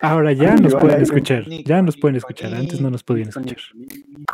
Ahora 0.00 0.32
ya 0.32 0.54
nos 0.56 0.74
pueden 0.74 1.02
escuchar. 1.02 1.44
Ya 1.48 1.82
nos 1.82 1.96
pueden 1.96 2.16
escuchar. 2.16 2.54
Antes 2.54 2.80
no 2.80 2.90
nos 2.90 3.02
podían 3.02 3.28
escuchar. 3.28 3.58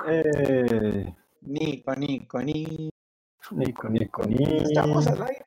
Eh, 0.09 1.15
Nico, 1.42 1.95
Nico, 1.97 2.42
Nico. 2.42 2.91
Nico, 3.52 3.89
Nico, 3.89 4.23
Nico. 4.27 4.45
Estamos 4.62 5.06
al 5.06 5.23
aire. 5.23 5.47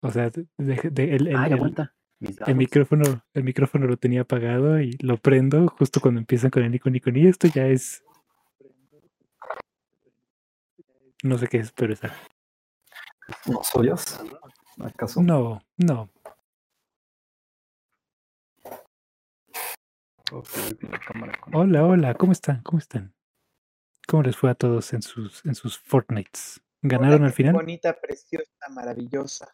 O 0.00 0.10
sea, 0.10 0.30
de- 0.30 0.46
de- 0.58 1.16
el, 1.16 1.26
el- 1.28 1.36
Ah, 1.36 1.46
el- 1.48 1.74
el 2.46 2.54
micrófono, 2.56 3.22
el 3.34 3.44
micrófono 3.44 3.86
lo 3.86 3.96
tenía 3.98 4.22
apagado 4.22 4.80
y 4.80 4.96
lo 5.00 5.18
prendo 5.18 5.68
justo 5.68 6.00
cuando 6.00 6.20
empiezan 6.20 6.50
con 6.50 6.62
el 6.62 6.70
Nico 6.70 6.88
Nico 6.90 7.10
Ni. 7.10 7.26
Esto 7.26 7.48
ya 7.48 7.66
es. 7.66 8.02
No 11.22 11.36
sé 11.38 11.48
qué 11.48 11.58
es, 11.58 11.72
pero 11.72 11.92
está. 11.92 12.14
¿Nos 13.46 13.74
odias? 13.74 14.22
¿Acaso? 14.78 15.22
No, 15.22 15.60
no. 15.76 16.08
Hola, 21.52 21.84
hola, 21.84 22.14
¿cómo 22.14 22.32
están? 22.32 22.60
¿Cómo 22.62 22.78
están? 22.78 23.14
¿Cómo 24.08 24.22
les 24.24 24.36
fue 24.36 24.50
a 24.50 24.54
todos 24.54 24.92
en 24.92 25.02
sus, 25.02 25.44
en 25.44 25.54
sus 25.54 25.78
Fortnites? 25.78 26.60
¿Ganaron 26.82 27.16
Hola, 27.18 27.26
al 27.26 27.32
final? 27.32 27.52
Bonita, 27.54 27.94
preciosa, 28.00 28.68
maravillosa. 28.70 29.48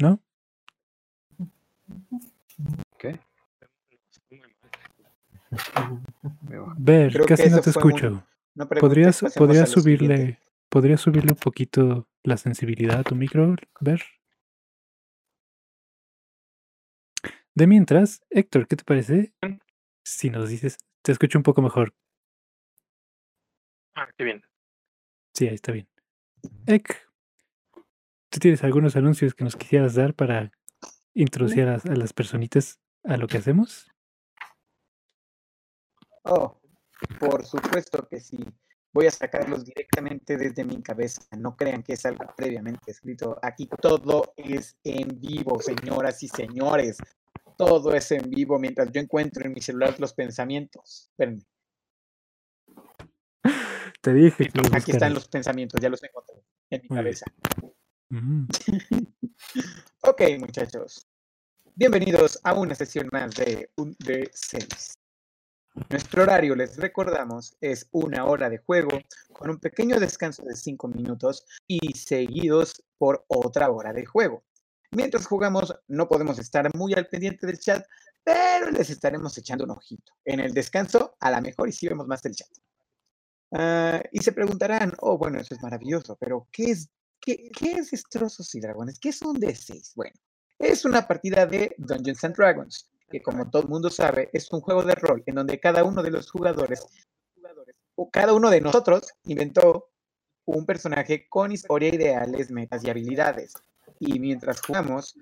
¿No? 0.00 0.20
¿Qué? 2.98 3.20
Ver, 6.78 7.12
Creo 7.12 7.26
casi 7.26 7.48
no 7.50 7.60
te 7.60 7.70
muy- 7.70 7.70
escucho. 7.70 8.26
No 8.54 8.68
¿Podrías, 8.68 9.20
podrías 9.36 9.68
subirle, 9.70 10.38
podrías 10.68 11.00
subirle 11.00 11.32
un 11.32 11.38
poquito 11.38 12.08
la 12.22 12.36
sensibilidad 12.36 13.00
a 13.00 13.02
tu 13.02 13.14
micro, 13.14 13.56
Ver? 13.80 14.02
De 17.56 17.68
mientras, 17.68 18.20
Héctor, 18.30 18.66
¿qué 18.66 18.74
te 18.74 18.84
parece? 18.84 19.32
Si 20.04 20.28
nos 20.28 20.48
dices, 20.48 20.76
te 21.02 21.12
escucho 21.12 21.38
un 21.38 21.44
poco 21.44 21.62
mejor. 21.62 21.94
Ah, 23.94 24.08
qué 24.18 24.24
bien. 24.24 24.42
Sí, 25.34 25.46
ahí 25.46 25.54
está 25.54 25.70
bien. 25.70 25.88
Ek, 26.66 27.08
¿tú 28.28 28.40
tienes 28.40 28.64
algunos 28.64 28.96
anuncios 28.96 29.34
que 29.34 29.44
nos 29.44 29.54
quisieras 29.54 29.94
dar 29.94 30.14
para 30.14 30.50
introducir 31.14 31.62
a 31.68 31.72
las, 31.72 31.86
a 31.86 31.94
las 31.94 32.12
personitas 32.12 32.80
a 33.04 33.16
lo 33.16 33.28
que 33.28 33.38
hacemos? 33.38 33.88
Oh, 36.24 36.60
por 37.20 37.44
supuesto 37.44 38.08
que 38.08 38.18
sí. 38.18 38.38
Voy 38.92 39.06
a 39.06 39.10
sacarlos 39.12 39.64
directamente 39.64 40.36
desde 40.36 40.64
mi 40.64 40.82
cabeza. 40.82 41.22
No 41.36 41.56
crean 41.56 41.84
que 41.84 41.92
es 41.92 42.04
algo 42.04 42.24
previamente 42.36 42.90
escrito. 42.90 43.38
Aquí 43.42 43.68
todo 43.80 44.34
es 44.36 44.76
en 44.82 45.20
vivo, 45.20 45.60
señoras 45.60 46.22
y 46.22 46.28
señores. 46.28 46.98
Todo 47.56 47.94
es 47.94 48.10
en 48.10 48.28
vivo 48.30 48.58
mientras 48.58 48.90
yo 48.90 49.00
encuentro 49.00 49.44
en 49.44 49.52
mi 49.52 49.60
celular 49.60 49.94
los 49.98 50.12
pensamientos. 50.12 51.08
Espérenme. 51.10 51.44
Te 54.00 54.12
dije 54.12 54.48
que 54.48 54.60
Aquí 54.72 54.90
están 54.90 55.14
los 55.14 55.28
pensamientos, 55.28 55.80
ya 55.80 55.88
los 55.88 56.02
encontré 56.02 56.42
en 56.70 56.82
mi 56.82 56.88
Muy 56.88 56.98
cabeza. 56.98 57.26
Mm, 58.10 58.46
Ok, 60.02 60.22
muchachos. 60.38 61.06
Bienvenidos 61.74 62.38
a 62.44 62.52
una 62.54 62.74
sesión 62.74 63.08
más 63.10 63.34
de 63.34 63.70
un 63.76 63.96
de 63.98 64.30
6. 64.32 64.98
Nuestro 65.90 66.22
horario, 66.22 66.54
les 66.54 66.76
recordamos, 66.76 67.56
es 67.60 67.88
una 67.90 68.26
hora 68.26 68.48
de 68.50 68.58
juego 68.58 68.90
con 69.32 69.50
un 69.50 69.58
pequeño 69.58 69.98
descanso 69.98 70.44
de 70.44 70.54
5 70.54 70.86
minutos 70.88 71.46
y 71.66 71.94
seguidos 71.94 72.84
por 72.98 73.24
otra 73.28 73.70
hora 73.70 73.92
de 73.92 74.04
juego. 74.04 74.44
Mientras 74.94 75.26
jugamos, 75.26 75.74
no 75.88 76.08
podemos 76.08 76.38
estar 76.38 76.74
muy 76.74 76.94
al 76.94 77.08
pendiente 77.08 77.46
del 77.46 77.58
chat, 77.58 77.84
pero 78.22 78.70
les 78.70 78.90
estaremos 78.90 79.36
echando 79.36 79.64
un 79.64 79.72
ojito. 79.72 80.12
En 80.24 80.40
el 80.40 80.54
descanso, 80.54 81.16
a 81.20 81.30
lo 81.30 81.40
mejor 81.40 81.68
y 81.68 81.72
sí 81.72 81.88
vemos 81.88 82.06
más 82.06 82.22
del 82.22 82.34
chat. 82.34 82.48
Ah, 83.52 84.02
y 84.12 84.20
se 84.20 84.32
preguntarán, 84.32 84.92
oh, 85.00 85.18
bueno, 85.18 85.40
eso 85.40 85.54
es 85.54 85.62
maravilloso, 85.62 86.16
pero 86.18 86.48
¿qué 86.50 86.70
es, 86.70 86.88
qué, 87.20 87.50
qué 87.56 87.72
es 87.72 87.90
Destrozos 87.90 88.54
y 88.54 88.60
Dragones? 88.60 88.98
¿Qué 88.98 89.10
es 89.10 89.20
un 89.22 89.40
D6? 89.40 89.92
Bueno, 89.96 90.14
es 90.58 90.84
una 90.84 91.06
partida 91.06 91.46
de 91.46 91.74
Dungeons 91.78 92.24
and 92.24 92.36
Dragons, 92.36 92.90
que 93.10 93.22
como 93.22 93.50
todo 93.50 93.62
el 93.62 93.68
mundo 93.68 93.90
sabe, 93.90 94.30
es 94.32 94.50
un 94.52 94.60
juego 94.60 94.82
de 94.82 94.94
rol 94.94 95.22
en 95.26 95.34
donde 95.34 95.60
cada 95.60 95.84
uno 95.84 96.02
de 96.02 96.10
los 96.10 96.30
jugadores, 96.30 96.86
o 97.96 98.10
cada 98.10 98.32
uno 98.32 98.50
de 98.50 98.60
nosotros, 98.60 99.12
inventó 99.24 99.90
un 100.46 100.66
personaje 100.66 101.28
con 101.28 101.52
historia, 101.52 101.94
ideales, 101.94 102.50
metas 102.50 102.84
y 102.84 102.90
habilidades. 102.90 103.54
Y 104.06 104.18
mientras 104.18 104.60
jugamos, 104.60 105.16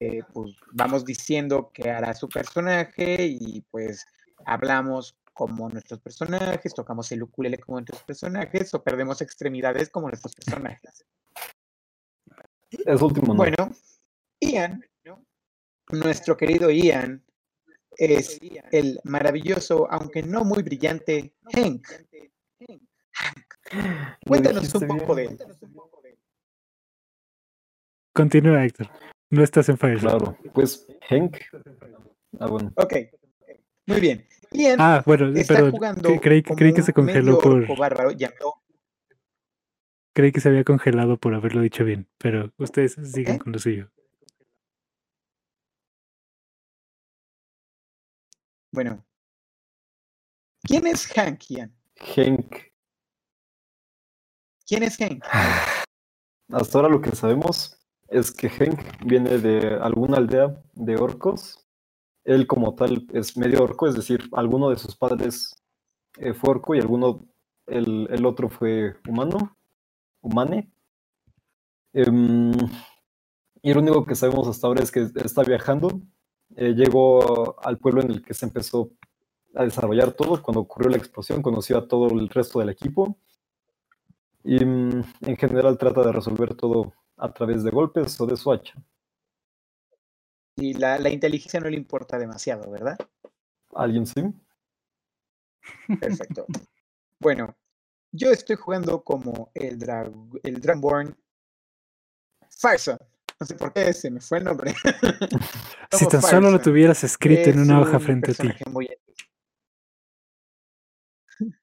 eh, 0.00 0.22
pues 0.32 0.56
vamos 0.72 1.04
diciendo 1.04 1.70
qué 1.72 1.90
hará 1.90 2.14
su 2.14 2.28
personaje 2.28 3.26
y 3.26 3.60
pues 3.70 4.06
hablamos 4.44 5.16
como 5.32 5.68
nuestros 5.68 6.00
personajes, 6.00 6.74
tocamos 6.74 7.10
el 7.12 7.22
ukulele 7.22 7.58
como 7.58 7.78
nuestros 7.78 8.02
personajes 8.02 8.72
o 8.74 8.82
perdemos 8.82 9.20
extremidades 9.20 9.90
como 9.90 10.08
nuestros 10.08 10.34
personajes. 10.34 11.04
Es 12.70 13.02
último, 13.02 13.28
no. 13.28 13.34
Bueno, 13.34 13.70
Ian, 14.40 14.84
¿no? 15.04 15.24
nuestro 15.90 16.36
querido 16.36 16.70
Ian, 16.70 17.24
es 17.96 18.40
el 18.70 18.98
maravilloso, 19.04 19.86
aunque 19.90 20.22
no 20.22 20.44
muy 20.44 20.62
brillante, 20.62 21.34
Hank. 21.52 21.86
Lo 23.72 24.18
Cuéntanos 24.26 24.74
un 24.74 24.86
poco 24.86 25.14
de 25.14 25.24
él. 25.24 25.38
Continúa, 28.12 28.64
Héctor. 28.64 28.88
No 29.30 29.42
estás 29.42 29.68
en 29.68 29.78
Fire. 29.78 29.98
Claro, 29.98 30.36
pues 30.52 30.86
Hank. 31.08 31.38
Ah, 32.38 32.46
bueno. 32.46 32.72
Ok, 32.76 32.94
muy 33.86 34.00
bien. 34.00 34.26
Ian 34.50 34.78
Ah, 34.80 35.02
bueno, 35.06 35.28
está 35.34 35.54
pero 35.54 35.70
jugando 35.70 36.20
creí, 36.20 36.42
como 36.42 36.56
creí 36.56 36.74
que 36.74 36.82
se 36.82 36.92
congeló 36.92 37.38
por. 37.38 37.66
bárbaro 37.78 38.10
llamado 38.10 38.62
Creí 40.14 40.30
que 40.30 40.40
se 40.40 40.50
había 40.50 40.62
congelado 40.64 41.16
por 41.16 41.34
haberlo 41.34 41.62
dicho 41.62 41.84
bien, 41.84 42.06
pero 42.18 42.52
ustedes 42.58 42.96
sigan 43.02 43.36
¿Eh? 43.36 43.38
con 43.38 43.52
lo 43.52 43.58
suyo. 43.58 43.90
Bueno. 48.70 49.02
¿Quién 50.62 50.86
es 50.86 51.06
Hank, 51.06 51.40
Ian? 51.48 51.74
Hank. 52.14 52.56
¿Quién 54.66 54.82
es 54.82 54.98
Hank? 54.98 55.24
Hasta 56.52 56.78
ahora 56.78 56.90
lo 56.90 57.00
que 57.00 57.12
sabemos 57.16 57.81
es 58.12 58.30
que 58.30 58.48
Hank 58.50 59.04
viene 59.04 59.38
de 59.38 59.76
alguna 59.76 60.18
aldea 60.18 60.54
de 60.74 60.96
orcos. 60.96 61.66
Él 62.24 62.46
como 62.46 62.74
tal 62.74 63.06
es 63.12 63.36
medio 63.36 63.64
orco, 63.64 63.88
es 63.88 63.94
decir, 63.94 64.28
alguno 64.32 64.70
de 64.70 64.76
sus 64.76 64.94
padres 64.94 65.56
eh, 66.18 66.34
fue 66.34 66.50
orco 66.50 66.74
y 66.74 66.80
alguno, 66.80 67.26
el, 67.66 68.06
el 68.10 68.26
otro 68.26 68.48
fue 68.48 68.94
humano, 69.08 69.56
humane. 70.20 70.70
Em, 71.94 72.52
y 73.62 73.72
lo 73.72 73.80
único 73.80 74.04
que 74.04 74.14
sabemos 74.14 74.46
hasta 74.46 74.66
ahora 74.66 74.82
es 74.82 74.90
que 74.90 75.08
está 75.24 75.42
viajando. 75.42 76.00
Eh, 76.56 76.74
llegó 76.74 77.60
al 77.64 77.78
pueblo 77.78 78.02
en 78.02 78.10
el 78.10 78.22
que 78.22 78.34
se 78.34 78.46
empezó 78.46 78.90
a 79.54 79.64
desarrollar 79.64 80.12
todo. 80.12 80.42
Cuando 80.42 80.60
ocurrió 80.60 80.90
la 80.90 80.98
explosión, 80.98 81.42
conoció 81.42 81.78
a 81.78 81.88
todo 81.88 82.08
el 82.08 82.28
resto 82.28 82.60
del 82.60 82.68
equipo. 82.68 83.16
Y 84.44 84.64
mm, 84.64 85.02
en 85.22 85.36
general 85.36 85.78
trata 85.78 86.02
de 86.02 86.12
resolver 86.12 86.54
todo 86.54 86.92
a 87.16 87.32
través 87.32 87.62
de 87.62 87.70
golpes 87.70 88.20
o 88.20 88.26
de 88.26 88.36
su 88.36 88.52
hacha. 88.52 88.74
Y 90.56 90.74
la, 90.74 90.98
la 90.98 91.10
inteligencia 91.10 91.60
no 91.60 91.68
le 91.68 91.76
importa 91.76 92.18
demasiado, 92.18 92.70
¿verdad? 92.70 92.98
¿Alguien 93.74 94.06
sí? 94.06 94.22
Perfecto. 96.00 96.46
Bueno, 97.18 97.56
yo 98.10 98.30
estoy 98.30 98.56
jugando 98.56 99.02
como 99.02 99.50
el, 99.54 99.78
drag, 99.78 100.12
el 100.42 100.60
Dragonborn 100.60 101.16
Fireson. 102.50 102.98
No 103.40 103.46
sé 103.46 103.54
por 103.54 103.72
qué 103.72 103.92
se 103.92 104.10
me 104.10 104.20
fue 104.20 104.38
el 104.38 104.44
nombre. 104.44 104.74
Si 105.92 106.08
tan 106.08 106.22
solo 106.22 106.50
lo 106.50 106.58
tuvieras 106.58 107.04
escrito 107.04 107.50
en 107.50 107.60
una 107.60 107.78
hoja 107.78 107.98
un 107.98 108.02
frente 108.02 108.30
a 108.30 108.34
ti. 108.34 108.48
muy. 108.70 108.88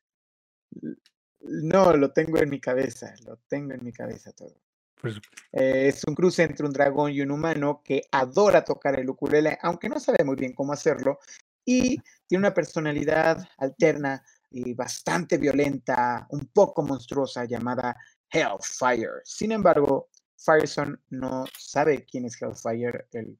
No, 1.41 1.95
lo 1.95 2.11
tengo 2.11 2.37
en 2.37 2.49
mi 2.49 2.59
cabeza, 2.59 3.11
lo 3.25 3.37
tengo 3.47 3.73
en 3.73 3.83
mi 3.83 3.91
cabeza 3.91 4.31
todo. 4.33 4.53
Supuesto. 4.99 5.21
Eh, 5.53 5.87
es 5.87 6.03
un 6.03 6.13
cruce 6.13 6.43
entre 6.43 6.65
un 6.65 6.73
dragón 6.73 7.11
y 7.11 7.21
un 7.21 7.31
humano 7.31 7.81
que 7.83 8.01
adora 8.11 8.65
tocar 8.65 8.99
el 8.99 9.09
ukulele, 9.09 9.57
aunque 9.61 9.87
no 9.87 9.99
sabe 9.99 10.25
muy 10.25 10.35
bien 10.35 10.53
cómo 10.53 10.73
hacerlo, 10.73 11.19
y 11.63 11.97
tiene 12.27 12.47
una 12.47 12.53
personalidad 12.53 13.47
alterna 13.57 14.23
y 14.51 14.73
bastante 14.73 15.37
violenta, 15.37 16.27
un 16.31 16.47
poco 16.47 16.81
monstruosa, 16.81 17.45
llamada 17.45 17.95
Hellfire. 18.29 19.21
Sin 19.23 19.53
embargo, 19.53 20.09
Fireson 20.37 21.01
no 21.09 21.45
sabe 21.57 22.05
quién 22.05 22.25
es 22.25 22.41
Hellfire, 22.41 23.07
él 23.11 23.39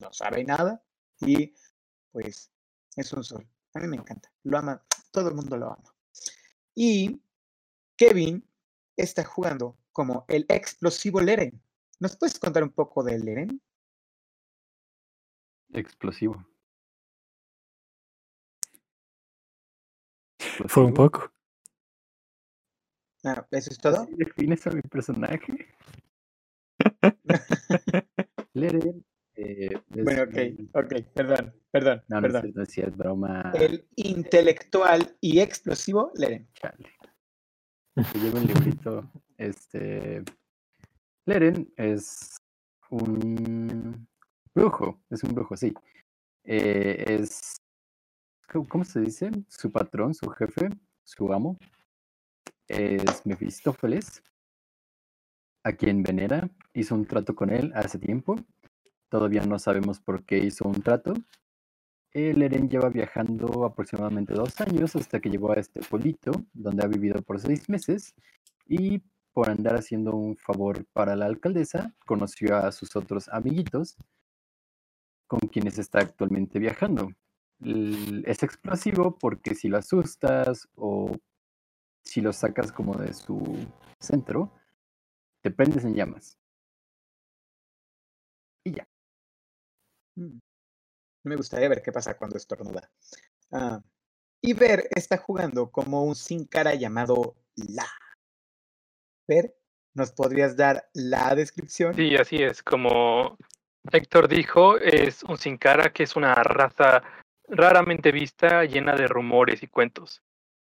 no 0.00 0.12
sabe 0.12 0.44
nada, 0.44 0.82
y 1.20 1.54
pues 2.10 2.50
es 2.96 3.12
un 3.12 3.22
sol. 3.22 3.48
A 3.74 3.80
mí 3.80 3.86
me 3.86 3.96
encanta, 3.96 4.32
lo 4.42 4.58
ama, 4.58 4.82
todo 5.12 5.28
el 5.28 5.34
mundo 5.34 5.56
lo 5.56 5.66
ama. 5.66 5.94
Y 6.74 7.22
Kevin 7.96 8.44
está 8.96 9.24
jugando 9.24 9.76
como 9.98 10.24
el 10.28 10.46
explosivo 10.48 11.20
Leren. 11.20 11.60
¿Nos 11.98 12.16
puedes 12.16 12.38
contar 12.38 12.62
un 12.62 12.70
poco 12.70 13.02
de 13.02 13.18
Leren? 13.18 13.60
Explosivo. 15.72 16.46
Fue 20.68 20.84
un 20.84 20.94
poco. 20.94 21.32
Ah, 23.24 23.44
¿Eso 23.50 23.70
es 23.72 23.78
todo? 23.78 24.02
¿Así 24.02 24.14
defines 24.14 24.64
a 24.68 24.70
mi 24.70 24.82
personaje? 24.82 25.66
Leren. 28.54 29.04
eh, 29.34 29.70
es 29.96 30.04
Bueno, 30.04 30.22
ok, 30.22 30.84
ok, 30.84 30.94
perdón, 31.12 31.60
perdón, 31.72 32.04
No, 32.06 32.20
no 32.20 32.26
es 32.28 32.32
perdón. 32.34 32.52
no 32.54 32.62
es 32.62 32.68
cierto, 32.68 32.96
broma. 32.98 33.50
El 33.52 33.88
intelectual 33.96 35.16
y 35.20 35.40
explosivo 35.40 36.12
Leren. 36.14 36.48
Chale. 36.54 36.88
Lleva 38.14 38.38
un 38.38 38.46
librito. 38.46 39.10
Este. 39.38 40.24
Leren 41.24 41.72
es 41.76 42.36
un 42.90 44.06
brujo. 44.54 45.00
Es 45.08 45.22
un 45.22 45.34
brujo, 45.34 45.56
sí. 45.56 45.72
Eh, 46.44 47.04
es. 47.06 47.62
¿cómo, 48.68 48.84
se 48.84 49.00
dice? 49.00 49.30
Su 49.48 49.70
patrón, 49.70 50.14
su 50.14 50.28
jefe, 50.30 50.68
su 51.04 51.32
amo. 51.32 51.58
Es 52.66 53.24
Mefistófeles. 53.24 54.22
A 55.62 55.72
quien 55.72 56.02
venera. 56.02 56.50
Hizo 56.74 56.94
un 56.94 57.06
trato 57.06 57.34
con 57.34 57.50
él 57.50 57.72
hace 57.74 57.98
tiempo. 57.98 58.36
Todavía 59.08 59.42
no 59.42 59.58
sabemos 59.58 60.00
por 60.00 60.24
qué 60.24 60.38
hizo 60.38 60.68
un 60.68 60.82
trato. 60.82 61.14
El 62.12 62.42
Eren 62.42 62.68
lleva 62.68 62.88
viajando 62.88 63.64
aproximadamente 63.64 64.34
dos 64.34 64.60
años 64.60 64.96
hasta 64.96 65.20
que 65.20 65.30
llegó 65.30 65.52
a 65.52 65.56
este 65.56 65.80
pueblito, 65.80 66.32
donde 66.52 66.84
ha 66.84 66.88
vivido 66.88 67.22
por 67.22 67.38
seis 67.38 67.68
meses, 67.68 68.14
y 68.66 69.02
por 69.38 69.50
andar 69.50 69.76
haciendo 69.76 70.16
un 70.16 70.36
favor 70.36 70.84
para 70.86 71.14
la 71.14 71.26
alcaldesa, 71.26 71.94
conoció 72.04 72.56
a 72.56 72.72
sus 72.72 72.96
otros 72.96 73.28
amiguitos, 73.28 73.96
con 75.28 75.38
quienes 75.38 75.78
está 75.78 76.00
actualmente 76.00 76.58
viajando. 76.58 77.12
Es 77.60 78.42
explosivo 78.42 79.16
porque 79.16 79.54
si 79.54 79.68
lo 79.68 79.78
asustas 79.78 80.68
o 80.74 81.16
si 82.02 82.20
lo 82.20 82.32
sacas 82.32 82.72
como 82.72 82.96
de 82.96 83.14
su 83.14 83.64
centro, 84.00 84.50
te 85.40 85.52
prendes 85.52 85.84
en 85.84 85.94
llamas. 85.94 86.36
Y 88.64 88.72
ya. 88.72 88.88
Mm. 90.16 90.40
Me 91.22 91.36
gustaría 91.36 91.68
ver 91.68 91.80
qué 91.80 91.92
pasa 91.92 92.18
cuando 92.18 92.36
estornuda. 92.36 92.90
Ah, 93.52 93.80
y 94.40 94.52
Ver 94.54 94.88
está 94.90 95.16
jugando 95.16 95.70
como 95.70 96.02
un 96.02 96.16
sin 96.16 96.44
cara 96.44 96.74
llamado 96.74 97.36
La. 97.54 97.86
Ver, 99.28 99.54
¿nos 99.92 100.10
podrías 100.12 100.56
dar 100.56 100.88
la 100.94 101.34
descripción? 101.34 101.94
Sí, 101.94 102.16
así 102.16 102.42
es. 102.42 102.62
Como 102.62 103.36
Héctor 103.92 104.26
dijo, 104.26 104.78
es 104.78 105.22
un 105.22 105.36
sin 105.36 105.58
cara 105.58 105.92
que 105.92 106.04
es 106.04 106.16
una 106.16 106.34
raza 106.34 107.02
raramente 107.46 108.10
vista, 108.10 108.64
llena 108.64 108.94
de 108.94 109.06
rumores 109.06 109.62
y 109.62 109.66
cuentos. 109.66 110.22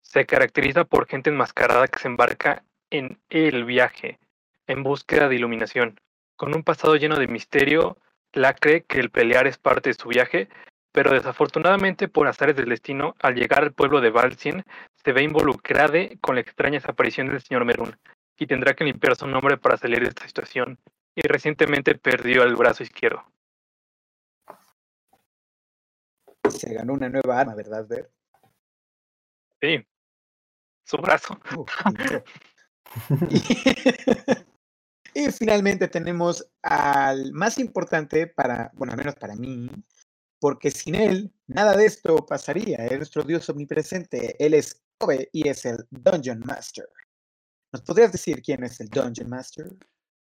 Se 0.03 0.27
caracteriza 0.27 0.85
por 0.85 1.07
gente 1.07 1.31
enmascarada 1.31 1.87
que 1.87 2.01
se 2.01 2.09
embarca 2.09 2.65
en 2.91 3.21
el 3.31 3.65
viaje, 3.65 4.19
en 4.67 4.83
búsqueda 4.83 5.29
de 5.29 5.37
iluminación. 5.37 6.01
Con 6.35 6.53
un 6.53 6.65
pasado 6.65 6.97
lleno 6.97 7.17
de 7.17 7.29
misterio, 7.29 7.97
la 8.33 8.55
cree 8.55 8.83
que 8.83 8.99
el 8.99 9.11
pelear 9.11 9.47
es 9.47 9.57
parte 9.57 9.91
de 9.91 9.95
su 9.95 10.09
viaje, 10.09 10.49
pero 10.91 11.13
desafortunadamente 11.13 12.09
por 12.09 12.27
azares 12.27 12.57
del 12.57 12.71
destino, 12.71 13.15
al 13.21 13.37
llegar 13.37 13.63
al 13.63 13.73
pueblo 13.73 14.01
de 14.01 14.11
Valsien, 14.11 14.65
se 15.05 15.13
ve 15.13 15.23
involucrada 15.23 16.09
con 16.21 16.35
la 16.35 16.41
extraña 16.41 16.81
desaparición 16.81 17.29
del 17.29 17.41
señor 17.41 17.65
Merún 17.65 17.97
y 18.39 18.47
tendrá 18.47 18.75
que 18.75 18.85
limpiar 18.85 19.17
su 19.17 19.27
nombre 19.27 19.59
para 19.59 19.77
salir 19.77 20.01
de 20.01 20.09
esta 20.09 20.27
situación. 20.27 20.79
Y 21.15 21.23
recientemente 21.23 21.97
perdió 21.97 22.45
el 22.45 22.55
brazo 22.55 22.85
izquierdo. 22.85 23.25
Se 26.49 26.73
ganó 26.73 26.95
una 26.95 27.09
nueva 27.09 27.41
arma, 27.41 27.55
¿verdad, 27.55 27.87
Ver? 27.89 28.11
Sí, 29.61 29.85
su 30.85 30.97
brazo. 30.99 31.39
Y 35.15 35.33
finalmente 35.33 35.89
tenemos 35.89 36.49
al 36.63 37.33
más 37.33 37.59
importante 37.59 38.29
para, 38.29 38.71
bueno, 38.75 38.93
al 38.93 38.99
menos 38.99 39.17
para 39.17 39.35
mí, 39.35 39.69
porque 40.39 40.71
sin 40.71 40.95
él 40.95 41.33
nada 41.49 41.77
de 41.77 41.87
esto 41.87 42.25
pasaría. 42.25 42.87
Es 42.87 42.99
nuestro 42.99 43.25
Dios 43.25 43.49
omnipresente. 43.49 44.37
Él 44.39 44.55
es 44.55 44.81
Kobe 44.97 45.29
y 45.33 45.49
es 45.49 45.65
el 45.65 45.85
Dungeon 45.91 46.41
Master. 46.47 46.89
¿Nos 47.73 47.83
podrías 47.83 48.13
decir 48.13 48.43
quién 48.43 48.65
es 48.65 48.81
el 48.81 48.89
Dungeon 48.89 49.29
Master? 49.29 49.77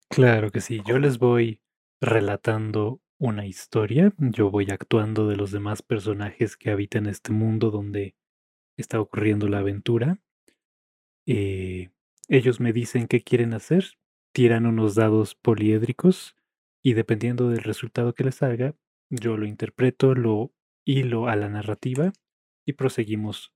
Claro 0.10 0.52
que 0.52 0.62
sí. 0.62 0.82
Yo 0.86 1.00
les 1.00 1.18
voy 1.18 1.62
relatando 2.02 3.02
una 3.20 3.46
historia. 3.46 4.14
Yo 4.18 4.52
voy 4.52 4.68
actuando 4.70 5.28
de 5.28 5.38
los 5.38 5.52
demás 5.52 5.82
personajes 5.82 6.58
que 6.58 6.72
habitan 6.72 7.08
este 7.08 7.32
mundo 7.32 7.72
donde 7.72 8.16
está 8.78 9.00
ocurriendo 9.00 9.48
la 9.48 9.60
aventura. 9.60 10.20
Eh, 11.26 11.90
ellos 12.28 12.60
me 12.60 12.74
dicen 12.74 13.08
qué 13.08 13.24
quieren 13.24 13.54
hacer, 13.54 13.98
tiran 14.34 14.66
unos 14.66 14.96
dados 14.96 15.36
poliédricos 15.36 16.36
y 16.84 16.94
dependiendo 16.94 17.50
del 17.50 17.64
resultado 17.64 18.14
que 18.14 18.24
les 18.24 18.36
salga, 18.36 18.76
yo 19.10 19.38
lo 19.38 19.46
interpreto, 19.46 20.14
lo 20.14 20.54
hilo 20.86 21.28
a 21.28 21.36
la 21.36 21.50
narrativa 21.50 22.14
y 22.66 22.74
proseguimos 22.74 23.54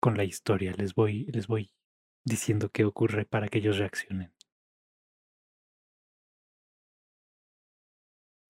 con 0.00 0.16
la 0.16 0.24
historia. 0.24 0.74
Les 0.76 0.94
voy, 0.94 1.24
les 1.26 1.46
voy 1.46 1.70
diciendo 2.24 2.70
qué 2.70 2.84
ocurre 2.84 3.24
para 3.24 3.48
que 3.48 3.58
ellos 3.58 3.78
reaccionen. 3.78 4.32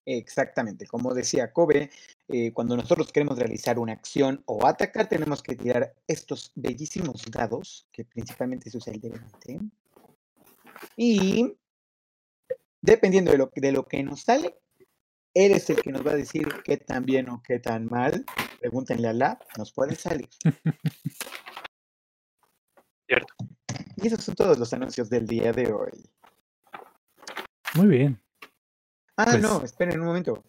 Exactamente, 0.06 0.86
como 0.86 1.14
decía 1.14 1.50
Kobe, 1.50 1.90
eh, 2.28 2.52
cuando 2.52 2.76
nosotros 2.76 3.10
queremos 3.10 3.38
realizar 3.38 3.78
una 3.78 3.94
acción 3.94 4.42
o 4.44 4.66
atacar, 4.66 5.08
tenemos 5.08 5.42
que 5.42 5.56
tirar 5.56 5.94
estos 6.06 6.52
bellísimos 6.54 7.24
dados, 7.30 7.88
que 7.90 8.04
principalmente 8.04 8.68
se 8.68 8.76
usa 8.76 8.92
el 8.92 9.00
de 9.00 9.08
20. 9.08 9.60
Y 10.96 11.56
dependiendo 12.82 13.32
de 13.32 13.38
lo, 13.38 13.50
de 13.54 13.72
lo 13.72 13.86
que 13.86 14.02
nos 14.02 14.20
sale, 14.20 14.54
él 15.32 15.52
es 15.52 15.70
el 15.70 15.80
que 15.80 15.90
nos 15.90 16.06
va 16.06 16.12
a 16.12 16.16
decir 16.16 16.48
qué 16.64 16.76
tan 16.76 17.06
bien 17.06 17.30
o 17.30 17.42
qué 17.42 17.58
tan 17.58 17.86
mal. 17.86 18.26
Pregúntenle 18.60 19.08
a 19.08 19.14
la, 19.14 19.38
nos 19.56 19.72
puede 19.72 19.94
salir. 19.96 20.28
Cierto. 23.06 23.34
Y 24.04 24.08
esos 24.08 24.22
son 24.22 24.34
todos 24.34 24.58
los 24.58 24.70
anuncios 24.74 25.08
del 25.08 25.26
día 25.26 25.50
de 25.50 25.72
hoy. 25.72 26.10
Muy 27.74 27.86
bien. 27.86 28.20
Ah, 29.16 29.24
Pues- 29.30 29.40
no, 29.40 29.62
esperen 29.64 29.98
un 30.00 30.06
momento. 30.06 30.44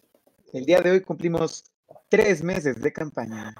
El 0.52 0.66
día 0.66 0.82
de 0.82 0.90
hoy 0.90 1.00
cumplimos 1.00 1.64
tres 2.10 2.42
meses 2.42 2.82
de 2.82 2.92
campaña. 2.92 3.54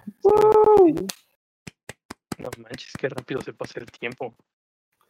No 2.39 2.51
manches, 2.59 2.93
qué 2.99 3.09
rápido 3.09 3.41
se 3.41 3.55
pasa 3.55 3.81
el 3.81 3.87
tiempo. 3.91 4.37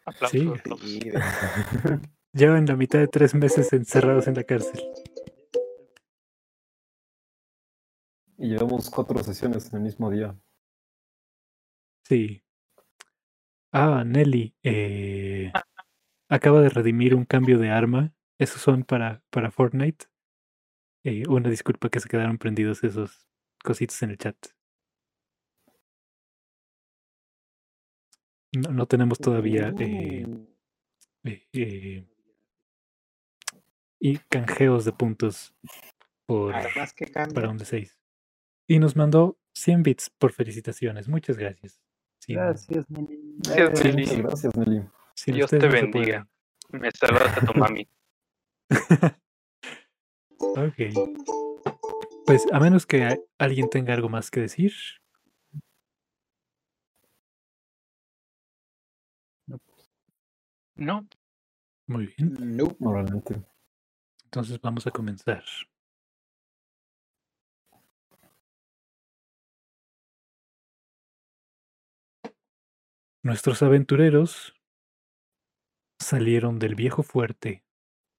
Aplausos, 0.05 0.40
Sí. 0.40 0.49
aplausos. 0.57 0.88
Y 0.88 1.00
de- 1.11 2.00
Llevan 2.33 2.66
la 2.66 2.76
mitad 2.76 3.00
de 3.00 3.09
tres 3.09 3.35
meses 3.35 3.73
encerrados 3.73 4.28
en 4.28 4.35
la 4.35 4.45
cárcel. 4.45 4.81
Y 8.38 8.50
llevamos 8.50 8.88
cuatro 8.90 9.21
sesiones 9.25 9.66
en 9.71 9.78
el 9.78 9.83
mismo 9.83 10.11
día. 10.11 10.38
Sí. 12.05 12.45
Ah, 13.78 14.04
Nelly, 14.04 14.54
eh, 14.62 15.52
acaba 16.30 16.62
de 16.62 16.71
redimir 16.71 17.14
un 17.14 17.26
cambio 17.26 17.59
de 17.59 17.68
arma. 17.68 18.14
Esos 18.38 18.62
son 18.62 18.85
para, 18.85 19.23
para 19.30 19.50
Fortnite. 19.50 20.06
Eh, 21.04 21.25
una 21.28 21.50
disculpa 21.50 21.90
que 21.90 22.00
se 22.00 22.09
quedaron 22.09 22.38
prendidos 22.38 22.83
esos 22.85 23.28
cositos 23.62 24.02
en 24.02 24.11
el 24.11 24.18
chat. 24.18 24.37
No, 28.52 28.71
no 28.71 28.87
tenemos 28.87 29.18
todavía 29.18 29.75
eh, 29.78 30.25
Uh, 31.26 31.30
eh, 31.54 32.04
y 33.99 34.18
canjeos 34.18 34.85
de 34.85 34.92
puntos 34.92 35.54
por, 36.25 36.54
para 37.35 37.49
un 37.49 37.59
de 37.59 37.64
6. 37.64 37.99
Y 38.68 38.78
nos 38.78 38.95
mandó 38.95 39.38
100 39.54 39.83
bits 39.83 40.11
por 40.11 40.33
felicitaciones. 40.33 41.09
Muchas 41.09 41.37
gracias. 41.37 41.80
Gracias, 42.26 42.90
Nelly. 42.90 43.38
Gracias, 43.38 43.85
Nelly. 43.85 44.02
muchas 44.02 44.18
gracias, 44.23 44.56
Nelly. 44.56 44.83
sin 45.14 45.35
Dios 45.35 45.50
te 45.50 45.59
no 45.59 45.68
bendiga. 45.71 46.28
Me 46.71 46.90
saludas 46.90 47.37
a 47.37 47.47
tu 47.47 47.59
mami. 47.59 47.88
Ok. 50.38 50.76
Pues 52.26 52.47
a 52.52 52.61
menos 52.61 52.85
que 52.87 53.18
alguien 53.38 53.71
tenga 53.71 53.95
algo 53.95 54.09
más 54.09 54.30
que 54.30 54.40
decir. 54.40 54.73
No, 60.75 61.09
Muy 61.87 62.06
bien. 62.06 62.56
Nope. 62.56 62.76
Normalmente. 62.80 63.42
Entonces 64.25 64.61
vamos 64.61 64.87
a 64.87 64.90
comenzar. 64.90 65.42
Nuestros 73.26 73.61
aventureros 73.64 74.54
salieron 75.99 76.61
del 76.61 76.76
viejo 76.76 77.02
fuerte 77.02 77.64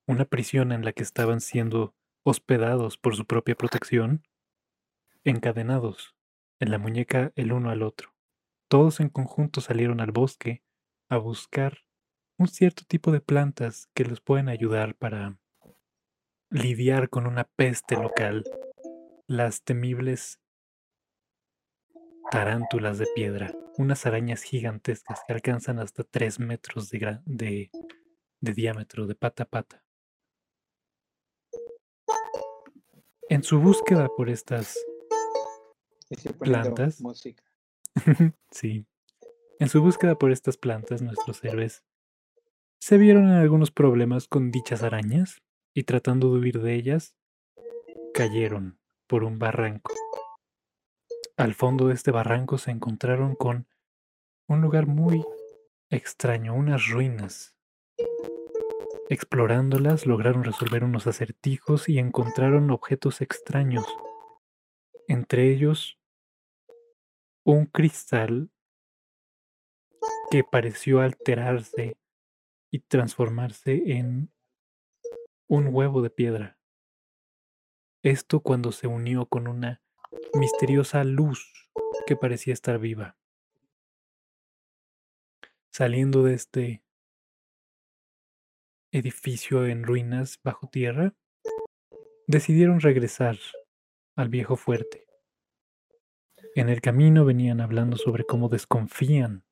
una 0.05 0.25
prisión 0.25 0.73
en 0.73 0.83
la 0.83 0.91
que 0.91 1.01
estaban 1.01 1.39
siendo 1.39 1.95
hospedados 2.25 2.97
por 2.97 3.15
su 3.15 3.25
propia 3.25 3.55
protección, 3.55 4.27
encadenados 5.23 6.17
en 6.59 6.71
la 6.71 6.77
muñeca 6.77 7.31
el 7.37 7.53
uno 7.53 7.69
al 7.69 7.83
otro. 7.83 8.13
Todos 8.67 8.99
en 8.99 9.07
conjunto 9.07 9.61
salieron 9.61 10.01
al 10.01 10.11
bosque 10.11 10.61
a 11.07 11.15
buscar 11.15 11.85
un 12.37 12.49
cierto 12.49 12.83
tipo 12.85 13.13
de 13.13 13.21
plantas 13.21 13.89
que 13.93 14.03
les 14.03 14.19
pueden 14.19 14.49
ayudar 14.49 14.93
para 14.93 15.39
lidiar 16.49 17.07
con 17.07 17.27
una 17.27 17.45
peste 17.45 17.95
local, 17.95 18.43
las 19.25 19.63
temibles 19.63 20.41
tarántulas 22.31 22.97
de 22.97 23.07
piedra, 23.15 23.53
unas 23.77 24.05
arañas 24.05 24.41
gigantescas 24.43 25.21
que 25.25 25.33
alcanzan 25.33 25.79
hasta 25.79 26.03
3 26.03 26.39
metros 26.39 26.89
de, 26.89 26.99
gra- 26.99 27.23
de- 27.25 27.71
de 28.41 28.53
diámetro, 28.53 29.07
de 29.07 29.15
pata 29.15 29.43
a 29.43 29.47
pata. 29.47 29.83
En 33.29 33.43
su 33.43 33.59
búsqueda 33.59 34.07
por 34.15 34.29
estas 34.29 34.77
poniendo 36.39 36.73
Plantas. 36.73 37.01
música. 37.01 37.43
sí. 38.51 38.85
En 39.59 39.67
su 39.69 39.81
búsqueda 39.81 40.15
por 40.15 40.31
estas 40.31 40.55
plantas, 40.57 41.01
nuestros 41.01 41.43
héroes 41.43 41.83
se 42.79 42.97
vieron 42.97 43.23
en 43.25 43.31
algunos 43.37 43.71
problemas 43.71 44.27
con 44.27 44.51
dichas 44.51 44.83
arañas 44.83 45.41
y 45.73 45.83
tratando 45.83 46.31
de 46.33 46.39
huir 46.39 46.61
de 46.61 46.75
ellas, 46.75 47.15
cayeron 48.13 48.79
por 49.07 49.23
un 49.23 49.39
barranco. 49.39 49.93
Al 51.37 51.53
fondo 51.53 51.87
de 51.87 51.93
este 51.93 52.09
barranco 52.09 52.57
se 52.57 52.71
encontraron 52.71 53.35
con 53.35 53.67
un 54.47 54.61
lugar 54.61 54.87
muy 54.87 55.23
extraño, 55.91 56.55
unas 56.55 56.87
ruinas. 56.87 57.55
Explorándolas 59.07 60.07
lograron 60.07 60.43
resolver 60.43 60.83
unos 60.83 61.05
acertijos 61.05 61.89
y 61.89 61.99
encontraron 61.99 62.71
objetos 62.71 63.21
extraños, 63.21 63.85
entre 65.07 65.51
ellos 65.51 65.99
un 67.43 67.67
cristal 67.67 68.49
que 70.31 70.43
pareció 70.43 71.01
alterarse 71.01 71.97
y 72.71 72.79
transformarse 72.79 73.91
en 73.91 74.31
un 75.47 75.67
huevo 75.71 76.01
de 76.01 76.09
piedra. 76.09 76.57
Esto 78.01 78.39
cuando 78.39 78.71
se 78.71 78.87
unió 78.87 79.27
con 79.27 79.47
una 79.47 79.83
misteriosa 80.33 81.03
luz 81.03 81.51
que 82.05 82.15
parecía 82.15 82.53
estar 82.53 82.79
viva. 82.79 83.17
Saliendo 85.71 86.23
de 86.23 86.33
este 86.33 86.83
edificio 88.91 89.65
en 89.65 89.83
ruinas 89.83 90.39
bajo 90.43 90.67
tierra, 90.67 91.13
decidieron 92.27 92.79
regresar 92.79 93.37
al 94.15 94.29
viejo 94.29 94.55
fuerte. 94.55 95.05
En 96.55 96.69
el 96.69 96.81
camino 96.81 97.25
venían 97.25 97.61
hablando 97.61 97.97
sobre 97.97 98.23
cómo 98.23 98.49
desconfían 98.49 99.43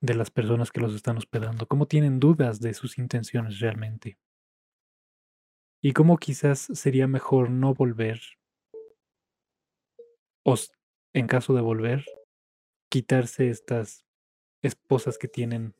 de 0.00 0.14
las 0.14 0.30
personas 0.30 0.70
que 0.70 0.80
los 0.80 0.94
están 0.94 1.16
hospedando, 1.16 1.66
cómo 1.66 1.86
tienen 1.86 2.18
dudas 2.18 2.60
de 2.60 2.74
sus 2.74 2.98
intenciones 2.98 3.60
realmente. 3.60 4.18
Y 5.80 5.92
cómo 5.92 6.16
quizás 6.16 6.68
sería 6.72 7.06
mejor 7.06 7.50
no 7.50 7.74
volver, 7.74 8.20
en 11.12 11.26
caso 11.26 11.54
de 11.54 11.60
volver, 11.60 12.04
quitarse 12.88 13.48
estas 13.48 14.04
esposas 14.62 15.18
que 15.18 15.28
tienen, 15.28 15.74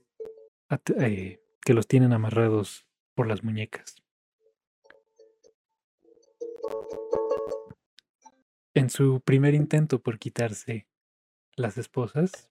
eh, 0.99 1.41
que 1.61 1.75
los 1.75 1.87
tienen 1.87 2.13
amarrados 2.13 2.87
por 3.15 3.27
las 3.27 3.43
muñecas. 3.43 3.97
En 8.75 8.89
su 8.89 9.21
primer 9.21 9.55
intento 9.55 10.03
por 10.03 10.19
quitarse 10.19 10.87
las 11.57 11.77
esposas, 11.77 12.51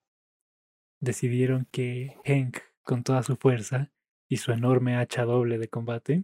decidieron 0.99 1.65
que 1.71 2.15
Hank, 2.25 2.57
con 2.83 3.03
toda 3.03 3.23
su 3.23 3.35
fuerza 3.37 3.91
y 4.27 4.37
su 4.37 4.51
enorme 4.51 4.97
hacha 4.97 5.25
doble 5.25 5.57
de 5.57 5.67
combate, 5.67 6.23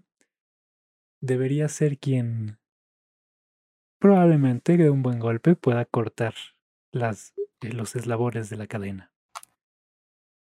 debería 1.20 1.68
ser 1.68 1.98
quien 1.98 2.60
probablemente 4.00 4.78
de 4.78 4.90
un 4.90 5.04
buen 5.04 5.20
golpe 5.20 5.56
pueda 5.56 5.86
cortar 5.86 6.34
las, 6.92 7.34
eh, 7.62 7.74
los 7.74 7.96
eslabones 7.96 8.50
de 8.50 8.58
la 8.58 8.68
cadena. 8.68 9.12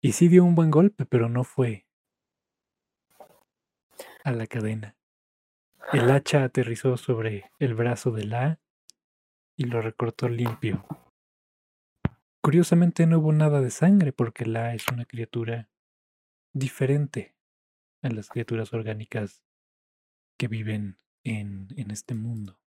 Y 0.02 0.14
sí 0.14 0.28
dio 0.28 0.44
un 0.44 0.56
buen 0.56 0.72
golpe, 0.72 1.06
pero 1.06 1.30
no 1.30 1.44
fue 1.44 1.86
a 4.24 4.32
la 4.32 4.48
cadena. 4.48 4.96
El 5.94 6.10
hacha 6.10 6.44
aterrizó 6.44 6.98
sobre 6.98 7.52
el 7.60 7.74
brazo 7.74 8.12
de 8.12 8.26
La 8.26 8.60
y 9.58 9.66
lo 9.66 9.82
recortó 9.82 10.30
limpio. 10.30 10.86
Curiosamente 12.42 13.06
no 13.06 13.20
hubo 13.20 13.34
nada 13.34 13.62
de 13.62 13.70
sangre 13.70 14.14
porque 14.14 14.46
La 14.46 14.74
es 14.74 14.88
una 14.88 15.06
criatura 15.06 15.70
diferente 16.54 17.36
a 18.02 18.10
las 18.10 18.30
criaturas 18.30 18.74
orgánicas 18.74 19.44
que 20.38 20.48
viven 20.48 20.98
en, 21.24 21.68
en 21.78 21.92
este 21.92 22.16
mundo. 22.16 22.61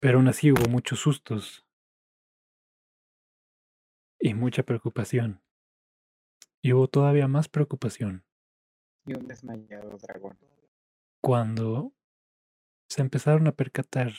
Pero 0.00 0.18
aún 0.18 0.28
así 0.28 0.52
hubo 0.52 0.68
muchos 0.68 1.00
sustos 1.00 1.66
y 4.20 4.34
mucha 4.34 4.62
preocupación. 4.62 5.42
Y 6.62 6.72
hubo 6.72 6.88
todavía 6.88 7.28
más 7.28 7.48
preocupación 7.48 8.24
Y 9.06 9.14
un 9.14 9.26
desmayado 9.26 9.96
dragón. 9.98 10.38
cuando 11.20 11.94
se 12.88 13.02
empezaron 13.02 13.46
a 13.48 13.52
percatar 13.52 14.12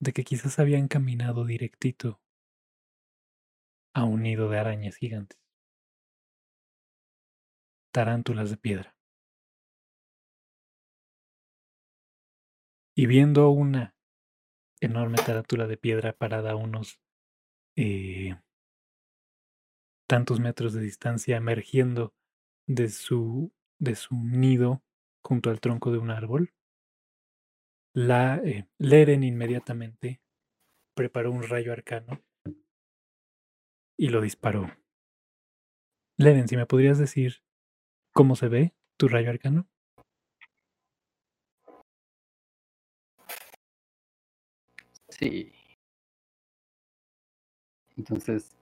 de 0.00 0.12
que 0.12 0.24
quizás 0.24 0.58
habían 0.58 0.88
caminado 0.88 1.44
directito 1.44 2.20
a 3.94 4.04
un 4.04 4.22
nido 4.22 4.48
de 4.48 4.58
arañas 4.58 4.96
gigantes. 4.96 5.40
Tarántulas 7.92 8.50
de 8.50 8.56
piedra. 8.56 8.96
Y 12.94 13.06
viendo 13.06 13.50
una 13.50 13.97
enorme 14.80 15.18
tarántula 15.18 15.66
de 15.66 15.76
piedra 15.76 16.12
parada 16.12 16.52
a 16.52 16.56
unos 16.56 17.00
eh, 17.76 18.36
tantos 20.08 20.40
metros 20.40 20.72
de 20.72 20.80
distancia, 20.80 21.36
emergiendo 21.36 22.14
de 22.66 22.88
su, 22.88 23.52
de 23.78 23.94
su 23.94 24.14
nido 24.14 24.82
junto 25.22 25.50
al 25.50 25.60
tronco 25.60 25.92
de 25.92 25.98
un 25.98 26.10
árbol, 26.10 26.54
la 27.94 28.36
eh, 28.44 28.68
Leren 28.78 29.22
inmediatamente 29.22 30.20
preparó 30.94 31.32
un 31.32 31.42
rayo 31.42 31.72
arcano 31.72 32.22
y 33.96 34.08
lo 34.08 34.20
disparó. 34.20 34.70
Leren, 36.16 36.48
si 36.48 36.56
me 36.56 36.66
podrías 36.66 36.98
decir 36.98 37.42
cómo 38.12 38.36
se 38.36 38.48
ve 38.48 38.74
tu 38.96 39.08
rayo 39.08 39.30
arcano. 39.30 39.68
Sí. 45.18 45.52
Entonces, 47.96 48.52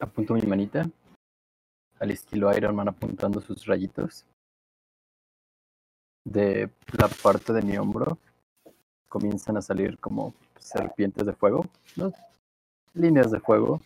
apunto 0.00 0.34
mi 0.34 0.42
manita 0.42 0.90
al 2.00 2.10
estilo 2.10 2.52
Iron 2.56 2.74
Man 2.74 2.88
apuntando 2.88 3.40
sus 3.40 3.64
rayitos. 3.64 4.26
De 6.24 6.68
la 6.98 7.08
parte 7.22 7.52
de 7.52 7.62
mi 7.62 7.78
hombro 7.78 8.18
comienzan 9.08 9.56
a 9.56 9.62
salir 9.62 9.98
como 9.98 10.34
serpientes 10.58 11.24
de 11.24 11.32
fuego, 11.32 11.64
líneas 12.94 13.30
de 13.30 13.38
fuego 13.38 13.80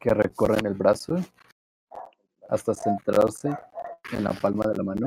que 0.00 0.10
recorren 0.10 0.64
el 0.64 0.74
brazo 0.74 1.16
hasta 2.48 2.74
centrarse 2.74 3.54
en 4.12 4.24
la 4.24 4.32
palma 4.32 4.66
de 4.66 4.76
la 4.76 4.82
mano. 4.84 5.06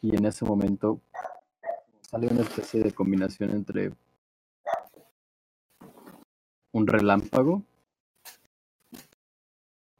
Y 0.00 0.16
en 0.16 0.24
ese 0.24 0.46
momento 0.46 0.98
sale 2.10 2.26
una 2.26 2.40
especie 2.42 2.82
de 2.82 2.90
combinación 2.92 3.50
entre 3.50 3.92
un 6.72 6.86
relámpago, 6.86 7.62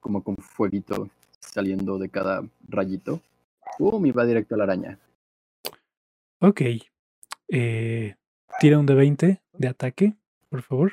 como 0.01 0.25
con 0.25 0.37
fueguito 0.37 1.09
saliendo 1.39 1.99
de 1.99 2.09
cada 2.09 2.43
rayito. 2.69 3.21
¡Pum! 3.79 4.05
Y 4.07 4.11
va 4.11 4.27
directo 4.27 4.57
a 4.57 4.59
la 4.59 4.65
araña. 4.65 4.99
Ok. 6.41 6.63
Eh, 7.49 8.17
tira 8.59 8.79
un 8.81 8.87
de 8.87 8.95
20 8.95 9.43
de 9.53 9.69
ataque, 9.69 10.17
por 10.49 10.63
favor. 10.63 10.93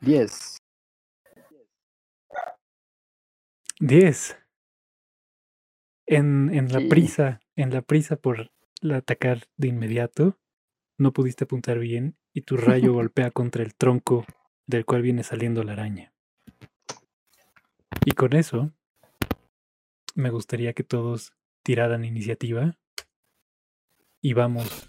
10. 0.00 0.56
10. 3.78 4.36
En, 6.06 6.50
en 6.52 6.72
la 6.72 6.80
Sí. 6.80 6.88
prisa, 6.88 7.40
en 7.56 7.70
la 7.70 7.82
prisa 7.82 8.16
por 8.16 8.50
la 8.80 8.98
atacar 8.98 9.44
de 9.56 9.68
inmediato, 9.68 10.38
no 10.98 11.12
pudiste 11.12 11.44
apuntar 11.44 11.78
bien 11.78 12.16
y 12.32 12.42
tu 12.42 12.56
rayo 12.56 12.92
golpea 12.94 13.30
contra 13.30 13.62
el 13.62 13.74
tronco 13.74 14.24
del 14.66 14.84
cual 14.84 15.02
viene 15.02 15.22
saliendo 15.22 15.62
la 15.64 15.72
araña. 15.72 16.12
Y 18.04 18.12
con 18.12 18.32
eso, 18.32 18.72
me 20.14 20.30
gustaría 20.30 20.72
que 20.72 20.82
todos 20.82 21.32
tiraran 21.62 22.04
iniciativa 22.04 22.76
y 24.20 24.32
vamos 24.32 24.88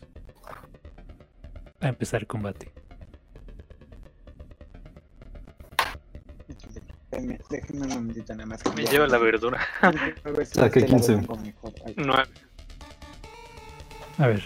a 1.80 1.90
empezar 1.90 2.28
combate. 2.28 2.72
Déjenme, 7.12 7.40
déjenme 7.50 7.82
un 7.84 7.90
momentito 7.90 8.34
nada 8.34 8.46
más. 8.48 8.76
Me 8.76 8.86
lleva 8.86 9.08
la 9.08 9.18
verdura. 9.20 9.60
A 9.82 9.92
ver 9.92 10.46
si 10.46 10.56
Saqué 10.56 10.80
este 10.80 10.92
lado 10.92 11.06
15. 11.06 11.16
tengo 11.16 11.36
mejor. 11.38 11.74
Ay, 11.86 11.94
Nueve. 11.98 12.30
A 14.18 14.28
ver, 14.28 14.44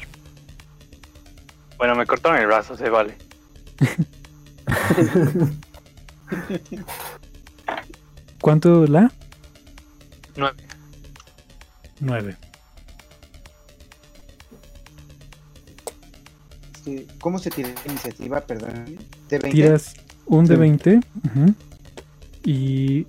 Bueno, 1.78 1.96
me 1.96 2.06
cortaron 2.06 2.40
el 2.40 2.48
brazo, 2.48 2.76
se 2.78 2.90
vale. 2.90 3.16
¿cuánto 8.42 8.86
la? 8.88 9.12
Nueve. 10.36 10.58
9. 12.00 12.38
este, 16.76 17.08
¿Cómo 17.20 17.40
se 17.40 17.50
tira 17.50 17.70
la 17.70 17.92
iniciativa? 17.92 18.42
Perdón. 18.42 18.86
¿De 19.30 19.40
20? 19.40 19.50
Tiras 19.52 19.94
un 20.26 20.46
de 20.46 20.56
Sí. 20.56 20.60
20 20.60 21.00
ujú, 21.26 21.54
y 22.44 23.06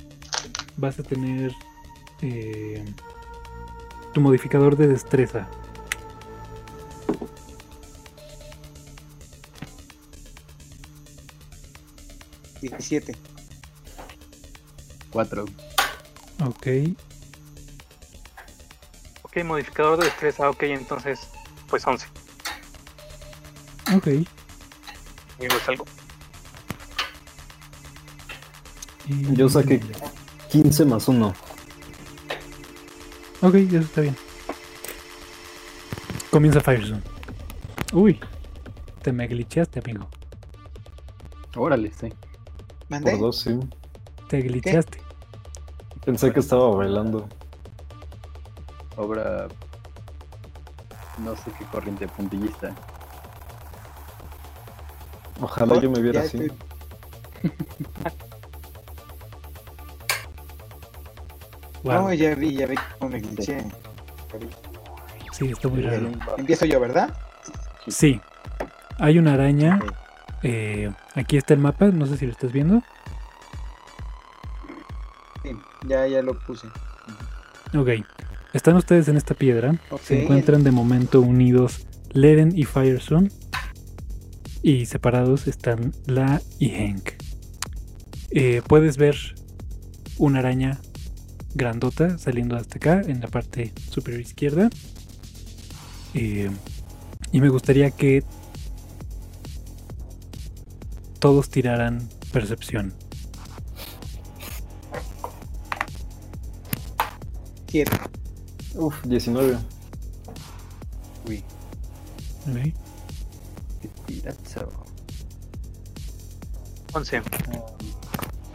vas 0.76 0.98
a 0.98 1.02
tener 1.02 1.52
eh, 2.22 2.84
tu 4.14 4.20
modificador 4.20 4.76
de 4.76 4.88
destreza. 4.88 5.48
Diecisiete. 12.68 13.16
4. 15.10 15.44
Ok, 16.44 16.66
Ok, 19.22 19.44
modificador 19.44 19.98
de 19.98 20.06
destreza, 20.06 20.48
ok, 20.48 20.62
entonces, 20.64 21.20
pues 21.68 21.86
11. 21.86 22.06
ok. 23.96 24.06
Digo, 24.06 25.56
es 25.56 25.68
algo. 25.68 25.84
y- 29.06 29.34
Yo 29.36 29.48
saqué 29.48 29.80
15 30.50 30.84
más 30.84 31.08
1. 31.08 31.34
Ok, 33.40 33.54
eso 33.54 33.78
está 33.78 34.00
bien. 34.02 34.16
Comienza 36.30 36.60
Firezone. 36.60 37.02
Uy, 37.92 38.20
te 39.02 39.12
me 39.12 39.26
glitchaste, 39.26 39.80
amigo. 39.80 40.08
Órale, 41.56 41.92
sí. 41.98 42.08
¿Mandé? 42.88 43.12
Por 43.12 43.20
2, 43.20 43.38
sí. 43.38 43.60
Te 44.28 44.40
glitchaste. 44.40 45.00
Pensé 46.04 46.32
que 46.32 46.40
estaba 46.40 46.68
bailando. 46.74 47.28
Obra. 48.96 49.48
No 51.18 51.36
sé 51.36 51.50
qué 51.58 51.64
corriente 51.66 52.06
puntillista. 52.08 52.74
Ojalá 55.40 55.80
yo 55.80 55.90
me 55.90 56.00
viera 56.00 56.20
Ya 56.22 56.26
así. 56.26 56.48
Wow, 61.82 62.02
No, 62.02 62.12
ya 62.12 62.34
vi, 62.34 62.54
ya 62.54 62.66
vi 62.66 62.76
cómo 62.98 63.12
me 63.12 63.20
glitché. 63.20 63.64
sí, 65.32 65.48
está 65.50 65.68
muy 65.68 65.82
raro. 65.82 66.10
Empiezo 66.36 66.64
yo, 66.66 66.80
¿verdad? 66.80 67.12
Sí, 67.86 68.20
hay 68.98 69.18
una 69.18 69.34
araña. 69.34 69.78
Eh, 70.42 70.90
aquí 71.14 71.36
está 71.36 71.54
el 71.54 71.60
mapa, 71.60 71.86
no 71.86 72.06
sé 72.06 72.16
si 72.16 72.26
lo 72.26 72.32
estás 72.32 72.52
viendo. 72.52 72.82
Sí, 75.42 75.50
ya, 75.86 76.06
ya 76.06 76.22
lo 76.22 76.38
puse. 76.38 76.68
Ok, 77.76 77.88
están 78.52 78.76
ustedes 78.76 79.08
en 79.08 79.16
esta 79.16 79.34
piedra. 79.34 79.78
Se 80.02 80.22
encuentran 80.22 80.64
de 80.64 80.70
momento 80.70 81.20
unidos 81.20 81.86
Leren 82.12 82.56
y 82.56 82.64
Firestone. 82.64 83.30
Y 84.62 84.86
separados 84.86 85.46
están 85.46 85.92
La 86.06 86.42
y 86.58 86.70
Hank. 86.70 87.10
Eh, 88.30 88.62
puedes 88.66 88.96
ver 88.96 89.16
una 90.18 90.40
araña 90.40 90.78
grandota 91.54 92.18
saliendo 92.18 92.56
hasta 92.56 92.76
acá 92.76 93.00
en 93.06 93.20
la 93.20 93.28
parte 93.28 93.72
superior 93.90 94.20
izquierda. 94.20 94.70
Eh, 96.14 96.50
y 97.32 97.40
me 97.40 97.48
gustaría 97.48 97.90
que 97.90 98.24
todos 101.18 101.48
tiraran 101.50 102.08
percepción. 102.32 102.94
Siete. 107.68 107.92
Uf, 108.74 108.94
19. 109.04 109.58
Uy, 111.28 111.44
¿ok? 112.48 112.74
qué 113.82 113.88
tirazo. 114.06 114.72
11. 116.94 117.22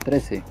13. 0.06 0.43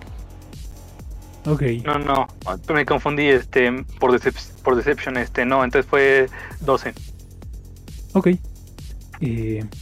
Ok, 1.46 1.62
No, 1.85 1.98
no, 1.98 2.29
me 2.72 2.87
confundí 2.87 3.27
este 3.27 3.72
por, 3.98 4.12
decep- 4.12 4.53
por 4.62 4.77
Deception, 4.77 5.16
este, 5.16 5.44
no, 5.44 5.64
entonces 5.64 5.88
fue 5.90 6.29
12. 6.61 6.94
ok. 8.12 8.29
Eh, 8.29 8.38
sí, 9.20 9.82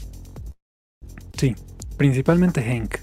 principalmente 2.01 2.63
Hank. 2.63 2.97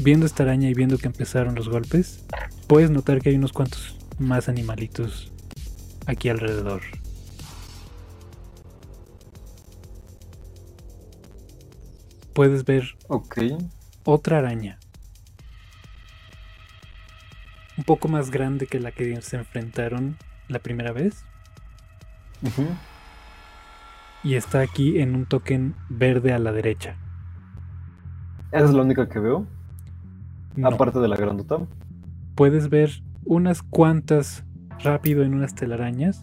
Viendo 0.00 0.26
esta 0.26 0.42
araña 0.42 0.68
y 0.68 0.74
viendo 0.74 0.98
que 0.98 1.06
empezaron 1.06 1.54
los 1.54 1.68
golpes, 1.68 2.24
puedes 2.66 2.90
notar 2.90 3.20
que 3.20 3.28
hay 3.28 3.36
unos 3.36 3.52
cuantos 3.52 3.96
más 4.18 4.48
animalitos 4.48 5.30
aquí 6.04 6.28
alrededor. 6.28 6.82
Puedes 12.32 12.64
ver 12.64 12.96
Ok. 13.06 13.38
otra 14.02 14.38
araña. 14.38 14.80
Un 17.76 17.84
poco 17.84 18.08
más 18.08 18.32
grande 18.32 18.66
que 18.66 18.80
la 18.80 18.90
que 18.90 19.22
se 19.22 19.36
enfrentaron 19.36 20.18
la 20.48 20.58
primera 20.58 20.90
vez. 20.90 21.24
Y 24.24 24.34
está 24.34 24.62
aquí 24.62 24.98
en 24.98 25.14
un 25.14 25.26
token 25.26 25.76
verde 25.88 26.32
a 26.32 26.40
la 26.40 26.50
derecha. 26.50 26.96
Esa 28.52 28.64
es 28.64 28.70
la 28.72 28.82
única 28.82 29.08
que 29.08 29.18
veo. 29.18 29.46
No. 30.56 30.68
Aparte 30.68 30.98
de 30.98 31.08
la 31.08 31.16
grandota. 31.16 31.58
puedes 32.34 32.68
ver 32.68 32.90
unas 33.24 33.62
cuantas 33.62 34.44
rápido 34.78 35.22
en 35.22 35.34
unas 35.34 35.54
telarañas 35.54 36.22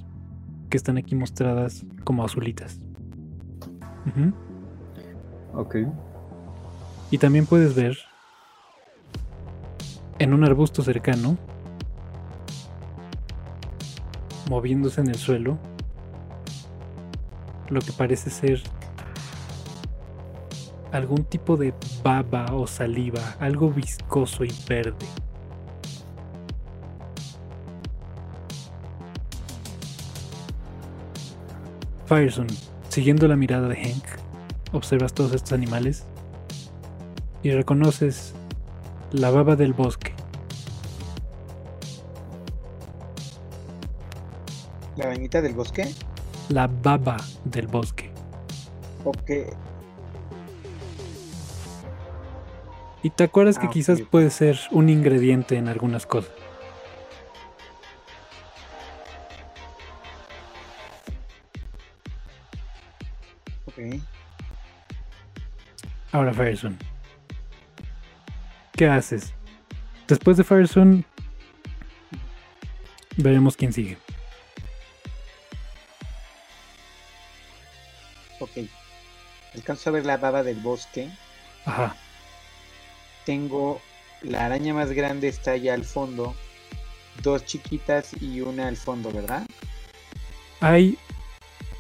que 0.70 0.78
están 0.78 0.98
aquí 0.98 1.16
mostradas 1.16 1.86
como 2.04 2.24
azulitas. 2.24 2.80
Ok. 5.54 5.76
Y 7.12 7.18
también 7.18 7.46
puedes 7.46 7.76
ver 7.76 7.98
en 10.20 10.34
un 10.34 10.44
arbusto 10.44 10.82
cercano, 10.82 11.38
moviéndose 14.50 15.02
en 15.02 15.10
el 15.10 15.16
suelo, 15.16 15.58
lo 17.70 17.82
que 17.82 17.92
parece 17.92 18.30
ser 18.30 18.64
algún 20.98 21.24
tipo 21.26 21.58
de 21.58 21.74
baba 22.04 22.46
o 22.54 22.68
saliva, 22.68 23.36
algo 23.40 23.70
viscoso 23.70 24.44
y 24.44 24.54
verde. 24.68 25.06
Fireson, 32.06 32.48
siguiendo 32.90 33.28
la 33.28 33.36
mirada 33.36 33.68
de 33.68 33.76
Hank, 33.76 34.06
observas 34.72 35.14
todos 35.14 35.34
estos 35.34 35.54
animales 35.54 36.06
y 37.42 37.52
reconoces 37.52 38.34
la 39.12 39.32
baba 39.32 39.56
del 39.56 39.74
bosque. 39.74 40.14
La 44.98 45.08
vainita 45.08 45.42
del 45.42 45.56
bosque. 45.56 45.94
La 46.50 46.68
baba 46.68 47.18
del 47.44 47.68
bosque. 47.68 48.12
Ok. 49.04 49.32
Y 53.06 53.12
te 53.12 53.24
acuerdas 53.24 53.60
que 53.60 53.68
Ah, 53.68 53.70
quizás 53.70 54.02
puede 54.02 54.32
ser 54.32 54.60
un 54.72 54.90
ingrediente 54.90 55.58
en 55.58 55.68
algunas 55.68 56.08
cosas. 56.08 56.32
Ok. 63.68 64.02
Ahora 66.12 66.34
Fireson. 66.34 66.80
¿Qué 68.76 68.88
haces? 68.88 69.36
Después 70.08 70.38
de 70.38 70.44
Fireson, 70.44 71.06
veremos 73.18 73.56
quién 73.56 73.72
sigue. 73.72 74.00
Ok. 78.40 78.68
Alcanzo 79.54 79.92
a 79.92 79.94
ver 79.94 80.08
la 80.08 80.18
baba 80.18 80.42
del 80.42 80.58
bosque. 80.60 81.08
Ajá. 81.68 81.96
Tengo 83.26 83.82
la 84.22 84.46
araña 84.46 84.74
más 84.74 84.92
grande 84.92 85.28
está 85.28 85.52
allá 85.52 85.74
al 85.74 85.84
fondo. 85.84 86.36
dos 87.22 87.46
chiquitas 87.46 88.12
y 88.22 88.42
una 88.42 88.68
al 88.68 88.76
fondo, 88.76 89.12
¿verdad? 89.12 89.48
Hay 90.60 90.98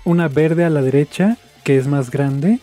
una 0.03 0.27
verde 0.27 0.63
a 0.63 0.69
la 0.69 0.81
derecha 0.81 1.37
que 1.63 1.77
es 1.77 1.87
más 1.87 2.09
grande. 2.09 2.59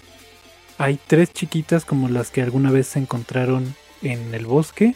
Hay 0.78 0.98
tres 1.06 1.32
chiquitas 1.32 1.84
como 1.84 2.08
las 2.08 2.30
que 2.30 2.42
alguna 2.42 2.70
vez 2.70 2.86
se 2.86 2.98
encontraron 2.98 3.74
en 4.02 4.34
el 4.34 4.46
bosque. 4.46 4.94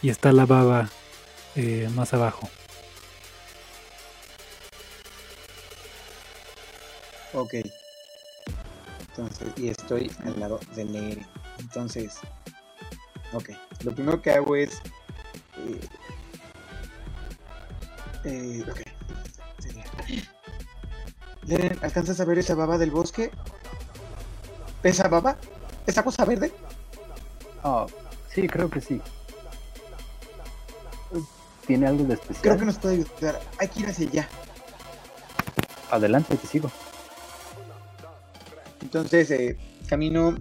Y 0.00 0.08
está 0.08 0.32
la 0.32 0.46
baba 0.46 0.90
eh, 1.54 1.88
más 1.94 2.14
abajo. 2.14 2.48
Ok. 7.34 7.54
Entonces, 9.10 9.48
y 9.56 9.68
estoy 9.68 10.10
al 10.24 10.40
lado 10.40 10.60
de 10.74 10.84
leer. 10.84 11.18
Entonces, 11.58 12.18
ok. 13.32 13.50
Lo 13.84 13.94
primero 13.94 14.20
que 14.20 14.30
hago 14.30 14.56
es. 14.56 14.80
Eh, 15.58 15.80
eh, 18.24 18.64
ok. 18.70 18.80
Leren, 21.44 21.78
¿alcanzas 21.82 22.20
a 22.20 22.24
ver 22.24 22.38
esa 22.38 22.54
baba 22.54 22.78
del 22.78 22.90
bosque? 22.90 23.30
¿Esa 24.82 25.08
baba? 25.08 25.36
¿Esa 25.86 26.02
cosa 26.02 26.24
verde? 26.24 26.52
Ah, 27.64 27.86
sí, 28.32 28.46
creo 28.48 28.70
que 28.70 28.80
sí. 28.80 29.00
¿Tiene 31.66 31.86
algo 31.86 32.04
de 32.04 32.14
especial? 32.14 32.42
Creo 32.42 32.58
que 32.58 32.64
nos 32.64 32.78
puede 32.78 32.94
ayudar. 32.94 33.40
Hay 33.58 33.68
que 33.68 33.80
ir 33.80 33.86
hacia 33.86 34.08
allá. 34.08 34.28
Adelante, 35.90 36.36
te 36.36 36.46
sigo. 36.46 36.70
Entonces, 38.80 39.30
eh, 39.30 39.58
camino. 39.88 40.36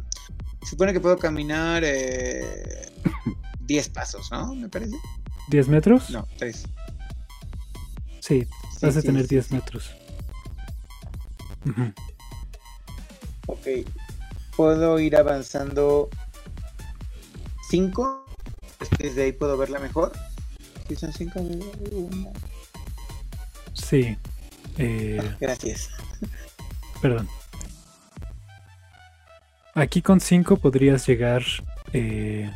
Supone 0.67 0.93
que 0.93 1.00
puedo 1.00 1.17
caminar 1.17 1.84
eh, 1.86 2.91
10 3.62 3.89
pasos, 3.89 4.32
¿no? 4.32 4.54
Me 4.56 4.69
parece. 4.69 4.95
¿10 5.50 5.67
metros? 5.67 6.10
No, 6.12 6.28
3. 6.38 6.63
Sí, 8.19 8.47
Sí, 8.78 8.86
vas 8.86 8.95
a 8.97 9.02
sí, 9.02 9.08
tener 9.08 9.24
sí, 9.24 9.36
10 9.36 9.45
sí. 9.47 9.54
metros. 9.56 9.91
Ujú. 11.65 11.93
Ok. 13.47 13.67
Puedo 14.56 15.00
ir 15.00 15.15
avanzando 15.17 16.10
5. 17.69 18.26
Desde 19.00 19.24
ahí 19.24 19.32
puedo 19.32 19.58
verla 19.58 19.80
mejor. 19.80 20.12
Si 20.88 20.95
son 20.95 21.12
5. 21.13 21.39
Sí. 23.74 24.17
Eh, 24.78 25.36
Gracias. 25.39 25.89
perdón. 27.02 27.28
Aquí 29.73 30.01
con 30.01 30.19
5 30.19 30.57
podrías 30.57 31.07
llegar. 31.07 31.43
eh, 31.93 32.49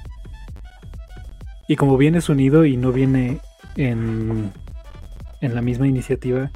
y 1.67 1.75
como 1.77 1.97
vienes 1.97 2.29
unido 2.29 2.65
y 2.65 2.77
no 2.77 2.91
viene 2.91 3.39
en, 3.75 4.53
en 5.41 5.55
la 5.55 5.61
misma 5.61 5.87
iniciativa. 5.87 6.51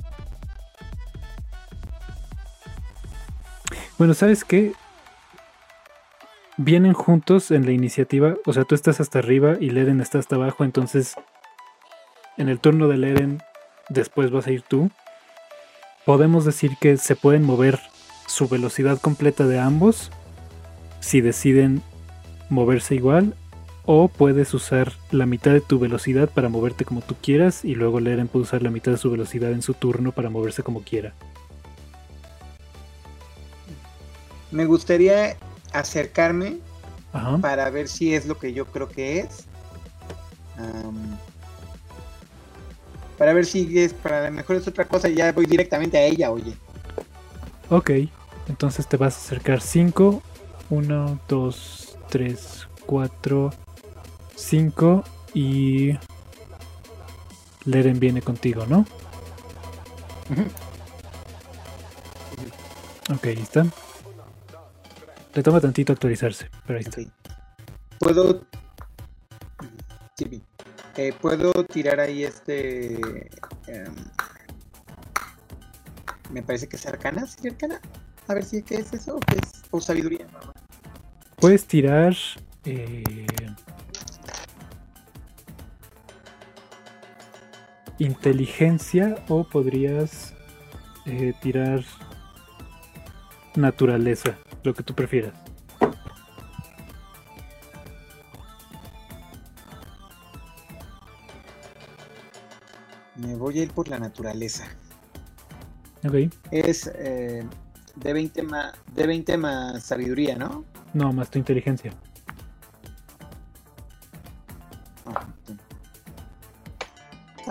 Bueno, 3.98 4.14
¿sabes 4.14 4.44
qué? 4.44 4.74
Vienen 6.58 6.94
juntos 6.94 7.52
en 7.52 7.66
la 7.66 7.72
iniciativa. 7.72 8.36
O 8.46 8.54
sea, 8.54 8.66
tú 8.66 8.76
estás 8.76 9.00
hasta 9.00 9.20
arriba 9.20 9.56
y 9.60 9.72
Leren 9.72 10.00
está 10.00 10.20
hasta 10.20 10.36
abajo. 10.36 10.64
Entonces, 10.64 11.16
en 12.38 12.48
el 12.48 12.60
turno 12.60 12.88
de 12.88 12.98
Leren, 12.98 13.42
después 13.90 14.30
vas 14.30 14.48
a 14.48 14.52
ir 14.52 14.62
tú. 14.62 14.92
Podemos 16.06 16.46
decir 16.46 16.78
que 16.80 16.98
se 16.98 17.16
pueden 17.16 17.44
mover 17.44 17.80
su 18.28 18.48
velocidad 18.48 19.00
completa 19.00 19.48
de 19.48 19.60
ambos 19.60 20.12
si 21.00 21.22
deciden 21.22 21.82
moverse 22.50 22.96
igual 22.96 23.36
o 23.86 24.08
puedes 24.08 24.54
usar 24.54 24.94
la 25.12 25.26
mitad 25.26 25.52
de 25.52 25.62
tu 25.62 25.80
velocidad 25.80 26.30
para 26.30 26.50
moverte 26.50 26.86
como 26.86 27.02
tú 27.02 27.16
quieras 27.22 27.66
y 27.66 27.76
luego 27.76 28.00
Leren 28.00 28.28
puede 28.28 28.44
usar 28.44 28.62
la 28.62 28.70
mitad 28.70 28.92
de 28.92 28.98
su 28.98 29.10
velocidad 29.10 29.52
en 29.52 29.62
su 29.62 29.74
turno 29.74 30.12
para 30.12 30.30
moverse 30.30 30.62
como 30.62 30.82
quiera. 30.84 31.14
Me 34.52 34.66
gustaría 34.66 35.38
acercarme 35.74 36.58
Ajá. 37.14 37.38
para 37.40 37.70
ver 37.70 37.88
si 37.88 38.14
es 38.14 38.26
lo 38.26 38.38
que 38.38 38.54
yo 38.54 38.66
creo 38.66 38.90
que 38.90 39.20
es. 39.20 39.46
Para 43.18 43.34
ver 43.34 43.46
si 43.46 43.80
es, 43.80 43.94
para 43.94 44.30
lo 44.30 44.32
mejor 44.32 44.56
es 44.56 44.68
otra 44.68 44.86
cosa 44.86 45.10
y 45.10 45.16
ya 45.16 45.32
voy 45.32 45.46
directamente 45.46 45.98
a 45.98 46.04
ella, 46.04 46.32
oye. 46.32 46.54
Ok, 47.70 47.92
entonces 48.48 48.88
te 48.88 48.98
vas 48.98 49.16
a 49.16 49.18
acercar 49.18 49.62
5, 49.62 50.22
1, 50.70 51.20
2, 51.28 51.98
3, 52.10 52.68
4, 52.86 53.50
5 54.36 55.04
y 55.34 55.98
Leren 57.66 58.00
viene 58.00 58.22
contigo, 58.22 58.66
¿no? 58.66 58.80
Ujú. 60.30 60.44
Ok, 63.16 63.26
ahí 63.26 63.40
está. 63.42 63.66
Le 65.34 65.44
toma 65.44 65.60
tantito 65.62 65.94
actualizarse, 65.94 66.50
pero 66.66 66.80
ahí 66.80 66.86
está. 66.86 67.02
Ok. 67.02 67.08
Puedo. 68.00 68.46
Sí. 70.18 70.42
Eh, 70.98 71.14
Puedo 71.20 71.52
tirar 71.66 72.00
ahí 72.00 72.24
este. 72.24 72.96
em, 73.68 73.94
me 76.32 76.44
parece 76.44 76.68
que 76.68 76.76
es 76.76 76.86
arcana, 76.86 77.26
¿sí, 77.26 77.48
arcana? 77.48 77.80
A 78.28 78.34
ver 78.34 78.44
si 78.44 78.62
qué 78.62 78.76
es 78.76 78.94
eso 78.94 79.16
o 79.16 79.20
qué 79.20 79.38
es. 79.38 79.52
O 79.72 79.82
sabiduría. 79.82 80.28
Puedes 81.40 81.66
tirar. 81.66 82.16
eh, 82.66 83.04
inteligencia 88.00 89.24
o 89.28 89.44
podrías 89.44 90.34
eh, 91.06 91.34
tirar 91.42 91.84
naturaleza, 93.56 94.38
lo 94.64 94.74
que 94.74 94.84
tú 94.84 94.94
prefieras. 94.96 95.34
Me 103.16 103.36
voy 103.36 103.60
a 103.60 103.64
ir 103.64 103.72
por 103.72 103.90
la 103.90 104.00
naturaleza. 104.00 104.66
Ok, 106.06 106.32
Es 106.52 106.90
eh, 106.96 107.46
de 107.96 108.14
20 108.14 108.44
más 108.44 108.74
de 108.96 109.06
20 109.06 109.38
más 109.38 109.84
sabiduría, 109.84 110.38
¿no? 110.38 110.64
No, 110.94 111.14
más 111.14 111.30
tu 111.30 111.38
inteligencia. 111.40 111.94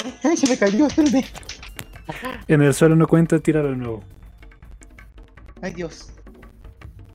Ay, 0.05 0.15
ay, 0.25 0.37
se 0.37 0.47
me 0.49 0.57
cayó, 0.59 0.87
espérame. 0.87 1.25
En 2.47 2.63
el 2.63 2.73
suelo 2.75 2.97
no 2.97 3.07
cuenta, 3.07 3.39
tíralo 3.39 3.71
de 3.71 3.77
nuevo. 3.77 4.03
Ay, 5.61 5.73
Dios. 5.75 6.13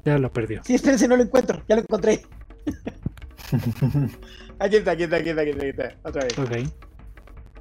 Ya 0.06 0.18
lo 0.18 0.32
perdió. 0.32 0.62
Sí, 0.66 0.76
espérense, 0.76 1.08
no 1.08 1.16
lo 1.16 1.24
encuentro. 1.24 1.64
Ya 1.68 1.76
lo 1.78 1.82
encontré. 1.82 2.22
aquí 4.60 4.76
está, 4.78 4.92
aquí 4.92 5.04
está, 5.04 5.18
aquí 5.18 5.30
está, 5.30 5.42
aquí 5.42 5.50
está, 5.52 5.62
aquí 5.64 5.70
está. 5.70 5.96
Otra 6.04 6.24
vez. 6.26 6.38
Ok, 6.40 6.52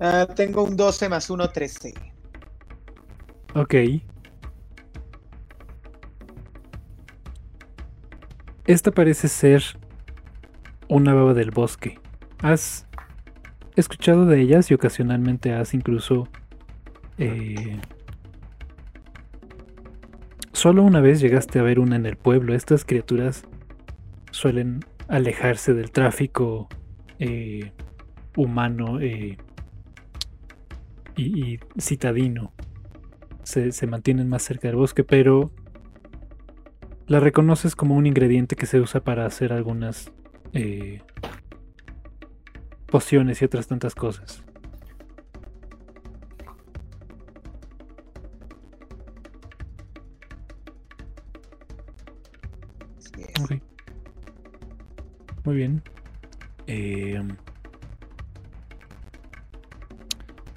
Ah, 0.00 0.26
tengo 0.34 0.64
un 0.64 0.76
12 0.76 1.08
más 1.08 1.30
1, 1.30 1.50
13. 1.50 1.94
ok. 3.54 3.74
Esta 8.66 8.90
parece 8.90 9.28
ser 9.28 9.62
una 10.88 11.14
baba 11.14 11.34
del 11.34 11.50
bosque. 11.50 11.98
Has 12.40 12.86
escuchado 13.76 14.26
de 14.26 14.40
ellas 14.40 14.70
y 14.70 14.74
ocasionalmente 14.74 15.52
has 15.52 15.74
incluso... 15.74 16.28
eh, 17.18 17.80
Solo 20.52 20.84
una 20.84 21.00
vez 21.00 21.20
llegaste 21.20 21.58
a 21.58 21.62
ver 21.62 21.80
una 21.80 21.96
en 21.96 22.06
el 22.06 22.16
pueblo. 22.16 22.54
Estas 22.54 22.84
criaturas 22.84 23.42
suelen 24.30 24.80
alejarse 25.08 25.74
del 25.74 25.90
tráfico 25.90 26.68
eh, 27.18 27.72
humano 28.36 29.00
eh, 29.00 29.38
y, 31.16 31.58
citadino. 31.80 32.52
Se, 33.42 33.72
se 33.72 33.86
mantienen 33.88 34.28
más 34.28 34.42
cerca 34.42 34.68
del 34.68 34.76
bosque, 34.76 35.02
pero 35.02 35.50
la 37.12 37.20
reconoces 37.20 37.76
como 37.76 37.94
un 37.94 38.06
ingrediente 38.06 38.56
que 38.56 38.64
se 38.64 38.80
usa 38.80 39.04
para 39.04 39.26
hacer 39.26 39.52
algunas 39.52 40.10
eh, 40.54 41.02
pociones 42.86 43.42
y 43.42 43.44
otras 43.44 43.66
tantas 43.66 43.94
cosas. 43.94 44.42
Muy 55.44 55.56
bien. 55.56 55.82
Eh, 56.66 57.20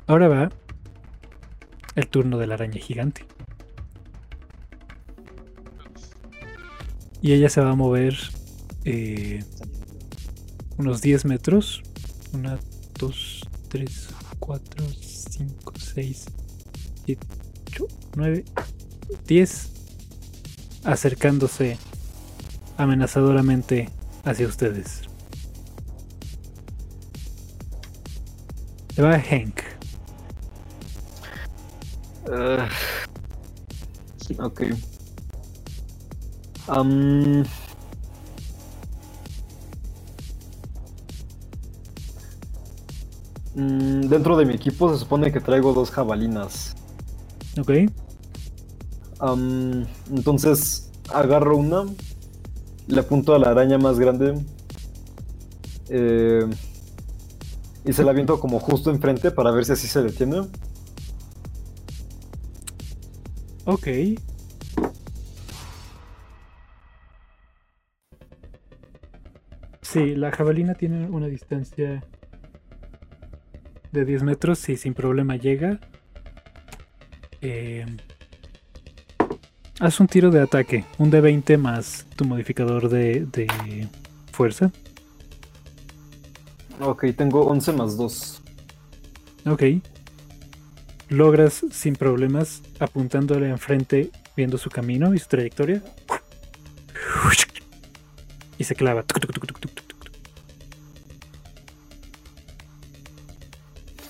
ahora 0.08 0.30
va 0.30 0.50
el 1.96 2.08
turno 2.08 2.38
de 2.38 2.48
la 2.48 2.54
araña 2.54 2.80
gigante. 2.80 3.26
Y 7.26 7.34
ella 7.34 7.50
se 7.50 7.60
va 7.60 7.72
a 7.72 7.76
mover 7.76 8.16
eh, 8.84 9.44
unos 10.78 11.02
10 11.02 11.26
metros. 11.26 11.82
Una, 12.34 12.60
dos, 13.00 13.42
tres, 13.68 14.10
4, 14.38 14.86
5, 15.02 15.74
6, 15.76 16.26
7, 17.08 17.28
8, 17.72 17.88
9, 18.16 18.46
10. 19.26 19.72
Acercándose 20.84 21.80
amenazadoramente 22.78 23.90
hacia 24.24 24.46
ustedes. 24.46 25.02
Se 28.94 29.02
va 29.02 29.20
Hank. 29.20 29.62
Ah, 32.32 32.70
ok. 34.38 34.62
Mm, 36.68 37.44
dentro 44.08 44.36
de 44.36 44.46
mi 44.46 44.54
equipo 44.54 44.92
se 44.92 45.00
supone 45.00 45.32
que 45.32 45.40
traigo 45.40 45.74
dos 45.74 45.92
jabalinas. 45.92 46.76
Ok. 47.60 47.72
Entonces 50.12 50.92
agarro 51.14 51.58
una, 51.58 51.86
le 52.88 53.00
apunto 53.00 53.34
a 53.34 53.40
la 53.40 53.50
araña 53.50 53.78
más 53.78 53.98
grande 53.98 54.36
eh, 55.90 56.46
y 57.86 57.94
se 57.94 58.04
la 58.04 58.12
aviento 58.12 58.40
como 58.40 58.60
justo 58.60 58.92
enfrente 58.92 59.32
para 59.32 59.52
ver 59.52 59.66
si 59.66 59.72
así 59.72 59.88
se 59.88 60.02
detiene. 60.02 60.42
Ok. 63.66 63.88
Sí, 69.96 70.14
la 70.14 70.30
jabalina 70.30 70.74
tiene 70.74 71.08
una 71.08 71.28
distancia 71.28 72.04
de 73.94 74.04
10 74.04 74.24
metros 74.24 74.68
y 74.68 74.76
sin 74.76 74.94
problema 74.94 75.38
llega. 75.38 75.80
Eh, 77.40 77.86
haz 79.80 80.02
un 80.02 80.08
tiro 80.08 80.32
de 80.32 80.42
ataque, 80.42 80.84
un 80.98 81.12
de 81.12 81.22
20 81.22 81.58
más 81.58 82.06
tu 82.18 82.26
modificador 82.26 82.90
de, 82.90 83.26
de 83.26 83.88
fuerza. 84.34 84.70
Ok, 86.82 87.06
tengo 87.16 87.46
11 87.46 87.72
más 87.72 87.96
2. 87.96 88.42
Ok. 89.46 89.64
Logras 91.08 91.64
sin 91.72 91.96
problemas 91.96 92.64
apuntándole 92.80 93.48
enfrente, 93.48 94.12
viendo 94.36 94.58
su 94.58 94.70
camino 94.70 95.14
y 95.14 95.20
su 95.20 95.30
trayectoria. 95.30 95.82
Y 98.58 98.64
se 98.66 98.76
clava. 98.76 99.06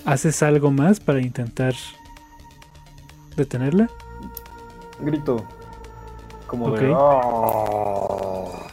¿Haces 0.05 0.41
algo 0.43 0.71
más 0.71 0.99
para 0.99 1.19
intentar 1.21 1.73
detenerla? 3.35 3.89
Grito. 4.99 5.45
Como 6.47 6.71
de. 6.71 6.89
Ok. 6.91 6.97
"Ah". 6.97 8.67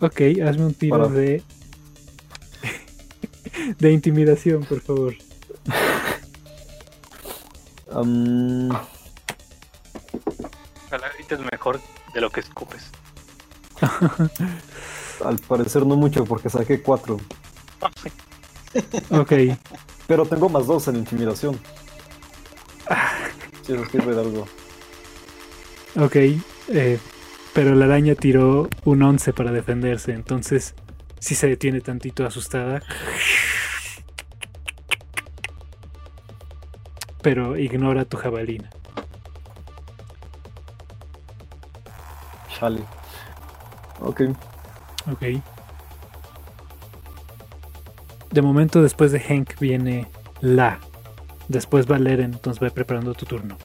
Ok, 0.00 0.20
hazme 0.44 0.66
un 0.66 0.74
tiro 0.74 0.96
Para- 0.98 1.08
de. 1.12 1.42
de 3.78 3.92
intimidación, 3.92 4.64
por 4.64 4.80
favor. 4.80 5.14
Am, 7.92 8.70
Ojalá 10.86 11.08
grites 11.14 11.38
mejor 11.52 11.80
de 12.14 12.20
lo 12.20 12.30
que 12.30 12.40
escupes. 12.40 12.82
al 15.24 15.38
parecer 15.40 15.86
no 15.86 15.96
mucho 15.96 16.24
porque 16.24 16.48
saqué 16.50 16.80
4. 16.82 17.18
Ok, 19.10 19.32
Pero 20.12 20.26
tengo 20.26 20.50
más 20.50 20.66
2 20.66 20.88
en 20.88 20.96
intimidación. 20.96 21.58
Si 23.62 23.72
eso 23.72 23.82
sirve 23.86 24.14
de 24.14 24.20
algo. 24.20 24.46
ok. 25.98 26.16
eh, 26.68 26.98
pero 27.54 27.74
la 27.74 27.86
araña 27.86 28.14
tiró 28.14 28.68
un 28.84 29.02
11 29.02 29.32
para 29.32 29.52
defenderse, 29.52 30.12
entonces 30.12 30.74
si 31.18 31.34
se 31.34 31.46
detiene 31.46 31.80
tantito 31.80 32.26
asustada. 32.26 32.82
Pero 37.22 37.56
ignora 37.56 38.04
tu 38.04 38.18
jabalina. 38.18 38.68
Chale. 42.54 42.82
Ok. 44.02 44.20
Ok. 45.10 45.22
De 48.32 48.40
momento, 48.40 48.82
después 48.82 49.12
de 49.12 49.20
Hank 49.20 49.58
viene 49.60 50.08
La. 50.40 50.80
Después 51.48 51.90
va 51.90 51.98
Leren, 51.98 52.32
entonces 52.32 52.62
va 52.62 52.70
preparando 52.70 53.12
tu 53.14 53.26
turno. 53.26 53.58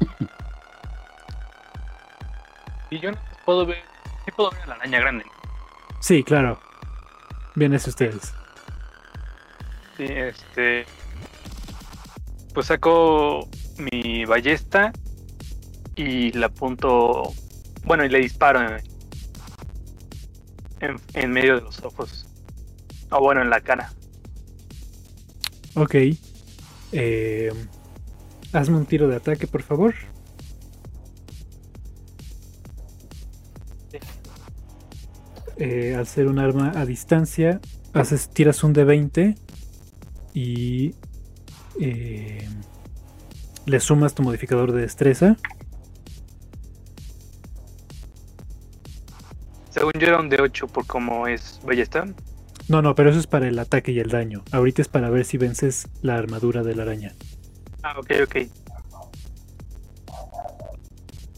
Y 2.90 3.00
yo 3.00 3.10
no 3.10 3.18
puedo 3.44 3.66
ver. 3.66 3.82
Sí 4.24 4.30
puedo 4.34 4.50
ver 4.50 4.62
a 4.62 4.66
la 4.66 4.74
araña 4.76 4.98
grande. 5.00 5.26
Sí, 6.00 6.24
claro. 6.24 6.58
Vienes 7.54 7.86
ustedes. 7.86 8.32
Sí, 9.98 10.04
este. 10.04 10.86
Pues 12.54 12.66
saco 12.66 13.46
mi 13.76 14.24
ballesta 14.24 14.90
y 15.96 16.32
la 16.32 16.46
apunto. 16.46 17.34
Bueno, 17.88 18.04
y 18.04 18.10
le 18.10 18.18
disparo 18.18 18.60
en, 18.60 18.82
en, 21.14 21.32
medio 21.32 21.54
de 21.54 21.62
los 21.62 21.82
ojos. 21.82 22.26
O 23.10 23.18
bueno, 23.18 23.40
en 23.40 23.48
la 23.48 23.62
cara. 23.62 23.94
Ok. 25.74 25.94
Eh, 26.92 27.50
hazme 28.52 28.76
un 28.76 28.84
tiro 28.84 29.08
de 29.08 29.16
ataque, 29.16 29.46
por 29.46 29.62
favor. 29.62 29.94
Eh, 35.56 35.94
al 35.96 36.06
ser 36.06 36.28
un 36.28 36.38
arma 36.38 36.72
a 36.76 36.84
distancia, 36.84 37.58
haces, 37.94 38.28
tiras 38.28 38.62
un 38.64 38.74
de 38.74 38.84
20 38.84 39.34
y 40.34 40.94
eh, 41.80 42.46
le 43.64 43.80
sumas 43.80 44.14
tu 44.14 44.22
modificador 44.22 44.72
de 44.72 44.82
destreza. 44.82 45.38
Según 49.78 49.92
yo 49.96 50.08
era 50.08 50.18
un 50.18 50.28
de 50.28 50.40
8 50.40 50.66
por 50.66 50.86
cómo 50.88 51.28
es 51.28 51.60
ballesta. 51.62 52.04
No, 52.66 52.82
no, 52.82 52.96
pero 52.96 53.10
eso 53.10 53.20
es 53.20 53.28
para 53.28 53.46
el 53.46 53.56
ataque 53.60 53.92
y 53.92 54.00
el 54.00 54.10
daño. 54.10 54.42
Ahorita 54.50 54.82
es 54.82 54.88
para 54.88 55.08
ver 55.08 55.24
si 55.24 55.38
vences 55.38 55.86
la 56.02 56.16
armadura 56.16 56.64
de 56.64 56.74
la 56.74 56.82
araña. 56.82 57.14
Ah, 57.84 57.94
ok, 57.96 58.10
ok. 58.24 58.36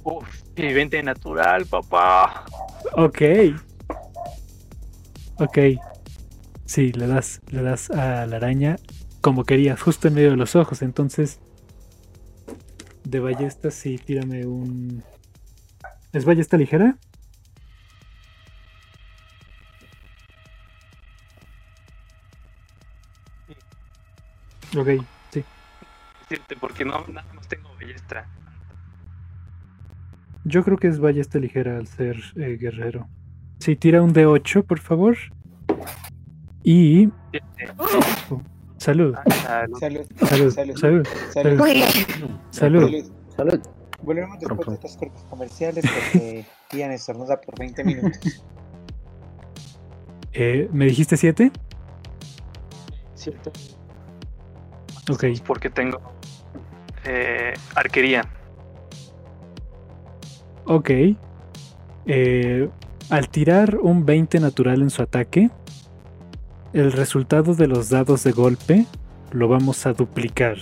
Uf, 0.04 0.42
y 0.56 0.72
20 0.72 1.02
natural, 1.02 1.66
papá. 1.66 2.46
Ok. 2.94 3.20
Ok. 5.36 5.58
Sí, 6.64 6.92
le 6.92 7.06
das, 7.08 7.42
le 7.50 7.60
das 7.60 7.90
a 7.90 8.24
la 8.24 8.36
araña 8.36 8.76
como 9.20 9.44
querías, 9.44 9.82
justo 9.82 10.08
en 10.08 10.14
medio 10.14 10.30
de 10.30 10.36
los 10.36 10.56
ojos. 10.56 10.80
Entonces, 10.80 11.40
de 13.04 13.20
ballesta, 13.20 13.70
sí, 13.70 13.98
tírame 13.98 14.46
un. 14.46 15.04
¿Es 16.14 16.24
ballesta 16.24 16.56
ligera? 16.56 16.96
Ok, 24.76 24.88
sí. 25.32 25.44
Porque 26.60 26.84
no, 26.84 27.04
nada 27.08 27.32
más 27.34 27.48
tengo 27.48 27.68
ballesta. 27.74 28.26
Yo 30.44 30.64
creo 30.64 30.76
que 30.78 30.88
es 30.88 30.98
ballesta 31.00 31.38
ligera 31.38 31.76
al 31.76 31.86
ser 31.86 32.16
eh, 32.36 32.56
guerrero. 32.60 33.08
Sí, 33.58 33.76
tira 33.76 34.02
un 34.02 34.14
D8, 34.14 34.64
por 34.64 34.78
favor. 34.80 35.16
Y. 36.62 37.08
Siete. 37.30 37.74
Salud, 38.78 39.14
Ah, 39.46 39.66
salud. 39.78 40.06
Salud. 40.16 40.50
salud, 40.50 40.76
Salud. 40.76 40.76
salud, 40.76 41.06
Salud. 41.32 41.58
salud. 41.60 42.30
Salud. 42.50 43.12
Salud. 43.36 43.60
Volvemos 44.02 44.38
después 44.40 44.66
de 44.66 44.74
estos 44.74 44.96
cortes 44.96 45.22
comerciales 45.24 45.84
porque 45.84 46.46
Ian 46.72 46.92
estornuda 46.92 47.38
por 47.40 47.58
20 47.58 47.84
minutos. 47.84 48.42
Eh, 50.32 50.68
¿Me 50.72 50.86
dijiste 50.86 51.16
7? 51.18 51.50
Cierto. 53.14 53.52
Ok, 55.10 55.24
Porque 55.44 55.70
tengo 55.70 56.00
eh, 57.04 57.54
arquería. 57.74 58.22
ok. 60.66 60.90
Eh, 62.06 62.68
al 63.10 63.28
tirar 63.28 63.76
un 63.76 64.06
20 64.06 64.40
natural 64.40 64.82
en 64.82 64.90
su 64.90 65.02
ataque, 65.02 65.50
el 66.72 66.92
resultado 66.92 67.54
de 67.54 67.66
los 67.66 67.90
dados 67.90 68.22
de 68.24 68.32
golpe 68.32 68.86
lo 69.32 69.48
vamos 69.48 69.86
a 69.86 69.92
duplicar. 69.92 70.56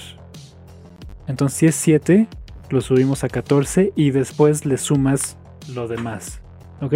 Entonces, 1.27 1.59
si 1.59 1.67
es 1.67 1.75
7, 1.75 2.27
lo 2.71 2.81
subimos 2.81 3.25
a 3.25 3.29
14 3.29 3.93
y 3.95 4.11
después 4.11 4.65
le 4.65 4.79
sumas 4.79 5.37
lo 5.75 5.89
demás. 5.89 6.41
¿Ok? 6.81 6.95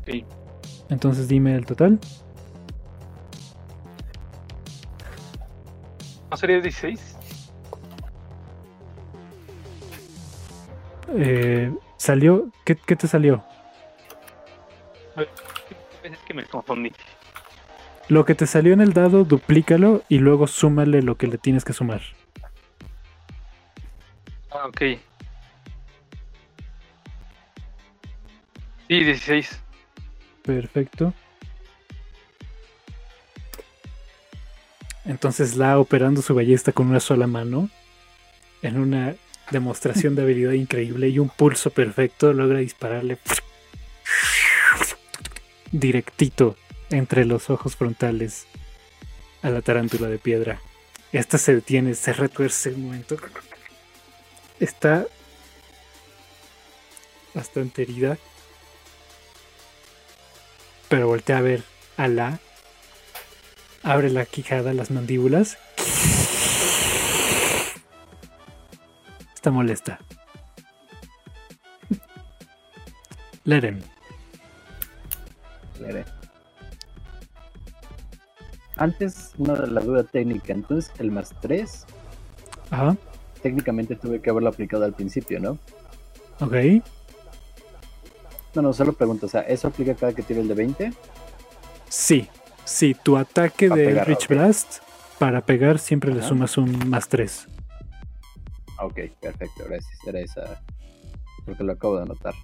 Ok. 0.00 0.24
Entonces 0.88 1.28
dime 1.28 1.54
el 1.54 1.66
total. 1.66 1.98
¿No 6.36 6.40
sería 6.40 6.60
16? 6.60 7.16
Eh, 11.16 11.72
salió. 11.96 12.50
¿qué, 12.66 12.76
¿Qué 12.76 12.94
te 12.94 13.08
salió? 13.08 13.42
Es 16.02 16.18
que 16.26 16.34
me 16.34 16.44
confundí. 16.44 16.92
Lo 18.10 18.26
que 18.26 18.34
te 18.34 18.46
salió 18.46 18.74
en 18.74 18.82
el 18.82 18.92
dado, 18.92 19.24
duplícalo 19.24 20.02
y 20.10 20.18
luego 20.18 20.46
súmale 20.46 21.00
lo 21.00 21.16
que 21.16 21.26
le 21.26 21.38
tienes 21.38 21.64
que 21.64 21.72
sumar. 21.72 22.02
Ah, 24.50 24.66
ok. 24.66 24.80
Sí, 28.88 29.04
16. 29.04 29.62
Perfecto. 30.42 31.14
Entonces 35.06 35.56
la 35.56 35.78
operando 35.78 36.20
su 36.20 36.34
ballesta 36.34 36.72
con 36.72 36.88
una 36.88 37.00
sola 37.00 37.26
mano, 37.26 37.70
en 38.62 38.78
una 38.78 39.14
demostración 39.50 40.16
de 40.16 40.22
habilidad 40.22 40.52
increíble 40.52 41.08
y 41.08 41.18
un 41.18 41.28
pulso 41.28 41.70
perfecto, 41.70 42.32
logra 42.32 42.58
dispararle 42.58 43.18
directito 45.70 46.56
entre 46.90 47.24
los 47.24 47.50
ojos 47.50 47.76
frontales 47.76 48.46
a 49.42 49.50
la 49.50 49.62
tarántula 49.62 50.08
de 50.08 50.18
piedra. 50.18 50.60
Esta 51.12 51.38
se 51.38 51.54
detiene, 51.54 51.94
se 51.94 52.12
retuerce 52.12 52.70
un 52.70 52.86
momento. 52.86 53.16
Está 54.58 55.06
bastante 57.34 57.82
herida. 57.82 58.18
Pero 60.88 61.08
voltea 61.08 61.38
a 61.38 61.42
ver 61.42 61.62
a 61.96 62.08
la. 62.08 62.40
Abre 63.86 64.10
la 64.10 64.24
quijada, 64.26 64.74
las 64.74 64.90
mandíbulas. 64.90 65.58
Está 69.32 69.52
molesta. 69.52 70.00
Leren. 73.44 73.84
Veré. 75.78 76.04
Antes, 78.74 79.34
una 79.38 79.54
de 79.54 79.68
la 79.68 79.80
duda 79.80 80.02
técnica, 80.02 80.52
entonces 80.52 80.92
el 80.98 81.12
más 81.12 81.32
3, 81.40 81.86
Ajá. 82.72 82.96
técnicamente 83.40 83.94
tuve 83.94 84.20
que 84.20 84.30
haberlo 84.30 84.48
aplicado 84.48 84.84
al 84.84 84.94
principio, 84.94 85.38
¿no? 85.38 85.60
Ok. 86.40 86.82
No, 88.56 88.62
no, 88.62 88.72
solo 88.72 88.94
pregunto, 88.94 89.26
o 89.26 89.28
sea, 89.28 89.42
¿eso 89.42 89.68
aplica 89.68 89.94
cada 89.94 90.12
que 90.12 90.22
tire 90.22 90.40
el 90.40 90.48
de 90.48 90.54
20? 90.54 90.92
Sí. 91.88 92.28
Sí, 92.66 92.94
tu 93.02 93.16
ataque 93.16 93.68
de 93.68 93.86
pegar, 93.86 94.08
Rich. 94.08 94.28
Blast 94.28 94.78
para 95.18 95.40
pegar 95.46 95.78
siempre 95.78 96.12
le 96.12 96.22
sumas 96.22 96.58
un 96.58 96.88
más 96.90 97.08
3. 97.08 97.46
Ah, 98.78 98.84
Ok, 98.86 98.98
perfecto, 99.20 99.64
gracias. 99.66 99.98
Era 100.06 100.20
esa, 100.20 100.62
porque 101.46 101.64
lo 101.64 101.72
acabo 101.72 101.96
de 101.96 102.02
anotar. 102.02 102.34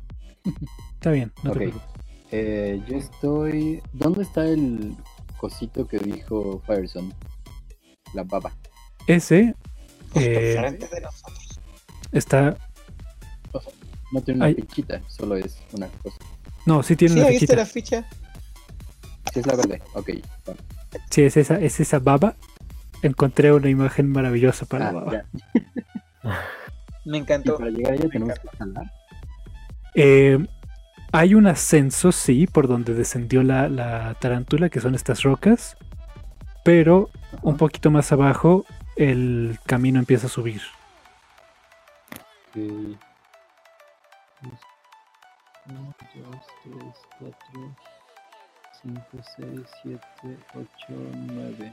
Está 0.94 1.10
bien, 1.10 1.32
no 1.42 1.50
Ok. 1.50 1.58
te 1.58 1.60
preocupes. 1.68 1.88
Eh, 2.30 2.80
yo 2.88 2.96
estoy... 2.96 3.82
¿Dónde 3.92 4.22
está 4.22 4.46
el 4.46 4.96
cosito 5.36 5.86
que 5.86 5.98
dijo 5.98 6.62
Fireson? 6.66 7.12
La 8.14 8.22
baba. 8.22 8.52
Ese 9.06 9.54
Eh, 10.14 10.56
frente 10.58 10.88
de 10.88 11.00
nosotros. 11.02 11.60
está. 12.12 12.56
No 14.12 14.20
tiene 14.22 14.38
una 14.38 14.46
Ay. 14.46 14.54
fichita, 14.54 15.00
solo 15.08 15.36
es 15.36 15.58
una 15.72 15.88
cosa. 16.02 16.16
No, 16.64 16.82
sí 16.82 16.96
tiene 16.96 17.14
Sí, 17.14 17.20
una 17.20 17.28
ahí 17.28 17.34
está 17.36 17.40
fichita. 17.40 17.56
la 17.56 17.66
ficha. 17.66 18.08
Sí, 19.32 19.40
es 19.40 19.46
la 19.46 19.56
verde. 19.56 19.82
Ok. 19.94 20.10
bueno. 20.46 20.60
Sí, 21.10 21.22
es 21.22 21.36
esa, 21.36 21.58
es 21.60 21.80
esa 21.80 21.98
baba. 21.98 22.34
Encontré 23.02 23.52
una 23.52 23.68
imagen 23.68 24.10
maravillosa 24.10 24.66
para 24.66 24.88
Ah, 24.88 24.92
la 24.92 25.00
baba. 25.00 25.22
Me 27.04 27.18
Y 27.18 27.20
encantó. 27.20 27.58
para 27.58 27.70
llegar 27.70 27.92
allá 27.94 28.04
Me 28.04 28.10
tenemos 28.10 28.38
que 28.38 28.46
escalar. 28.48 28.92
Eh, 29.94 30.38
hay 31.12 31.34
un 31.34 31.46
ascenso, 31.46 32.12
sí, 32.12 32.46
por 32.46 32.68
donde 32.68 32.94
descendió 32.94 33.42
la, 33.42 33.68
la 33.68 34.14
tarántula, 34.20 34.68
que 34.68 34.80
son 34.80 34.94
estas 34.94 35.22
rocas. 35.22 35.76
Pero 36.64 37.10
un 37.42 37.56
poquito 37.56 37.90
más 37.90 38.12
abajo, 38.12 38.64
el 38.96 39.58
camino 39.66 39.98
empieza 39.98 40.26
a 40.28 40.30
subir. 40.30 40.62
Ok. 42.50 42.56
Uno, 45.66 45.94
dos, 46.14 46.46
tres, 46.64 46.94
cuatro, 47.18 47.76
cinco, 48.82 49.18
seis, 49.36 49.60
siete, 49.82 50.38
ocho, 50.54 50.94
nueve. 51.14 51.72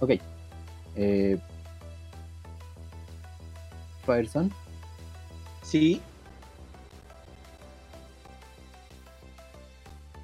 Ok. 0.00 0.10
Eh, 0.96 1.38
Fireson, 4.04 4.52
Sí, 5.62 6.00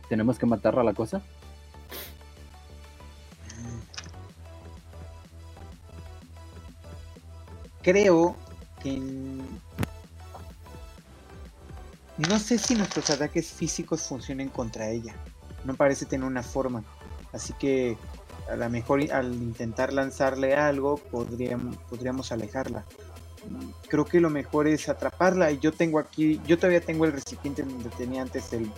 ¿tenemos 0.08 0.38
que 0.38 0.46
matar 0.46 0.78
a 0.78 0.84
la 0.84 0.94
cosa? 0.94 1.20
creo 7.82 8.36
que. 8.82 9.00
No 12.18 12.38
sé 12.38 12.58
si 12.58 12.74
nuestros 12.74 13.08
ataques 13.10 13.52
físicos 13.52 14.02
funcionen 14.02 14.48
contra 14.48 14.88
ella. 14.88 15.14
No 15.64 15.74
parece 15.74 16.04
tener 16.04 16.26
una 16.26 16.42
forma. 16.42 16.84
Así 17.32 17.52
que 17.54 17.96
a 18.50 18.56
lo 18.56 18.68
mejor 18.68 19.00
al 19.12 19.32
intentar 19.34 19.92
lanzarle 19.92 20.54
algo 20.54 20.96
podríamos, 20.96 21.76
podríamos 21.88 22.32
alejarla. 22.32 22.84
Creo 23.88 24.04
que 24.04 24.20
lo 24.20 24.30
mejor 24.30 24.68
es 24.68 24.88
atraparla. 24.88 25.50
Y 25.50 25.58
yo 25.58 25.72
tengo 25.72 25.98
aquí, 25.98 26.40
yo 26.46 26.58
todavía 26.58 26.80
tengo 26.80 27.06
el 27.06 27.12
recipiente 27.12 27.62
donde 27.62 27.88
tenía 27.90 28.22
antes 28.22 28.52
el 28.52 28.70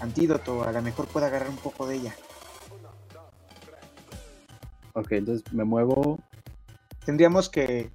antídoto. 0.00 0.64
A 0.64 0.72
lo 0.72 0.82
mejor 0.82 1.06
pueda 1.06 1.26
agarrar 1.26 1.50
un 1.50 1.56
poco 1.56 1.86
de 1.86 1.96
ella. 1.96 2.14
Ok, 4.94 5.12
entonces 5.12 5.52
me 5.52 5.64
muevo. 5.64 6.18
Tendríamos 7.04 7.48
que 7.48 7.90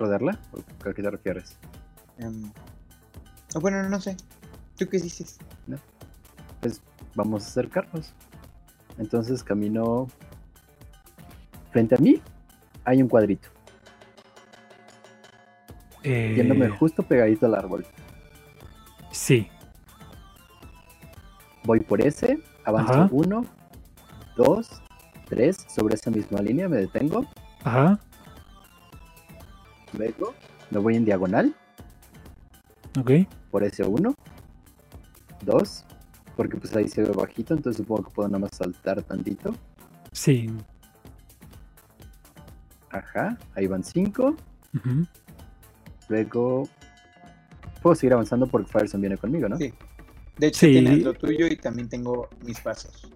¿Rodearla? 0.00 0.38
¿O 0.52 0.88
¿A 0.88 0.94
qué 0.94 1.02
te 1.02 1.10
refieres? 1.10 1.56
Em, 2.18 2.50
oh, 3.54 3.60
bueno, 3.60 3.86
no 3.88 4.00
sé. 4.00 4.16
¿Tú 4.78 4.88
qué 4.88 4.98
dices? 4.98 5.38
pues 6.60 6.80
vamos 7.14 7.44
a 7.44 7.46
acercarnos. 7.48 8.12
Entonces 8.98 9.42
camino 9.44 10.08
frente 11.70 11.94
a 11.94 11.98
mí. 11.98 12.20
Hay 12.84 13.02
un 13.02 13.08
cuadrito, 13.08 13.48
Eh, 16.02 16.32
yéndome 16.34 16.68
justo 16.70 17.02
pegadito 17.02 17.44
al 17.46 17.54
árbol. 17.54 17.86
sí, 19.12 19.48
Voy 21.64 21.80
por 21.80 22.00
ese, 22.00 22.42
avanzo 22.64 22.92
Ajá. 22.92 23.08
uno, 23.12 23.44
dos, 24.34 24.82
tres, 25.28 25.58
sobre 25.68 25.94
esa 25.94 26.10
misma 26.10 26.40
línea 26.40 26.68
me 26.70 26.78
detengo, 26.78 27.26
ajá, 27.64 28.00
luego 29.96 30.34
me 30.70 30.78
voy 30.78 30.96
en 30.96 31.04
diagonal 31.04 31.54
ok. 32.98 33.10
por 33.50 33.64
ese 33.64 33.82
uno, 33.84 34.14
dos, 35.42 35.84
porque 36.36 36.56
pues 36.56 36.74
ahí 36.76 36.88
se 36.88 37.02
ve 37.02 37.10
bajito, 37.10 37.54
entonces 37.54 37.78
supongo 37.78 38.04
que 38.08 38.14
puedo 38.14 38.28
nada 38.28 38.40
más 38.40 38.56
saltar 38.56 39.02
tantito. 39.02 39.54
Sí. 40.12 40.50
Ajá, 42.90 43.38
ahí 43.54 43.66
van 43.66 43.84
cinco, 43.84 44.34
ujú. 44.74 45.06
luego 46.08 46.68
puedo 47.82 47.94
seguir 47.94 48.12
avanzando 48.14 48.46
porque 48.46 48.70
Fireson 48.70 49.00
viene 49.00 49.16
conmigo, 49.16 49.48
¿no? 49.48 49.56
Sí. 49.56 49.72
De 50.38 50.46
hecho, 50.48 50.60
Sí. 50.60 50.72
tienes 50.72 51.02
lo 51.02 51.12
tuyo 51.14 51.46
y 51.46 51.56
también 51.56 51.88
tengo 51.88 52.28
mis 52.44 52.58
pasos. 52.60 53.10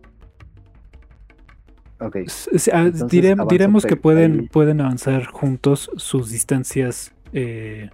Ok, 2.01 2.17
S- 2.17 2.51
s- 2.53 2.71
ah, 2.73 2.83
Entonces, 2.83 3.09
diremos 3.49 3.85
que 3.87 3.97
pueden, 3.97 4.41
ahí. 4.41 4.49
pueden 4.49 4.81
avanzar 4.81 5.25
juntos 5.27 5.91
sus 5.97 6.31
distancias. 6.31 7.13
eh, 7.33 7.91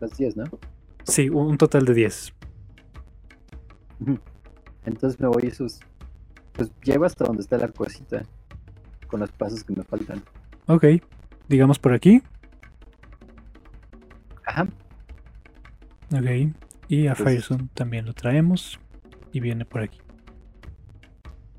las 0.00 0.16
10, 0.16 0.36
¿no? 0.36 0.44
sí, 1.04 1.28
un 1.30 1.56
total 1.56 1.84
de 1.84 1.94
10. 1.94 2.32
Ujú. 4.00 4.18
Entonces 4.84 5.18
me 5.20 5.26
voy 5.28 5.46
esos. 5.46 5.80
Pues 6.52 6.70
llevo 6.82 7.04
hasta 7.04 7.24
donde 7.24 7.42
está 7.42 7.56
la 7.58 7.68
cosita. 7.68 8.22
Con 9.06 9.20
los 9.20 9.30
pasos 9.32 9.62
que 9.64 9.74
me 9.74 9.84
faltan. 9.84 10.22
Ok, 10.66 10.84
digamos 11.48 11.78
por 11.78 11.92
aquí. 11.92 12.22
Ajá. 14.44 14.66
Ok, 16.12 16.52
y 16.88 17.06
a 17.06 17.14
Pues- 17.14 17.28
Fireson 17.28 17.68
también 17.74 18.04
lo 18.06 18.14
traemos. 18.14 18.78
Y 19.32 19.40
viene 19.40 19.64
por 19.64 19.82
aquí. 19.82 20.00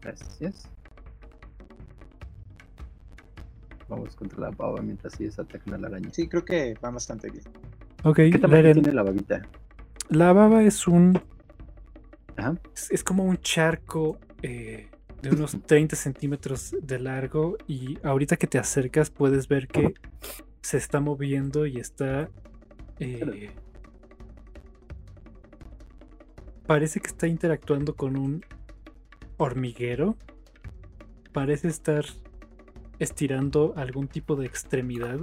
Gracias. 0.02 0.70
Vamos 3.88 4.16
contra 4.16 4.40
la 4.40 4.50
baba 4.52 4.82
mientras 4.82 5.20
ellos 5.20 5.40
atacan 5.40 5.74
a 5.76 5.78
la 5.78 5.88
araña. 5.88 6.10
Sí, 6.12 6.28
creo 6.28 6.44
que 6.46 6.76
va 6.84 6.90
bastante 6.92 7.30
bien. 7.30 7.44
Ok, 8.04 8.16
¿Qué 8.32 8.40
tamaño 8.40 8.62
Leren, 8.64 8.74
tiene 8.74 8.94
la 8.94 9.04
babita? 9.04 9.42
la 10.10 10.34
baba 10.34 10.64
es 10.64 10.88
un. 10.88 11.20
Es 12.92 13.04
como 13.04 13.24
un 13.26 13.38
charco 13.38 14.20
eh, 14.44 14.90
de 15.24 15.30
unos 15.32 15.58
30 15.66 15.96
centímetros 15.96 16.76
de 16.82 17.00
largo. 17.00 17.58
Y 17.68 17.98
ahorita 18.04 18.38
que 18.38 18.48
te 18.48 18.60
acercas, 18.60 19.10
puedes 19.10 19.48
ver 19.48 19.68
que 19.68 19.94
se 20.62 20.78
está 20.78 21.00
moviendo 21.00 21.66
y 21.66 21.78
está. 21.80 22.30
eh, 23.00 23.50
parece 26.66 27.00
que 27.00 27.08
está 27.08 27.28
interactuando 27.28 27.96
con 27.96 28.18
un 28.18 28.46
hormiguero. 29.38 30.16
Parece 31.34 31.68
estar 31.70 32.06
estirando 33.00 33.74
algún 33.76 34.08
tipo 34.08 34.36
de 34.36 34.46
extremidad 34.46 35.20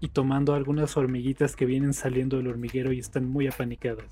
y 0.00 0.08
tomando 0.08 0.54
algunas 0.54 0.96
hormiguitas 0.96 1.56
que 1.56 1.64
vienen 1.66 1.94
saliendo 1.94 2.36
del 2.36 2.48
hormiguero 2.48 2.92
y 2.92 2.98
están 2.98 3.26
muy 3.28 3.46
apanicadas. 3.46 4.06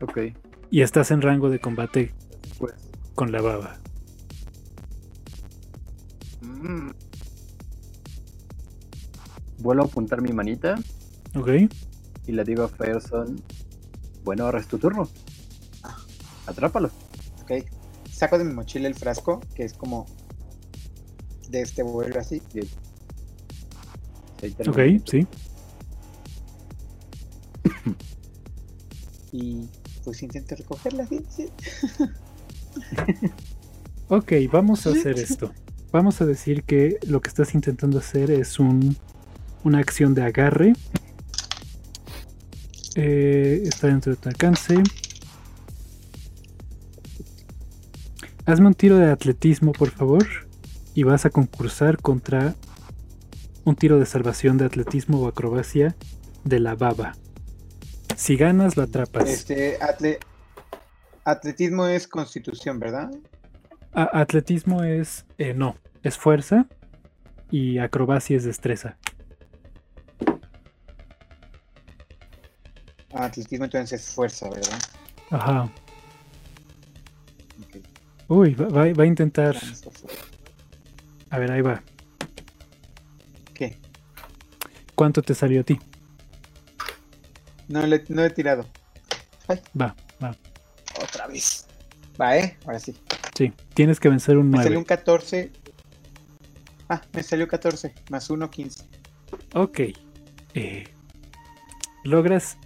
Ok. 0.00 0.18
Y 0.70 0.82
estás 0.82 1.10
en 1.10 1.22
rango 1.22 1.50
de 1.50 1.58
combate 1.58 2.12
Pues. 2.58 2.74
con 3.14 3.32
la 3.32 3.40
baba. 3.40 3.78
mm. 6.42 6.90
Vuelvo 9.58 9.82
a 9.82 9.86
apuntar 9.86 10.20
mi 10.20 10.32
manita 10.32 10.76
¿Ok? 11.34 11.48
y 12.26 12.32
le 12.32 12.44
digo 12.44 12.64
a 12.64 12.68
Fireson, 12.68 13.40
bueno, 14.24 14.44
ahora 14.44 14.60
es 14.60 14.66
tu 14.68 14.78
turno. 14.78 15.08
Ah. 15.82 15.96
Atrápalo. 16.46 16.90
Ok. 17.42 17.52
Saco 18.16 18.38
de 18.38 18.44
mi 18.44 18.54
mochila 18.54 18.88
el 18.88 18.94
frasco, 18.94 19.40
que 19.54 19.64
es 19.64 19.74
como 19.74 20.06
de 21.50 21.60
este 21.60 21.82
vuelo 21.82 22.18
así. 22.18 22.40
Ok, 24.66 24.78
sí. 25.04 25.26
Y 29.32 29.68
pues 30.02 30.22
intento 30.22 30.54
recogerla. 30.54 31.06
¿sí? 31.06 31.20
Sí. 31.28 31.48
Ok, 34.08 34.32
vamos 34.52 34.86
a 34.86 34.90
hacer 34.90 35.18
esto. 35.18 35.52
Vamos 35.90 36.20
a 36.20 36.26
decir 36.26 36.62
que 36.62 36.98
lo 37.08 37.20
que 37.20 37.28
estás 37.28 37.54
intentando 37.54 37.98
hacer 37.98 38.30
es 38.30 38.60
un, 38.60 38.96
una 39.64 39.78
acción 39.78 40.14
de 40.14 40.22
agarre. 40.22 40.74
Eh, 42.94 43.62
está 43.64 43.88
dentro 43.88 44.14
de 44.14 44.16
tu 44.16 44.28
alcance. 44.28 44.76
Hazme 48.46 48.68
un 48.68 48.74
tiro 48.74 48.96
de 48.96 49.10
atletismo, 49.10 49.72
por 49.72 49.90
favor. 49.90 50.24
Y 50.94 51.02
vas 51.02 51.26
a 51.26 51.30
concursar 51.30 51.98
contra 51.98 52.54
un 53.64 53.74
tiro 53.76 53.98
de 53.98 54.06
salvación 54.06 54.56
de 54.56 54.64
atletismo 54.64 55.20
o 55.20 55.28
acrobacia 55.28 55.94
de 56.44 56.60
la 56.60 56.74
baba. 56.74 57.14
Si 58.16 58.36
ganas, 58.36 58.76
lo 58.76 58.84
atrapas. 58.84 59.28
Este, 59.28 59.78
atle- 59.80 60.18
atletismo 61.24 61.86
es 61.86 62.06
constitución, 62.08 62.78
¿verdad? 62.78 63.10
A- 63.92 64.20
atletismo 64.20 64.84
es. 64.84 65.26
eh, 65.38 65.52
no, 65.52 65.76
es 66.02 66.16
fuerza. 66.16 66.66
Y 67.50 67.78
acrobacia 67.78 68.36
es 68.36 68.44
destreza. 68.44 68.96
Ah, 73.12 73.26
atletismo 73.26 73.64
entonces 73.66 74.00
es 74.00 74.14
fuerza, 74.14 74.48
¿verdad? 74.50 74.78
Ajá. 75.30 75.70
Uy, 78.28 78.54
va, 78.54 78.66
va- 78.68 78.92
va 78.92 79.04
a 79.04 79.06
intentar. 79.06 79.56
a 81.30 81.38
ver, 81.38 81.50
ahí 81.52 81.60
va. 81.60 81.82
¿Qué? 83.54 83.78
¿Cuánto 84.94 85.22
te 85.22 85.34
salió 85.34 85.60
a 85.60 85.64
ti? 85.64 85.78
No, 87.68 87.84
le, 87.86 88.04
no 88.08 88.22
he 88.24 88.30
tirado. 88.30 88.66
Va, 89.80 89.94
va. 90.22 90.36
Otra 91.02 91.26
vez. 91.26 91.66
Va, 92.20 92.36
¿eh? 92.36 92.56
Ahora 92.64 92.78
sí. 92.80 92.96
Sí, 93.36 93.52
tienes 93.74 94.00
que 94.00 94.08
vencer 94.08 94.36
un 94.38 94.50
Me 94.50 94.58
salió 94.58 94.70
9. 94.70 94.78
un 94.78 94.84
14. 94.84 95.52
Ah, 96.88 97.02
me 97.12 97.22
salió 97.22 97.46
14. 97.48 97.94
Más 98.10 98.30
1, 98.30 98.50
15. 98.50 98.84
Ok. 99.54 99.80
Eh, 100.54 100.84
logras 102.04 102.56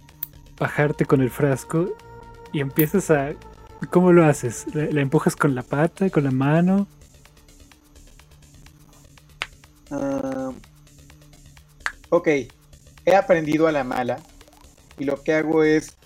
bajarte 0.57 1.05
con 1.05 1.21
el 1.21 1.29
frasco 1.29 1.95
y 2.53 2.59
empiezas 2.61 3.09
a. 3.11 3.33
¿Cómo 3.89 4.11
lo 4.11 4.25
haces? 4.25 4.65
¿Le, 4.73 4.91
le 4.91 5.01
empujas 5.01 5.35
con 5.35 5.55
la 5.55 5.63
pata, 5.63 6.09
con 6.09 6.23
la 6.23 6.31
mano? 6.31 6.87
Ah, 9.89 10.51
ok. 12.09 12.27
He 13.05 13.15
aprendido 13.15 13.67
a 13.67 13.71
la 13.71 13.83
mala. 13.83 14.21
Y 14.97 15.05
lo 15.05 15.21
que 15.23 15.33
hago 15.33 15.63
es 15.63 15.97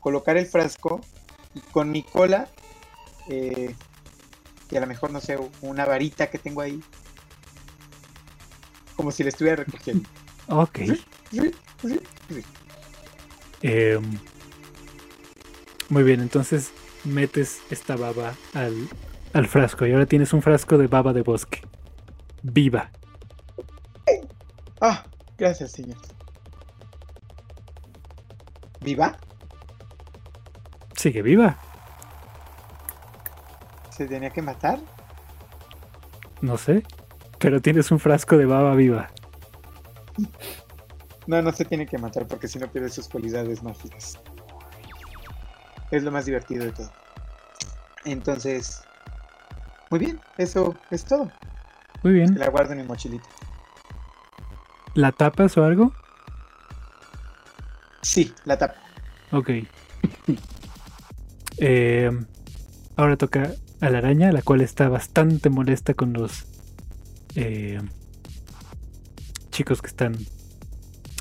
colocar 0.00 0.36
el 0.36 0.46
frasco 0.46 1.00
y 1.54 1.60
con 1.60 1.90
mi 1.90 2.02
cola, 2.02 2.48
eh, 3.28 3.74
que 4.68 4.78
a 4.78 4.80
lo 4.80 4.86
mejor 4.86 5.12
no 5.12 5.20
sé, 5.20 5.38
una 5.60 5.84
varita 5.84 6.28
que 6.28 6.38
tengo 6.38 6.60
ahí, 6.60 6.82
como 8.96 9.12
si 9.12 9.22
le 9.22 9.28
estuviera 9.30 9.64
recogiendo. 9.64 10.08
Ok. 10.48 10.80
Em, 13.62 14.18
muy 15.88 16.02
bien, 16.02 16.20
entonces 16.20 16.72
metes 17.04 17.62
esta 17.70 17.96
baba 17.96 18.34
al, 18.54 18.88
al 19.32 19.46
frasco 19.46 19.86
y 19.86 19.92
ahora 19.92 20.06
tienes 20.06 20.32
un 20.32 20.42
frasco 20.42 20.78
de 20.78 20.86
baba 20.86 21.12
de 21.12 21.22
bosque. 21.22 21.62
Viva. 22.42 22.90
Ah, 24.80 25.04
gracias, 25.38 25.72
señor. 25.72 25.96
¿Viva? 28.80 29.16
Sigue 30.96 31.22
viva. 31.22 31.56
¿Se 33.90 34.06
tenía 34.06 34.30
que 34.30 34.42
matar? 34.42 34.80
No 36.40 36.56
sé. 36.56 36.82
Pero 37.38 37.60
tienes 37.60 37.92
un 37.92 38.00
frasco 38.00 38.36
de 38.36 38.46
baba 38.46 38.74
viva. 38.74 39.10
No, 41.28 41.40
no 41.40 41.52
se 41.52 41.64
tiene 41.64 41.86
que 41.86 41.98
matar 41.98 42.26
porque 42.26 42.48
si 42.48 42.58
no 42.58 42.66
pierde 42.66 42.88
sus 42.88 43.08
cualidades 43.08 43.62
mágicas. 43.62 44.18
Es 45.92 46.02
lo 46.02 46.10
más 46.10 46.24
divertido 46.24 46.64
de 46.64 46.72
todo. 46.72 46.90
Entonces, 48.04 48.82
muy 49.90 50.00
bien, 50.00 50.20
eso 50.38 50.74
es 50.90 51.04
todo. 51.04 51.30
Muy 52.02 52.14
bien. 52.14 52.36
La 52.38 52.48
guardo 52.48 52.72
en 52.72 52.78
mi 52.78 52.84
mochilita. 52.84 53.28
¿La 54.94 55.12
tapas 55.12 55.56
o 55.58 55.64
algo? 55.64 55.92
Sí, 58.00 58.32
la 58.44 58.58
tapa. 58.58 58.74
Ok. 59.30 59.50
Em, 61.58 62.26
ahora 62.96 63.16
toca 63.16 63.52
a 63.80 63.90
la 63.90 63.98
araña, 63.98 64.32
la 64.32 64.42
cual 64.42 64.62
está 64.62 64.88
bastante 64.88 65.48
molesta 65.48 65.94
con 65.94 66.12
los 66.12 66.46
em, 67.36 67.88
chicos 69.50 69.80
que 69.82 69.88
están 69.88 70.16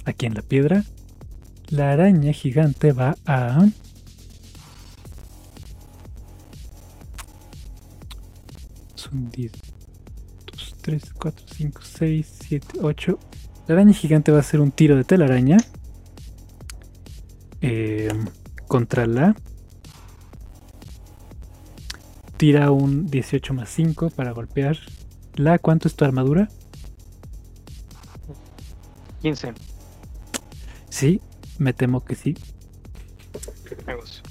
aquí 0.05 0.25
en 0.25 0.33
la 0.33 0.41
piedra. 0.41 0.83
La 1.69 1.91
araña 1.91 2.31
gigante 2.31 2.91
va 2.91 3.15
a... 3.27 3.67
Son 9.11 9.29
10, 9.29 9.51
2, 10.53 10.75
3, 10.81 11.13
4, 11.13 11.45
5, 11.53 11.81
6, 11.83 12.37
7, 12.47 12.67
8. 12.81 13.19
La 13.67 13.75
araña 13.75 13.93
gigante 13.93 14.31
va 14.31 14.37
a 14.37 14.41
hacer 14.41 14.61
un 14.61 14.71
tiro 14.71 14.95
de 14.95 15.03
telaraña 15.03 15.57
eh, 17.61 18.09
contra 18.67 19.05
la. 19.05 19.35
Tira 22.37 22.71
un 22.71 23.07
18 23.07 23.53
más 23.53 23.69
5 23.69 24.11
para 24.11 24.31
golpear. 24.31 24.77
La, 25.35 25.59
¿cuánto 25.59 25.89
es 25.89 25.95
tu 25.95 26.05
armadura? 26.05 26.49
15. 29.21 29.53
Sí, 30.89 31.21
me 31.59 31.73
temo 31.73 32.03
que 32.03 32.15
sí. 32.15 32.35
Negocio. 33.85 34.23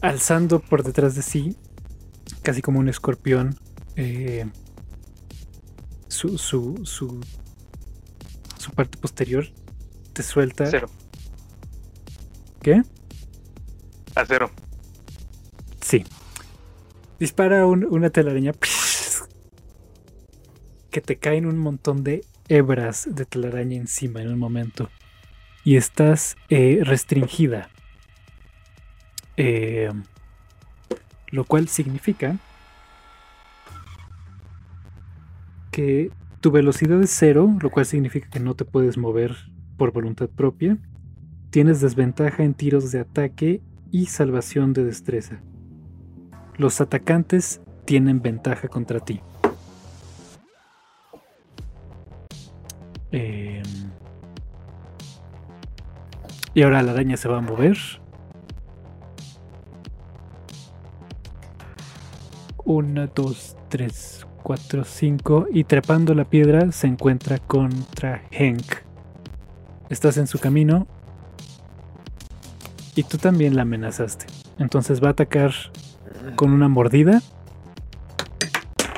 Alzando 0.00 0.60
por 0.60 0.84
detrás 0.84 1.14
de 1.16 1.22
sí, 1.22 1.56
casi 2.42 2.62
como 2.62 2.78
un 2.78 2.88
escorpión, 2.88 3.58
eh, 4.02 4.46
su, 6.08 6.38
su, 6.38 6.80
su, 6.84 7.20
su 8.58 8.70
parte 8.72 8.96
posterior 8.98 9.46
te 10.14 10.22
suelta. 10.22 10.66
Cero. 10.66 10.88
¿Qué? 12.62 12.82
A 14.14 14.24
cero. 14.26 14.50
Sí. 15.82 16.04
Dispara 17.18 17.66
un- 17.66 17.84
una 17.84 18.08
telaraña 18.10 18.52
que 20.90 21.00
te 21.00 21.16
caen 21.16 21.46
un 21.46 21.58
montón 21.58 22.02
de 22.02 22.24
hebras 22.48 23.06
de 23.10 23.24
telaraña 23.26 23.76
encima 23.76 24.22
en 24.22 24.32
un 24.32 24.38
momento. 24.38 24.88
Y 25.62 25.76
estás 25.76 26.36
eh, 26.48 26.80
restringida. 26.82 27.68
Eh, 29.36 29.90
lo 31.28 31.44
cual 31.44 31.68
significa 31.68 32.38
tu 36.40 36.50
velocidad 36.50 37.02
es 37.02 37.10
cero, 37.10 37.56
lo 37.60 37.70
cual 37.70 37.86
significa 37.86 38.28
que 38.28 38.40
no 38.40 38.54
te 38.54 38.64
puedes 38.64 38.96
mover 38.96 39.36
por 39.76 39.92
voluntad 39.92 40.28
propia. 40.28 40.78
Tienes 41.50 41.80
desventaja 41.80 42.44
en 42.44 42.54
tiros 42.54 42.92
de 42.92 43.00
ataque 43.00 43.62
y 43.90 44.06
salvación 44.06 44.72
de 44.72 44.84
destreza. 44.84 45.42
Los 46.56 46.80
atacantes 46.80 47.60
tienen 47.84 48.22
ventaja 48.22 48.68
contra 48.68 49.00
ti. 49.00 49.20
Em, 53.12 53.62
y 56.54 56.62
ahora 56.62 56.82
la 56.82 56.92
araña 56.92 57.16
se 57.16 57.28
va 57.28 57.38
a 57.38 57.40
mover. 57.40 57.76
Una, 62.64 63.06
dos, 63.08 63.56
tres, 63.68 64.26
cuatro, 64.42 64.84
cinco. 64.84 65.46
Y 65.52 65.64
trepando 65.64 66.14
la 66.14 66.24
piedra 66.24 66.72
se 66.72 66.86
encuentra 66.86 67.38
contra 67.38 68.22
Henk. 68.30 68.76
Estás 69.88 70.16
en 70.16 70.26
su 70.26 70.38
camino. 70.38 70.86
Y 72.94 73.04
tú 73.04 73.18
también 73.18 73.56
la 73.56 73.62
amenazaste. 73.62 74.26
Entonces 74.58 75.02
va 75.02 75.08
a 75.08 75.10
atacar 75.12 75.52
con 76.36 76.52
una 76.52 76.68
mordida. 76.68 77.22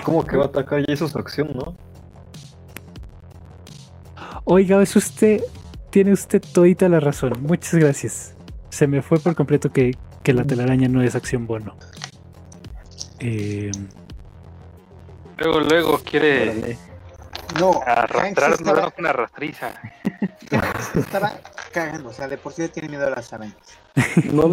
¿Cómo 0.04 0.26
que 0.26 0.36
va 0.36 0.44
a 0.44 0.48
atacar? 0.48 0.84
Ya 0.86 0.94
hizo 0.94 1.08
su 1.08 1.18
acción, 1.18 1.50
¿no? 1.54 1.76
Oiga, 4.44 4.82
es 4.82 4.96
usted. 4.96 5.42
Tiene 5.90 6.12
usted 6.12 6.42
todita 6.52 6.88
la 6.88 7.00
razón. 7.00 7.32
Muchas 7.42 7.74
gracias. 7.74 8.34
Se 8.70 8.86
me 8.86 9.02
fue 9.02 9.18
por 9.18 9.34
completo 9.34 9.70
que, 9.70 9.96
que 10.22 10.32
la 10.32 10.44
telaraña 10.44 10.88
no 10.88 11.02
es 11.02 11.14
acción 11.14 11.46
bono. 11.46 11.76
Eh, 13.20 13.70
Luego, 15.38 15.60
luego 15.60 15.98
quiere 15.98 16.50
Órale. 16.50 16.78
No, 17.58 17.80
arrastrar 17.84 18.52
estaba, 18.52 18.90
con 18.90 19.04
una 19.04 19.12
rastriza. 19.12 19.72
se 20.92 21.00
estaba 21.00 21.32
cagando. 21.72 22.08
O 22.08 22.12
sea, 22.12 22.28
de 22.28 22.38
por 22.38 22.52
sí 22.52 22.68
tiene 22.68 22.88
miedo 22.88 23.06
a 23.06 23.10
las 23.10 23.32
arañas. 23.32 23.56
No, 24.32 24.52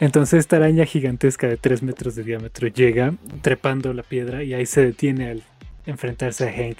Entonces 0.00 0.40
esta 0.40 0.56
araña 0.56 0.84
gigantesca 0.86 1.46
de 1.46 1.56
3 1.56 1.82
metros 1.82 2.14
de 2.14 2.22
diámetro 2.22 2.68
llega 2.68 3.14
trepando 3.42 3.92
la 3.92 4.02
piedra 4.02 4.42
y 4.42 4.54
ahí 4.54 4.66
se 4.66 4.82
detiene 4.82 5.30
al 5.30 5.42
enfrentarse 5.86 6.48
a 6.48 6.52
Hank. 6.52 6.78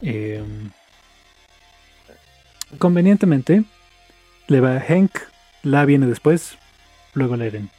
Em, 0.00 0.70
convenientemente, 2.78 3.64
le 4.48 4.60
va 4.60 4.76
a 4.76 4.80
Hank, 4.80 5.12
la 5.62 5.84
viene 5.84 6.06
después, 6.06 6.56
luego 7.14 7.36
Leren. 7.36 7.70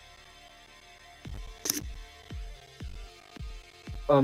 Am, 4.08 4.24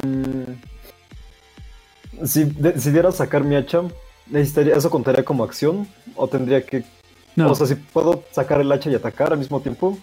si 2.23 2.43
de- 2.45 2.71
decidiera 2.73 3.11
sacar 3.11 3.43
mi 3.43 3.55
hacha, 3.55 3.81
necesitaría, 4.27 4.75
¿eso 4.75 4.89
contaría 4.89 5.23
como 5.23 5.43
acción? 5.43 5.87
¿O 6.15 6.27
tendría 6.27 6.65
que... 6.65 6.83
No, 7.35 7.51
O 7.51 7.55
sea, 7.55 7.67
si 7.67 7.75
puedo 7.75 8.23
sacar 8.31 8.61
el 8.61 8.71
hacha 8.71 8.89
y 8.89 8.95
atacar 8.95 9.33
al 9.33 9.39
mismo 9.39 9.59
tiempo? 9.61 9.97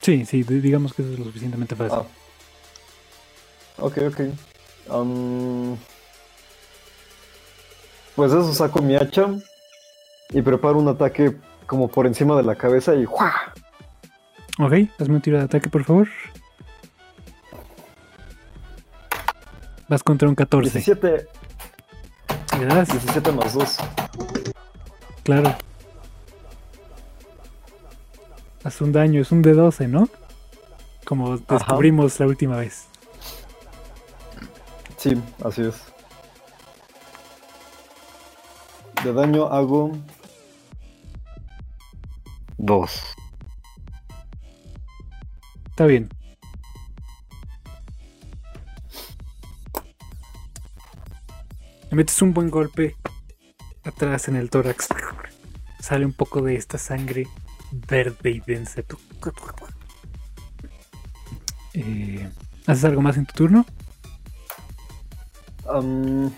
sí, 0.00 0.24
sí, 0.26 0.42
di- 0.42 0.60
digamos 0.60 0.92
que 0.92 1.02
eso 1.02 1.12
es 1.12 1.18
lo 1.18 1.24
suficientemente 1.26 1.76
fácil. 1.76 1.98
Ah. 2.00 2.06
Ok, 3.78 3.98
ok. 4.08 4.20
Pues 8.16 8.32
eso, 8.32 8.52
saco 8.52 8.82
mi 8.82 8.96
hacha 8.96 9.28
y 10.30 10.42
preparo 10.42 10.78
un 10.78 10.88
ataque 10.88 11.34
como 11.72 11.88
por 11.88 12.06
encima 12.06 12.36
de 12.36 12.42
la 12.42 12.54
cabeza 12.54 12.94
y 12.94 13.06
¡juá! 13.06 13.32
Ok, 14.58 14.74
hazme 15.00 15.14
un 15.14 15.22
tiro 15.22 15.38
de 15.38 15.44
ataque, 15.44 15.70
por 15.70 15.84
favor. 15.84 16.06
Vas 19.88 20.02
contra 20.02 20.28
un 20.28 20.34
14. 20.34 20.70
17, 20.70 21.28
¿Le 22.58 22.66
das? 22.66 22.88
17 22.90 23.32
más 23.32 23.54
2. 23.54 23.76
Claro. 25.22 25.54
Haz 28.64 28.80
un 28.82 28.92
daño, 28.92 29.22
es 29.22 29.32
un 29.32 29.40
de 29.40 29.54
12, 29.54 29.88
¿no? 29.88 30.10
Como 31.06 31.38
descubrimos 31.38 32.20
la 32.20 32.26
última 32.26 32.58
vez. 32.58 32.84
Sí, 34.98 35.18
así 35.42 35.62
es. 35.62 35.76
De 39.02 39.14
daño 39.14 39.46
hago 39.46 39.92
2. 42.62 43.16
Está 45.70 45.86
bien. 45.86 46.08
Le 51.90 51.96
metes 51.96 52.22
un 52.22 52.32
buen 52.32 52.50
golpe 52.50 52.96
atrás 53.84 54.28
en 54.28 54.36
el 54.36 54.48
tórax. 54.48 54.88
Sale 55.80 56.06
un 56.06 56.12
poco 56.12 56.40
de 56.40 56.54
esta 56.54 56.78
sangre 56.78 57.26
verde 57.72 58.30
y 58.30 58.40
densa. 58.40 58.82
Eh, 61.74 62.30
¿Haces 62.66 62.84
algo 62.84 63.02
más 63.02 63.16
en 63.16 63.26
tu 63.26 63.34
turno? 63.34 63.66
Am, 65.68 66.30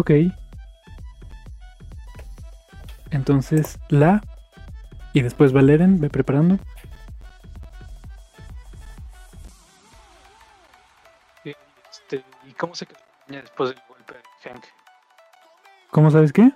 Ok. 0.00 0.10
Entonces, 3.10 3.78
la. 3.90 4.22
Y 5.12 5.20
después 5.20 5.52
Valeren, 5.52 6.00
ve 6.00 6.08
preparando. 6.08 6.58
Este, 11.44 12.24
¿Y 12.48 12.52
cómo 12.52 12.74
se 12.74 12.86
quedó 12.86 12.98
la 12.98 13.26
araña 13.26 13.42
después 13.42 13.70
del 13.70 13.78
golpe 13.88 14.14
de 14.14 14.50
Hank? 14.50 14.64
¿Cómo 15.90 16.10
sabes 16.10 16.32
qué? 16.32 16.50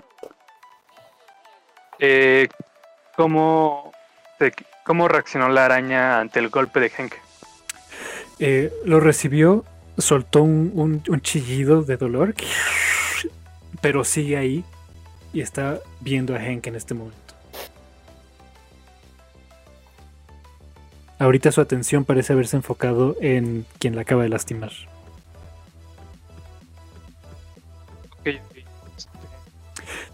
Eh, 1.98 2.48
¿cómo, 3.16 3.92
¿Cómo 4.84 5.08
reaccionó 5.08 5.48
la 5.48 5.66
araña 5.66 6.20
ante 6.20 6.38
el 6.38 6.48
golpe 6.48 6.80
de 6.80 6.88
Hank? 6.90 7.12
Eh, 8.38 8.72
lo 8.84 9.00
recibió, 9.00 9.64
soltó 9.98 10.42
un, 10.42 10.72
un- 10.74 11.02
un 11.08 11.20
chillido 11.20 11.82
de 11.82 11.96
dolor, 11.96 12.34
pero 13.84 14.02
sigue 14.02 14.38
ahí 14.38 14.64
y 15.34 15.42
está 15.42 15.78
viendo 16.00 16.34
a 16.34 16.38
Hank 16.38 16.68
en 16.68 16.74
este 16.74 16.94
momento. 16.94 17.34
Ahorita 21.18 21.52
su 21.52 21.60
atención 21.60 22.06
parece 22.06 22.32
haberse 22.32 22.56
enfocado 22.56 23.14
en 23.20 23.66
quien 23.78 23.94
la 23.94 24.00
acaba 24.00 24.22
de 24.22 24.30
lastimar. 24.30 24.72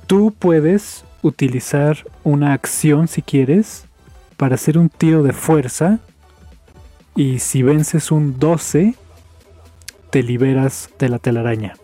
Tú 0.08 0.34
puedes 0.36 1.04
utilizar 1.22 1.98
una 2.24 2.54
acción 2.54 3.06
si 3.06 3.22
quieres 3.22 3.84
para 4.36 4.56
hacer 4.56 4.78
un 4.78 4.88
tiro 4.88 5.22
de 5.22 5.32
fuerza 5.32 6.00
y 7.14 7.38
si 7.38 7.62
vences 7.62 8.10
un 8.10 8.36
12 8.40 8.96
te 10.10 10.24
liberas 10.24 10.90
de 10.98 11.08
la 11.08 11.20
telaraña. 11.20 11.74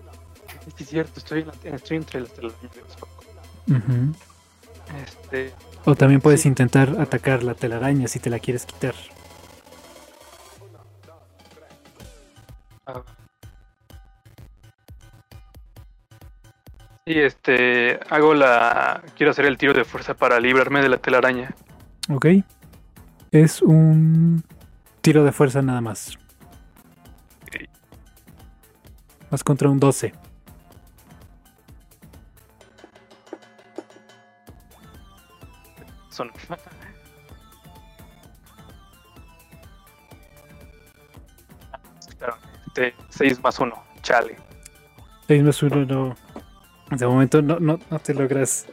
Sí, 0.77 0.83
es 0.85 0.89
cierto, 0.91 1.21
estoy, 1.21 1.41
en 1.41 1.47
la- 1.49 1.77
estoy 1.77 1.97
entre 1.97 2.21
las 2.21 2.31
telarañas 2.33 2.73
de. 2.75 4.13
Este, 5.03 5.55
O 5.85 5.95
también 5.95 6.21
puedes 6.21 6.43
Sí. 6.43 6.49
intentar 6.49 7.01
atacar 7.01 7.43
la 7.43 7.55
telaraña 7.55 8.09
si 8.09 8.19
te 8.21 8.31
la 8.31 8.39
quieres 8.39 8.67
quitar. 8.67 8.95
ah. 12.87 13.03
Sí, 17.07 17.13
este, 17.21 18.01
hago 18.11 18.35
la, 18.35 19.01
quiero 19.17 19.31
hacer 19.31 19.45
el 19.47 19.57
tiro 19.57 19.73
de 19.73 19.85
fuerza 19.85 20.15
para 20.15 20.41
librarme 20.41 20.83
de 20.83 20.89
la 20.89 20.99
telaraña. 20.99 21.55
¿Ok? 22.11 22.27
Es 23.31 23.63
un 23.63 24.43
tiro 25.03 25.23
de 25.25 25.31
fuerza 25.31 25.63
nada 25.63 25.81
más. 25.81 26.17
Ok. 27.43 27.69
Vas 29.31 29.45
contra 29.45 29.69
un 29.71 29.79
12. 29.79 30.13
Son. 36.17 36.31
Claro, 42.19 42.37
este, 42.69 42.95
6 43.11 43.43
más 43.43 43.59
1, 43.59 43.75
chale. 44.03 44.37
6 45.27 45.43
más 45.43 45.63
1 45.63 45.85
no. 45.87 46.17
De 46.91 47.07
momento 47.07 47.43
no, 47.43 47.59
no, 47.59 47.79
no 47.91 47.99
te 47.99 48.15
logras 48.15 48.67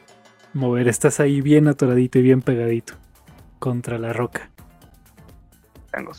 mover. 0.54 0.88
Estás 0.88 1.20
ahí 1.20 1.42
bien 1.42 1.68
atoradito 1.68 2.20
y 2.20 2.22
bien 2.22 2.42
pegadito 2.42 2.94
contra 3.60 3.98
la 3.98 4.14
roca. 4.14 4.50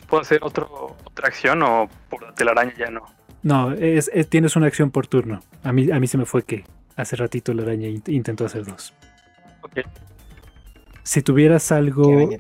¿Puedo 0.09 0.21
hacer 0.23 0.41
otro, 0.43 0.97
otra 1.05 1.29
acción 1.29 1.63
o 1.63 1.89
por 2.09 2.23
la 2.23 2.35
telaraña 2.35 2.75
ya 2.77 2.91
no? 2.91 3.07
No, 3.43 3.73
es, 3.73 4.11
es- 4.15 4.29
tienes 4.29 4.55
una 4.57 4.67
acción 4.67 4.91
por 4.91 5.07
turno. 5.07 5.41
A 5.63 5.73
mí, 5.73 5.91
a 5.91 5.99
mí 5.99 6.07
se 6.07 6.17
me 6.19 6.27
fue 6.27 6.43
que 6.45 6.65
hace 6.97 7.17
ratito 7.17 7.53
la 7.55 7.63
araña 7.63 7.89
int- 7.89 8.09
intentó 8.13 8.45
hacer 8.47 8.65
dos. 8.65 8.95
Ok. 9.63 9.81
Si 11.05 11.23
tuvieras 11.23 11.71
algo 11.71 12.31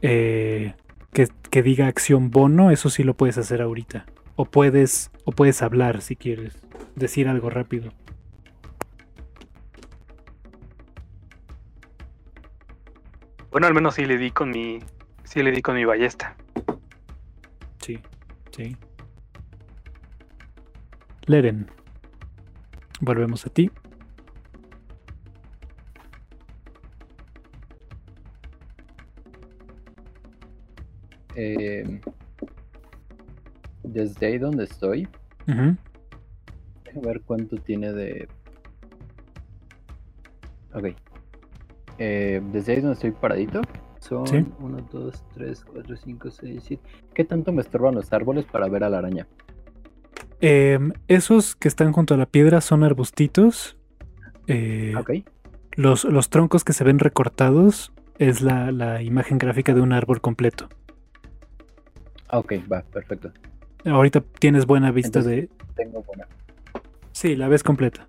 eh, 0.00 0.74
que, 1.12 1.28
que 1.50 1.62
diga 1.62 1.88
acción 1.88 2.30
bono, 2.30 2.70
eso 2.70 2.88
sí 2.88 3.02
lo 3.02 3.14
puedes 3.14 3.36
hacer 3.36 3.60
ahorita. 3.60 4.06
O 4.36 4.44
puedes, 4.46 5.10
o 5.24 5.32
puedes 5.32 5.60
hablar 5.60 6.00
si 6.00 6.16
quieres. 6.16 6.56
Decir 6.94 7.28
algo 7.28 7.50
rápido. 7.50 7.92
Bueno, 13.50 13.66
al 13.66 13.74
menos 13.74 13.94
sí 13.94 14.04
le 14.04 14.18
di 14.18 14.30
con 14.30 14.50
mi. 14.50 14.80
Sí 15.24 15.42
le 15.42 15.50
di 15.50 15.62
con 15.62 15.74
mi 15.74 15.84
ballesta. 15.84 16.36
Sí, 17.80 18.00
sí. 18.50 18.76
Leren. 21.26 21.70
Volvemos 23.00 23.46
a 23.46 23.50
ti. 23.50 23.70
Eh, 31.36 32.00
desde 33.82 34.26
ahí 34.26 34.38
donde 34.38 34.64
estoy, 34.64 35.08
déjame 35.46 35.76
ver 37.06 37.20
cuánto 37.22 37.56
tiene 37.56 37.92
de. 37.92 38.28
Ok. 40.72 40.86
Eh, 41.98 42.40
desde 42.52 42.72
ahí 42.74 42.80
donde 42.80 42.94
estoy 42.94 43.12
paradito, 43.12 43.60
son 44.00 44.26
Sí. 44.26 44.44
1, 44.58 44.88
2, 44.92 45.24
3, 45.34 45.64
4, 45.64 45.96
5, 45.96 46.30
6, 46.30 46.62
7. 46.66 46.82
¿Qué 47.14 47.24
tanto 47.24 47.52
me 47.52 47.62
estorban 47.62 47.94
los 47.94 48.12
árboles 48.12 48.44
para 48.46 48.68
ver 48.68 48.84
a 48.84 48.88
la 48.90 48.98
araña? 48.98 49.26
Em, 50.40 50.92
esos 51.08 51.54
que 51.56 51.68
están 51.68 51.92
junto 51.92 52.14
a 52.14 52.16
la 52.16 52.26
piedra 52.26 52.60
son 52.60 52.82
arbustitos. 52.84 53.76
Eh, 54.46 54.94
Ok. 54.98 55.10
los, 55.76 56.04
los 56.04 56.28
troncos 56.28 56.64
que 56.64 56.72
se 56.72 56.84
ven 56.84 56.98
recortados 56.98 57.92
es 58.18 58.42
la, 58.42 58.70
la 58.72 59.02
imagen 59.02 59.38
gráfica 59.38 59.74
de 59.74 59.80
un 59.80 59.92
árbol 59.92 60.20
completo. 60.20 60.68
Ah, 62.34 62.38
Ok, 62.38 62.54
va, 62.70 62.82
perfecto. 62.82 63.30
Ahorita 63.84 64.20
tienes 64.40 64.66
buena 64.66 64.90
vista 64.90 65.20
Entonces- 65.20 65.48
de... 65.48 65.64
Tengo 65.76 66.02
buena. 66.02 66.26
Sí, 67.12 67.36
la 67.36 67.46
ves 67.46 67.62
completa. 67.62 68.08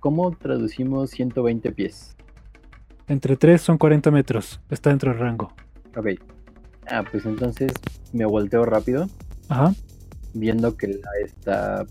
¿Cómo 0.00 0.32
traducimos 0.32 1.10
120 1.10 1.70
pies? 1.70 2.16
Entre 3.06 3.36
3 3.36 3.60
son 3.62 3.78
40 3.78 4.10
metros. 4.10 4.60
Está 4.68 4.90
dentro 4.90 5.12
del 5.12 5.20
rango. 5.20 5.52
Ok. 5.96 6.08
Ah, 6.88 7.04
pues 7.08 7.24
entonces 7.24 7.72
me 8.12 8.24
volteo 8.26 8.64
rápido, 8.64 9.08
Ajá. 9.48 9.72
viendo 10.34 10.76
que 10.76 10.88
la 10.88 11.10
está 11.24 11.86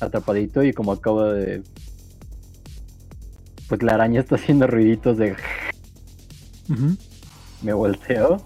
atrapadito 0.00 0.62
y 0.62 0.72
como 0.72 0.92
acabo 0.92 1.24
de... 1.24 1.62
Pues 3.68 3.82
la 3.82 3.92
araña 3.92 4.20
está 4.20 4.36
haciendo 4.36 4.66
ruiditos 4.66 5.18
de... 5.18 5.32
ujú. 6.70 6.96
Me 7.62 7.72
volteo 7.72 8.42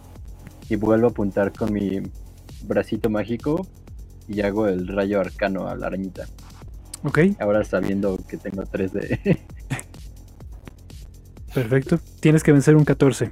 y 0.68 0.76
vuelvo 0.76 1.06
a 1.06 1.10
apuntar 1.10 1.52
con 1.52 1.72
mi 1.72 2.02
bracito 2.62 3.08
mágico 3.10 3.66
y 4.28 4.40
hago 4.42 4.66
el 4.66 4.88
rayo 4.88 5.20
arcano 5.20 5.68
a 5.68 5.76
la 5.76 5.86
arañita. 5.86 6.26
Ok, 7.04 7.18
Ahora 7.38 7.64
sabiendo 7.64 8.18
que 8.28 8.36
tengo 8.36 8.64
3 8.66 8.92
de... 8.92 9.40
perfecto. 11.54 11.98
Tienes 12.20 12.42
que 12.42 12.52
vencer 12.52 12.76
un 12.76 12.84
14. 12.84 13.30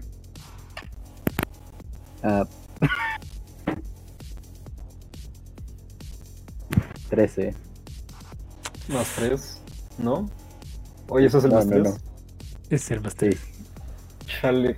Ah. 2.23 2.47
13. 7.11 7.55
Más 8.89 9.09
tres, 9.17 9.61
¿no? 9.99 10.29
Oye, 11.09 11.27
eso 11.27 11.39
es 11.39 11.45
el 11.45 11.51
No, 11.51 11.57
más 11.57 11.67
no, 11.67 11.73
tres. 11.73 11.85
no. 11.85 11.97
Es 12.71 12.91
el 12.91 13.01
más 13.01 13.13
Sí. 13.13 13.19
tres. 13.19 13.41
Chale. 14.27 14.77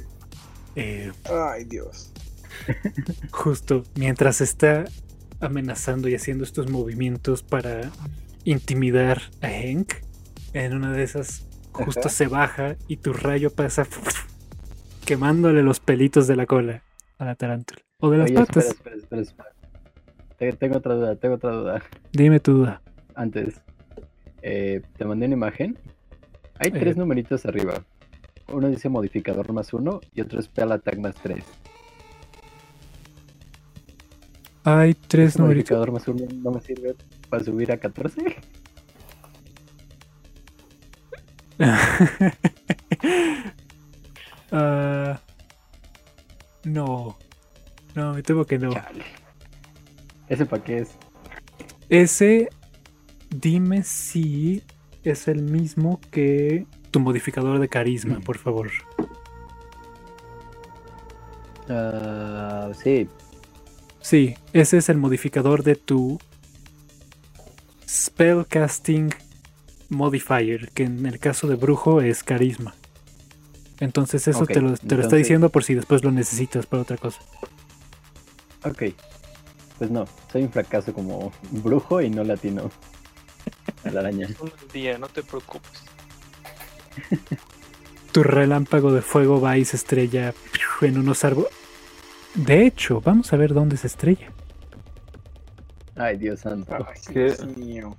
Eh, 0.77 1.11
Ay, 1.25 1.65
Dios. 1.65 2.13
justo 3.31 3.83
mientras 3.97 4.41
está 4.41 4.85
amenazando 5.41 6.09
y 6.09 6.15
haciendo 6.15 6.45
estos 6.45 6.71
movimientos 6.71 7.43
para 7.43 7.91
intimidar 8.45 9.21
a 9.43 9.49
Hank, 9.49 9.93
en 10.53 10.75
una 10.75 10.93
de 10.93 11.03
esas 11.03 11.47
justo 11.73 12.01
Ajá. 12.01 12.09
se 12.09 12.27
baja 12.29 12.77
y 12.89 12.97
tu 12.99 13.13
rayo 13.13 13.51
pasa 13.51 13.87
quemándole 15.05 15.63
los 15.63 15.81
pelitos 15.81 16.27
de 16.27 16.37
la 16.37 16.47
cola 16.47 16.83
a 17.19 17.25
la 17.25 17.35
tarántula. 17.35 17.81
O 18.01 18.11
de 18.11 18.19
las 18.19 18.27
Oye, 18.31 18.35
patas. 18.35 18.67
espera, 18.67 18.97
espera, 18.97 19.23
espera, 19.23 19.23
espera. 19.23 19.49
Te- 20.39 20.53
Tengo 20.53 20.77
otra 20.79 20.95
duda, 20.95 21.17
tengo 21.17 21.35
otra 21.37 21.51
duda. 21.53 21.83
Dime 22.13 22.41
tu 22.41 22.53
duda. 22.53 22.83
Antes, 23.15 23.61
eh, 24.43 24.83
te 24.97 25.05
mandé 25.05 25.27
una 25.27 25.35
imagen. 25.35 25.79
Hay 26.59 26.69
Eh. 26.69 26.79
tres 26.79 26.97
numeritos 26.97 27.47
arriba. 27.47 27.83
Uno 28.49 28.69
dice 28.69 28.89
modificador 28.89 29.53
más 29.53 29.73
uno 29.73 30.01
y 30.15 30.21
otro 30.21 30.39
es 30.39 30.47
Spell 30.47 30.73
Attack 30.73 30.99
más 30.99 31.15
tres. 31.17 31.45
Hay 34.65 34.95
tres 34.95 35.39
numeritos. 35.39 35.79
modificador 35.79 35.93
más 35.93 36.09
uno 36.09 36.27
no 36.43 36.51
me 36.51 36.61
sirve 36.61 36.97
para 37.29 37.45
subir 37.45 37.73
a 37.73 37.79
14. 37.79 38.37
Ah, 44.53 45.21
no. 46.65 47.19
No, 47.95 48.15
me 48.15 48.23
temo 48.23 48.45
que 48.45 48.59
no. 48.59 48.73
Chale. 48.73 49.05
¿Ese 50.29 50.47
para 50.47 50.63
qué 50.63 50.79
es? 50.79 50.91
Ese, 51.89 52.49
dime 53.29 53.83
si 53.83 54.63
es 55.03 55.29
el 55.29 55.43
mismo 55.43 56.01
que 56.11 56.67
tu 56.97 57.01
modificador 57.01 57.59
de 57.59 57.69
carisma, 57.69 58.21
por 58.21 58.39
favor. 58.39 58.71
Ah, 61.69 62.71
sí, 62.73 63.07
Sí, 64.01 64.35
ese 64.55 64.79
es 64.79 64.89
el 64.89 64.97
modificador 64.97 65.63
de 65.63 65.77
tu 65.77 66.19
Spellcasting 67.87 69.13
Modifier, 69.91 70.71
que 70.71 70.85
en 70.85 71.05
el 71.05 71.19
caso 71.19 71.49
de 71.49 71.57
brujo 71.57 72.01
es 72.01 72.23
carisma. 72.23 72.75
Entonces 73.79 74.27
eso 74.27 74.47
te, 74.47 74.63
lo, 74.63 74.75
te 74.75 74.95
lo 74.95 75.03
está 75.03 75.17
diciendo 75.17 75.51
por 75.51 75.65
si 75.65 75.75
después 75.75 76.03
lo 76.03 76.13
necesitas 76.13 76.65
para 76.65 76.83
otra 76.83 76.97
cosa. 76.97 77.21
ok. 78.65 78.85
Pues 79.77 79.91
no, 79.91 80.07
soy 80.33 80.45
un 80.45 80.51
fracaso 80.51 80.95
como 80.95 81.31
brujo 81.51 82.01
y 82.01 82.09
no 82.09 82.25
latino 82.25 82.71
a 83.85 83.91
la 83.91 84.01
araña. 84.01 84.29
Un 84.41 84.51
día, 84.73 84.97
no 84.97 85.09
te 85.09 85.23
preocupes. 85.23 85.96
Tu 88.13 88.23
relámpago 88.23 88.93
de 88.93 89.03
fuego 89.03 89.41
va 89.43 89.59
y 89.59 89.65
se 89.67 89.77
estrella 89.77 90.33
en 90.81 90.99
unos 90.99 91.23
árboles. 91.25 91.51
De 92.35 92.67
hecho, 92.67 93.03
vamos 93.03 93.31
a 93.33 93.37
ver 93.37 93.53
dónde 93.53 93.77
se 93.77 93.87
estrella. 93.89 94.33
Ay, 95.97 96.17
Dios 96.17 96.41
santo. 96.41 96.75
Ay, 96.75 97.01
¿Qué? 97.13 97.25
Dios 97.25 97.47
mío. 97.59 97.97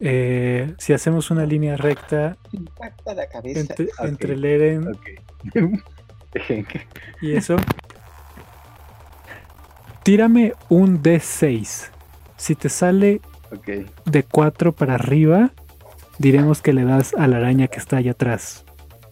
Eh, 0.00 0.74
si 0.78 0.92
hacemos 0.92 1.30
una 1.30 1.44
línea 1.44 1.76
recta 1.76 2.36
Impacta 2.52 3.14
la 3.14 3.26
cabeza. 3.28 3.60
entre, 3.60 3.88
entre 4.00 4.36
Leren 4.36 4.86
Ok. 4.88 5.08
y 7.22 7.32
eso, 7.32 7.56
tírame 10.02 10.52
un 10.68 11.02
D6. 11.02 11.90
Si 12.36 12.54
te 12.54 12.68
sale 12.68 13.20
ok. 13.50 13.68
de 14.04 14.22
4 14.24 14.72
para 14.72 14.94
arriba, 14.94 15.50
diremos 16.18 16.62
que 16.62 16.72
le 16.72 16.84
das 16.84 17.14
a 17.14 17.26
la 17.26 17.38
araña 17.38 17.68
que 17.68 17.78
está 17.78 17.98
allá 17.98 18.12
atrás, 18.12 18.64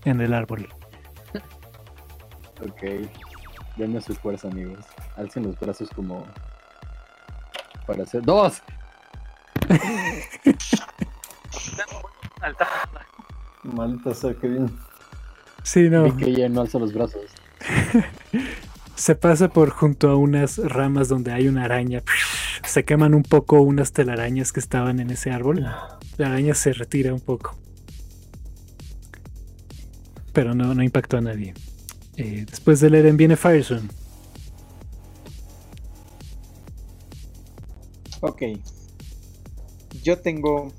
en 0.05 0.21
el 0.21 0.35
árbol. 0.35 0.69
Ok. 2.61 2.83
Denme 3.77 4.01
su 4.01 4.15
fuerza, 4.15 4.49
amigos. 4.49 4.85
Alcen 5.17 5.45
los 5.45 5.59
brazos 5.59 5.91
como. 5.95 6.27
Para 7.87 8.03
hacer. 8.05 8.23
¡Dos! 8.23 8.63
Maldita 13.63 14.15
sea, 14.15 14.35
qué 14.35 14.49
bien. 14.49 14.79
Sí, 15.63 15.91
no. 15.91 16.05
Vi 16.05 16.25
que 16.25 16.31
ella 16.31 16.49
no 16.49 16.63
alza 16.63 16.79
los 16.79 16.93
brazos. 16.93 17.23
Se 18.97 19.15
pasa 19.15 19.49
por 19.49 19.71
junto 19.71 20.09
a 20.09 20.17
unas 20.17 20.57
ramas 20.57 21.09
donde 21.09 21.31
hay 21.31 21.49
una 21.49 21.65
araña. 21.65 22.03
Se 22.67 22.85
queman 22.85 23.15
un 23.15 23.23
poco 23.23 23.61
unas 23.61 23.93
telarañas 23.93 24.53
que 24.53 24.61
estaban 24.61 25.01
en 25.01 25.11
ese 25.11 25.31
árbol. 25.31 25.61
La 26.17 26.27
araña 26.27 26.55
se 26.55 26.73
retira 26.73 27.13
un 27.13 27.21
poco. 27.21 27.55
Pero 30.33 30.55
no, 30.55 30.75
no 30.75 30.83
impactó 30.83 31.19
a 31.19 31.21
nadie. 31.21 31.53
Eh, 32.17 32.47
después 32.49 32.81
del 32.81 32.95
Eren 32.95 33.19
viene 33.19 33.37
Firestone. 33.37 33.89
Ok. 38.21 38.43
Yo 40.03 40.19
tengo. 40.19 40.73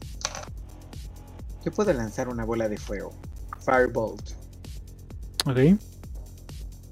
Yo 1.63 1.71
puedo 1.71 1.93
lanzar 1.93 2.29
una 2.29 2.45
bola 2.45 2.67
de 2.67 2.77
fuego. 2.77 3.13
Firebolt. 3.63 4.31
Ok. 5.45 5.79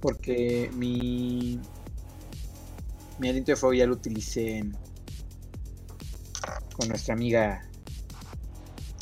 Porque 0.05 0.69
mi. 0.75 1.59
Mi 3.17 3.29
aliento 3.29 3.53
de 3.53 3.55
fuego 3.55 3.73
ya 3.73 3.87
lo 3.87 3.95
utilicé 3.95 4.57
en- 4.57 4.77
con 6.77 6.89
nuestra 6.89 7.15
amiga 7.15 7.63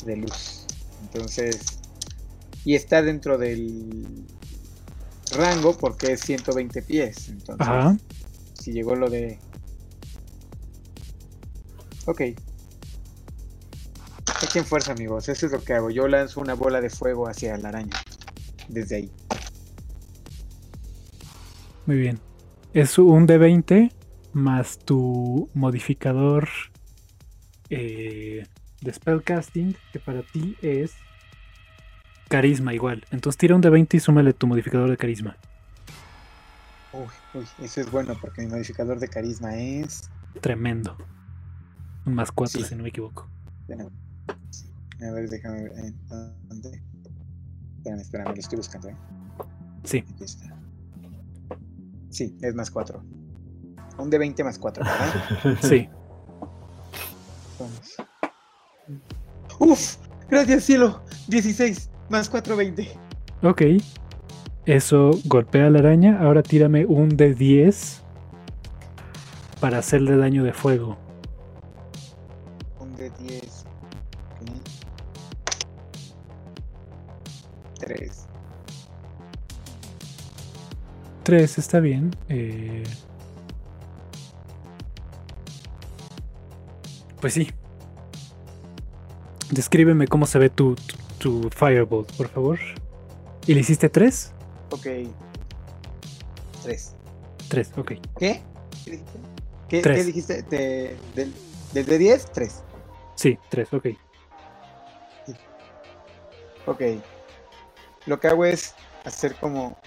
de 0.06 0.16
luz. 0.16 0.64
Entonces, 1.02 1.60
y 2.64 2.74
está 2.74 3.02
dentro 3.02 3.36
del 3.36 4.24
rango 5.32 5.76
porque 5.76 6.12
es 6.12 6.20
120 6.22 6.80
pies. 6.80 7.28
Entonces, 7.28 7.66
Ajá. 7.68 7.98
si 8.54 8.72
llegó 8.72 8.94
lo 8.96 9.10
de... 9.10 9.38
Ok. 12.06 12.20
Echen 14.42 14.64
fuerza, 14.64 14.92
amigos. 14.92 15.28
Eso 15.28 15.44
es 15.44 15.52
lo 15.52 15.62
que 15.62 15.74
hago. 15.74 15.90
Yo 15.90 16.08
lanzo 16.08 16.40
una 16.40 16.54
bola 16.54 16.80
de 16.80 16.88
fuego 16.88 17.28
hacia 17.28 17.58
la 17.58 17.68
araña. 17.68 18.00
Desde 18.68 18.96
ahí. 18.96 19.10
Muy 21.86 21.96
bien. 21.96 22.18
Es 22.72 22.98
un 22.98 23.28
D20 23.28 23.92
más 24.32 24.78
tu 24.78 25.48
modificador 25.54 26.48
eh, 27.70 28.46
de 28.80 28.92
spellcasting, 28.92 29.76
que 29.92 30.00
para 30.00 30.22
ti 30.22 30.56
es 30.62 30.94
carisma 32.28 32.74
igual. 32.74 33.04
Entonces 33.10 33.38
tira 33.38 33.54
un 33.54 33.62
D20 33.62 33.94
y 33.94 34.00
súmale 34.00 34.32
tu 34.32 34.46
modificador 34.46 34.90
de 34.90 34.96
carisma. 34.96 35.36
Uy, 36.92 37.06
uy, 37.34 37.46
eso 37.62 37.80
es 37.80 37.90
bueno 37.90 38.16
porque 38.20 38.42
mi 38.42 38.48
modificador 38.48 38.98
de 38.98 39.08
carisma 39.08 39.56
es... 39.56 40.10
Tremendo. 40.40 40.96
Un 42.06 42.14
más 42.14 42.32
4 42.32 42.60
Sí. 42.60 42.66
si 42.66 42.74
no 42.74 42.82
me 42.82 42.88
equivoco. 42.88 43.28
A 43.68 45.10
ver, 45.10 45.28
déjame 45.28 45.64
ver. 45.64 45.72
¿en 45.78 46.08
¿Dónde? 46.08 46.82
Espérame, 47.78 48.00
espérame, 48.00 48.28
lo 48.28 48.40
estoy 48.40 48.56
buscando, 48.56 48.88
¿eh? 48.88 48.96
Sí. 49.84 50.04
Aquí 50.14 50.24
está. 50.24 50.63
Sí, 52.14 52.32
es 52.42 52.54
más 52.54 52.70
4. 52.70 53.02
Un 53.98 54.08
de 54.08 54.18
20 54.18 54.44
más 54.44 54.56
4, 54.56 54.84
¿verdad? 54.84 55.58
Sí. 55.62 55.88
Vamos. 57.58 57.96
Uf, 59.58 59.96
gracias 60.30 60.62
cielo. 60.62 61.02
16 61.26 61.90
más 62.10 62.28
4, 62.28 62.54
20. 62.54 62.88
Ok. 63.42 63.62
Eso 64.64 65.10
golpea 65.24 65.66
a 65.66 65.70
la 65.70 65.80
araña. 65.80 66.20
Ahora 66.20 66.44
tírame 66.44 66.86
un 66.86 67.10
D10 67.16 67.98
para 69.58 69.78
hacerle 69.78 70.16
daño 70.16 70.44
de 70.44 70.52
fuego. 70.52 70.96
3 81.24 81.58
está 81.58 81.80
bien. 81.80 82.14
eh, 82.28 82.84
Pues 87.20 87.32
sí. 87.34 87.50
Descríbeme 89.50 90.06
cómo 90.06 90.26
se 90.26 90.38
ve 90.38 90.50
tu, 90.50 90.74
tu, 90.74 90.96
tu 91.42 91.50
Firebolt, 91.50 92.12
por 92.16 92.28
favor. 92.28 92.58
¿Y 93.46 93.54
le 93.54 93.60
hiciste 93.60 93.88
3? 93.88 94.32
Ok. 94.70 94.86
3. 96.62 96.94
3, 97.48 97.72
ok. 97.78 97.92
¿Qué? 98.18 98.42
¿Qué 98.84 98.90
dijiste? 98.90 99.18
¿Qué, 99.68 99.80
Tres. 99.82 99.96
qué 99.98 100.04
dijiste? 100.04 100.42
De, 100.42 100.96
de 101.72 101.98
10, 101.98 102.32
3. 102.32 102.62
Sí, 103.14 103.38
3, 103.48 103.72
ok. 103.72 103.86
Ok. 106.66 106.82
Lo 108.06 108.20
que 108.20 108.28
hago 108.28 108.44
es 108.44 108.74
hacer 109.04 109.34
como. 109.36 109.78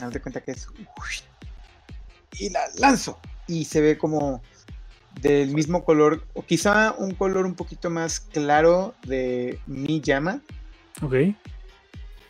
Haz 0.00 0.12
de 0.12 0.20
cuenta 0.20 0.40
que 0.40 0.52
es. 0.52 0.68
Y 2.38 2.50
la 2.50 2.60
lanzo. 2.78 3.18
Y 3.46 3.64
se 3.64 3.80
ve 3.80 3.96
como 3.98 4.42
del 5.20 5.54
mismo 5.54 5.84
color, 5.84 6.26
o 6.34 6.44
quizá 6.44 6.92
un 6.98 7.14
color 7.14 7.46
un 7.46 7.54
poquito 7.54 7.88
más 7.88 8.20
claro 8.20 8.94
de 9.06 9.58
mi 9.66 10.00
llama, 10.02 10.40
Ok. 11.02 11.14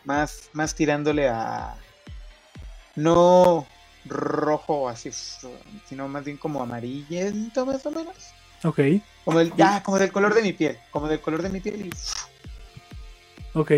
más, 0.05 0.49
más 0.53 0.73
tirándole 0.75 1.27
a. 1.27 1.75
No 2.95 3.67
rojo 4.05 4.87
así, 4.87 5.11
sino 5.87 6.07
más 6.07 6.23
bien 6.23 6.37
como 6.37 6.63
amarillento, 6.63 7.65
más 7.65 7.85
o 7.85 7.91
menos. 7.91 8.15
Ok. 8.63 8.79
Como 9.25 9.39
del, 9.39 9.53
ya, 9.55 9.83
como 9.83 9.99
del 9.99 10.11
color 10.11 10.33
de 10.33 10.41
mi 10.41 10.53
piel. 10.53 10.77
Como 10.91 11.07
del 11.07 11.19
color 11.19 11.41
de 11.41 11.49
mi 11.49 11.59
piel 11.59 11.87
y. 11.87 11.89
Ok. 13.53 13.71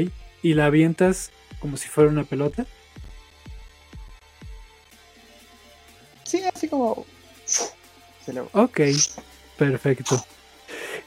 ¿Y 0.43 0.53
la 0.53 0.67
avientas 0.67 1.31
como 1.59 1.75
si 1.77 1.87
fuera 1.89 2.09
una 2.09 2.23
pelota? 2.23 2.65
Sí, 6.29 6.43
así 6.53 6.67
como. 6.67 7.07
Ok. 8.51 8.81
Perfecto. 9.57 10.23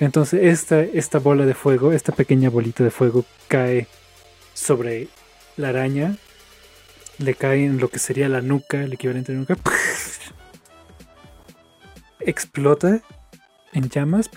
Entonces 0.01 0.41
esta, 0.43 0.81
esta 0.81 1.21
bola 1.21 1.47
de 1.47 1.55
fuego, 1.55 1.93
esta 1.93 2.11
pequeña 2.13 2.51
bolita 2.51 2.83
de 2.83 2.91
fuego 2.91 3.25
cae 3.47 3.87
sobre 4.53 5.07
la 5.57 5.69
araña. 5.69 6.17
Le 7.19 7.37
cae 7.37 7.67
en 7.67 7.79
lo 7.79 7.89
que 7.89 8.01
sería 8.01 8.29
la 8.29 8.41
nuca, 8.41 8.83
el 8.83 8.95
equivalente 8.95 9.31
de 9.31 9.39
nuca. 9.39 9.57
Explota 12.19 13.01
en 13.73 13.91
llamas 13.91 14.29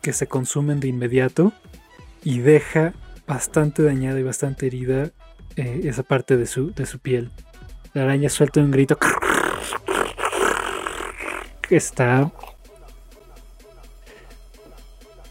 que 0.00 0.14
se 0.14 0.28
consumen 0.28 0.80
de 0.80 0.88
inmediato 0.88 1.52
y 2.24 2.38
deja 2.38 2.94
bastante 3.26 3.82
dañada 3.82 4.18
y 4.18 4.22
bastante 4.22 4.66
herida 4.66 5.10
eh, 5.56 5.82
esa 5.84 6.04
parte 6.04 6.38
de 6.38 6.46
su, 6.46 6.72
de 6.72 6.86
su 6.86 7.00
piel. 7.00 7.30
La 7.92 8.04
araña 8.04 8.30
suelta 8.30 8.60
un 8.60 8.70
grito. 8.70 8.98
Está 11.72 12.30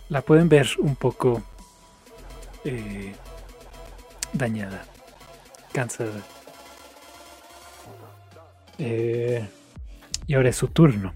la 0.10 0.24
pueden 0.24 0.50
ver 0.50 0.68
un 0.80 0.96
poco 0.96 1.44
eh, 2.66 3.14
dañada, 4.34 4.84
cansada. 5.72 6.20
Eh, 8.80 9.48
y 10.26 10.34
ahora 10.34 10.50
es 10.50 10.56
su 10.56 10.68
turno. 10.70 11.14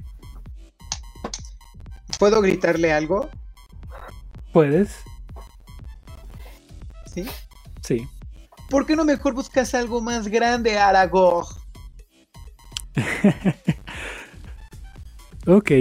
¿Puedo 2.20 2.40
gritarle 2.40 2.94
algo? 2.94 3.28
¿Puedes? 4.54 5.00
¿Sí? 7.12 7.28
Sí. 7.82 8.08
¿Por 8.70 8.86
qué 8.86 8.96
no 8.96 9.04
mejor 9.06 9.34
buscas 9.34 9.74
algo 9.74 10.02
más 10.02 10.28
grande, 10.28 10.78
Aragog? 10.78 11.48
Ok. 15.48 15.72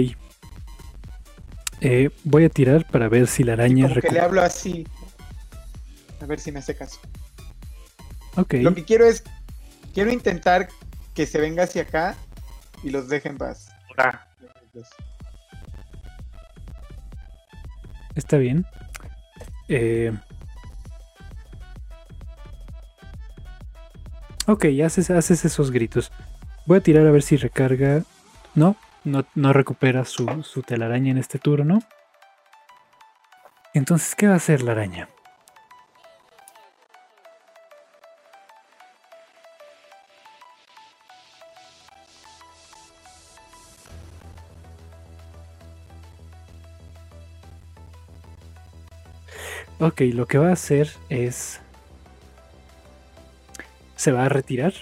Eh, 1.81 2.09
voy 2.23 2.45
a 2.45 2.49
tirar 2.49 2.85
para 2.87 3.09
ver 3.09 3.27
si 3.27 3.43
la 3.43 3.53
araña... 3.53 3.87
Como 3.87 4.01
que 4.01 4.09
le 4.09 4.19
hablo 4.19 4.41
así. 4.41 4.87
A 6.21 6.25
ver 6.25 6.39
si 6.39 6.51
me 6.51 6.59
hace 6.59 6.75
caso. 6.75 6.99
Ok, 8.35 8.55
Lo 8.55 8.73
que 8.73 8.83
quiero 8.83 9.05
es. 9.05 9.23
Quiero 9.93 10.11
intentar 10.11 10.67
que 11.13 11.25
se 11.25 11.39
venga 11.39 11.63
hacia 11.63 11.83
acá 11.83 12.15
y 12.83 12.89
los 12.89 13.07
deje 13.07 13.29
en 13.29 13.37
paz. 13.37 13.69
Ahora, 13.89 14.27
está 18.15 18.37
bien. 18.37 18.65
Eh, 19.69 20.11
ok, 24.47 24.65
haces, 24.83 25.09
haces 25.09 25.45
esos 25.45 25.71
gritos. 25.71 26.11
Voy 26.65 26.79
a 26.79 26.81
tirar 26.81 27.07
a 27.07 27.11
ver 27.11 27.21
si 27.21 27.37
recarga. 27.37 28.03
No, 28.53 28.75
no, 29.05 29.53
recupera 29.53 30.03
su, 30.03 30.43
su 30.43 30.61
telaraña 30.63 31.11
en 31.11 31.17
este 31.17 31.39
turno. 31.39 31.79
Entonces, 33.73 34.15
¿qué 34.15 34.27
va 34.27 34.33
a 34.33 34.37
hacer 34.37 34.61
la 34.61 34.71
araña? 34.71 35.07
Ok, 49.79 50.01
lo 50.13 50.25
que 50.25 50.37
va 50.37 50.49
a 50.49 50.53
hacer 50.53 50.89
es... 51.09 51.59
Se 53.97 54.11
va 54.11 54.25
a 54.25 54.29
retirar, 54.29 54.73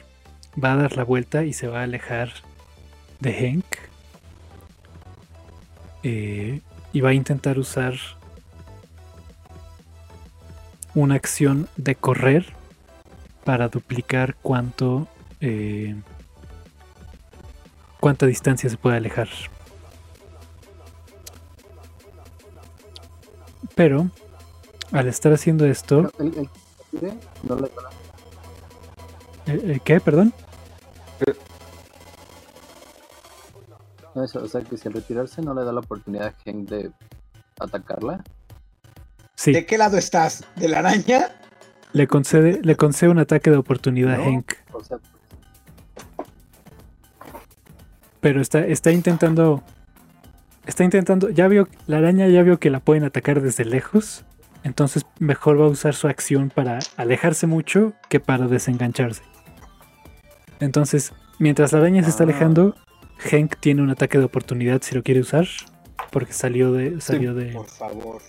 va 0.61 0.73
a 0.73 0.75
dar 0.75 0.95
la 0.95 1.03
vuelta 1.03 1.43
y 1.43 1.53
se 1.53 1.67
va 1.67 1.81
a 1.81 1.83
alejar 1.83 2.31
de 3.19 3.31
Henk. 3.31 3.82
Eh, 6.03 6.61
y 6.91 7.01
va 7.01 7.09
a 7.09 7.13
intentar 7.13 7.57
usar 7.57 7.93
una 10.95 11.15
acción 11.15 11.67
de 11.77 11.95
correr 11.95 12.53
para 13.43 13.67
duplicar 13.69 14.35
cuánto... 14.41 15.07
eh, 15.41 15.95
cuánta 17.99 18.25
distancia 18.25 18.69
se 18.69 18.77
puede 18.77 18.97
alejar. 18.97 19.29
Pero 23.75 24.09
al 24.91 25.07
estar 25.07 25.33
haciendo 25.33 25.65
esto, 25.65 26.11
El, 26.19 26.27
el- 26.27 26.49
el- 27.01 27.19
no 27.43 27.55
le- 27.55 27.71
¿el- 29.51 29.71
el 29.71 29.81
¿qué? 29.81 29.99
Perdón. 29.99 30.31
No, 34.15 34.23
eso, 34.23 34.43
o 34.43 34.47
sea 34.47 34.61
que 34.61 34.77
si 34.77 34.87
al 34.87 34.93
retirarse 34.93 35.41
no 35.41 35.53
le 35.53 35.63
da 35.63 35.71
la 35.73 35.79
oportunidad 35.79 36.27
a 36.27 36.33
Hank 36.45 36.69
de 36.69 36.91
atacarla. 37.59 38.23
Sí, 39.35 39.51
¿De 39.51 39.65
qué 39.65 39.77
lado 39.77 39.97
estás? 39.97 40.43
¿De 40.55 40.67
la 40.67 40.79
araña? 40.79 41.29
le 41.93 42.07
concede, 42.07 42.59
le 42.63 42.75
concede 42.75 43.09
un 43.09 43.19
ataque 43.19 43.49
de 43.51 43.57
oportunidad 43.57 44.13
a. 44.15 44.23
Hank, 44.23 44.53
O 44.71 44.83
sea, 44.83 44.97
pero 48.19 48.41
está, 48.41 48.59
está 48.65 48.91
intentando. 48.91 49.63
Está 50.65 50.83
intentando. 50.83 51.29
Ya 51.29 51.47
vio. 51.47 51.67
La 51.87 51.97
araña 51.97 52.27
ya 52.27 52.41
vio 52.43 52.59
que 52.59 52.69
la 52.69 52.79
pueden 52.79 53.03
atacar 53.03 53.41
desde 53.41 53.65
lejos. 53.65 54.23
Entonces 54.63 55.05
mejor 55.19 55.59
va 55.59 55.65
a 55.65 55.69
usar 55.69 55.93
su 55.93 56.07
acción 56.07 56.49
para 56.49 56.79
alejarse 56.95 57.47
mucho 57.47 57.93
que 58.09 58.21
para 58.21 58.47
desengancharse. 58.47 59.21
Entonces, 60.61 61.11
mientras 61.37 61.73
la 61.73 61.79
araña 61.79 62.01
se 62.03 62.09
está 62.09 62.23
Ah. 62.23 62.27
alejando, 62.27 62.75
Hank 63.29 63.57
tiene 63.59 63.81
un 63.81 63.89
ataque 63.89 64.17
de 64.17 64.25
oportunidad 64.25 64.81
si 64.81 64.95
lo 64.95 65.03
quiere 65.03 65.21
usar. 65.21 65.47
Porque 66.11 66.33
salió 66.33 66.71
de. 66.71 67.01
Salió 67.01 67.33
de. 67.33 67.53
Por 67.53 67.67
favor. 67.67 68.21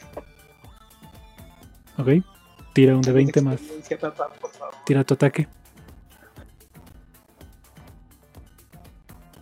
Ok. 1.98 2.08
Tira 2.72 2.96
un 2.96 3.02
de 3.02 3.12
20 3.12 3.40
más. 3.42 3.60
Tira 4.84 5.04
tu 5.04 5.14
ataque. 5.14 5.46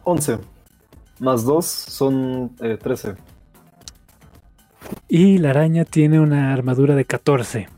11. 0.05 0.39
Más 1.21 1.45
2 1.45 1.65
son 1.65 2.57
eh, 2.61 2.77
13. 2.77 3.15
Y 5.09 5.39
la 5.39 5.51
araña 5.51 5.85
tiene 5.85 6.21
una 6.21 6.53
armadura 6.53 6.95
de 6.95 7.05
14. 7.05 7.69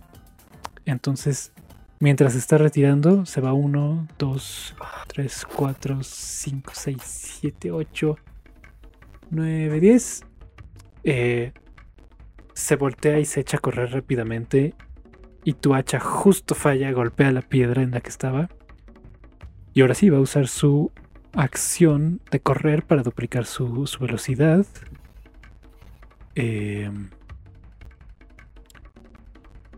Entonces, 0.86 1.52
mientras 2.00 2.32
se 2.32 2.38
está 2.38 2.58
retirando, 2.58 3.26
se 3.26 3.40
va 3.40 3.52
1, 3.52 4.08
2, 4.18 4.76
3, 5.08 5.46
4, 5.56 6.02
5, 6.02 6.72
6, 6.74 6.96
7, 7.02 7.70
8, 7.70 8.16
9, 9.30 9.80
10. 9.80 10.24
Eh, 11.04 11.52
se 12.54 12.76
voltea 12.76 13.18
y 13.18 13.24
se 13.24 13.40
echa 13.40 13.58
a 13.58 13.60
correr 13.60 13.92
rápidamente. 13.92 14.74
Y 15.44 15.54
tu 15.54 15.74
hacha 15.74 16.00
justo 16.00 16.54
falla, 16.54 16.90
golpea 16.92 17.30
la 17.30 17.42
piedra 17.42 17.82
en 17.82 17.90
la 17.90 18.00
que 18.00 18.08
estaba. 18.08 18.48
Y 19.74 19.82
ahora 19.82 19.94
sí 19.94 20.08
va 20.08 20.18
a 20.18 20.20
usar 20.22 20.48
su 20.48 20.92
acción 21.34 22.20
de 22.30 22.40
correr 22.40 22.84
para 22.84 23.02
duplicar 23.02 23.44
su, 23.44 23.86
su 23.86 23.98
velocidad. 23.98 24.64
Eh, 26.34 26.90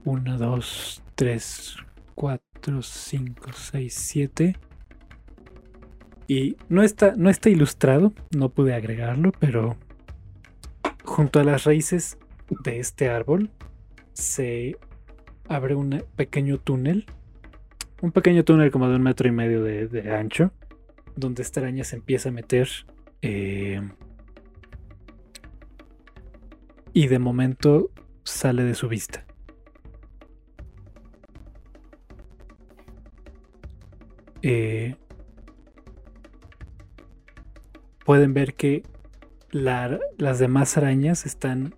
1, 0.05 0.39
2, 0.39 1.03
3, 1.17 1.77
4, 2.17 2.83
5, 2.83 3.53
6, 3.55 3.95
7. 3.95 4.57
Y 6.27 6.57
no 6.69 6.83
está, 6.83 7.15
no 7.17 7.31
está 7.31 7.51
ilustrado, 7.51 8.13
no 8.37 8.49
pude 8.49 8.75
agregarlo, 8.75 9.31
pero 9.39 9.77
junto 11.05 11.39
a 11.39 11.45
las 11.45 11.63
raíces 11.63 12.19
de 12.65 12.81
este 12.81 13.09
árbol 13.09 13.51
se 14.13 14.77
abre 15.49 15.77
un 15.77 16.03
pequeño 16.17 16.59
túnel. 16.59 17.07
Un 18.03 18.11
pequeño 18.11 18.45
túnel 18.45 18.73
como 18.73 18.89
de 18.89 18.97
un 18.97 19.03
metro 19.03 19.29
y 19.29 19.33
medio 19.33 19.63
de, 19.63 20.13
ancho, 20.13 20.51
donde 21.15 21.43
esta 21.43 21.61
araña 21.61 21.85
se 21.85 21.97
empieza 21.97 22.31
a 22.31 22.33
meter. 22.33 22.69
eh, 23.23 23.81
y 26.93 27.09
de 27.09 27.19
momento 27.19 27.91
sale 28.25 28.65
de 28.65 28.75
su 28.75 28.89
vista. 28.89 29.27
Eh, 34.43 34.97
pueden 38.05 38.35
ver 38.35 38.55
que 38.55 38.83
la- 39.51 39.99
las 40.19 40.39
demás 40.39 40.77
arañas 40.77 41.27
están 41.27 41.75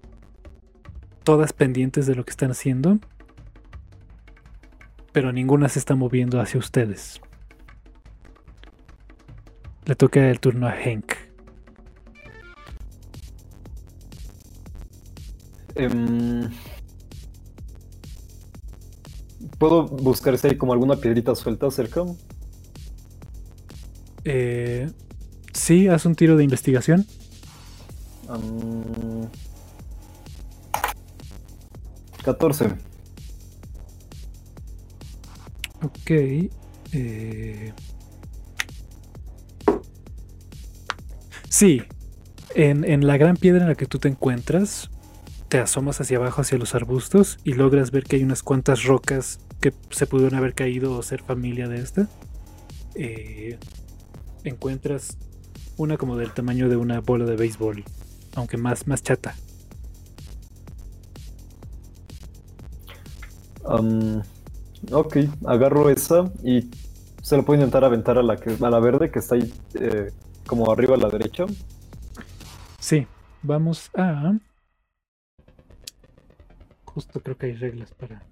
todas 1.25 1.53
pendientes 1.53 2.07
de 2.07 2.15
lo 2.15 2.25
que 2.25 2.31
están 2.31 2.51
haciendo, 2.51 2.99
pero 5.13 5.33
ninguna 5.33 5.69
se 5.69 5.79
está 5.79 5.95
moviendo 5.95 6.41
hacia 6.41 6.59
ustedes. 6.61 7.21
Le 9.87 9.95
toca 9.95 10.29
el 10.29 10.39
turno 10.41 10.67
a 10.69 10.73
Hank. 10.73 11.13
Em, 15.77 16.51
¿Puedo 19.59 19.87
buscar 19.87 20.37
si 20.39 20.49
hay 20.49 20.57
como 20.57 20.73
alguna 20.73 20.97
piedrita 20.97 21.35
suelta 21.35 21.71
cerca? 21.71 22.03
Eh, 24.31 24.91
sí, 25.55 25.89
haz 25.89 26.05
un 26.05 26.15
tiro 26.15 26.37
de 26.37 26.45
investigación. 26.45 27.07
Am, 28.29 29.27
14. 32.23 32.67
Ok. 35.83 36.11
eh, 36.11 37.73
Sí. 41.49 41.83
En, 42.55 42.85
en 42.85 43.07
la 43.07 43.17
gran 43.17 43.37
piedra 43.39 43.63
en 43.63 43.69
la 43.69 43.75
que 43.77 43.87
tú 43.87 43.99
te 43.99 44.09
encuentras, 44.09 44.91
te 45.49 45.59
asomas 45.59 46.03
hacia 46.03 46.19
abajo, 46.19 46.43
hacia 46.43 46.59
los 46.59 46.75
arbustos, 46.75 47.39
y 47.45 47.55
logras 47.55 47.93
ver 47.93 48.05
que 48.05 48.17
hay 48.17 48.25
unas 48.25 48.43
cuantas 48.43 48.85
rocas 48.85 49.41
que 49.63 49.73
se 49.89 50.07
pudieron 50.07 50.37
haber 50.37 50.53
caído 50.55 50.93
o 50.93 51.03
ser 51.03 51.23
familia 51.23 51.67
de 51.69 51.79
esta. 51.81 52.09
Eh, 52.95 53.59
encuentras 54.45 55.17
una 55.77 55.97
como 55.97 56.17
del 56.17 56.33
tamaño 56.33 56.69
de 56.69 56.77
una 56.77 57.01
bola 57.01 57.25
de 57.25 57.37
béisbol, 57.37 57.85
aunque 58.35 58.57
más, 58.57 58.87
más 58.87 59.03
chata. 59.03 59.35
Am, 63.65 64.23
ok, 64.91 65.17
agarro 65.47 65.91
esa 65.91 66.33
y 66.43 66.71
se 67.23 67.37
la 67.37 67.43
puedo 67.43 67.61
intentar 67.61 67.85
aventar 67.85 68.19
a 68.19 68.23
la, 68.23 68.37
que, 68.37 68.57
a 68.61 68.71
la 68.71 68.81
verde 68.81 69.11
que 69.11 69.19
está 69.19 69.35
ahí 69.35 69.53
eh, 69.75 70.11
como 70.47 70.71
arriba 70.73 70.95
a 70.95 70.99
la 70.99 71.09
derecha. 71.09 71.45
Sí, 72.81 73.07
vamos 73.43 73.91
a. 73.95 74.35
Justo 76.85 77.21
creo 77.21 77.37
que 77.37 77.47
hay 77.47 77.53
reglas 77.55 77.93
para. 77.93 78.23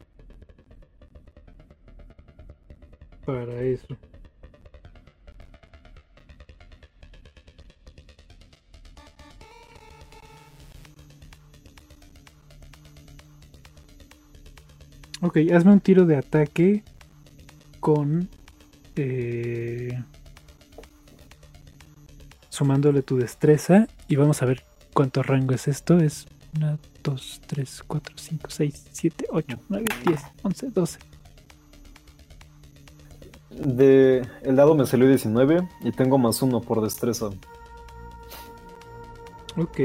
Para 3.24 3.60
eso. 3.60 3.96
Ok, 15.22 15.38
hazme 15.54 15.72
un 15.72 15.80
tiro 15.80 16.04
de 16.06 16.16
ataque 16.16 16.82
con. 17.80 18.28
eh, 18.96 20.02
sumándole 22.56 23.02
tu 23.02 23.18
destreza 23.18 23.86
y 24.08 24.16
vamos 24.16 24.40
a 24.40 24.46
ver 24.46 24.64
cuánto 24.94 25.22
rango 25.22 25.52
es 25.54 25.68
esto. 25.68 25.98
Es 25.98 26.26
1, 26.56 26.78
2, 27.04 27.40
3, 27.46 27.82
4, 27.86 28.14
5, 28.16 28.50
6, 28.50 28.86
7, 28.92 29.26
8, 29.30 29.58
9, 29.68 29.84
10, 30.06 30.20
11, 30.42 30.70
12. 30.70 30.98
De 33.50 34.26
el 34.42 34.56
dado 34.56 34.74
me 34.74 34.86
salió 34.86 35.06
19 35.06 35.68
y 35.82 35.92
tengo 35.92 36.16
más 36.16 36.40
uno 36.40 36.62
por 36.62 36.82
destreza. 36.82 37.26
Ok. 39.56 39.80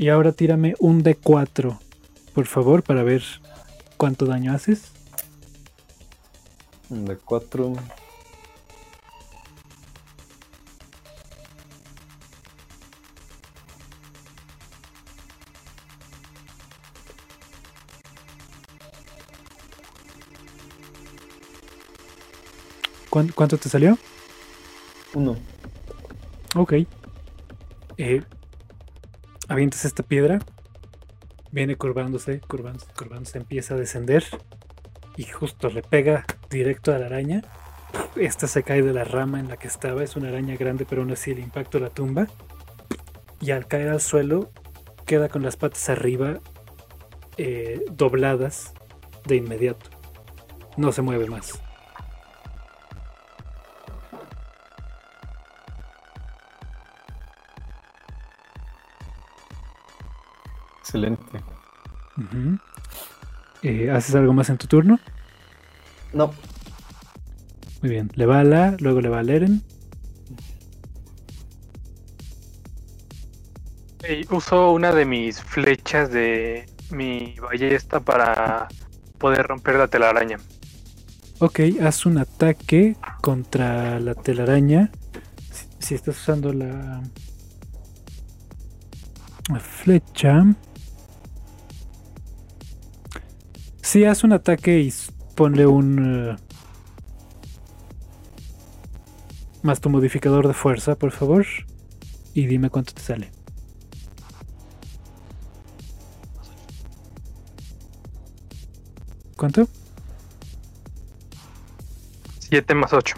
Y 0.00 0.08
ahora 0.08 0.32
tírame 0.32 0.76
un 0.78 1.02
D4, 1.04 1.78
por 2.32 2.46
favor, 2.46 2.82
para 2.82 3.02
ver 3.02 3.22
cuánto 3.98 4.24
daño 4.24 4.54
haces. 4.54 4.92
De 6.88 7.18
4. 7.18 7.74
¿Cuán- 23.08 23.28
¿Cuánto 23.34 23.58
te 23.58 23.68
salió? 23.68 23.98
1. 25.14 25.36
Ok. 26.56 26.74
Eh, 27.98 28.22
avientas 29.50 29.84
esta 29.84 30.02
piedra. 30.02 30.38
Viene 31.50 31.76
curvándose, 31.76 32.40
curvándose, 32.40 32.86
curvándose, 32.96 33.38
empieza 33.38 33.74
a 33.74 33.76
descender. 33.76 34.24
Y 35.16 35.24
justo 35.24 35.68
le 35.68 35.82
pega 35.82 36.24
directo 36.48 36.94
a 36.94 36.98
la 36.98 37.06
araña. 37.06 37.42
Esta 38.14 38.46
se 38.46 38.62
cae 38.62 38.82
de 38.82 38.94
la 38.94 39.04
rama 39.04 39.40
en 39.40 39.48
la 39.48 39.56
que 39.56 39.66
estaba. 39.66 40.04
Es 40.04 40.16
una 40.16 40.28
araña 40.28 40.56
grande, 40.56 40.86
pero 40.88 41.02
aún 41.02 41.10
así 41.10 41.32
el 41.32 41.40
impacto 41.40 41.80
la 41.80 41.90
tumba. 41.90 42.28
Y 43.40 43.50
al 43.50 43.66
caer 43.66 43.88
al 43.88 44.00
suelo, 44.00 44.52
queda 45.04 45.28
con 45.28 45.42
las 45.42 45.56
patas 45.56 45.88
arriba, 45.88 46.38
eh, 47.36 47.84
dobladas 47.90 48.72
de 49.26 49.36
inmediato. 49.36 49.90
No 50.76 50.92
se 50.92 51.02
mueve 51.02 51.26
más. 51.26 51.60
Excelente. 60.90 61.40
Eh, 63.62 63.92
¿Haces 63.92 64.16
algo 64.16 64.32
más 64.32 64.50
en 64.50 64.58
tu 64.58 64.66
turno? 64.66 64.98
No, 66.12 66.34
Muy 67.80 67.90
bien. 67.92 68.10
Le 68.16 68.26
va 68.26 68.40
a 68.40 68.44
la, 68.44 68.76
luego 68.80 69.00
le 69.00 69.08
va 69.08 69.20
a 69.20 69.22
Leren. 69.22 69.62
Uso 74.30 74.72
una 74.72 74.90
de 74.90 75.04
mis 75.04 75.40
flechas 75.40 76.10
de 76.10 76.68
mi 76.90 77.36
ballesta 77.38 78.00
para 78.00 78.66
poder 79.18 79.46
romper 79.46 79.76
la 79.76 79.86
telaraña. 79.86 80.38
Ok, 81.38 81.60
haz 81.80 82.04
un 82.04 82.18
ataque 82.18 82.96
contra 83.20 84.00
la 84.00 84.16
telaraña. 84.16 84.90
Si, 85.52 85.66
si 85.78 85.94
estás 85.94 86.18
usando 86.18 86.52
la, 86.52 87.00
la 89.52 89.60
flecha. 89.60 90.44
Sí, 93.90 94.04
haz 94.04 94.22
un 94.22 94.32
ataque 94.32 94.78
y 94.78 94.94
ponle 95.34 95.66
un... 95.66 96.30
eh, 96.30 96.36
más 99.62 99.80
tu 99.80 99.90
modificador 99.90 100.46
de 100.46 100.54
fuerza, 100.54 100.94
por 100.94 101.10
favor. 101.10 101.44
Y 102.32 102.46
dime 102.46 102.70
cuánto 102.70 102.94
te 102.94 103.02
sale. 103.02 103.32
¿Cuánto? 109.34 109.66
7 112.48 112.74
más 112.76 112.92
8. 112.92 113.16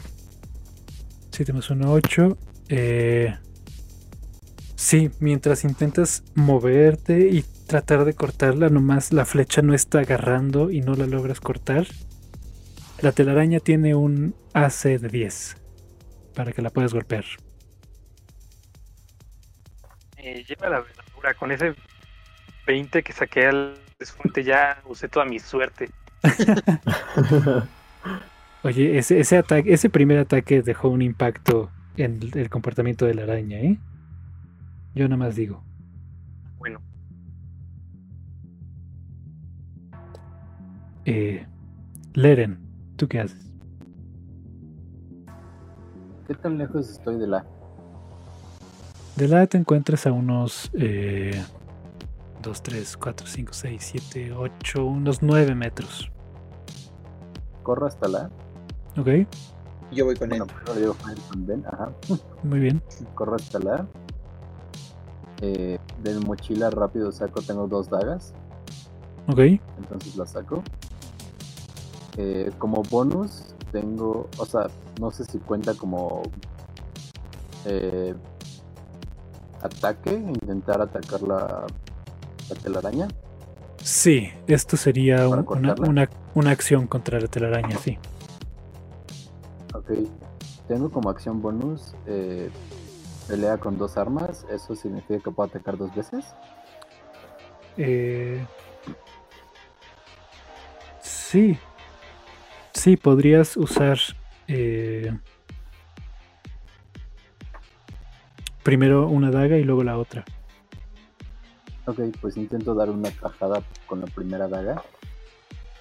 7 1.33 1.53
más 1.53 1.69
1, 1.69 1.93
8. 1.93 2.39
Eh, 2.71 3.37
sí, 4.75 5.11
mientras 5.21 5.65
intentas 5.65 6.23
moverte 6.35 7.29
y 7.29 7.45
tratar 7.73 8.05
de 8.05 8.13
cortarla, 8.13 8.69
nomás 8.69 9.15
la 9.15 9.25
flecha 9.25 9.63
no 9.63 9.73
está 9.73 10.01
agarrando 10.01 10.71
y 10.71 10.83
no 10.83 10.93
la 10.93 11.07
logras 11.07 11.41
cortar. 11.41 11.87
La 13.01 13.13
telaraña 13.13 13.61
tiene 13.61 13.95
un 13.95 14.35
AC 14.53 15.01
de 15.01 15.09
10 15.09 15.57
para 16.35 16.53
que 16.53 16.61
la 16.61 16.69
puedas 16.69 16.93
golpear. 16.93 17.25
Eh, 20.19 20.45
lleva 20.47 20.69
la 20.69 20.81
verdura. 20.81 21.33
Con 21.33 21.51
ese 21.51 21.75
20 22.67 23.03
que 23.03 23.15
saqué 23.15 23.47
al 23.47 23.79
despunte 23.99 24.45
ya 24.45 24.83
usé 24.85 25.09
toda 25.09 25.25
mi 25.25 25.39
suerte. 25.39 25.89
Oye, 28.65 28.99
ese, 28.99 29.19
ese 29.19 29.39
ataque, 29.39 29.73
ese 29.73 29.89
primer 29.89 30.19
ataque 30.19 30.61
dejó 30.61 30.91
un 30.91 31.01
impacto 31.01 31.71
en 31.97 32.21
el, 32.21 32.37
el 32.37 32.51
comportamiento 32.51 33.07
de 33.07 33.15
la 33.15 33.23
araña, 33.23 33.61
¿eh? 33.61 33.79
Yo 34.95 35.09
nada 35.09 35.17
más 35.17 35.37
digo. 35.37 35.65
Eh, 41.05 41.47
Leren, 42.15 42.59
¿tú 42.97 43.09
qué 43.09 43.21
haces? 43.21 43.51
¿Qué 46.27 46.35
tan 46.35 46.59
lejos 46.59 46.89
estoy 46.91 47.19
de 47.19 47.27
la? 47.27 47.45
De 49.17 49.29
la 49.29 49.47
te 49.47 49.59
encuentras 49.59 50.07
a 50.07 50.13
unos 50.13 50.71
eh, 50.75 51.43
2, 52.43 52.63
3, 52.63 52.97
4, 52.97 53.27
5, 53.27 53.53
6, 53.53 53.83
7, 54.11 54.33
8, 54.33 54.85
unos 54.87 55.23
9 55.23 55.55
metros. 55.55 56.11
Corro 57.63 57.87
hasta 57.87 58.09
la. 58.09 58.31
¿Ok? 58.97 59.09
Yo 59.93 60.07
voy 60.07 60.17
con 60.17 60.29
Bueno, 60.31 60.47
él. 60.67 60.75
le 60.75 60.81
digo 60.81 60.95
Fire 60.95 61.19
con 61.31 61.47
Ben, 61.47 61.65
ajá. 61.67 61.93
Muy 62.43 62.61
bien. 62.61 62.83
Corro 63.15 63.37
hasta 63.37 63.59
la. 63.59 63.87
Eh, 65.43 65.79
de 66.03 66.21
mochila 66.21 66.71
rápido 66.71 67.11
saco, 67.11 67.43
tengo 67.43 67.67
dos 67.67 67.91
dagas, 67.91 68.33
¿Ok? 69.27 69.41
entonces 69.77 70.15
las 70.17 70.31
saco. 70.31 70.63
Eh, 72.17 72.51
como 72.59 72.83
bonus 72.83 73.43
tengo, 73.71 74.29
o 74.37 74.45
sea, 74.47 74.67
no 75.01 75.11
sé 75.11 75.25
si 75.25 75.39
cuenta 75.39 75.75
como 75.75 76.23
eh, 77.65 78.15
ataque, 79.63 80.13
intentar 80.13 80.81
atacar 80.83 81.23
la, 81.23 81.67
la 82.51 82.57
telaraña. 82.63 83.09
Sí, 83.83 84.31
esto 84.47 84.77
sería 84.77 85.29
¿Para 85.29 85.43
un- 85.43 85.59
una, 85.59 85.75
una, 85.75 86.11
una 86.35 86.51
acción 86.51 86.87
contra 86.87 87.19
la 87.19 87.29
telaraña, 87.29 87.77
sí. 87.79 87.99
Ok, 89.75 89.91
tengo 90.69 90.91
como 90.91 91.09
acción 91.11 91.41
bonus 91.41 91.95
eh, 92.07 92.51
pelea 93.27 93.57
con 93.59 93.79
dos 93.79 93.97
armas, 93.97 94.45
eso 94.51 94.77
significa 94.77 95.19
que 95.25 95.31
puedo 95.31 95.49
atacar 95.49 95.79
dos 95.79 95.95
veces. 95.95 96.27
Eh, 97.79 98.45
sí. 101.01 101.59
Sí, 102.83 102.97
podrías 102.97 103.57
usar 103.57 103.97
eh, 104.49 105.17
primero 108.65 109.07
una 109.07 109.31
daga 109.31 109.57
y 109.57 109.63
luego 109.63 109.85
la 109.85 109.97
otra. 109.99 110.25
Ok, 111.87 112.01
pues 112.21 112.37
intento 112.37 112.75
dar 112.75 112.91
una 112.91 113.09
tajada 113.13 113.63
con 113.87 114.01
la 114.01 114.09
primera 114.09 114.49
daga. 114.49 114.83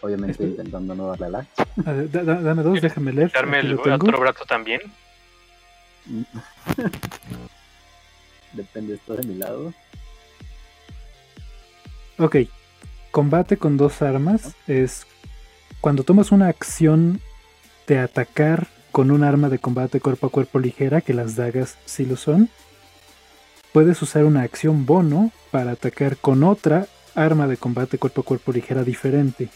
Obviamente 0.01 0.33
Espera. 0.33 0.49
intentando 0.51 0.93
no 0.93 1.07
darle 1.07 1.25
a 1.25 1.29
la. 1.29 1.47
A 1.87 1.91
ver, 1.91 2.11
da- 2.11 2.23
da- 2.23 2.39
dame 2.41 2.61
dos, 2.61 2.79
déjame 2.79 3.13
leer. 3.13 3.31
darme 3.31 3.61
el 3.61 3.73
otro 3.79 4.19
brazo 4.19 4.45
también. 4.45 4.81
Depende 8.53 8.93
esto 8.93 9.15
de 9.15 9.27
mi 9.27 9.33
lado. 9.39 9.73
Ok. 12.19 12.35
Combate 13.09 13.57
con 13.57 13.75
dos 13.75 14.03
armas 14.03 14.55
es 14.67 15.07
cuando 15.81 16.03
tomas 16.03 16.31
una 16.31 16.47
acción 16.47 17.19
de 17.87 17.97
atacar 17.97 18.67
con 18.91 19.09
un 19.09 19.23
arma 19.23 19.49
de 19.49 19.59
combate 19.59 19.99
cuerpo 19.99 20.27
a 20.27 20.29
cuerpo 20.29 20.59
ligera, 20.59 21.01
que 21.01 21.13
las 21.13 21.35
dagas 21.35 21.77
sí 21.85 22.05
lo 22.05 22.15
son. 22.15 22.49
Puedes 23.73 24.01
usar 24.01 24.25
una 24.25 24.43
acción 24.43 24.85
bono 24.85 25.31
para 25.49 25.71
atacar 25.71 26.17
con 26.17 26.43
otra 26.43 26.87
arma 27.15 27.47
de 27.47 27.57
combate 27.57 27.97
cuerpo 27.97 28.21
a 28.21 28.25
cuerpo 28.25 28.51
ligera 28.51 28.83
diferente. 28.83 29.49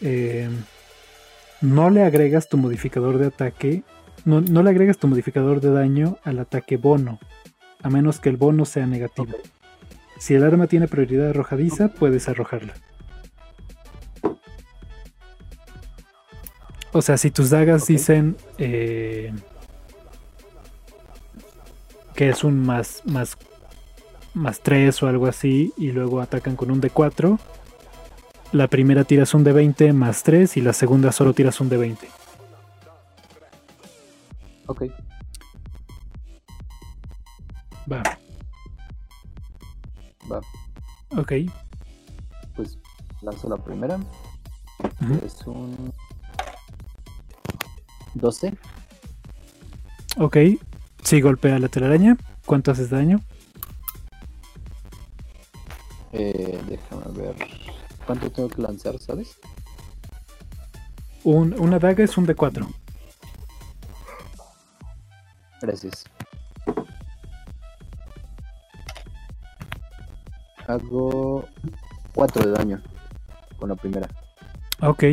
Eh, 0.00 0.48
no 1.60 1.90
le 1.90 2.02
agregas 2.02 2.48
tu 2.48 2.56
modificador 2.56 3.18
de 3.18 3.26
ataque, 3.26 3.82
no, 4.24 4.40
no 4.40 4.62
le 4.62 4.70
agregas 4.70 4.98
tu 4.98 5.08
modificador 5.08 5.60
de 5.60 5.70
daño 5.70 6.18
al 6.24 6.38
ataque 6.38 6.76
bono, 6.76 7.18
a 7.82 7.90
menos 7.90 8.18
que 8.18 8.30
el 8.30 8.36
bono 8.36 8.64
sea 8.64 8.86
negativo. 8.86 9.36
Si 10.18 10.34
el 10.34 10.44
arma 10.44 10.68
tiene 10.68 10.88
prioridad 10.88 11.30
arrojadiza, 11.30 11.88
puedes 11.88 12.28
arrojarla. 12.28 12.74
O 16.92 17.00
sea, 17.02 17.16
si 17.16 17.30
tus 17.30 17.50
dagas 17.50 17.82
Ok. 17.82 17.88
dicen 17.88 18.36
eh, 18.58 19.32
que 22.14 22.28
es 22.28 22.44
un 22.44 22.60
más, 22.64 23.02
más, 23.06 23.36
más 24.34 24.60
3 24.60 25.02
o 25.02 25.08
algo 25.08 25.26
así, 25.26 25.72
y 25.78 25.92
luego 25.92 26.20
atacan 26.20 26.54
con 26.56 26.70
un 26.70 26.80
D4, 26.82 27.38
la 28.52 28.68
primera 28.68 29.04
tiras 29.04 29.32
un 29.32 29.44
D20 29.44 29.94
más 29.94 30.22
3 30.22 30.56
y 30.58 30.60
la 30.60 30.74
segunda 30.74 31.10
solo 31.12 31.32
tiras 31.32 31.60
un 31.60 31.70
D20. 31.70 31.96
Ok, 34.66 34.82
Va, 37.90 38.02
va. 40.30 40.40
ok. 41.18 41.32
Pues 42.54 42.78
lanzo 43.22 43.48
la 43.48 43.56
primera. 43.56 43.96
Ujú. 45.00 45.14
Es 45.26 45.46
un 45.46 45.92
12. 48.14 48.54
Ok. 50.18 50.36
Si 51.02 51.20
golpea 51.20 51.58
la 51.58 51.68
telaraña, 51.68 52.16
¿cuánto 52.46 52.70
haces 52.70 52.90
daño? 52.90 53.20
Eh, 56.12 56.60
déjame 56.68 57.18
ver. 57.18 57.34
¿Cuánto 58.06 58.30
tengo 58.30 58.48
que 58.48 58.60
lanzar, 58.62 58.98
sabes? 58.98 59.38
Un- 61.24 61.58
una 61.58 61.78
daga 61.78 62.04
es 62.04 62.16
un 62.18 62.26
D4. 62.26 62.66
Gracias. 65.60 66.04
Hago 70.66 71.44
4 72.14 72.44
de 72.44 72.50
daño 72.52 72.82
con 73.58 73.68
la 73.68 73.74
primera. 73.76 74.08
Ok. 74.80 75.04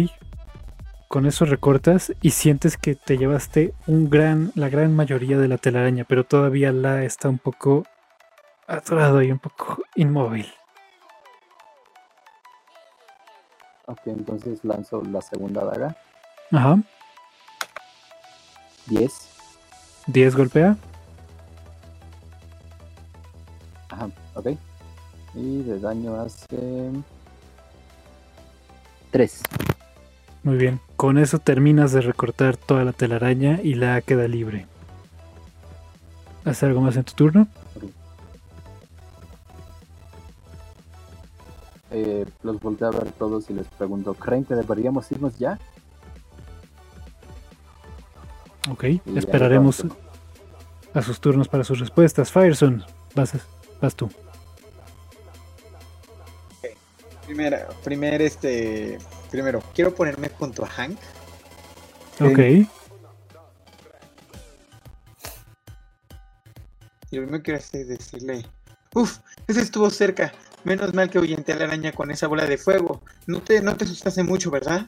Con 1.10 1.26
eso 1.26 1.44
recortas 1.46 2.14
y 2.22 2.30
sientes 2.30 2.78
que 2.78 2.94
te 2.94 3.18
llevaste 3.18 3.74
un 3.88 4.12
gran, 4.12 4.52
la 4.54 4.70
gran 4.70 4.96
mayoría 4.96 5.40
de 5.40 5.48
la 5.48 5.58
telaraña, 5.58 6.04
pero 6.08 6.24
todavía 6.24 6.72
la 6.72 7.04
está 7.04 7.30
un 7.30 7.40
poco 7.40 7.84
atorado 8.68 9.24
y 9.24 9.32
un 9.32 9.40
poco 9.40 9.82
inmóvil. 9.96 10.46
Ok, 13.88 14.02
entonces 14.06 14.64
lanzo 14.64 15.02
la 15.02 15.20
segunda 15.24 15.66
daga. 15.66 15.98
Ajá. 16.52 16.78
10. 18.86 19.30
10 20.06 20.36
golpea. 20.36 20.78
Ajá, 23.90 24.12
ok. 24.36 24.50
Y 25.34 25.64
de 25.64 25.80
daño 25.80 26.22
hace. 26.22 26.92
3. 29.10 29.42
Muy 30.44 30.58
bien. 30.58 30.80
Con 30.96 31.18
eso 31.18 31.40
terminas 31.40 31.92
de 31.92 32.02
recortar 32.02 32.58
toda 32.58 32.84
la 32.84 32.94
telaraña 32.94 33.60
y 33.62 33.76
la 33.76 34.02
queda 34.02 34.28
libre. 34.28 34.68
¿Haces 36.46 36.64
algo 36.64 36.82
más 36.82 36.96
en 36.96 37.04
tu 37.04 37.14
turno? 37.14 37.48
Eh, 41.92 42.26
los 42.44 42.60
volteo 42.60 42.88
a 42.88 42.92
ver 42.92 43.12
todos 43.14 43.50
y 43.50 43.54
les 43.54 43.68
pregunto: 43.68 44.14
¿creen 44.14 44.46
que 44.46 44.56
deberíamos 44.56 45.12
irnos 45.12 45.38
ya? 45.38 45.60
Ok, 48.70 48.84
Y 48.84 49.02
esperaremos 49.18 49.84
a 50.94 51.02
sus 51.02 51.20
turnos 51.20 51.48
para 51.48 51.64
sus 51.64 51.80
respuestas. 51.80 52.32
Fireson, 52.32 52.84
vas, 53.16 53.34
vas 53.82 53.96
tú. 53.96 54.10
Primera, 57.26 57.68
primer, 57.84 58.22
este, 58.22 58.98
primero, 59.30 59.62
quiero 59.74 59.94
ponerme 59.94 60.30
junto 60.30 60.64
a 60.64 60.68
Hank. 60.68 60.98
Ok, 62.22 62.40
Y 67.12 67.16
lo 67.16 67.22
primero 67.24 67.38
que 67.40 67.44
quiero 67.44 67.60
hacer 67.60 67.82
es 67.82 67.88
decirle, 67.88 68.46
uff, 68.94 69.20
ese 69.48 69.62
estuvo 69.62 69.90
cerca. 69.90 70.32
Menos 70.64 70.94
mal 70.94 71.10
que 71.10 71.18
ahuyenté 71.18 71.54
a 71.54 71.56
la 71.56 71.66
araña 71.66 71.92
con 71.94 72.12
esa 72.12 72.28
bola 72.28 72.46
de 72.46 72.58
fuego. 72.58 73.02
No 73.26 73.42
te, 73.42 73.62
no 73.62 73.76
te 73.76 73.86
asustaste 73.86 74.24
mucho, 74.24 74.52
¿verdad? 74.52 74.88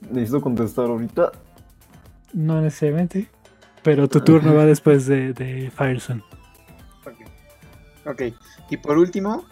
Necesito 0.00 0.40
contestar 0.40 0.86
ahorita. 0.86 1.32
no 2.32 2.60
necesariamente. 2.60 3.28
Pero 3.82 4.08
tu 4.08 4.20
turno 4.22 4.54
va 4.54 4.64
después 4.64 5.06
de, 5.06 5.32
de 5.32 5.70
Fireson. 5.70 6.24
Ok. 8.08 8.22
Y 8.70 8.76
por 8.78 8.98
último, 8.98 9.44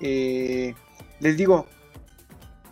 eh, 0.00 0.74
les 1.20 1.36
digo, 1.36 1.66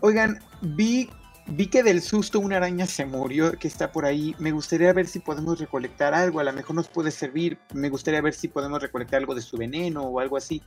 oigan, 0.01 0.41
vi, 0.61 1.09
vi 1.47 1.69
que 1.69 1.85
del 1.85 2.03
susto 2.03 2.41
una 2.41 2.57
araña 2.57 2.87
se 2.87 3.07
murió, 3.07 3.53
que 3.53 3.69
está 3.69 3.93
por 3.93 4.05
ahí. 4.05 4.35
Me 4.41 4.51
gustaría 4.51 4.93
ver 4.93 5.07
si 5.07 5.21
podemos 5.21 5.61
recolectar 5.61 6.15
algo. 6.15 6.41
A 6.41 6.45
lo 6.45 6.53
mejor 6.53 6.75
nos 6.75 6.89
puede 6.89 7.13
servir. 7.13 7.59
Me 7.73 7.89
gustaría 7.89 8.21
ver 8.21 8.35
si 8.35 8.49
podemos 8.49 8.83
recolectar 8.83 9.21
algo 9.21 9.35
de 9.37 9.43
su 9.43 9.57
veneno 9.57 10.03
o 10.03 10.19
algo 10.19 10.37
así. 10.37 10.63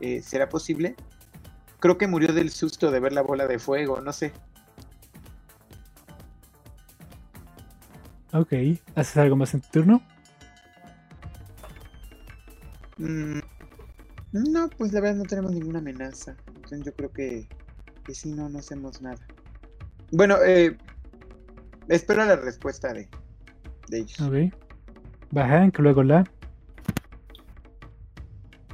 Eh, 0.00 0.22
¿Será 0.22 0.48
posible? 0.48 0.96
Creo 1.78 1.98
que 1.98 2.06
murió 2.06 2.32
del 2.32 2.50
susto 2.50 2.90
de 2.90 2.98
ver 2.98 3.12
la 3.12 3.22
bola 3.22 3.46
de 3.46 3.58
fuego, 3.58 4.00
no 4.00 4.12
sé. 4.12 4.32
Ok, 8.32 8.54
¿haces 8.94 9.16
algo 9.18 9.36
más 9.36 9.52
en 9.52 9.60
tu 9.60 9.68
turno? 9.68 10.02
Mm, 14.32 14.52
no, 14.52 14.68
pues 14.70 14.92
la 14.92 15.00
verdad 15.00 15.16
no 15.16 15.24
tenemos 15.24 15.52
ninguna 15.52 15.78
amenaza. 15.80 16.36
Entonces 16.48 16.82
yo 16.84 16.92
creo 16.94 17.10
que, 17.12 17.48
que 18.04 18.14
sí, 18.14 18.32
no, 18.32 18.48
no 18.48 18.58
hacemos 18.58 19.00
nada. 19.02 19.18
Bueno, 20.10 20.36
eh, 20.44 20.76
espero 21.88 22.24
la 22.24 22.36
respuesta 22.36 22.92
de, 22.92 23.08
de 23.88 23.98
ellos. 23.98 24.20
Ok. 24.20 24.34
Va 25.36 25.46
Hank, 25.48 25.78
luego 25.78 26.02
la. 26.02 26.24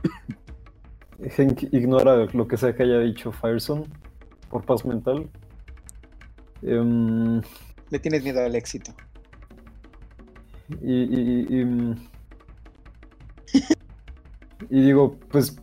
Hank 1.37 1.63
ignora 1.73 2.27
lo 2.33 2.47
que 2.49 2.57
sea 2.57 2.75
que 2.75 2.83
haya 2.85 2.99
dicho 3.01 3.33
Fireson 3.33 3.85
por 4.51 4.65
paz 4.65 4.85
mental. 4.85 5.29
Em, 6.63 7.41
Le 7.91 7.99
tienes 8.01 8.23
miedo 8.25 8.41
al 8.45 8.55
éxito. 8.57 8.93
y, 10.83 11.03
y- 11.03 11.47
y- 11.49 12.09
y, 14.71 14.81
digo, 14.83 15.17
pues 15.31 15.61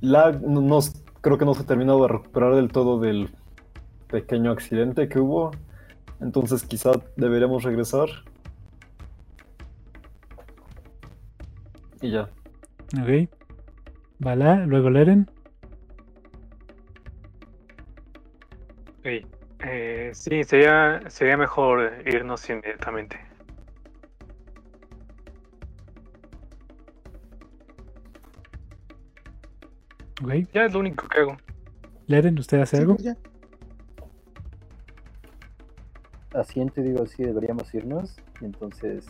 la 0.00 0.32
no, 0.32 0.60
no- 0.60 0.80
creo 1.20 1.38
que 1.38 1.44
no 1.44 1.54
se 1.54 1.62
ha 1.62 1.66
terminado 1.66 2.02
de 2.02 2.08
recuperar 2.08 2.54
del 2.54 2.68
todo 2.68 2.98
del 3.00 3.30
pequeño 4.08 4.50
accidente 4.50 5.08
que 5.08 5.18
hubo. 5.18 5.50
Entonces 6.20 6.62
quizá 6.64 6.92
deberíamos 7.16 7.62
regresar. 7.64 8.08
Y 12.00 12.10
ya. 12.10 12.28
Ok. 13.00 13.28
Va 14.24 14.36
la, 14.36 14.66
luego 14.66 14.90
Leren. 14.90 15.28
Ok, 19.00 19.26
eh, 19.64 20.10
sí, 20.14 20.44
sería, 20.44 21.02
sería 21.08 21.36
mejor 21.36 21.92
irnos 22.06 22.48
inmediatamente. 22.48 23.18
Ok. 30.22 30.32
Ya 30.52 30.64
es 30.66 30.72
lo 30.72 30.80
único 30.80 31.08
que 31.08 31.18
hago. 31.20 31.36
Leren, 32.06 32.38
¿usted 32.38 32.60
hace 32.60 32.76
Sí, 32.76 32.82
algo? 32.82 32.94
pues 32.96 33.04
ya. 33.04 33.16
Asiento 36.34 36.80
y 36.80 36.84
digo, 36.84 37.04
sí, 37.06 37.22
deberíamos 37.24 37.72
irnos. 37.74 38.16
Y 38.40 38.44
entonces 38.46 39.06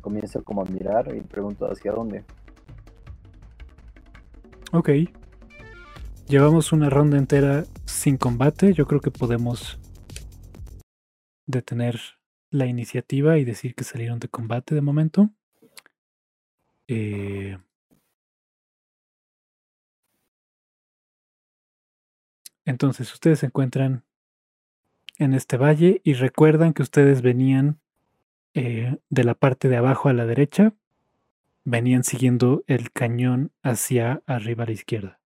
comienzo 0.00 0.42
como 0.42 0.62
a 0.62 0.64
mirar 0.64 1.14
y 1.14 1.20
pregunto 1.20 1.66
hacia 1.70 1.92
dónde. 1.92 2.24
Ok. 4.72 4.90
Llevamos 6.28 6.72
una 6.72 6.90
ronda 6.90 7.18
entera 7.18 7.64
sin 7.84 8.16
combate. 8.16 8.72
Yo 8.72 8.86
creo 8.86 9.00
que 9.00 9.10
podemos 9.10 9.78
detener 11.46 11.98
la 12.50 12.66
iniciativa 12.66 13.38
y 13.38 13.44
decir 13.44 13.74
que 13.74 13.84
salieron 13.84 14.18
de 14.20 14.28
combate 14.28 14.74
de 14.74 14.80
momento. 14.80 15.30
Eh, 16.88 17.58
Entonces, 22.64 23.12
ustedes 23.12 23.40
se 23.40 23.46
encuentran 23.46 24.04
en 25.18 25.34
este 25.34 25.56
valle 25.56 26.00
y 26.02 26.14
recuerdan 26.14 26.72
que 26.72 26.82
ustedes 26.82 27.22
venían 27.22 27.78
eh, 28.54 28.98
de 29.10 29.24
la 29.24 29.34
parte 29.34 29.68
de 29.68 29.76
abajo 29.76 30.08
a 30.08 30.12
la 30.12 30.26
derecha, 30.26 30.74
venían 31.64 32.04
siguiendo 32.04 32.64
el 32.66 32.92
cañón 32.92 33.52
hacia 33.62 34.22
arriba 34.26 34.64
a 34.64 34.66
la 34.68 34.72
izquierda. 34.72 35.20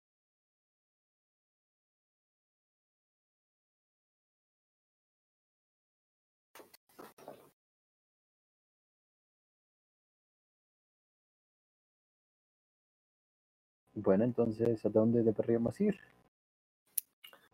Bueno, 13.95 14.25
entonces, 14.25 14.85
¿a 14.85 14.91
dónde 14.91 15.23
deberíamos 15.23 15.81
ir? 15.81 15.99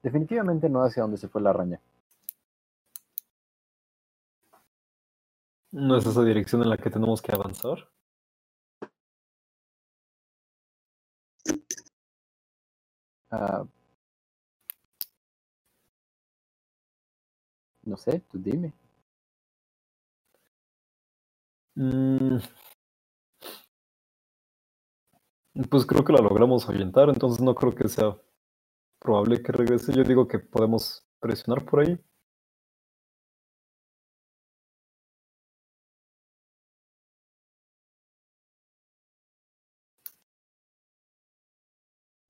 Definitivamente 0.09 0.71
no 0.71 0.83
hacia 0.83 1.03
donde 1.03 1.19
se 1.19 1.29
fue 1.29 1.43
la 1.43 1.51
araña. 1.51 1.79
¿No 5.71 5.97
es 5.99 6.07
esa 6.07 6.23
dirección 6.25 6.63
en 6.63 6.71
la 6.71 6.79
que 6.79 6.89
tenemos 6.89 7.21
que 7.21 7.33
avanzar? 7.35 7.91
Ah, 13.31 13.65
no 17.83 17.97
sé, 17.97 18.21
tú 18.31 18.39
dime. 18.39 18.73
Mm. 21.77 22.39
Pues 25.71 25.85
creo 25.87 26.03
que 26.05 26.13
la 26.15 26.21
logramos 26.23 26.67
ahuyentar, 26.67 27.11
entonces 27.11 27.43
no 27.43 27.55
creo 27.55 27.75
que 27.75 27.89
sea 27.89 28.17
probable 28.99 29.43
que 29.43 29.53
regrese. 29.53 29.93
Yo 29.93 30.05
digo 30.05 30.27
que 30.29 30.39
podemos 30.39 31.07
presionar 31.21 31.65
por 31.65 31.81
ahí. 31.81 31.99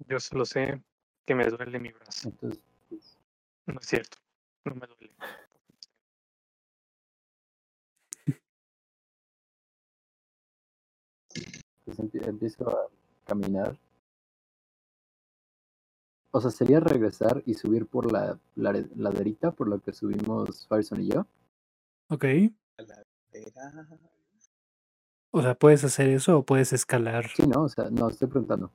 Yo 0.07 0.19
solo 0.21 0.45
sé 0.45 0.83
que 1.27 1.35
me 1.35 1.47
duele 1.49 1.79
mi 1.79 1.91
brazo. 1.93 2.29
Entonces, 2.29 2.61
pues, 2.89 3.19
No 3.67 3.81
es 3.81 3.87
cierto, 3.87 4.19
no 4.65 4.75
me 4.75 4.87
duele. 4.87 5.15
pues 11.85 11.99
empie- 11.99 12.27
empiezo 12.27 12.69
a 12.69 12.89
caminar. 13.27 13.79
O 16.31 16.41
sea, 16.41 16.51
sería 16.51 16.81
regresar 16.81 17.43
y 17.47 17.55
subir 17.55 17.87
por 17.87 18.13
la, 18.13 18.39
la 18.55 18.73
laderita 18.97 19.53
por 19.53 19.69
la 19.69 19.79
que 19.79 19.93
subimos 19.93 20.67
Fireson 20.69 21.01
y 21.03 21.09
yo. 21.09 21.27
Ok. 22.11 22.25
O 25.31 25.43
sea, 25.43 25.55
puedes 25.55 25.85
hacer 25.85 26.09
eso 26.09 26.39
o 26.39 26.43
puedes 26.45 26.73
escalar. 26.73 27.29
Sí, 27.29 27.47
no, 27.47 27.63
o 27.65 27.69
sea, 27.69 27.91
no, 27.91 28.09
estoy 28.09 28.29
preguntando. 28.29 28.73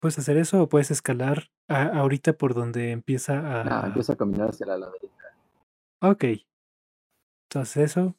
Puedes 0.00 0.18
hacer 0.18 0.36
eso 0.36 0.62
o 0.62 0.68
puedes 0.68 0.90
escalar 0.90 1.50
a- 1.66 1.98
ahorita 1.98 2.32
por 2.34 2.54
donde 2.54 2.92
empieza 2.92 3.38
a. 3.38 3.82
Ah, 3.82 3.86
empiezo 3.86 4.12
a 4.12 4.16
caminar 4.16 4.50
hacia 4.50 4.66
la 4.66 4.78
laderita. 4.78 5.14
Ok. 6.00 6.24
Entonces 7.50 7.90
eso. 7.90 8.14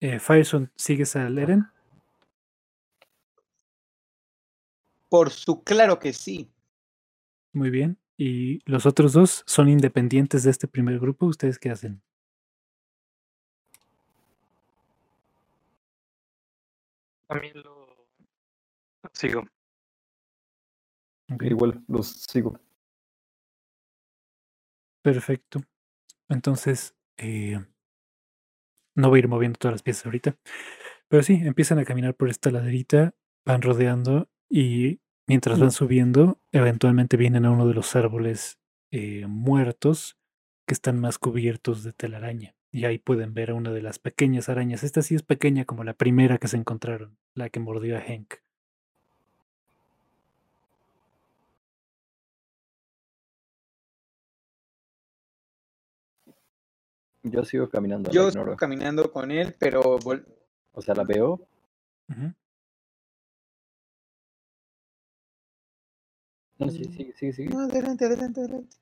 Eh, 0.00 0.20
Fireson, 0.20 0.70
¿sigues 0.76 1.16
a 1.16 1.28
Leren? 1.28 1.66
Por 5.08 5.30
su 5.30 5.62
claro 5.64 5.98
que 5.98 6.12
sí. 6.12 6.50
Muy 7.58 7.70
bien. 7.70 7.98
¿Y 8.16 8.60
los 8.70 8.86
otros 8.86 9.12
dos 9.12 9.42
son 9.44 9.68
independientes 9.68 10.44
de 10.44 10.52
este 10.52 10.68
primer 10.68 11.00
grupo? 11.00 11.26
¿Ustedes 11.26 11.58
qué 11.58 11.70
hacen? 11.70 12.00
También 17.26 17.54
lo 17.62 18.06
sigo. 19.12 19.44
Igual 21.40 21.82
los 21.88 22.08
sigo. 22.28 22.60
Perfecto. 25.02 25.60
Entonces, 26.28 26.94
eh, 27.18 27.58
no 28.94 29.08
voy 29.10 29.18
a 29.18 29.20
ir 29.20 29.28
moviendo 29.28 29.58
todas 29.58 29.74
las 29.74 29.82
piezas 29.82 30.06
ahorita. 30.06 30.36
Pero 31.08 31.22
sí, 31.22 31.34
empiezan 31.44 31.78
a 31.78 31.84
caminar 31.84 32.14
por 32.14 32.28
esta 32.30 32.50
laderita, 32.50 33.14
van 33.44 33.62
rodeando 33.62 34.28
y 34.50 35.00
mientras 35.28 35.60
van 35.60 35.70
subiendo, 35.70 36.40
eventualmente 36.52 37.16
vienen 37.16 37.44
a 37.44 37.50
uno 37.50 37.68
de 37.68 37.74
los 37.74 37.94
árboles 37.94 38.58
eh, 38.90 39.26
muertos 39.28 40.18
que 40.66 40.74
están 40.74 40.98
más 40.98 41.18
cubiertos 41.18 41.84
de 41.84 41.92
telaraña. 41.92 42.56
Y 42.72 42.84
ahí 42.84 42.98
pueden 42.98 43.32
ver 43.34 43.50
a 43.50 43.54
una 43.54 43.70
de 43.70 43.82
las 43.82 43.98
pequeñas 43.98 44.48
arañas. 44.48 44.82
Esta 44.82 45.02
sí 45.02 45.14
es 45.14 45.22
pequeña 45.22 45.64
como 45.64 45.84
la 45.84 45.94
primera 45.94 46.38
que 46.38 46.48
se 46.48 46.56
encontraron, 46.56 47.16
la 47.34 47.48
que 47.50 47.60
mordió 47.60 47.96
a 47.96 48.00
Hank. 48.00 48.34
Yo 57.22 57.44
sigo 57.44 57.68
caminando, 57.68 58.08
la 58.08 58.14
Yo 58.14 58.30
sigo 58.30 58.56
caminando 58.56 59.12
con 59.12 59.30
él, 59.30 59.54
pero 59.58 59.98
O 60.72 60.80
sea, 60.80 60.94
la 60.94 61.04
veo. 61.04 61.46
No, 66.58 66.70
sí, 66.70 66.84
sigue, 66.84 67.12
sigue, 67.14 67.32
sigue. 67.32 67.48
No, 67.50 67.60
adelante, 67.60 68.04
adelante, 68.04 68.40
adelante. 68.40 68.76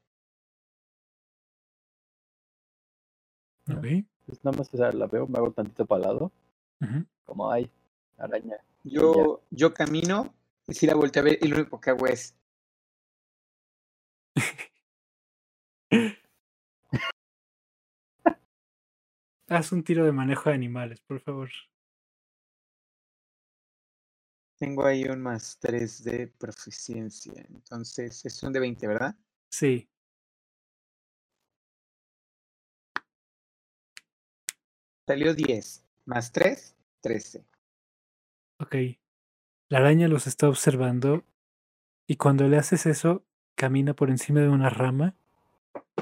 No. 3.67 3.79
Ok, 3.79 3.87
Pues 4.27 4.45
nada 4.45 4.57
más, 4.57 4.73
o 4.73 4.77
sea, 4.77 4.93
la 4.93 5.07
veo, 5.07 5.27
me 5.27 5.39
hago 5.39 5.53
tantito 5.53 5.85
para 5.87 6.05
lado, 6.05 6.33
ujú. 6.81 7.05
como 7.25 7.51
hay 7.51 7.71
araña. 8.17 8.57
Yo, 8.85 9.43
yo 9.51 9.75
camino 9.75 10.33
y 10.69 10.75
si 10.75 10.87
la 10.87 10.95
volteo 10.95 11.23
a 11.23 11.25
ver 11.25 11.39
y 11.43 11.49
lo 11.49 11.57
único 11.57 11.81
que 11.81 11.91
hago 11.91 12.07
es 12.07 12.35
Haz 19.49 19.71
un 19.73 19.85
tiro 19.85 20.05
de 20.05 20.13
manejo 20.13 20.49
de 20.49 20.55
animales, 20.57 21.01
por 21.01 21.21
favor. 21.21 21.51
Tengo 24.59 24.85
ahí 24.85 25.05
un 25.05 25.21
más 25.21 25.59
3 25.61 26.05
de 26.05 26.29
proficiencia. 26.29 27.45
Entonces 27.49 28.25
es 28.25 28.43
un 28.43 28.53
de 28.53 28.61
20, 28.61 28.87
¿verdad? 28.87 29.17
Sí. 29.51 29.89
Salió 35.07 35.35
10. 35.35 35.85
Más 36.07 36.33
3, 36.33 36.75
13. 37.01 37.45
Ok. 38.59 38.75
La 39.69 39.79
araña 39.79 40.09
los 40.09 40.27
está 40.27 40.49
observando 40.49 41.25
y 42.07 42.17
cuando 42.17 42.49
le 42.49 42.57
haces 42.57 42.87
eso, 42.87 43.25
camina 43.57 43.95
por 43.95 44.11
encima 44.11 44.41
de 44.41 44.49
una 44.49 44.71
rama 44.71 45.17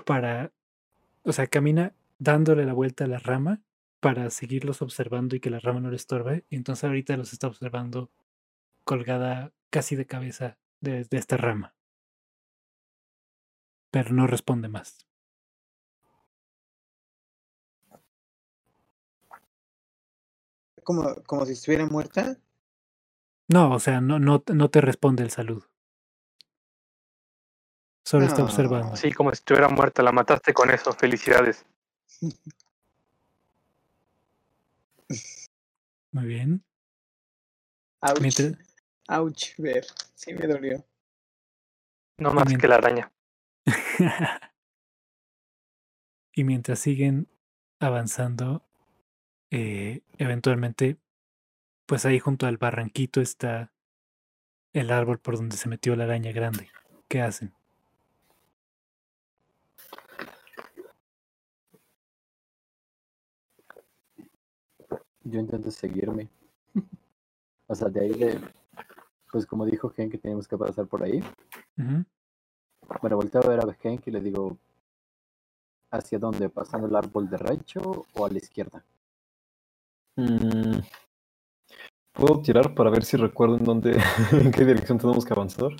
para, 0.05 0.53
o 1.23 1.33
sea, 1.33 1.47
camina 1.47 1.95
dándole 2.19 2.65
la 2.67 2.75
vuelta 2.75 3.05
a 3.05 3.09
la 3.09 3.19
rama 3.19 3.63
para 4.01 4.29
seguirlos 4.31 4.83
observando 4.83 5.35
y 5.35 5.41
que 5.41 5.51
la 5.51 5.61
rama 5.61 5.81
no 5.81 5.91
le 5.91 5.97
estorbe. 5.97 6.45
Y 6.51 6.57
entonces 6.57 6.85
ahorita 6.85 7.17
los 7.17 7.33
está 7.33 7.47
observando 7.47 8.11
colgada 8.85 9.53
casi 9.71 9.97
de 9.97 10.07
cabeza 10.07 10.59
de, 10.81 11.05
de 11.05 11.19
esta 11.19 11.37
rama. 11.37 11.75
Pero 13.91 14.13
no 14.13 14.27
responde 14.27 14.69
más. 14.69 15.07
Como, 20.83 21.15
como 21.25 21.47
si 21.47 21.53
estuviera 21.53 21.87
muerta. 21.87 22.37
No, 23.49 23.73
o 23.73 23.81
sea, 23.81 24.01
no, 24.01 24.19
no, 24.19 24.43
no 24.53 24.71
te 24.71 24.81
responde 24.81 25.23
el 25.23 25.31
saludo. 25.31 25.69
Solo 28.05 28.27
está 28.27 28.43
observando. 28.45 28.97
Sí, 28.97 29.13
como 29.13 29.31
si 29.31 29.37
estuviera 29.37 29.69
muerta, 29.69 30.03
la 30.03 30.13
mataste 30.13 30.53
con 30.53 30.71
eso. 30.71 30.93
Felicidades. 30.93 31.65
Muy 36.13 36.27
bien. 36.27 36.63
Mientras- 38.21 38.53
Ouch, 39.09 39.57
ver. 39.59 39.85
Sí 40.15 40.33
me 40.35 40.47
dolió. 40.47 40.85
No 42.19 42.33
más 42.33 42.53
que 42.57 42.69
la 42.69 42.77
araña. 42.77 43.13
y 46.35 46.45
mientras 46.45 46.79
siguen 46.79 47.29
avanzando, 47.81 48.65
eh, 49.51 50.03
eventualmente, 50.19 50.97
pues 51.87 52.07
ahí 52.07 52.19
junto 52.19 52.47
al 52.47 52.57
barranquito 52.57 53.21
está 53.21 53.73
el 54.73 54.91
árbol 54.91 55.19
por 55.21 55.37
donde 55.37 55.57
se 55.57 55.69
metió 55.69 55.95
la 55.97 56.05
araña 56.05 56.33
grande. 56.33 56.71
¿Qué 57.09 57.21
hacen? 57.21 57.55
Yo 65.25 65.41
intento 65.41 65.71
seguirme. 65.71 66.29
O 67.67 67.75
sea, 67.75 67.89
de 67.89 68.01
ahí 68.03 68.11
de. 68.11 68.39
Pues 69.35 69.47
como 69.47 69.67
dijo 69.67 69.93
Henk 69.97 70.13
que 70.13 70.19
teníamos 70.19 70.47
que 70.47 70.57
pasar 70.57 70.87
por 70.87 71.03
ahí. 71.03 71.19
Ujú. 71.77 72.05
Bueno, 73.03 73.17
volteo 73.17 73.43
a 73.43 73.49
ver 73.49 73.59
a 73.59 73.77
Henk 73.83 74.07
y 74.07 74.13
le 74.13 74.21
digo. 74.21 74.57
¿Hacia 75.91 76.21
dónde? 76.21 76.49
¿Pasando 76.49 76.87
el 76.87 76.95
árbol 76.95 77.29
derecho 77.29 78.07
o 78.15 78.27
a 78.27 78.31
la 78.31 78.39
izquierda? 78.39 78.85
Mm, 80.15 80.79
¿Puedo 82.13 82.43
tirar 82.43 82.77
para 82.77 82.91
ver 82.91 83.05
si 83.05 83.17
recuerdo 83.17 83.57
en 83.57 83.65
dónde, 83.65 83.99
en 84.31 84.53
qué 84.53 84.65
dirección 84.65 84.99
tenemos 84.99 85.25
que 85.25 85.33
avanzar? 85.33 85.73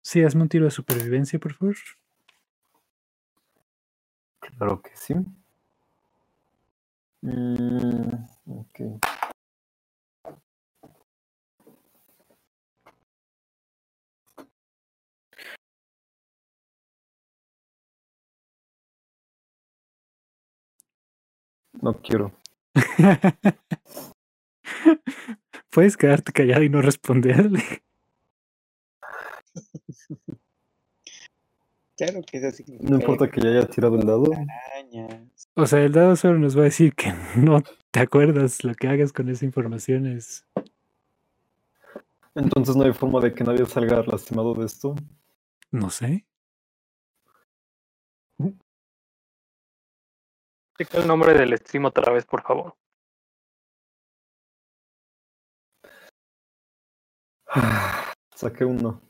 Sí, 0.00 0.24
hazme 0.24 0.40
un 0.40 0.48
tiro 0.48 0.64
de 0.64 0.70
supervivencia, 0.70 1.38
por 1.38 1.52
favor. 1.52 1.76
Claro 4.40 4.80
que 4.80 4.96
sí. 4.96 5.14
Mm, 7.20 8.24
ok. 8.46 9.15
No 21.80 21.94
quiero. 22.00 22.32
Puedes 25.70 25.96
quedarte 25.96 26.32
callado 26.32 26.62
y 26.62 26.68
no 26.68 26.82
responderle. 26.82 27.62
Claro 31.96 32.20
que 32.30 32.38
eso 32.38 32.50
significa 32.50 32.90
No 32.90 32.96
importa 32.96 33.30
que 33.30 33.40
ya 33.40 33.48
haya 33.48 33.66
tirado 33.66 33.96
el 33.96 34.06
dado. 34.06 34.30
arañas. 34.32 35.48
O 35.54 35.66
sea, 35.66 35.82
el 35.82 35.92
dado 35.92 36.14
solo 36.16 36.38
nos 36.38 36.56
va 36.56 36.62
a 36.62 36.64
decir 36.64 36.94
que 36.94 37.12
no 37.36 37.62
te 37.90 38.00
acuerdas 38.00 38.64
lo 38.64 38.74
que 38.74 38.88
hagas 38.88 39.12
con 39.12 39.28
esa 39.28 39.44
información 39.44 40.06
es... 40.06 40.44
Entonces 42.34 42.76
no 42.76 42.84
hay 42.84 42.92
forma 42.92 43.20
de 43.20 43.32
que 43.32 43.44
nadie 43.44 43.64
salga 43.64 44.02
lastimado 44.02 44.52
de 44.54 44.66
esto. 44.66 44.94
No 45.70 45.88
sé. 45.88 46.26
Checa 50.78 50.98
el 50.98 51.06
nombre 51.06 51.32
del 51.34 51.56
stream 51.58 51.86
otra 51.86 52.12
vez, 52.12 52.24
por 52.26 52.42
favor. 52.42 52.76
Saqué 58.34 58.64
uno. 58.64 59.00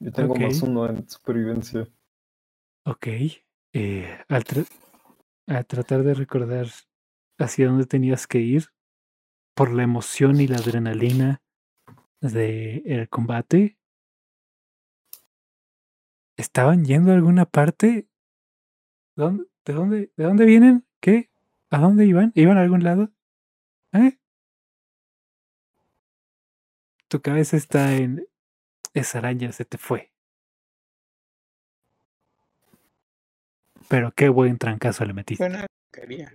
Yo 0.00 0.12
tengo 0.12 0.34
más 0.34 0.62
uno 0.62 0.86
en 0.86 1.08
supervivencia. 1.08 1.86
Ok. 2.86 3.06
eh, 3.72 4.24
al, 4.28 4.44
tra- 4.44 4.66
al 5.46 5.66
tratar 5.66 6.02
de 6.02 6.14
recordar 6.14 6.66
hacia 7.38 7.68
dónde 7.68 7.86
tenías 7.86 8.26
que 8.26 8.38
ir, 8.38 8.66
por 9.54 9.72
la 9.72 9.82
emoción 9.82 10.40
y 10.40 10.46
la 10.46 10.56
adrenalina 10.56 11.42
del 12.20 13.08
combate, 13.08 13.78
¿estaban 16.38 16.84
yendo 16.84 17.12
a 17.12 17.14
alguna 17.14 17.44
parte? 17.46 18.08
¿Dónde- 19.16 19.44
¿De 19.66 19.72
dónde, 19.74 20.12
¿De 20.16 20.24
dónde 20.24 20.44
vienen? 20.46 20.86
¿Qué? 21.00 21.30
¿A 21.70 21.78
dónde 21.78 22.06
iban? 22.06 22.32
¿Iban 22.34 22.58
a 22.58 22.62
algún 22.62 22.84
lado? 22.84 23.10
¿Eh? 23.92 24.18
Tu 27.08 27.20
cabeza 27.20 27.56
está 27.56 27.96
en... 27.96 28.26
Esa 28.92 29.18
araña 29.18 29.52
se 29.52 29.64
te 29.64 29.78
fue. 29.78 30.12
Pero 33.88 34.12
qué 34.12 34.28
buen 34.28 34.58
trancazo 34.58 35.04
le 35.04 35.12
metiste. 35.12 35.44
Fue 35.44 35.48
una 35.48 35.66
porquería. 35.90 36.32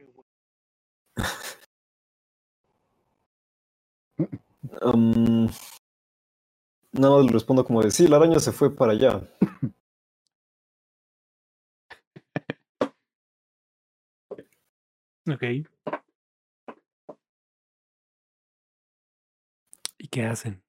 Um, 4.81 5.47
nada 6.91 7.17
más 7.17 7.25
le 7.25 7.31
respondo 7.31 7.63
como 7.63 7.81
de 7.81 7.91
sí, 7.91 8.07
la 8.07 8.17
araña 8.17 8.39
se 8.39 8.51
fue 8.51 8.75
para 8.75 8.93
allá. 8.93 9.21
Ok. 15.27 15.43
¿Y 19.97 20.07
qué 20.07 20.23
hacen? 20.25 20.61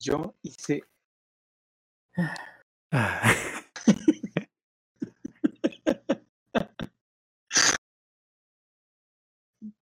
Yo 0.00 0.34
hice. 0.42 0.82
Ah. 2.92 3.32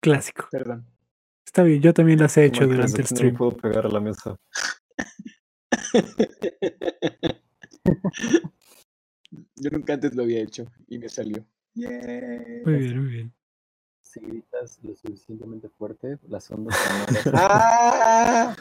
Clásico. 0.02 0.48
Perdón. 0.52 0.86
Está 1.46 1.64
bien, 1.64 1.82
yo 1.82 1.94
también 1.94 2.20
las 2.20 2.38
he 2.38 2.46
hecho 2.46 2.68
durante 2.68 3.02
el 3.02 3.08
que 3.08 3.14
no 3.16 3.18
stream. 3.18 3.34
puedo 3.34 3.58
pegar 3.58 3.86
a 3.86 3.90
la 3.90 4.00
mesa. 4.00 4.36
Yo 9.58 9.70
nunca 9.70 9.94
antes 9.94 10.16
lo 10.16 10.24
había 10.24 10.42
hecho 10.42 10.66
y 10.88 11.00
me 11.00 11.10
salió. 11.10 11.46
Muy 11.76 11.86
bien, 11.86 13.02
muy 13.02 13.10
bien. 13.10 13.34
Si 14.02 14.20
gritas 14.20 14.80
lo 14.84 14.96
suficientemente 14.96 15.70
fuerte, 15.70 16.20
las 16.28 16.50
ondas 16.52 16.76
¡Ah! 17.34 18.56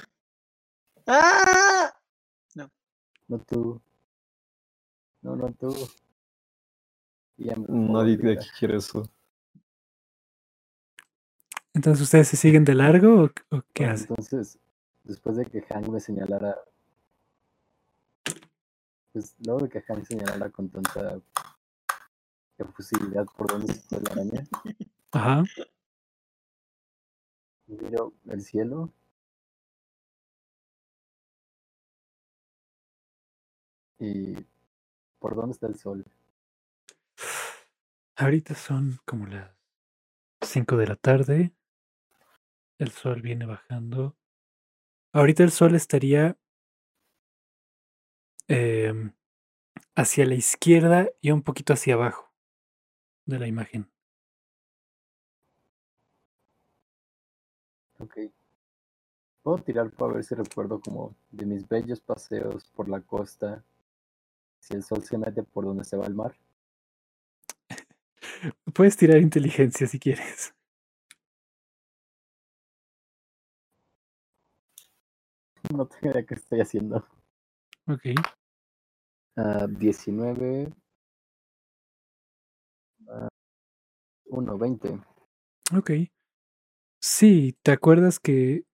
¡Ah! 1.06 1.94
no 3.28 3.38
tú. 3.38 3.80
No, 5.22 5.36
no 5.36 5.52
tú. 5.52 5.74
Nadie 7.36 8.16
de 8.16 8.32
aquí 8.32 8.48
quiere 8.58 8.76
eso. 8.76 9.08
Entonces, 11.72 12.02
¿ustedes 12.02 12.28
se 12.28 12.36
siguen 12.36 12.64
de 12.64 12.74
largo 12.74 13.24
o, 13.24 13.56
o 13.56 13.62
qué 13.72 13.84
Bueno, 13.84 13.94
hacen? 13.94 14.06
Entonces, 14.10 14.58
después 15.02 15.36
de 15.36 15.46
que 15.46 15.62
Hank 15.62 15.88
me 15.88 15.98
señalara, 15.98 16.56
pues 19.14 19.36
luego 19.46 19.60
de 19.60 19.68
que 19.68 19.80
Hank 19.80 20.04
señalara 20.04 20.50
con 20.50 20.68
tanta 20.68 21.20
efusividad 22.58 23.24
por 23.36 23.46
dónde 23.46 23.72
se 23.72 23.80
fue 23.82 24.00
la 24.00 24.12
araña, 24.12 24.44
Ajá. 25.12 25.44
miro 27.68 28.12
el 28.26 28.42
cielo 28.42 28.92
y 34.00 34.34
por 35.20 35.36
dónde 35.36 35.52
está 35.52 35.68
el 35.68 35.78
sol. 35.78 36.04
Ahorita 38.16 38.56
son 38.56 38.98
como 39.04 39.26
las 39.28 39.52
5 40.40 40.76
de 40.76 40.86
la 40.88 40.96
tarde. 40.96 41.54
El 42.78 42.90
sol 42.90 43.22
viene 43.22 43.46
bajando. 43.46 44.16
Ahorita 45.12 45.44
el 45.44 45.52
sol 45.52 45.76
estaría 45.76 46.36
em, 48.48 49.12
hacia 49.96 50.26
la 50.26 50.34
izquierda 50.34 51.08
y 51.20 51.30
un 51.30 51.42
poquito 51.42 51.72
hacia 51.72 51.94
abajo 51.94 52.30
de 53.26 53.38
la 53.38 53.46
imagen. 53.46 53.90
Ok. 57.98 58.18
Puedo 59.42 59.58
tirar 59.58 59.90
para 59.90 60.14
ver 60.14 60.24
si 60.24 60.34
recuerdo 60.34 60.80
como 60.80 61.14
de 61.30 61.46
mis 61.46 61.68
bellos 61.68 62.00
paseos 62.00 62.64
por 62.74 62.88
la 62.88 63.00
costa, 63.00 63.62
si 64.58 64.74
el 64.74 64.82
sol 64.82 65.04
se 65.04 65.18
mete 65.18 65.42
por 65.42 65.64
donde 65.64 65.84
se 65.84 65.96
va 65.96 66.06
el 66.06 66.14
mar. 66.14 66.34
Puedes 68.74 68.96
tirar 68.96 69.18
inteligencia 69.18 69.86
si 69.86 69.98
quieres. 69.98 70.54
No 75.72 75.86
tengo 75.86 76.10
idea 76.12 76.26
qué 76.26 76.34
estoy 76.34 76.60
haciendo. 76.60 77.06
Ok. 77.86 78.14
Ah, 79.36 79.66
19. 79.68 80.72
ah, 83.08 83.28
1, 84.26 84.58
20. 84.58 85.00
Ok. 85.76 85.90
Sí, 87.00 87.56
¿te 87.62 87.72
acuerdas 87.72 88.18
que 88.18 88.64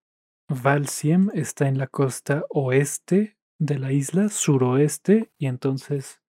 Valsiem 0.49 1.31
está 1.35 1.69
en 1.69 1.79
la 1.79 1.89
costa 1.89 2.45
oeste 2.51 3.37
de 3.59 3.79
la 3.79 3.93
isla, 3.93 4.29
suroeste, 4.29 5.33
y 5.39 5.47
entonces 5.47 6.21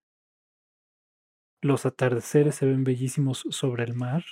los 1.62 1.86
atardeceres 1.86 2.56
se 2.56 2.66
ven 2.66 2.84
bellísimos 2.84 3.46
sobre 3.50 3.84
el 3.84 3.94
mar? 3.94 4.24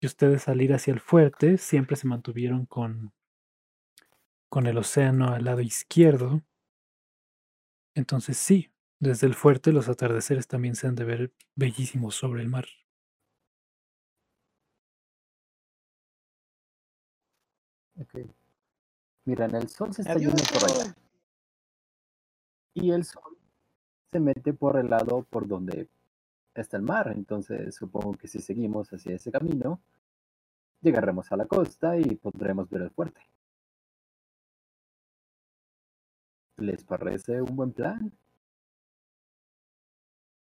Y 0.00 0.06
ustedes 0.06 0.48
al 0.48 0.62
ir 0.62 0.72
hacia 0.74 0.92
el 0.94 1.00
fuerte 1.00 1.58
siempre 1.58 1.96
se 1.96 2.06
mantuvieron 2.06 2.66
con, 2.66 3.12
con 4.48 4.66
el 4.66 4.78
océano 4.78 5.28
al 5.28 5.44
lado 5.44 5.60
izquierdo. 5.60 6.42
Entonces 7.96 8.36
sí, 8.36 8.70
desde 9.00 9.26
el 9.26 9.34
fuerte 9.34 9.72
los 9.72 9.88
atardeceres 9.88 10.46
también 10.46 10.76
se 10.76 10.86
han 10.86 10.94
de 10.94 11.04
ver 11.04 11.32
bellísimos 11.54 12.14
sobre 12.14 12.42
el 12.42 12.48
mar. 12.50 12.66
Ok. 17.98 18.14
Miran, 19.24 19.54
el 19.54 19.68
sol 19.70 19.94
se 19.94 20.02
está 20.02 20.12
Adiós. 20.12 20.34
yendo 20.34 20.44
por 20.52 20.70
allá. 20.70 20.94
Y 22.74 22.90
el 22.90 23.02
sol 23.04 23.38
se 24.12 24.20
mete 24.20 24.52
por 24.52 24.76
el 24.76 24.90
lado 24.90 25.22
por 25.30 25.48
donde 25.48 25.88
está 26.54 26.76
el 26.76 26.82
mar. 26.82 27.10
Entonces 27.16 27.74
supongo 27.74 28.12
que 28.12 28.28
si 28.28 28.40
seguimos 28.40 28.92
hacia 28.92 29.14
ese 29.16 29.32
camino, 29.32 29.80
llegaremos 30.82 31.32
a 31.32 31.36
la 31.38 31.46
costa 31.46 31.98
y 31.98 32.16
podremos 32.16 32.68
ver 32.68 32.82
el 32.82 32.90
fuerte. 32.90 33.22
¿Les 36.58 36.82
parece 36.84 37.42
un 37.42 37.54
buen 37.54 37.72
plan? 37.72 38.12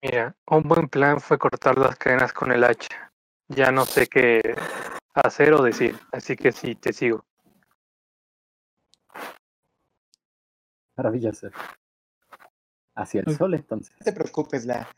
Mira, 0.02 0.34
un 0.46 0.62
buen 0.62 0.88
plan 0.88 1.20
fue 1.20 1.38
cortar 1.38 1.76
las 1.76 1.96
cadenas 1.96 2.32
con 2.32 2.50
el 2.52 2.64
hacha. 2.64 3.12
Ya 3.48 3.70
no 3.70 3.84
sé 3.84 4.06
qué 4.06 4.40
hacer 5.12 5.52
o 5.52 5.62
decir, 5.62 5.94
así 6.12 6.36
que 6.36 6.52
sí, 6.52 6.74
te 6.74 6.92
sigo. 6.92 7.26
Maravilloso. 10.96 11.50
Hacia 12.94 13.22
el 13.26 13.36
sol, 13.36 13.54
entonces. 13.54 13.94
No 13.98 14.04
te 14.04 14.12
preocupes, 14.12 14.64
la. 14.64 14.88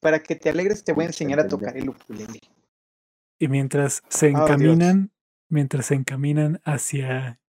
Para 0.00 0.22
que 0.22 0.36
te 0.36 0.50
alegres, 0.50 0.84
te 0.84 0.92
voy 0.92 1.04
a 1.04 1.08
enseñar 1.08 1.40
a 1.40 1.48
tocar 1.48 1.76
el 1.76 1.88
ukulele. 1.88 2.40
Y 3.38 3.48
mientras 3.48 4.02
se 4.08 4.26
Oh, 4.26 4.38
encaminan, 4.38 5.12
mientras 5.48 5.86
se 5.86 5.94
encaminan 5.94 6.60
hacia, 6.64 7.40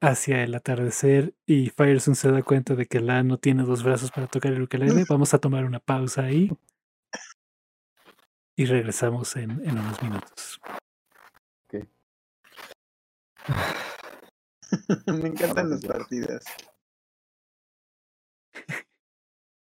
hacia 0.00 0.42
el 0.42 0.54
atardecer 0.54 1.34
y 1.46 1.70
Fireson 1.70 2.14
se 2.14 2.30
da 2.30 2.42
cuenta 2.42 2.74
de 2.74 2.86
que 2.86 3.00
la 3.00 3.22
no 3.22 3.38
tiene 3.38 3.64
dos 3.64 3.82
brazos 3.82 4.10
para 4.10 4.26
tocar 4.26 4.52
el 4.52 4.62
ukelele, 4.62 5.04
vamos 5.08 5.34
a 5.34 5.38
tomar 5.38 5.64
una 5.64 5.80
pausa 5.80 6.22
ahí 6.22 6.50
y 8.56 8.64
regresamos 8.66 9.36
en, 9.36 9.50
en 9.50 9.78
unos 9.78 10.02
minutos. 10.02 10.60
Me 15.06 15.28
encantan 15.28 15.70
las 15.70 15.84
partidas. 15.84 16.44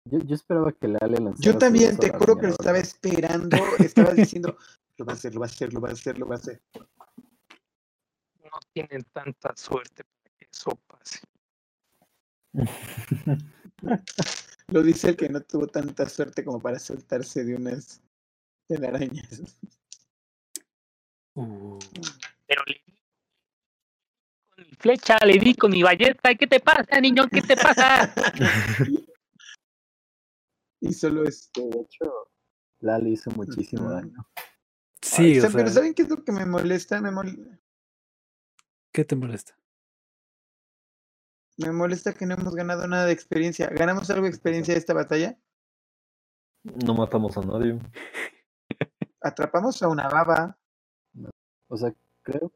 Yo, 0.05 0.19
yo 0.19 0.35
esperaba 0.35 0.71
que 0.71 0.87
la 0.87 0.99
Ale 1.01 1.17
lanzara 1.17 1.51
Yo 1.51 1.57
también, 1.57 1.97
te 1.97 2.09
juro 2.11 2.37
que 2.37 2.47
lo 2.47 2.53
estaba 2.53 2.77
esperando. 2.77 3.57
Estaba 3.79 4.11
diciendo, 4.11 4.57
lo 4.97 5.05
va 5.05 5.13
a 5.13 5.15
hacer, 5.15 5.33
lo 5.33 5.41
va 5.41 5.45
a 5.45 5.49
hacer, 5.49 5.73
lo 5.73 5.81
va 5.81 5.89
a 5.89 5.91
hacer, 5.91 6.17
lo 6.17 6.27
va 6.27 6.35
a 6.35 6.37
hacer. 6.37 6.61
No 8.43 8.59
tienen 8.73 9.03
tanta 9.11 9.53
suerte 9.55 10.03
pase. 10.87 11.19
Lo 14.67 14.81
dice 14.81 15.09
el 15.09 15.15
que 15.17 15.29
no 15.29 15.41
tuvo 15.41 15.67
tanta 15.67 16.09
suerte 16.09 16.43
como 16.43 16.59
para 16.59 16.79
soltarse 16.79 17.43
de 17.43 17.55
unas 17.55 18.01
telarañas. 18.67 19.41
Uh, 21.35 21.77
Pero 22.47 22.63
le 22.65 22.73
di 22.73 22.81
con 24.49 24.65
mi 24.65 24.75
flecha, 24.75 25.17
le 25.25 25.37
di 25.37 25.53
con 25.55 25.71
mi 25.71 25.83
ballesta. 25.83 26.33
¿Qué 26.35 26.47
te 26.47 26.59
pasa, 26.59 26.99
niño? 27.01 27.27
¿Qué 27.29 27.41
te 27.41 27.55
pasa? 27.55 28.13
Y 30.81 30.93
solo 30.93 31.23
es. 31.23 31.49
Que, 31.51 31.61
de 31.61 31.79
hecho, 31.81 32.29
Lali 32.81 33.13
hizo 33.13 33.31
muchísimo 33.31 33.89
daño. 33.89 34.27
sí, 35.01 35.39
o 35.39 35.49
pero 35.51 35.67
sea, 35.67 35.73
¿saben 35.75 35.93
qué 35.95 36.03
es 36.03 36.09
lo 36.09 36.23
que 36.23 36.31
me 36.31 36.45
molesta? 36.45 37.01
Me, 37.01 37.09
mol- 37.11 37.59
¿qué 38.91 39.03
te 39.03 39.15
molesta? 39.15 39.57
Me 41.57 41.71
molesta 41.71 42.13
que 42.13 42.25
no 42.25 42.35
hemos 42.35 42.53
ganado 42.53 42.85
nada 42.87 43.05
de 43.05 43.13
experiencia. 43.13 43.67
¿Ganamos 43.67 44.09
algo 44.09 44.23
de 44.23 44.29
experiencia 44.29 44.73
de 44.73 44.79
esta 44.79 44.93
batalla? 44.93 45.37
No 46.63 46.95
matamos 46.95 47.37
a 47.37 47.41
nadie. 47.41 47.79
Atrapamos 49.21 49.81
a 49.81 49.87
una 49.87 50.09
baba. 50.09 50.57
O 51.67 51.77
sea, 51.77 51.93
creo. 52.23 52.51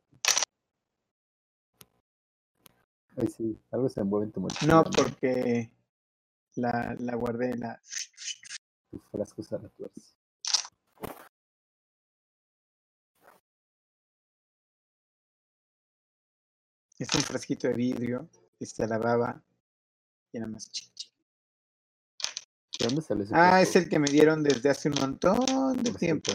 Ay, 3.16 3.28
sí, 3.28 3.62
algo 3.72 3.88
se 3.90 4.02
envuelve 4.02 4.26
en 4.28 4.32
tu 4.32 4.42
mochila. 4.42 4.74
No, 4.74 4.84
porque 4.84 5.72
la, 6.56 6.96
la 7.00 7.16
guardé 7.16 7.52
en 7.52 7.60
la. 7.62 7.82
Tus 8.90 9.02
frascos 9.12 9.54
a 9.54 9.60
la. 9.60 9.70
Es 16.98 17.16
un 17.16 17.22
frasquito 17.22 17.68
de 17.70 17.74
vidrio 17.74 18.30
que 18.60 18.66
se 18.66 18.86
lavaba 18.86 19.42
y 20.34 20.40
nada 20.40 20.52
más 20.52 20.70
chichi. 20.70 21.08
¿De 22.78 22.86
dónde 22.86 23.02
sale 23.02 23.24
ese 23.24 23.34
Ah, 23.36 23.62
es 23.62 23.76
el 23.78 23.90
que 23.90 24.00
me 24.00 24.10
dieron 24.10 24.44
desde 24.44 24.70
hace 24.70 24.90
un 24.90 24.96
montón 25.00 25.82
de 25.82 25.92
tiempo. 25.94 26.34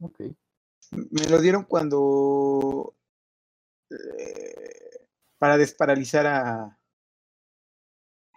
Ok. 0.00 0.20
Me 0.92 1.26
lo 1.30 1.40
dieron 1.40 1.64
cuando 1.64 2.94
eh, 3.90 5.06
para 5.38 5.56
desparalizar 5.56 6.26
a 6.26 6.78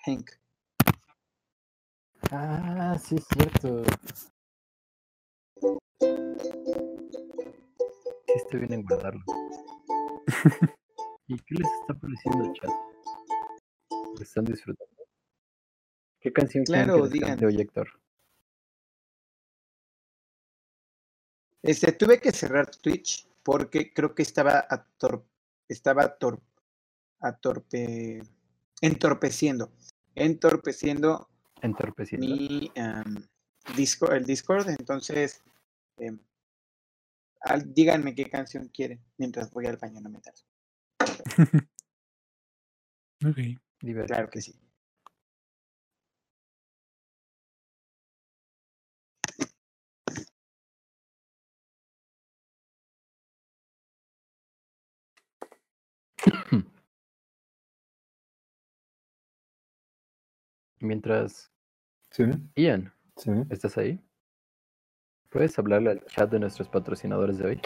Hank. 0.06 0.32
Ah, 2.32 2.98
sí, 3.02 3.16
es 3.16 3.26
cierto. 3.28 3.84
Estoy 8.36 8.60
bien 8.62 8.74
en 8.74 8.84
guardarlo. 8.84 9.24
¿Y 11.28 11.38
qué 11.40 11.56
les 11.56 11.72
está 11.82 11.94
pareciendo 11.94 12.45
el 12.45 12.54
chat? 12.54 12.70
¿Lo 13.91 14.22
están 14.22 14.45
disfrutando? 14.45 14.94
¿Qué 16.20 16.32
canción 16.34 16.66
Claro, 16.66 17.04
que 17.04 17.10
digan. 17.10 17.44
hoy, 17.45 17.62
Héctor? 17.62 17.88
Este, 21.64 21.91
tuve 21.94 22.20
que 22.20 22.32
cerrar 22.32 22.70
Twitch 22.76 23.28
porque 23.44 23.94
creo 23.94 24.14
que 24.14 24.24
estaba 24.24 24.68
ator- 24.70 25.24
estaba 25.68 26.04
ator- 26.04 26.41
atorpe 27.20 28.22
entorpeciendo, 28.82 29.72
entorpeciendo 30.16 31.28
Entorpeciendo. 31.62 32.28
mi 32.28 32.72
am, 32.78 33.16
disco, 33.76 34.12
el 34.12 34.26
Discord. 34.26 34.70
Entonces, 34.70 35.41
em, 35.98 36.20
al- 37.42 37.74
díganme 37.74 38.16
qué 38.16 38.30
canción 38.30 38.70
quieren 38.70 39.02
mientras 39.18 39.52
voy 39.52 39.66
al 39.68 39.78
baño, 39.78 40.00
no 40.02 40.10
me 40.10 40.20
tardo. 40.22 40.42
Ok. 43.26 43.38
Divertido. 43.82 44.06
Claro 44.16 44.30
que 44.30 44.42
sí. 44.42 44.54
Mientras, 60.80 61.52
Sí, 62.12 62.24
Ian, 62.56 62.94
sí. 63.18 63.32
¿estás 63.50 63.78
ahí? 63.78 64.00
¿Puedes 65.30 65.60
hablarle 65.60 65.91
al 65.91 66.06
chat 66.06 66.32
de 66.32 66.40
nuestros 66.40 66.70
patrocinadores 66.70 67.38
de 67.38 67.45
hoy? 67.48 67.62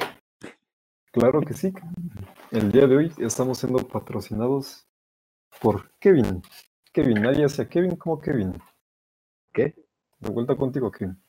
Claro 1.12 1.42
que 1.42 1.54
sí. 1.54 1.72
El 2.52 2.72
día 2.72 2.88
de 2.88 2.98
hoy 2.98 3.14
estamos 3.20 3.60
siendo 3.60 3.88
patrocinados 3.88 4.88
por 5.62 5.92
Kevin. 6.00 6.42
Kevin, 6.92 7.22
nadie 7.22 7.46
hace 7.46 7.62
a 7.62 7.70
Kevin 7.70 7.96
como 7.96 8.20
Kevin. 8.20 8.54
¿Qué? 9.54 9.76
De 10.20 10.30
vuelta 10.32 10.56
contigo, 10.56 10.92
Kevin. 10.92 11.22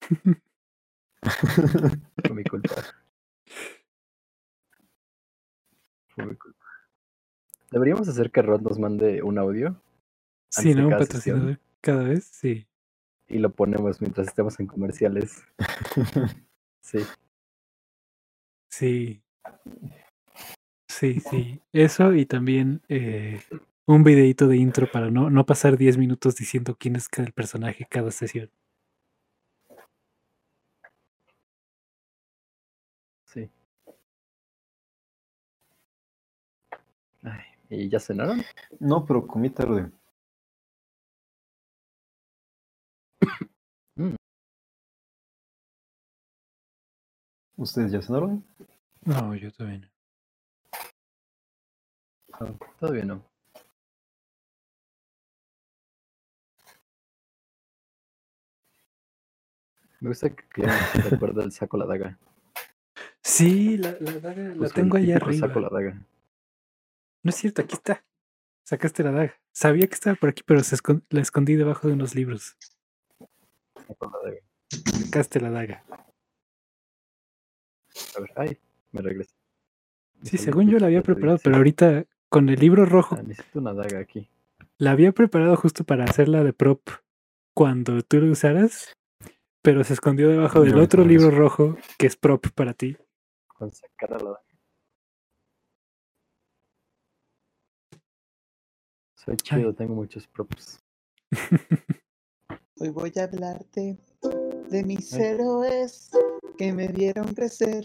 Fue 1.22 2.34
mi 2.34 2.44
culpa. 2.44 2.74
Deberíamos 7.70 8.08
hacer 8.08 8.30
que 8.30 8.42
Rod 8.42 8.60
nos 8.62 8.78
mande 8.78 9.22
un 9.22 9.38
audio 9.38 9.80
Sí, 10.50 10.74
¿no? 10.74 10.88
Un 10.88 10.92
sesión. 10.92 10.98
patrocinador 10.98 11.60
cada 11.80 12.04
vez, 12.04 12.24
sí. 12.24 12.66
y 13.28 13.38
lo 13.38 13.50
ponemos 13.50 14.00
mientras 14.00 14.28
estemos 14.28 14.58
en 14.60 14.66
comerciales. 14.66 15.44
Sí. 16.82 17.00
Sí. 18.70 19.22
Sí, 20.88 21.20
sí. 21.20 21.60
Eso 21.72 22.14
y 22.14 22.26
también 22.26 22.80
eh, 22.88 23.40
un 23.86 24.04
videito 24.04 24.46
de 24.46 24.56
intro 24.56 24.88
para 24.90 25.10
no, 25.10 25.28
no 25.30 25.44
pasar 25.46 25.76
10 25.76 25.98
minutos 25.98 26.36
diciendo 26.36 26.76
quién 26.78 26.94
es 26.96 27.08
cada 27.08 27.28
personaje 27.32 27.86
cada 27.90 28.12
sesión. 28.12 28.50
¿Y 37.70 37.88
ya 37.88 38.00
cenaron? 38.00 38.42
No, 38.80 39.04
pero 39.06 39.26
comí 39.26 39.50
tarde. 39.50 39.90
Mm. 43.98 44.14
¿Ustedes 47.56 47.92
ya 47.92 48.02
cenaron? 48.02 48.44
No, 49.06 49.34
yo 49.34 49.50
también. 49.52 49.90
No, 52.40 52.58
todavía 52.78 53.04
no. 53.06 53.24
Me 60.00 60.08
gusta 60.10 60.30
que 60.30 60.44
Clemen 60.48 60.76
se 60.92 61.02
recuerda 61.10 61.42
el 61.44 61.52
saco 61.52 61.76
la 61.76 61.86
daga. 61.86 62.18
Sí, 63.22 63.76
la, 63.76 63.96
la 64.00 64.12
daga 64.20 64.42
la 64.42 64.54
Busco 64.54 64.74
tengo 64.74 64.96
allá 64.96 65.18
típico 65.18 65.32
Saco 65.32 65.60
la 65.60 65.66
arriba. 65.68 65.80
daga. 65.80 66.06
No 67.26 67.30
es 67.30 67.36
cierto, 67.38 67.60
aquí 67.60 67.74
está. 67.74 68.04
Sacaste 68.62 69.02
la 69.02 69.10
daga. 69.10 69.34
Sabía 69.50 69.88
que 69.88 69.94
estaba 69.94 70.14
por 70.14 70.28
aquí, 70.28 70.44
pero 70.46 70.62
se 70.62 70.76
escon- 70.76 71.02
la 71.10 71.22
escondí 71.22 71.56
debajo 71.56 71.88
de 71.88 71.94
unos 71.94 72.14
libros. 72.14 72.56
Sacaste 75.02 75.40
la 75.40 75.50
daga. 75.50 75.82
A 78.16 78.20
ver, 78.20 78.30
ay, 78.36 78.58
me 78.92 79.02
regresé. 79.02 79.34
Sí, 80.22 80.38
según 80.38 80.70
yo 80.70 80.78
la 80.78 80.86
había 80.86 81.02
preparado, 81.02 81.38
pero 81.42 81.56
ahorita 81.56 82.04
con 82.28 82.48
el 82.48 82.60
libro 82.60 82.86
rojo 82.86 83.16
Ah, 83.18 83.22
necesito 83.24 83.58
una 83.58 83.72
daga 83.74 83.98
aquí. 83.98 84.30
La 84.78 84.92
había 84.92 85.10
preparado 85.10 85.56
justo 85.56 85.82
para 85.82 86.04
hacerla 86.04 86.44
de 86.44 86.52
prop 86.52 86.88
cuando 87.54 88.02
tú 88.02 88.20
lo 88.20 88.30
usaras, 88.30 88.92
pero 89.62 89.82
se 89.82 89.94
escondió 89.94 90.28
debajo 90.28 90.60
del 90.60 90.78
otro 90.78 91.04
libro 91.04 91.32
rojo 91.32 91.76
que 91.98 92.06
es 92.06 92.14
prop 92.16 92.46
para 92.54 92.72
ti. 92.72 92.96
Con 93.48 93.72
sacar 93.72 94.14
a 94.14 94.18
la 94.18 94.24
daga. 94.30 94.45
Soy 99.26 99.36
chido, 99.38 99.74
tengo 99.74 99.92
muchos 99.96 100.24
props. 100.28 100.78
Hoy 102.78 102.90
voy 102.90 103.12
a 103.16 103.24
hablarte 103.24 103.98
de 104.70 104.84
mis 104.84 105.12
Ay. 105.14 105.22
héroes 105.22 106.10
que 106.56 106.72
me 106.72 106.86
vieron 106.86 107.34
crecer 107.34 107.84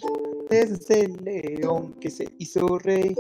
desde 0.52 1.06
el 1.06 1.16
león 1.24 1.94
que 2.00 2.12
se 2.12 2.32
hizo 2.38 2.78
rey 2.78 3.16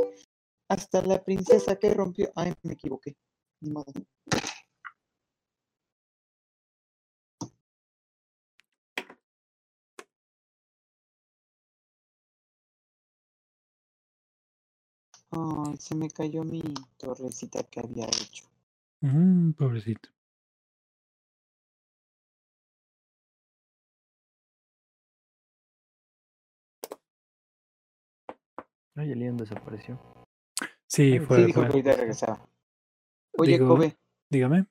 hasta 0.69 1.01
la 1.01 1.23
princesa 1.23 1.75
que 1.75 1.95
rompió. 1.95 2.31
Ay, 2.35 2.53
me 2.61 2.73
equivoqué. 2.73 3.15
Ni 3.59 3.71
modo. 3.71 3.91
Ay, 15.31 15.77
se 15.77 15.95
me 15.95 16.09
cayó 16.09 16.43
mi 16.43 16.61
torrecita 16.97 17.63
que 17.63 17.79
había 17.79 18.05
hecho. 18.05 18.45
Mm, 19.01 19.51
pobrecito. 19.53 20.09
Ay, 28.95 29.11
el 29.11 29.19
Ian 29.21 29.37
desapareció. 29.37 29.99
Sí, 30.87 31.19
fue, 31.19 31.37
Sí, 31.37 31.45
dijo 31.45 31.61
fue- 31.61 31.69
que 31.69 31.73
ahorita 31.77 31.93
regresaba. 31.95 32.47
Oye, 33.37 33.53
Digo- 33.53 33.67
Kobe, 33.69 33.97
Dígame. 34.29 34.65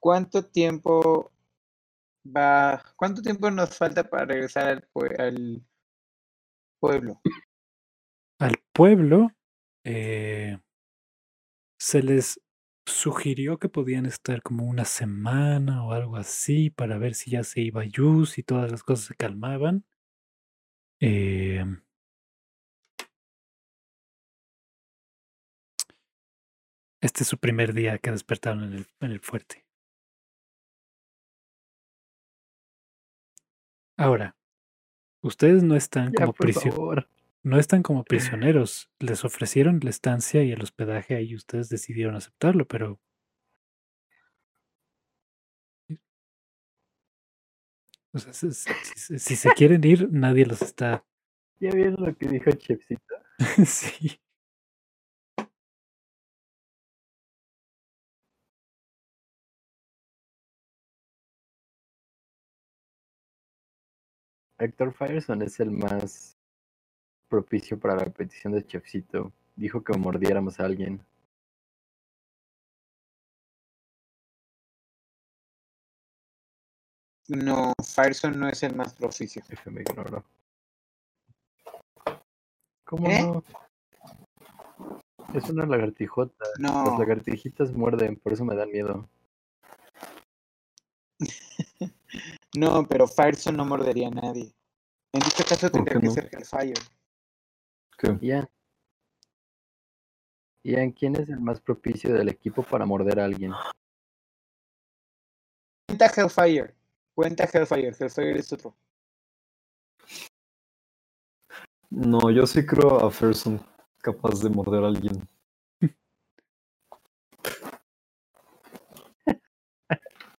¿cuánto 0.00 0.44
tiempo 0.44 1.30
va, 2.24 2.82
cuánto 2.96 3.22
tiempo 3.22 3.50
nos 3.50 3.76
falta 3.76 4.04
para 4.08 4.24
regresar 4.26 4.68
al, 4.68 4.88
al 5.20 5.62
pueblo? 6.82 7.20
Al 8.40 8.56
pueblo 8.72 9.30
eh, 9.84 10.58
se 11.78 12.02
les 12.02 12.40
sugirió 12.86 13.58
que 13.58 13.68
podían 13.68 14.04
estar 14.06 14.42
como 14.42 14.64
una 14.64 14.84
semana 14.84 15.84
o 15.84 15.92
algo 15.92 16.16
así 16.16 16.70
para 16.70 16.98
ver 16.98 17.14
si 17.14 17.30
ya 17.30 17.44
se 17.44 17.60
iba 17.60 17.84
Yus 17.84 18.36
y 18.38 18.42
todas 18.42 18.70
las 18.72 18.82
cosas 18.82 19.06
se 19.06 19.14
calmaban. 19.14 19.84
Eh, 21.00 21.64
este 27.00 27.22
es 27.22 27.28
su 27.28 27.38
primer 27.38 27.74
día 27.74 27.98
que 27.98 28.10
despertaron 28.10 28.64
en 28.64 28.72
el, 28.72 28.86
en 29.00 29.10
el 29.12 29.20
fuerte. 29.20 29.64
Ahora, 33.96 34.34
ustedes 35.22 35.62
no 35.62 35.74
están 35.76 36.12
Ya, 36.12 36.20
como 36.26 36.32
prisioneros. 36.34 37.06
no 37.42 37.58
están 37.58 37.82
como 37.82 38.04
prisioneros. 38.04 38.90
Les 38.98 39.24
ofrecieron 39.24 39.80
la 39.82 39.90
estancia 39.90 40.42
y 40.42 40.52
el 40.52 40.62
hospedaje 40.62 41.22
y 41.22 41.34
ustedes 41.34 41.68
decidieron 41.68 42.14
aceptarlo, 42.16 42.66
pero 42.66 43.00
o 48.12 48.18
sea, 48.18 48.32
si, 48.32 48.52
si- 49.18 49.36
se 49.36 49.52
quieren 49.52 49.82
ir, 49.84 50.08
nadie 50.12 50.46
los 50.46 50.62
está. 50.62 51.04
¿Ya 51.60 51.70
vieron 51.70 51.96
lo 52.04 52.14
que 52.16 52.26
dijo 52.28 52.50
Chepsito? 52.52 53.14
sí. 53.66 54.21
Héctor 64.62 64.92
Fireson 64.92 65.42
es 65.42 65.58
el 65.58 65.72
más 65.72 66.38
propicio 67.28 67.80
para 67.80 67.96
la 67.96 68.04
petición 68.04 68.52
de 68.52 68.64
Chefcito. 68.64 69.32
Dijo 69.56 69.82
que 69.82 69.98
mordiéramos 69.98 70.60
a 70.60 70.66
alguien. 70.66 71.04
No, 77.26 77.72
Fireson 77.82 78.38
no 78.38 78.48
es 78.48 78.62
el 78.62 78.76
más 78.76 78.94
propicio. 78.94 79.42
F 79.48 79.68
me 79.68 79.80
ignoró. 79.80 80.24
¿Cómo 82.84 83.10
¿Eh? 83.10 83.22
no? 83.22 83.42
Es 85.34 85.50
una 85.50 85.66
lagartijota. 85.66 86.44
Las 86.58 86.60
No, 86.60 86.98
lagartijitas 87.00 87.72
muerden, 87.72 88.14
por 88.14 88.32
eso 88.32 88.44
me 88.44 88.54
dan 88.54 88.70
miedo. 88.70 89.08
no, 92.56 92.86
pero 92.86 93.06
Fireson 93.06 93.56
no 93.56 93.64
mordería 93.64 94.08
a 94.08 94.10
nadie. 94.10 94.52
En 95.12 95.20
dicho 95.20 95.44
caso 95.48 95.70
¿Por 95.70 95.84
tendría 95.84 96.00
que 96.00 96.06
no? 96.06 96.12
ser 96.12 96.30
Hellfire. 96.32 96.80
¿Qué? 97.98 98.18
Ian. 98.20 98.48
Ian, 100.64 100.92
¿quién 100.92 101.16
es 101.16 101.28
el 101.28 101.40
más 101.40 101.60
propicio 101.60 102.14
del 102.14 102.28
equipo 102.28 102.62
para 102.62 102.86
morder 102.86 103.20
a 103.20 103.24
alguien? 103.24 103.52
Cuenta 105.86 106.06
Hellfire. 106.06 106.74
Cuenta 107.14 107.44
Hellfire. 107.44 107.92
Hellfire 107.98 108.38
es 108.38 108.52
otro. 108.52 108.74
No, 111.90 112.30
yo 112.30 112.46
sí 112.46 112.64
creo 112.64 113.06
a 113.06 113.10
Ferson 113.10 113.60
capaz 113.98 114.40
de 114.40 114.48
morder 114.48 114.82
a 114.84 114.88
alguien. 114.88 115.28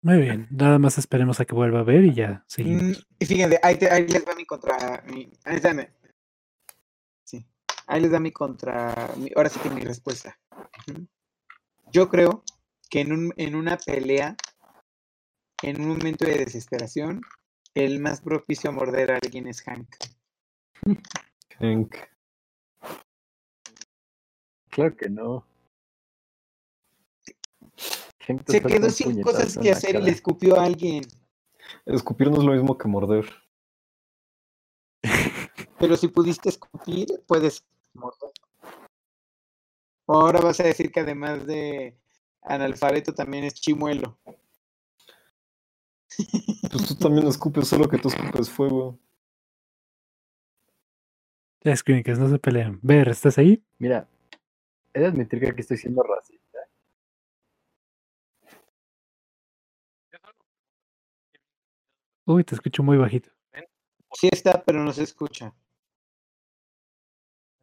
Muy 0.02 0.18
bien. 0.20 0.48
Nada 0.50 0.78
más 0.78 0.98
esperemos 0.98 1.38
a 1.40 1.44
que 1.44 1.54
vuelva 1.54 1.80
a 1.80 1.84
ver 1.84 2.04
y 2.04 2.14
ya 2.14 2.30
Mm, 2.30 2.44
seguimos. 2.48 3.06
y 3.18 3.26
fíjense, 3.26 3.60
ahí, 3.62 3.76
te- 3.78 3.90
ahí 3.90 4.06
les 4.08 4.26
va 4.26 4.34
mi 4.34 4.44
contra. 4.44 5.02
Mi, 5.06 5.30
ahí, 5.44 5.56
está 5.56 5.72
mi- 5.72 5.86
sí, 7.24 7.46
ahí 7.86 8.00
les 8.00 8.10
da 8.10 8.18
mi 8.18 8.32
contra. 8.32 9.10
mi- 9.16 9.30
ahora 9.36 9.48
sí 9.48 9.60
que 9.60 9.70
mi 9.70 9.80
respuesta. 9.82 10.36
Yo 11.92 12.08
creo 12.08 12.42
que 12.90 13.00
en, 13.00 13.12
un, 13.12 13.34
en 13.36 13.54
una 13.54 13.76
pelea, 13.76 14.36
en 15.62 15.80
un 15.80 15.88
momento 15.88 16.24
de 16.24 16.38
desesperación, 16.38 17.20
el 17.74 18.00
más 18.00 18.20
propicio 18.20 18.70
a 18.70 18.72
morder 18.72 19.12
a 19.12 19.18
alguien 19.22 19.46
es 19.46 19.62
Hank. 19.62 19.88
Hank. 21.60 21.94
Claro 24.70 24.96
que 24.96 25.08
no. 25.08 25.46
Se 28.46 28.62
quedó 28.62 28.90
sin 28.90 29.22
cosas 29.22 29.58
que 29.58 29.70
hacer 29.70 29.96
y 29.96 30.02
le 30.02 30.10
escupió 30.10 30.58
a 30.58 30.64
alguien. 30.64 31.04
Escupir 31.86 32.30
no 32.30 32.38
es 32.38 32.44
lo 32.44 32.52
mismo 32.52 32.78
que 32.78 32.88
morder. 32.88 33.26
Pero 35.78 35.96
si 35.96 36.08
pudiste 36.08 36.48
escupir, 36.48 37.08
puedes 37.26 37.64
morder. 37.94 38.30
Ahora 40.06 40.40
vas 40.40 40.60
a 40.60 40.64
decir 40.64 40.92
que 40.92 41.00
además 41.00 41.46
de 41.46 41.96
analfabeto 42.42 43.14
también 43.14 43.44
es 43.44 43.54
chimuelo. 43.54 44.18
Pues 46.70 46.86
tú 46.86 46.94
también 46.94 47.26
escupes, 47.26 47.68
solo 47.68 47.86
que 47.86 47.98
tú 47.98 48.08
escupes 48.08 48.48
fuego. 48.48 48.98
Ya, 51.64 51.76
Screencast, 51.76 52.20
no 52.20 52.30
se 52.30 52.38
pelean. 52.38 52.78
Ver, 52.82 53.08
¿estás 53.08 53.36
ahí? 53.36 53.62
Mira, 53.78 54.08
he 54.94 55.00
de 55.00 55.06
admitir 55.06 55.40
que 55.40 55.50
aquí 55.50 55.60
estoy 55.60 55.76
siendo 55.76 56.02
racista. 56.02 56.31
Uy, 62.24 62.44
te 62.44 62.54
escucho 62.54 62.82
muy 62.82 62.96
bajito. 62.98 63.30
Sí 64.14 64.28
está, 64.30 64.62
pero 64.62 64.78
no 64.84 64.92
se 64.92 65.02
escucha. 65.04 65.54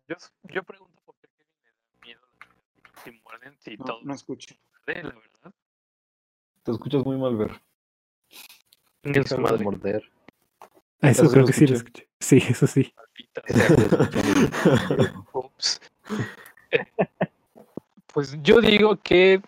Yo, 0.07 0.15
yo 0.51 0.63
pregunto 0.63 0.99
por 1.05 1.15
qué 1.17 1.27
Kevin 1.37 1.53
le 1.63 1.69
da 1.69 1.75
miedo 2.01 2.21
si 3.03 3.11
muerden, 3.23 3.55
si 3.59 3.77
No, 3.77 3.85
todo 3.85 3.99
no 4.03 4.13
escucha. 4.15 4.55
muerde, 4.87 5.03
la 5.03 5.09
verdad. 5.15 5.53
Te 6.63 6.71
escuchas 6.71 7.05
muy 7.05 7.17
mal 7.17 7.35
ver. 7.37 7.61
En 9.03 9.13
su 9.13 9.35
Déjalo 9.35 9.37
de 9.37 9.51
madre. 9.51 9.63
morder. 9.63 10.11
Ah, 11.01 11.11
eso 11.11 11.29
creo 11.29 11.45
que 11.45 11.53
sí 11.53 11.67
lo 11.67 11.75
escuché. 11.75 12.09
Sí, 12.19 12.37
eso 12.49 12.67
sí. 12.67 12.93
Ups. 15.33 15.81
Pues 18.13 18.35
yo 18.41 18.59
digo 18.59 18.97
que 18.97 19.41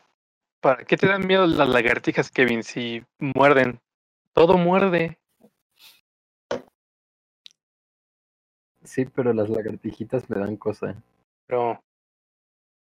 ¿para 0.61 0.85
qué 0.85 0.95
te 0.95 1.07
dan 1.07 1.25
miedo 1.25 1.47
las 1.47 1.67
lagartijas, 1.67 2.29
Kevin? 2.31 2.63
Si 2.63 3.03
muerden, 3.19 3.81
todo 4.33 4.57
muerde. 4.57 5.19
Sí, 8.83 9.05
pero 9.05 9.33
las 9.33 9.49
lagartijitas 9.49 10.29
me 10.29 10.39
dan 10.39 10.57
cosa. 10.57 11.01
Pero 11.47 11.81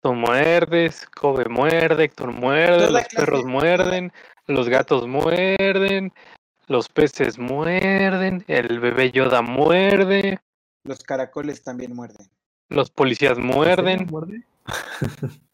tú 0.01 0.13
muerdes, 0.13 1.07
Kobe 1.09 1.45
muerde, 1.45 2.05
Héctor 2.05 2.33
muerde, 2.33 2.87
Toda 2.87 2.91
los 2.91 3.07
perros 3.07 3.45
muerden, 3.45 4.11
los 4.47 4.67
gatos 4.69 5.07
muerden, 5.07 6.13
los 6.67 6.89
peces 6.89 7.39
muerden, 7.39 8.43
el 8.47 8.79
bebé 8.79 9.11
Yoda 9.11 9.41
muerde, 9.41 10.39
Los 10.83 11.03
caracoles 11.03 11.63
también 11.63 11.95
muerden. 11.95 12.27
los 12.69 12.91
policías 12.91 13.37
¿En 13.37 13.43
serio 13.43 13.55
muerden. 13.55 14.07
muerde? 14.09 14.43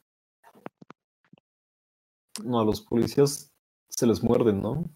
No, 2.43 2.61
a 2.61 2.65
los 2.65 2.81
policías 2.81 3.53
se 3.89 4.07
les 4.07 4.23
muerden, 4.23 4.60
¿no? 4.60 4.89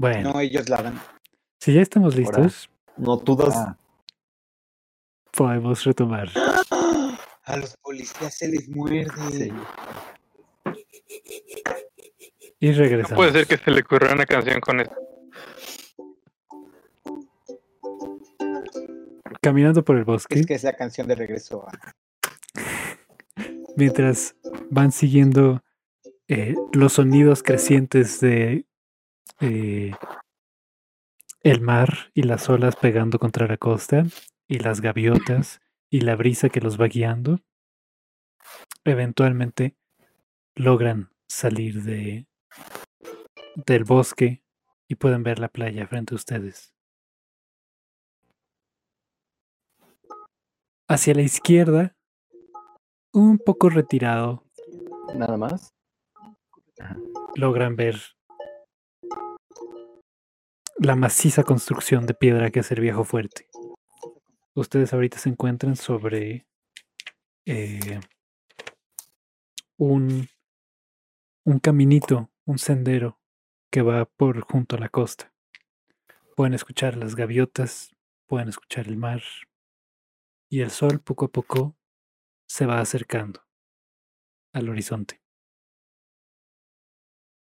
Bueno, 0.00 0.32
No, 0.32 0.40
ellos 0.40 0.66
lavan. 0.70 0.98
si 1.60 1.74
ya 1.74 1.82
estamos 1.82 2.14
Ahora. 2.16 2.38
listos, 2.38 2.70
No, 2.96 3.18
tú 3.18 3.36
das. 3.36 3.54
Ah, 3.54 3.76
podemos 5.30 5.84
retomar. 5.84 6.28
A 7.44 7.56
los 7.58 7.76
policías 7.76 8.34
se 8.34 8.48
les 8.48 8.66
muerde. 8.70 9.10
sí. 9.30 9.52
Y 12.60 12.70
No 12.70 12.78
regresamos. 12.78 13.12
puede 13.16 13.32
ser 13.32 13.46
que 13.46 13.58
se 13.62 13.70
le 13.70 13.82
ocurra 13.82 14.14
una 14.14 14.24
canción 14.24 14.58
con 14.60 14.80
eso. 14.80 14.92
Caminando 19.42 19.84
por 19.84 19.96
el 19.98 20.04
bosque, 20.04 20.38
Es 20.38 20.46
que 20.46 20.54
es 20.54 20.62
la 20.64 20.72
canción 20.74 21.06
de 21.08 21.14
regreso 21.14 21.66
a. 21.68 21.94
mientras 23.76 24.34
van 24.70 24.92
siguiendo 24.92 25.62
eh, 26.28 26.54
los 26.72 26.94
sonidos 26.94 27.42
crecientes 27.42 28.20
de 28.20 28.66
eh, 29.40 29.92
el 31.42 31.60
mar 31.60 32.10
y 32.14 32.24
las 32.24 32.48
olas 32.50 32.76
pegando 32.76 33.18
contra 33.18 33.46
la 33.46 33.56
costa 33.56 34.04
y 34.46 34.58
las 34.58 34.80
gaviotas 34.80 35.60
y 35.90 36.02
la 36.02 36.14
brisa 36.14 36.48
que 36.50 36.60
los 36.60 36.80
va 36.80 36.86
guiando, 36.86 37.40
eventualmente 38.84 39.76
logran 40.54 41.10
salir 41.28 41.82
de 41.82 42.26
del 43.56 43.84
bosque 43.84 44.42
y 44.88 44.96
pueden 44.96 45.22
ver 45.22 45.38
la 45.38 45.48
playa 45.48 45.86
frente 45.86 46.14
a 46.14 46.16
ustedes. 46.16 46.74
Hacia 50.88 51.14
la 51.14 51.22
izquierda, 51.22 51.96
un 53.12 53.38
poco 53.38 53.70
retirado, 53.70 54.44
Nada 55.14 55.36
más. 55.36 55.72
logran 57.36 57.76
ver 57.76 58.00
la 60.82 60.96
maciza 60.96 61.44
construcción 61.44 62.06
de 62.06 62.14
piedra 62.14 62.50
que 62.50 62.60
es 62.60 62.72
el 62.72 62.80
viejo 62.80 63.04
fuerte. 63.04 63.46
Ustedes 64.54 64.94
ahorita 64.94 65.18
se 65.18 65.28
encuentran 65.28 65.76
sobre 65.76 66.46
eh, 67.44 68.00
un, 69.76 70.26
un 71.44 71.58
caminito, 71.58 72.30
un 72.46 72.58
sendero 72.58 73.20
que 73.70 73.82
va 73.82 74.06
por 74.06 74.40
junto 74.40 74.76
a 74.76 74.78
la 74.78 74.88
costa. 74.88 75.34
Pueden 76.34 76.54
escuchar 76.54 76.96
las 76.96 77.14
gaviotas, 77.14 77.94
pueden 78.26 78.48
escuchar 78.48 78.88
el 78.88 78.96
mar 78.96 79.22
y 80.48 80.62
el 80.62 80.70
sol 80.70 81.00
poco 81.00 81.26
a 81.26 81.28
poco 81.28 81.76
se 82.48 82.64
va 82.64 82.80
acercando 82.80 83.42
al 84.54 84.70
horizonte. 84.70 85.20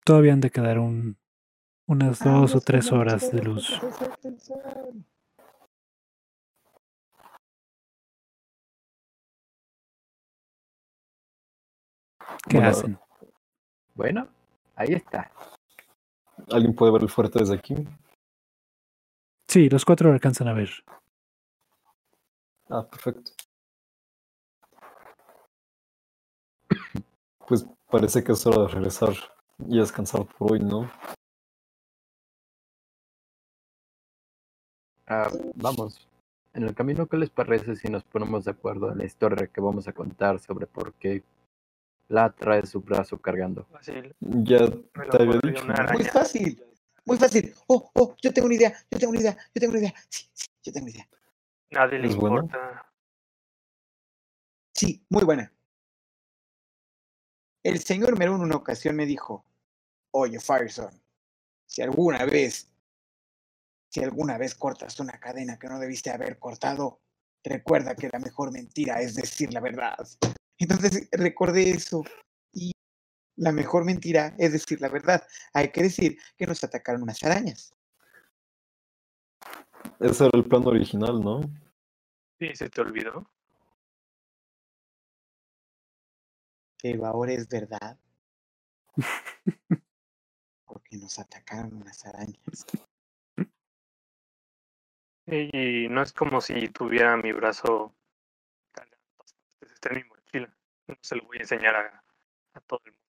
Todavía 0.05 0.31
han 0.31 0.39
de 0.39 0.49
quedar 0.49 0.79
un, 0.79 1.17
unas 1.87 2.19
dos 2.19 2.53
o 2.53 2.61
tres 2.61 2.91
horas 2.91 3.31
de 3.31 3.41
luz. 3.41 3.79
¿Qué 12.47 12.57
hacen? 12.57 12.99
Bueno, 13.95 14.27
ahí 14.75 14.93
está. 14.93 15.31
¿Alguien 16.51 16.75
puede 16.75 16.91
ver 16.91 17.03
el 17.03 17.09
fuerte 17.09 17.39
desde 17.39 17.55
aquí? 17.55 17.75
Sí, 19.47 19.69
los 19.69 19.85
cuatro 19.85 20.11
alcanzan 20.11 20.49
a 20.49 20.53
ver. 20.53 20.69
Ah, 22.69 22.85
perfecto. 22.85 23.31
Pues 27.47 27.65
parece 27.89 28.23
que 28.23 28.33
es 28.33 28.45
hora 28.45 28.63
de 28.63 28.67
regresar 28.67 29.13
y 29.59 29.79
descansar 29.79 30.25
por 30.25 30.51
hoy, 30.51 30.59
¿no? 30.59 30.89
Ah, 35.07 35.31
vamos. 35.55 36.07
En 36.53 36.63
el 36.63 36.75
camino, 36.75 37.07
¿qué 37.07 37.17
les 37.17 37.29
parece 37.29 37.75
si 37.75 37.87
nos 37.87 38.03
ponemos 38.03 38.45
de 38.45 38.51
acuerdo 38.51 38.91
en 38.91 38.97
la 38.97 39.05
historia 39.05 39.47
que 39.47 39.61
vamos 39.61 39.87
a 39.87 39.93
contar 39.93 40.39
sobre 40.39 40.67
por 40.67 40.93
qué 40.95 41.23
la 42.09 42.31
trae 42.31 42.65
su 42.65 42.81
brazo 42.81 43.17
cargando? 43.19 43.65
Fácil. 43.65 44.13
Ya 44.19 44.67
te 44.67 45.21
había 45.21 45.39
dicho. 45.41 45.65
Muy 45.93 46.03
fácil, 46.03 46.63
muy 47.05 47.17
fácil. 47.17 47.53
Oh, 47.67 47.89
oh, 47.93 48.15
yo 48.21 48.33
tengo 48.33 48.47
una 48.47 48.55
idea, 48.55 48.73
yo 48.91 48.99
tengo 48.99 49.11
una 49.11 49.21
idea, 49.21 49.37
yo 49.53 49.61
tengo 49.61 49.71
una 49.71 49.79
idea. 49.79 49.93
Sí, 50.09 50.29
sí, 50.33 50.47
yo 50.63 50.73
tengo 50.73 50.85
una 50.85 50.91
idea. 50.91 51.07
Nadie 51.71 51.99
le 51.99 52.07
importa. 52.07 52.91
Sí, 54.73 55.05
muy 55.09 55.23
buena. 55.23 55.51
El 57.63 57.79
señor 57.79 58.17
Merón 58.17 58.41
una 58.41 58.55
ocasión 58.55 58.95
me 58.95 59.05
dijo, 59.05 59.43
oye, 60.11 60.39
Fireson, 60.39 60.91
si 61.65 61.81
alguna 61.81 62.25
vez, 62.25 62.71
si 63.97 64.03
alguna 64.03 64.37
vez 64.37 64.53
cortas 64.53 64.99
una 64.99 65.19
cadena 65.19 65.57
que 65.57 65.67
no 65.67 65.79
debiste 65.79 66.11
haber 66.11 66.37
cortado, 66.37 67.01
recuerda 67.43 67.95
que 67.95 68.09
la 68.11 68.19
mejor 68.19 68.51
mentira 68.51 69.01
es 69.01 69.15
decir 69.15 69.51
la 69.51 69.59
verdad. 69.59 69.97
Entonces 70.59 71.09
recordé 71.11 71.71
eso 71.71 72.03
y 72.53 72.71
la 73.37 73.51
mejor 73.51 73.85
mentira 73.85 74.35
es 74.37 74.51
decir 74.51 74.79
la 74.81 74.89
verdad. 74.89 75.25
Hay 75.53 75.71
que 75.71 75.81
decir 75.81 76.19
que 76.37 76.45
nos 76.45 76.63
atacaron 76.63 77.01
unas 77.01 77.23
arañas. 77.23 77.73
Ese 79.99 80.25
era 80.25 80.37
el 80.37 80.45
plan 80.45 80.67
original, 80.67 81.19
¿no? 81.19 81.41
Sí, 82.39 82.53
se 82.53 82.69
te 82.69 82.81
olvidó. 82.81 83.27
Pero 86.83 87.05
ahora 87.07 87.33
es 87.33 87.47
verdad. 87.47 87.97
Porque 90.65 90.97
nos 90.97 91.17
atacaron 91.17 91.73
unas 91.73 92.05
arañas. 92.05 92.65
Y 95.27 95.89
no 95.89 96.01
es 96.01 96.13
como 96.13 96.39
si 96.41 96.69
tuviera 96.69 97.17
mi 97.17 97.33
brazo 97.33 97.93
está 99.77 99.89
en 99.89 99.95
mi 99.97 100.03
mochila. 100.05 100.53
No 100.87 100.95
se 101.01 101.15
lo 101.15 101.25
voy 101.25 101.37
a 101.37 101.41
enseñar 101.41 101.75
a, 101.75 102.03
a 102.53 102.59
todo 102.61 102.81
el 102.85 102.91
mundo. 102.93 103.07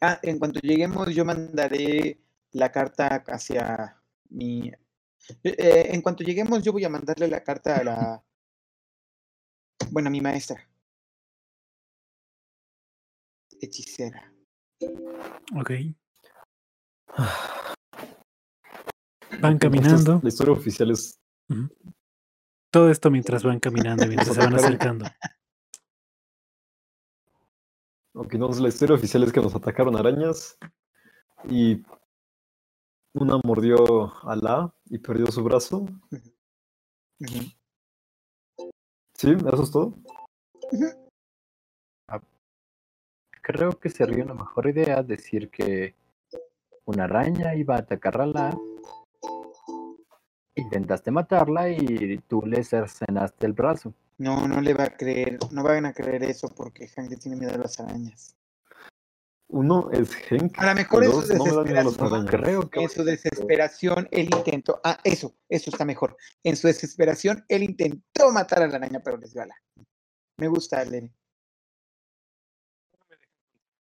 Ah, 0.00 0.18
en 0.22 0.38
cuanto 0.38 0.60
lleguemos, 0.60 1.08
yo 1.14 1.24
mandaré 1.24 2.20
la 2.52 2.70
carta 2.70 3.24
hacia 3.26 4.00
mi. 4.30 4.70
eh, 5.42 5.88
en 5.92 6.02
cuanto 6.02 6.24
lleguemos, 6.24 6.62
yo 6.62 6.72
voy 6.72 6.84
a 6.84 6.88
mandarle 6.88 7.28
la 7.28 7.42
carta 7.42 7.76
a 7.76 7.84
la. 7.84 8.24
Bueno, 9.90 10.08
a 10.08 10.10
mi 10.10 10.20
maestra. 10.20 10.68
Hechicera. 13.60 14.32
Ok. 15.56 15.70
Van 19.40 19.58
caminando. 19.58 20.20
La 20.22 20.28
historia 20.28 20.52
oficial 20.52 20.90
es. 20.90 21.20
Todo 22.70 22.90
esto 22.90 23.10
mientras 23.10 23.42
van 23.42 23.60
caminando, 23.60 24.04
y 24.04 24.08
mientras 24.08 24.34
se 24.34 24.40
van 24.40 24.54
acercando. 24.54 25.06
Ok, 28.14 28.34
entonces 28.34 28.62
la 28.62 28.68
historia 28.68 28.96
oficial 28.96 29.22
es 29.22 29.32
que 29.32 29.40
nos 29.40 29.54
atacaron 29.54 29.96
arañas 29.96 30.58
y 31.48 31.82
una 33.14 33.38
mordió 33.44 34.12
a 34.28 34.36
la 34.36 34.74
y 34.86 34.98
perdió 34.98 35.26
su 35.28 35.42
brazo. 35.44 35.86
Sí, 39.14 39.32
eso 39.32 39.62
es 39.62 39.70
todo. 39.70 39.94
Creo 43.42 43.70
que 43.78 43.88
sería 43.88 44.24
una 44.24 44.34
mejor 44.34 44.68
idea 44.68 45.02
decir 45.02 45.48
que 45.50 45.94
una 46.84 47.04
araña 47.04 47.54
iba 47.54 47.76
a 47.76 47.78
atacar 47.78 48.20
a 48.20 48.26
la. 48.26 48.58
Intentaste 50.58 51.12
matarla 51.12 51.70
y 51.70 52.18
tú 52.26 52.42
le 52.44 52.64
cercenaste 52.64 53.46
el 53.46 53.52
brazo. 53.52 53.94
No, 54.18 54.48
no 54.48 54.60
le 54.60 54.74
va 54.74 54.84
a 54.84 54.96
creer, 54.96 55.38
no 55.52 55.62
van 55.62 55.86
a 55.86 55.92
creer 55.92 56.24
eso 56.24 56.48
porque 56.48 56.88
Hank 56.88 57.16
tiene 57.20 57.36
miedo 57.36 57.54
a 57.54 57.58
las 57.58 57.78
arañas. 57.78 58.34
Uno 59.46 59.88
es 59.92 60.10
Henk. 60.28 60.58
A 60.58 60.66
lo 60.66 60.74
mejor 60.74 61.04
en 61.04 61.10
dos, 61.12 61.28
su 61.28 61.34
no 61.34 61.44
desesperación. 61.62 62.26
Creo 62.26 62.68
que 62.68 62.82
en 62.82 62.88
su 62.90 63.04
desesperación, 63.04 64.08
él 64.10 64.28
intentó, 64.34 64.80
ah, 64.82 64.98
eso, 65.04 65.36
eso 65.48 65.70
está 65.70 65.84
mejor. 65.84 66.16
En 66.42 66.56
su 66.56 66.66
desesperación, 66.66 67.44
él 67.48 67.62
intentó 67.62 68.32
matar 68.32 68.62
a 68.62 68.66
la 68.66 68.76
araña, 68.76 69.00
pero 69.00 69.16
les 69.16 69.32
dio 69.32 69.42
ala. 69.42 69.54
Me 70.38 70.48
gusta, 70.48 70.84
Lenny. 70.84 71.14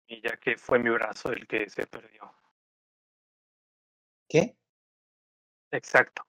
Y 0.07 0.21
ya 0.21 0.37
que 0.37 0.57
fue 0.57 0.79
mi 0.79 0.89
brazo 0.89 1.31
el 1.31 1.45
que 1.45 1.69
se 1.69 1.85
perdió. 1.85 2.33
¿Qué? 4.29 4.55
Exacto. 5.71 6.23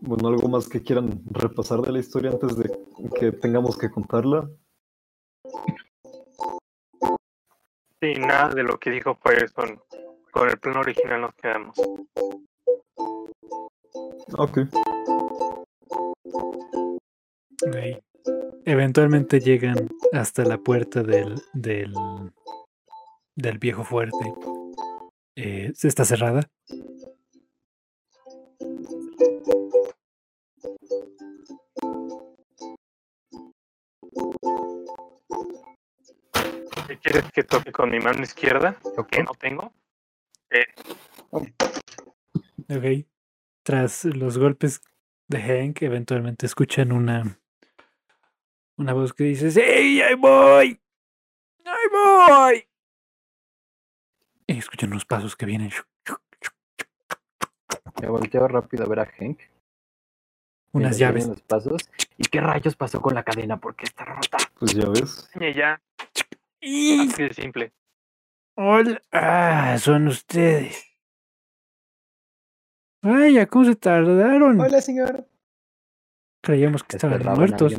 Bueno, 0.00 0.28
algo 0.28 0.48
más 0.48 0.68
que 0.68 0.82
quieran 0.82 1.22
repasar 1.30 1.80
de 1.80 1.92
la 1.92 1.98
historia 1.98 2.30
antes 2.30 2.56
de 2.56 2.70
que 3.18 3.32
tengamos 3.32 3.78
que 3.78 3.90
contarla. 3.90 4.50
Sí, 8.00 8.12
nada 8.18 8.50
de 8.54 8.62
lo 8.64 8.78
que 8.78 8.90
dijo 8.90 9.18
pues 9.18 9.50
con, 9.52 9.80
el 10.46 10.58
plan 10.58 10.76
original 10.76 11.22
nos 11.22 11.34
quedamos. 11.36 11.78
Ok. 14.36 14.58
Ok. 17.66 17.76
Eventualmente 18.66 19.40
llegan 19.40 19.88
hasta 20.12 20.44
la 20.44 20.58
puerta 20.58 21.02
del, 21.02 21.34
del, 21.54 21.94
del 23.36 23.58
viejo 23.58 23.84
fuerte. 23.84 24.32
Eh, 25.36 25.72
está 25.82 26.04
cerrada. 26.04 26.48
¿Qué 36.86 36.98
quieres 36.98 37.32
que 37.32 37.44
toque 37.44 37.72
con 37.72 37.90
mi 37.90 37.98
mano 37.98 38.22
izquierda? 38.22 38.78
Ok. 38.96 39.08
Que 39.08 39.22
no 39.22 39.32
tengo. 39.34 39.72
Eh, 40.50 40.66
Ok. 42.68 43.06
Tras 43.62 44.04
los 44.04 44.38
golpes 44.38 44.80
de 45.28 45.40
Hank, 45.40 45.82
eventualmente 45.82 46.46
escuchan 46.46 46.92
una, 46.92 47.38
una 48.76 48.92
voz 48.92 49.12
que 49.12 49.24
dice: 49.24 49.50
¡Sí, 49.50 49.60
ahí 49.60 50.14
voy! 50.14 50.80
¡Ahí 51.64 51.88
voy! 51.92 52.68
Y 54.46 54.58
escuchan 54.58 54.90
unos 54.90 55.04
pasos 55.04 55.36
que 55.36 55.46
vienen. 55.46 55.70
me 58.00 58.08
volteo 58.08 58.46
rápido 58.48 58.84
a 58.84 58.88
ver 58.88 59.00
a 59.00 59.06
Hank. 59.06 59.40
Unas 60.72 60.98
llaves. 60.98 61.28
Los 61.28 61.40
pasos. 61.42 61.88
¿Y 62.18 62.24
qué 62.24 62.40
rayos 62.40 62.76
pasó 62.76 63.00
con 63.00 63.14
la 63.14 63.22
cadena? 63.22 63.58
¿Por 63.58 63.76
qué 63.76 63.84
está 63.84 64.04
rota? 64.04 64.38
Pues 64.58 64.74
ya 64.74 64.88
ves. 64.88 65.30
y 65.40 65.54
ya, 65.54 65.80
¡Y! 66.60 67.08
así 67.08 67.22
de 67.22 67.34
simple. 67.34 67.72
Hola. 68.56 69.00
Ah, 69.12 69.76
son 69.78 70.08
ustedes. 70.08 70.84
Vaya, 73.02 73.46
¿cómo 73.46 73.64
se 73.66 73.76
tardaron? 73.76 74.60
Hola, 74.60 74.80
señor. 74.80 75.28
Creíamos 76.40 76.82
que 76.84 76.96
estaban 76.96 77.18
¿Esperaban 77.18 77.36
a 77.36 77.46
muertos. 77.46 77.74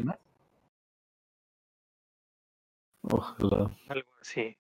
Ojalá. 3.01 3.71
Algo 3.89 4.11
así. 4.21 4.57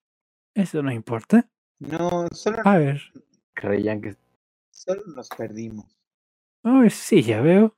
Eso 0.53 0.83
no 0.83 0.91
importa. 0.91 1.47
No, 1.79 2.27
solo, 2.31 2.57
A 2.63 2.77
ver. 2.77 3.01
Creían 3.53 4.01
que 4.01 4.15
solo 4.71 5.03
nos 5.15 5.29
perdimos. 5.29 5.85
Oh, 6.63 6.83
sí, 6.89 7.21
ya 7.21 7.41
veo. 7.41 7.75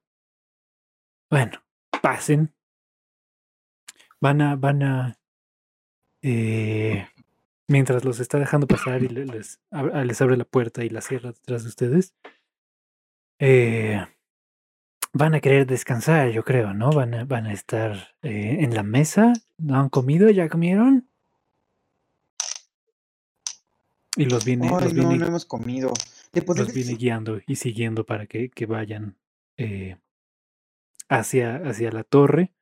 Bueno, 1.29 1.59
pasen. 2.01 2.53
Van 4.21 4.41
a, 4.41 4.55
van 4.55 4.83
a. 4.83 5.19
eh, 6.21 7.07
mientras 7.67 8.05
los 8.05 8.19
está 8.19 8.39
dejando 8.39 8.67
pasar 8.67 9.03
y 9.03 9.09
le- 9.09 9.25
les, 9.25 9.59
ab- 9.71 10.03
les 10.03 10.21
abre 10.21 10.37
la 10.37 10.45
puerta 10.45 10.83
y 10.83 10.89
la 10.89 11.01
cierra 11.01 11.31
detrás 11.31 11.63
de 11.63 11.69
ustedes. 11.69 12.15
eh, 13.39 14.05
van 15.13 15.35
a 15.35 15.39
querer 15.39 15.65
descansar, 15.65 16.29
yo 16.31 16.43
creo, 16.43 16.73
¿no? 16.73 16.91
Van 16.91 17.13
a, 17.13 17.25
van 17.25 17.45
a 17.47 17.53
estar 17.53 18.15
eh, 18.21 18.57
en 18.61 18.73
la 18.75 18.83
mesa. 18.83 19.33
¿No 19.57 19.79
han 19.79 19.89
comido? 19.89 20.29
¿Ya 20.29 20.49
comieron? 20.49 21.09
Y 24.17 24.25
los 24.25 24.43
viene. 24.43 24.67
Ay, 24.67 24.85
los 24.85 24.93
no, 24.93 25.09
viene 25.09 25.17
no 25.19 25.27
hemos 25.27 25.45
comido. 25.45 25.93
¿Le 26.33 26.41
podría 26.41 26.65
los 26.65 26.73
viene 26.73 26.95
guiando 26.95 27.39
y 27.47 27.55
siguiendo 27.55 28.05
para 28.05 28.27
que, 28.27 28.49
que 28.49 28.65
vayan 28.65 29.17
eh, 29.57 29.97
hacia, 31.09 31.57
hacia 31.57 31.91
la 31.91 32.03
torre 32.03 32.53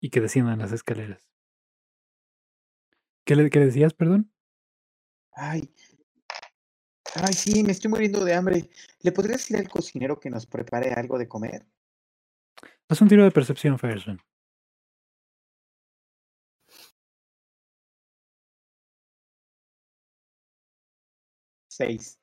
y 0.00 0.10
que 0.10 0.20
desciendan 0.20 0.58
las 0.58 0.72
escaleras. 0.72 1.28
¿Qué 3.24 3.36
le, 3.36 3.50
qué 3.50 3.60
decías, 3.60 3.94
perdón? 3.94 4.32
Ay. 5.32 5.72
Ay, 7.14 7.32
sí, 7.32 7.62
me 7.62 7.72
estoy 7.72 7.90
muriendo 7.90 8.24
de 8.24 8.34
hambre. 8.34 8.70
¿Le 9.02 9.12
podría 9.12 9.36
decir 9.36 9.56
al 9.56 9.68
cocinero 9.68 10.18
que 10.18 10.30
nos 10.30 10.46
prepare 10.46 10.92
algo 10.92 11.18
de 11.18 11.28
comer? 11.28 11.66
Haz 12.88 13.00
un 13.00 13.08
tiro 13.08 13.24
de 13.24 13.30
percepción, 13.30 13.78
Firestone. 13.78 14.18
Seis. 21.80 22.18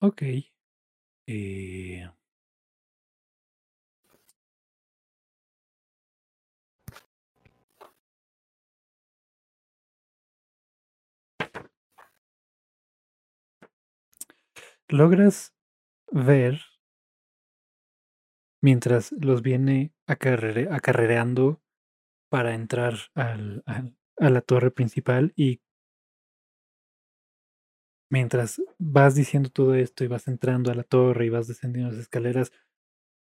Ok. 0.00 0.22
Eh, 1.28 2.06
logras 14.88 15.52
ver 16.12 16.60
mientras 18.62 19.12
los 19.12 19.42
viene 19.42 19.92
acarrere- 20.06 20.68
acarrereando 20.70 21.60
para 22.30 22.54
entrar 22.54 22.94
al- 23.14 23.62
al- 23.66 23.96
a 24.18 24.30
la 24.30 24.42
torre 24.42 24.70
principal 24.70 25.32
y 25.36 25.60
mientras 28.08 28.60
vas 28.78 29.14
diciendo 29.14 29.50
todo 29.50 29.74
esto 29.74 30.04
y 30.04 30.08
vas 30.08 30.28
entrando 30.28 30.70
a 30.70 30.74
la 30.74 30.84
torre 30.84 31.26
y 31.26 31.30
vas 31.30 31.48
descendiendo 31.48 31.90
las 31.92 32.00
escaleras, 32.00 32.52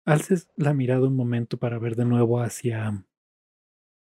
alces 0.05 0.49
la 0.57 0.75
mirada 0.75 1.07
un 1.07 1.17
momento 1.17 1.59
para 1.59 1.79
ver 1.79 1.97
de 1.97 2.05
nuevo 2.05 2.41
hacia 2.41 3.05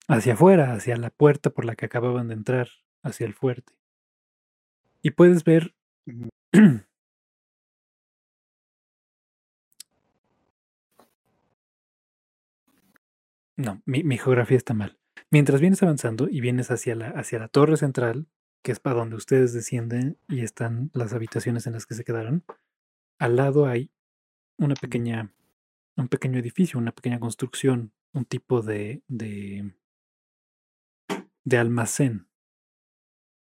hacia 0.09 0.33
afuera, 0.35 0.73
hacia 0.73 0.97
la 0.97 1.11
puerta 1.11 1.51
por 1.51 1.65
la 1.65 1.77
que 1.77 1.87
acababan 1.87 2.29
de 2.29 2.35
entrar, 2.35 2.69
hacia 3.03 3.27
el 3.27 3.35
fuerte. 3.35 3.73
Y 5.03 5.11
puedes 5.13 5.45
ver. 5.45 5.75
No, 13.57 13.83
mi, 13.85 14.03
mi 14.03 14.17
geografía 14.19 14.57
está 14.57 14.75
mal. 14.75 14.99
Mientras 15.31 15.61
vienes 15.61 15.83
avanzando 15.83 16.29
y 16.29 16.41
vienes 16.41 16.71
hacia 16.71 16.95
la, 16.95 17.09
hacia 17.11 17.39
la 17.39 17.49
torre 17.49 17.77
central, 17.77 18.27
que 18.63 18.73
es 18.73 18.81
para 18.81 18.97
donde 18.97 19.17
ustedes 19.17 19.53
descienden 19.53 20.19
y 20.29 20.41
están 20.41 20.91
las 20.95 21.13
habitaciones 21.13 21.67
en 21.67 21.73
las 21.75 21.87
que 21.87 21.95
se 21.95 22.05
quedaron, 22.05 22.45
al 23.19 23.37
lado 23.37 23.67
hay 23.67 23.91
una 24.59 24.75
pequeña, 24.75 25.33
un 25.97 26.09
pequeño 26.09 26.39
edificio, 26.39 26.79
una 26.79 26.93
pequeña 26.93 27.21
construcción, 27.21 27.93
un 28.13 28.25
tipo 28.25 28.63
de, 28.63 29.03
de, 29.09 29.75
de 31.45 31.57
almacén. 31.59 32.27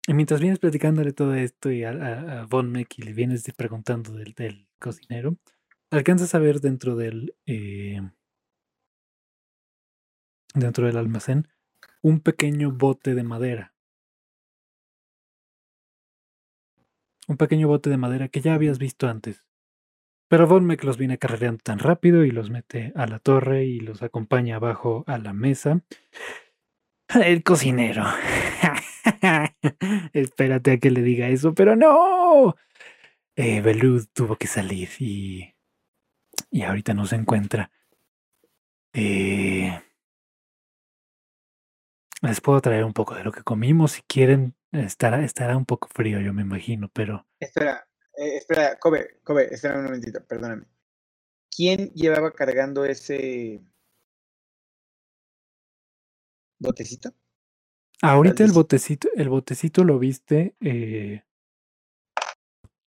Y 0.09 0.15
mientras 0.15 0.41
vienes 0.41 0.59
platicándole 0.59 1.13
todo 1.13 1.35
esto 1.35 1.71
y 1.71 1.85
a, 1.85 1.91
a- 1.91 2.41
a 2.43 2.47
Von 2.47 2.71
Meck 2.73 2.99
y 2.99 3.03
le 3.03 3.13
vienes 3.13 3.45
preguntando 3.57 4.13
del, 4.13 4.33
del 4.35 4.69
cocinero, 4.81 5.37
alcanzas 5.91 6.35
a 6.35 6.39
ver 6.39 6.61
dentro 6.61 6.97
del, 6.97 7.37
eh, 7.47 8.01
dentro 10.55 10.87
del 10.87 10.97
almacén 10.97 11.49
un 12.01 12.21
pequeño 12.21 12.73
bote 12.73 13.15
de 13.15 13.23
madera. 13.23 13.72
Un 17.29 17.37
pequeño 17.37 17.69
bote 17.69 17.91
de 17.91 17.97
madera 17.97 18.29
que 18.29 18.41
ya 18.41 18.55
habías 18.55 18.79
visto 18.79 19.09
antes. 19.09 19.45
Pero 20.29 20.47
Von 20.47 20.65
Meck 20.65 20.83
los 20.85 20.97
viene 20.97 21.19
carrereando 21.19 21.61
tan 21.63 21.79
rápido 21.79 22.25
y 22.25 22.31
los 22.31 22.49
mete 22.49 22.93
a 22.97 23.07
la 23.07 23.19
torre 23.19 23.65
y 23.65 23.81
los 23.81 24.03
acompaña 24.03 24.57
abajo 24.57 25.05
a 25.07 25.19
la 25.19 25.33
mesa. 25.33 25.83
El 27.09 27.43
cocinero. 27.43 28.05
Espérate 30.13 30.73
a 30.73 30.79
que 30.79 30.91
le 30.91 31.03
diga 31.03 31.29
eso, 31.29 31.55
pero 31.55 31.77
no. 31.77 32.55
Eh, 33.37 33.61
Belud 33.61 34.07
tuvo 34.13 34.37
que 34.37 34.47
salir 34.47 34.89
y. 34.99 35.55
Y 36.51 36.63
ahorita 36.63 36.95
no 36.95 37.07
se 37.07 37.17
encuentra. 37.17 37.71
Eh, 38.95 39.83
les 42.23 42.41
puedo 42.41 42.61
traer 42.61 42.85
un 42.85 42.93
poco 42.93 43.15
de 43.15 43.25
lo 43.25 43.33
que 43.33 43.43
comimos 43.43 43.93
si 43.93 44.03
quieren. 44.03 44.55
Estará, 44.73 45.23
estará 45.23 45.57
un 45.57 45.67
poco 45.67 45.89
frío, 45.89 46.21
yo 46.21 46.33
me 46.33 46.43
imagino, 46.43 46.89
pero 46.93 47.27
Espera, 47.39 47.87
eh, 48.17 48.37
espera, 48.37 48.79
Kobe, 48.79 49.21
Kobe, 49.23 49.53
espera 49.53 49.79
un 49.79 49.85
momentito, 49.85 50.25
perdóname. 50.25 50.67
¿Quién 51.55 51.91
llevaba 51.93 52.33
cargando 52.33 52.85
ese 52.85 53.61
botecito? 56.59 57.13
ahorita 58.01 58.45
el 58.45 58.53
botecito, 58.53 59.09
el 59.15 59.29
botecito 59.29 59.85
lo 59.85 59.99
viste 59.99 60.57
eh, 60.61 61.23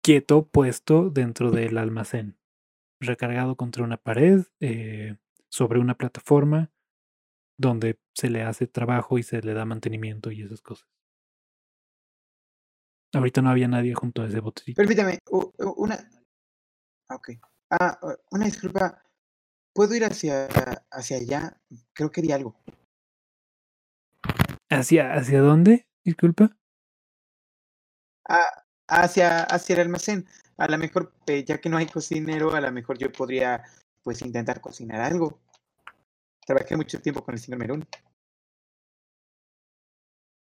quieto, 0.03 0.47
puesto 0.47 1.11
dentro 1.11 1.51
del 1.51 1.79
almacén, 1.79 2.37
recargado 3.01 3.57
contra 3.57 3.85
una 3.85 3.97
pared, 3.97 4.45
eh, 4.61 5.17
sobre 5.49 5.79
una 5.79 5.97
plataforma, 5.97 6.73
donde 7.59 7.99
se 8.15 8.31
le 8.31 8.43
hace 8.43 8.67
trabajo 8.67 9.19
y 9.19 9.23
se 9.23 9.41
le 9.43 9.53
da 9.55 9.65
mantenimiento 9.65 10.31
y 10.31 10.43
esas 10.43 10.63
cosas. 10.63 10.94
Ahorita 13.15 13.43
no 13.43 13.51
había 13.51 13.69
nadie 13.69 13.95
junto 13.95 14.23
a 14.23 14.27
ese 14.27 14.41
botecito. 14.41 14.77
Permítame, 14.77 15.19
una. 15.77 16.09
Ah, 17.09 17.17
Ok. 17.17 17.31
Ah, 17.71 17.99
una 18.31 18.45
disculpa. 18.45 19.03
¿Puedo 19.73 19.95
ir 19.95 20.05
hacia, 20.05 20.47
hacia 20.91 21.17
allá? 21.17 21.61
Creo 21.93 22.11
que 22.11 22.23
di 22.23 22.31
algo. 22.31 22.57
¿Hacia, 24.71 25.15
hacia 25.15 25.41
dónde? 25.41 25.89
Disculpa. 26.05 26.57
Ah, 28.29 28.65
hacia, 28.89 29.43
hacia 29.45 29.75
el 29.75 29.81
almacén. 29.83 30.27
A 30.57 30.69
lo 30.69 30.79
mejor, 30.79 31.13
eh, 31.27 31.45
ya 31.45 31.59
que 31.61 31.69
no 31.69 31.77
hay 31.77 31.87
cocinero, 31.87 32.55
a 32.55 32.61
lo 32.61 32.71
mejor 32.71 32.99
yo 32.99 33.11
podría, 33.11 33.65
pues, 34.03 34.23
intentar 34.23 34.61
cocinar 34.61 35.01
algo. 35.01 35.41
Trabajé 36.47 36.77
mucho 36.77 37.01
tiempo 37.01 37.25
con 37.25 37.35
el 37.35 37.41
señor 37.41 37.59
Merún. 37.59 37.87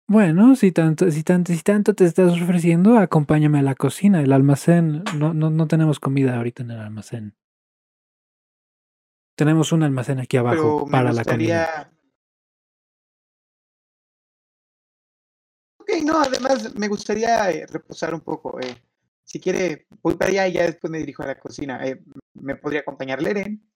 Bueno, 0.07 0.56
si 0.56 0.72
tanto, 0.72 1.10
si 1.10 1.23
tanto, 1.23 1.52
si 1.52 1.64
tanto 1.64 1.95
te 1.95 2.06
estás 2.06 2.40
ofreciendo, 2.40 2.99
acompáñame 2.99 3.60
a 3.60 3.64
la 3.64 3.73
cocina, 3.73 4.22
el 4.22 4.34
almacén. 4.34 5.03
No, 5.18 5.34
no, 5.34 5.49
no 5.49 5.68
tenemos 5.68 5.99
comida 5.99 6.38
ahorita 6.38 6.61
en 6.61 6.72
el 6.72 6.80
almacén. 6.80 7.36
Tenemos 9.36 9.72
un 9.72 9.82
almacén 9.82 10.19
aquí 10.19 10.38
abajo 10.38 10.84
Pero 10.86 10.91
para 10.91 11.11
la 11.11 11.23
comida. 11.23 11.91
Ok, 15.80 15.90
no, 16.03 16.22
además 16.22 16.76
me 16.76 16.88
gustaría 16.88 17.49
eh, 17.52 17.65
reposar 17.65 18.14
un 18.14 18.22
poco. 18.22 18.60
eh. 18.61 18.76
Si 19.23 19.40
quiere, 19.40 19.88
voy 20.03 20.15
para 20.15 20.30
allá 20.30 20.48
y 20.48 20.53
ya 20.53 20.65
después 20.65 20.91
me 20.91 20.99
dirijo 20.99 21.23
a 21.23 21.27
la 21.27 21.40
cocina. 21.40 21.84
Eh, 21.86 22.03
¿Me 22.36 22.56
podría 22.56 22.82
acompañar 22.82 23.23
Leren? 23.23 23.68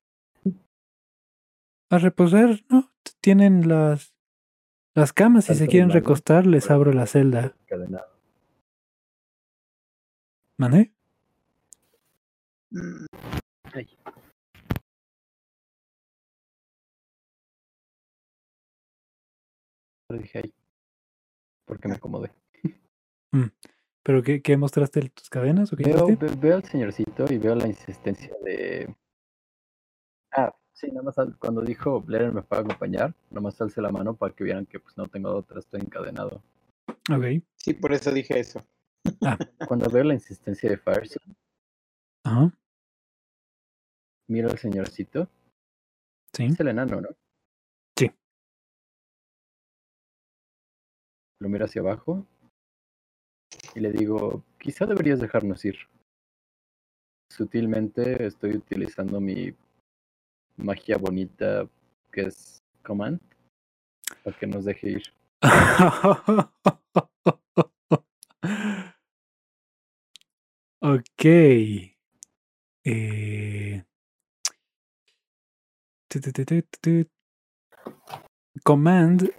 A 1.89 1.97
reposar, 1.97 2.63
¿no? 2.69 2.93
Tienen 3.19 3.67
las, 3.67 4.13
las 4.95 5.13
camas. 5.13 5.45
Si 5.45 5.55
se 5.55 5.67
quieren 5.67 5.89
recostar, 5.91 6.45
les 6.45 6.69
abro 6.71 6.91
la 6.93 7.05
celda. 7.05 7.55
¿Mané? 10.57 10.93
Mm, 12.71 13.05
Lo 20.09 20.17
dije 20.17 20.39
ahí. 20.39 20.53
Porque 21.65 21.87
me 21.87 21.95
acomodé. 21.95 22.31
¿Pero 24.03 24.23
qué, 24.23 24.41
qué 24.41 24.57
mostraste 24.57 25.07
tus 25.09 25.29
cadenas 25.29 25.71
o 25.71 25.77
qué 25.77 25.83
Veo, 25.83 26.07
ve- 26.17 26.35
veo 26.39 26.55
al 26.55 26.63
señorcito 26.63 27.25
y 27.29 27.37
veo 27.37 27.53
la 27.55 27.67
insistencia 27.67 28.33
de. 28.43 28.95
Ah, 30.31 30.55
sí, 30.79 30.87
nada 30.87 31.01
más 31.03 31.17
al- 31.19 31.37
cuando 31.37 31.61
dijo 31.61 31.99
Blair 32.01 32.31
me 32.31 32.41
puede 32.41 32.61
acompañar, 32.61 33.13
nada 33.29 33.41
más 33.41 33.59
alce 33.61 33.81
la 33.81 33.91
mano 33.91 34.15
para 34.15 34.33
que 34.33 34.43
vieran 34.45 34.65
que 34.65 34.79
pues 34.79 34.97
no 34.97 35.07
tengo 35.07 35.31
otra, 35.35 35.59
estoy 35.59 35.81
encadenado. 35.81 36.41
Ok. 37.11 37.43
sí, 37.57 37.73
por 37.73 37.91
eso 37.93 38.11
dije 38.11 38.39
eso. 38.39 38.63
Cuando 39.67 39.89
veo 39.89 40.03
la 40.03 40.13
insistencia 40.13 40.69
de 40.69 40.77
Firestone, 40.77 41.35
Ajá. 42.23 42.53
miro 44.29 44.49
al 44.49 44.57
señorcito, 44.57 45.27
Sí. 46.33 46.45
es 46.45 46.59
el 46.59 46.67
enano, 46.69 47.01
¿no? 47.01 47.09
Sí. 47.97 48.11
Lo 51.39 51.49
miro 51.49 51.65
hacia 51.65 51.81
abajo 51.81 52.25
y 53.75 53.79
le 53.79 53.91
digo, 53.91 54.43
quizá 54.59 54.85
deberías 54.85 55.19
dejarnos 55.19 55.65
ir. 55.65 55.75
Sutilmente 57.31 58.25
estoy 58.25 58.55
utilizando 58.55 59.19
mi 59.19 59.53
magia 60.59 60.97
bonita 60.97 61.67
que 62.11 62.21
es 62.21 62.63
Command 62.83 63.19
para 64.23 64.37
que 64.37 64.47
nos 64.47 64.65
deje 64.65 64.89
ir. 64.91 65.03
Eh, 72.85 73.83
tu, 76.07 76.19
tu. 76.81 77.09
Command 78.63 79.29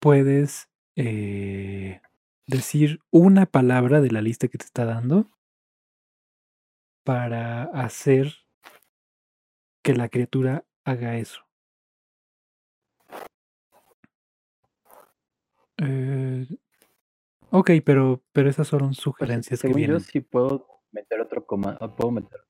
puedes 0.00 0.68
eh, 0.96 2.00
decir 2.46 3.00
una 3.10 3.46
palabra 3.46 4.00
de 4.00 4.10
la 4.10 4.22
lista 4.22 4.48
que 4.48 4.58
te 4.58 4.64
está 4.64 4.84
dando 4.84 5.26
para 7.04 7.64
hacer 7.64 8.34
que 9.84 9.94
la 9.94 10.08
criatura 10.08 10.65
haga 10.86 11.16
eso. 11.18 11.40
Eh, 15.78 16.46
ok, 17.50 17.70
pero, 17.84 18.22
pero 18.32 18.48
esas 18.48 18.68
son 18.68 18.80
Pues, 18.88 18.96
sugerencias 18.98 19.60
que 19.60 19.68
según 19.68 19.80
yo 19.82 19.86
vienen. 19.86 20.00
sí 20.00 20.20
puedo 20.20 20.66
meter 20.92 21.20
otro 21.20 21.44
comando. 21.44 21.94
Puedo 21.94 22.12
meter. 22.12 22.40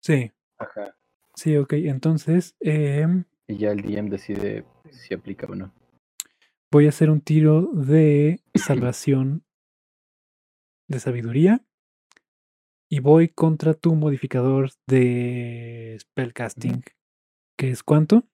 Sí, 0.00 0.32
Ajá. 0.58 0.96
sí, 1.34 1.56
ok. 1.56 1.72
Entonces, 1.74 2.56
em, 2.60 3.24
Y 3.48 3.58
ya 3.58 3.72
el 3.72 3.82
DM 3.82 4.08
decide 4.10 4.64
si 4.90 5.12
aplica 5.14 5.46
o 5.46 5.54
no. 5.54 5.72
voy 6.70 6.86
a 6.86 6.90
hacer 6.90 7.10
un 7.10 7.20
tiro 7.20 7.62
de 7.72 8.40
salvación 8.54 9.44
de 10.88 11.00
sabiduría. 11.00 11.64
Y 12.90 13.00
voy 13.00 13.28
contra 13.28 13.74
tu 13.74 13.94
modificador 13.94 14.70
de 14.86 15.98
spellcasting. 16.00 16.82
¿Que 17.56 17.70
es 17.70 17.82
cuánto? 17.82 18.26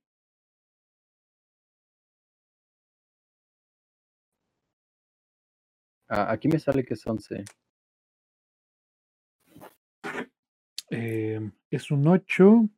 Ah, 6.08 6.30
aquí 6.30 6.46
me 6.46 6.60
sale 6.60 6.84
que 6.84 6.94
es 6.94 7.04
11. 7.04 7.44
Em, 10.90 11.52
es 11.70 11.90
un 11.90 12.06
8 12.06 12.68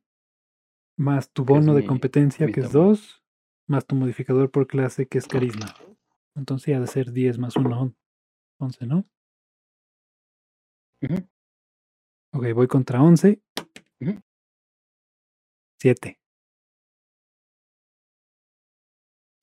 más 0.97 1.31
tu 1.31 1.45
bono 1.45 1.75
de 1.75 1.85
competencia 1.85 2.47
que 2.47 2.61
es 2.61 2.67
wisdom. 2.67 2.87
2 2.87 3.23
más 3.67 3.85
tu 3.85 3.95
modificador 3.95 4.49
por 4.49 4.65
clase 4.65 5.07
que 5.07 5.19
es 5.19 5.27
carisma. 5.27 5.75
Entonces 6.35 6.71
ya 6.73 6.79
de 6.79 6.87
ser 6.87 7.11
10 7.11 7.37
más 7.37 7.55
1, 7.55 7.93
11, 8.57 8.85
¿no? 8.87 9.05
Ujú. 11.03 11.27
Ok, 12.37 12.53
voy 12.53 12.67
contra 12.67 13.01
11. 13.01 13.41
Ujú. 13.99 14.21
7. 15.81 16.19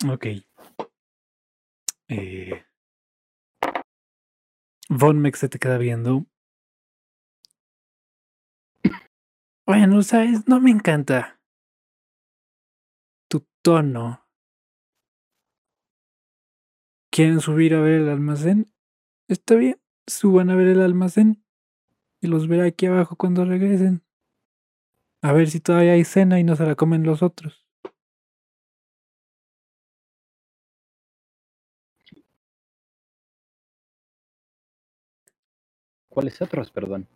Ok. 0.08 0.26
Eh, 2.08 2.64
Von 4.88 5.18
Mex 5.18 5.40
se 5.40 5.48
te 5.48 5.58
queda 5.58 5.76
viendo. 5.76 6.26
Bueno, 9.66 10.02
sabes, 10.02 10.46
no 10.46 10.60
me 10.60 10.70
encanta 10.70 11.40
tu 13.28 13.44
tono. 13.60 14.24
¿Quieren 17.10 17.40
subir 17.40 17.74
a 17.74 17.80
ver 17.80 18.02
el 18.02 18.08
almacén? 18.08 18.72
Está 19.28 19.56
bien, 19.56 19.80
suban 20.06 20.50
a 20.50 20.54
ver 20.54 20.68
el 20.68 20.80
almacén 20.80 21.43
y 22.24 22.26
los 22.26 22.48
veré 22.48 22.66
aquí 22.66 22.86
abajo 22.86 23.16
cuando 23.16 23.44
regresen. 23.44 24.02
A 25.22 25.32
ver 25.32 25.48
si 25.51 25.60
todavía 25.60 25.92
hay 25.92 26.05
cena 26.05 26.40
y 26.40 26.44
no 26.44 26.56
se 26.56 26.64
la 26.64 26.74
comen 26.74 27.05
los 27.05 27.22
otros. 27.22 27.66
¿Cuáles 36.09 36.40
otros, 36.40 36.70
perdón? 36.70 37.06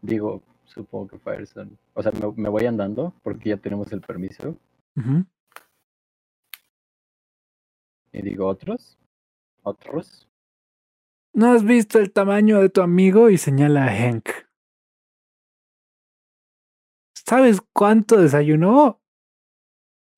Digo, 0.00 0.42
supongo 0.64 1.08
que 1.08 1.18
Firestone. 1.18 1.72
O 1.94 2.02
sea, 2.02 2.12
me, 2.12 2.32
me 2.36 2.48
voy 2.48 2.64
andando 2.64 3.12
porque 3.22 3.50
ya 3.50 3.56
tenemos 3.56 3.92
el 3.92 4.00
permiso. 4.00 4.56
Y 8.12 8.22
digo, 8.22 8.46
¿otros? 8.46 8.96
¿Otros? 9.62 10.29
¿No 11.32 11.52
has 11.52 11.64
visto 11.64 11.98
el 11.98 12.12
tamaño 12.12 12.60
de 12.60 12.70
tu 12.70 12.82
amigo? 12.82 13.30
Y 13.30 13.38
señala 13.38 13.86
a 13.86 13.88
Hank. 13.88 14.28
¿Sabes 17.14 17.60
cuánto 17.72 18.16
desayunó? 18.16 19.00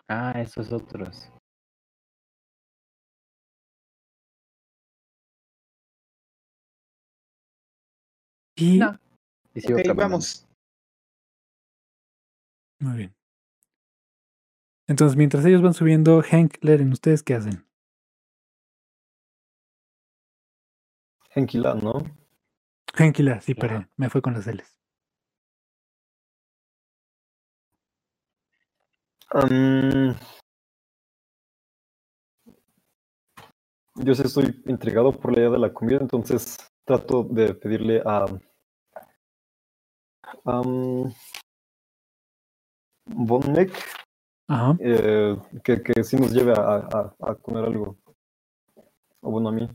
Ah, 0.09 0.33
esos 0.41 0.73
otros. 0.73 1.31
Y 8.57 8.79
No. 8.79 8.99
Y 9.55 9.61
sigo 9.61 9.79
vamos. 9.95 10.47
Muy 12.81 12.97
bien. 12.97 13.15
Entonces, 14.89 15.17
mientras 15.17 15.45
ellos 15.45 15.63
van 15.63 15.75
subiendo, 15.75 16.23
Hank, 16.23 16.57
Leren, 16.63 16.93
¿ustedes 16.93 17.23
qué 17.23 17.35
hacen? 17.35 17.65
Genquila, 21.35 21.75
¿no? 21.75 21.95
Hank 22.95 23.19
y 23.21 23.23
la, 23.23 23.41
sí, 23.41 23.55
perdón, 23.55 23.91
me 23.97 24.11
fue 24.11 24.21
con 24.23 24.35
las 24.35 24.47
L's. 24.47 24.77
Yo 33.95 34.15
sí 34.15 34.23
estoy 34.25 34.63
intrigado 34.67 35.13
por 35.13 35.33
la 35.33 35.39
idea 35.41 35.51
de 35.51 35.59
la 35.59 35.73
comida, 35.73 35.99
entonces 36.01 36.57
trato 36.85 37.25
de 37.25 37.55
pedirle 37.55 38.03
a 38.05 38.27
um, 40.45 41.13
Ajá. 44.49 44.77
eh, 44.81 45.37
que, 45.63 45.83
que 45.83 46.05
sí 46.05 46.17
nos 46.17 46.33
lleve 46.33 46.53
a, 46.53 46.77
a- 46.77 47.15
a 47.21 47.35
comer 47.37 47.65
algo. 47.65 47.97
O 49.21 49.31
bueno, 49.31 49.49
a 49.51 49.53
mí. 49.53 49.69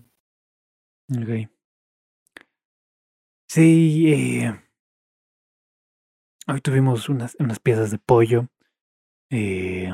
Ok. 1.12 1.48
Sí, 3.50 4.08
eh, 4.14 4.54
hoy 6.48 6.62
tuvimos 6.62 7.10
unas, 7.10 7.36
unas 7.40 7.60
piezas 7.60 7.92
de 7.92 8.00
pollo 8.00 8.48
eh, 9.32 9.92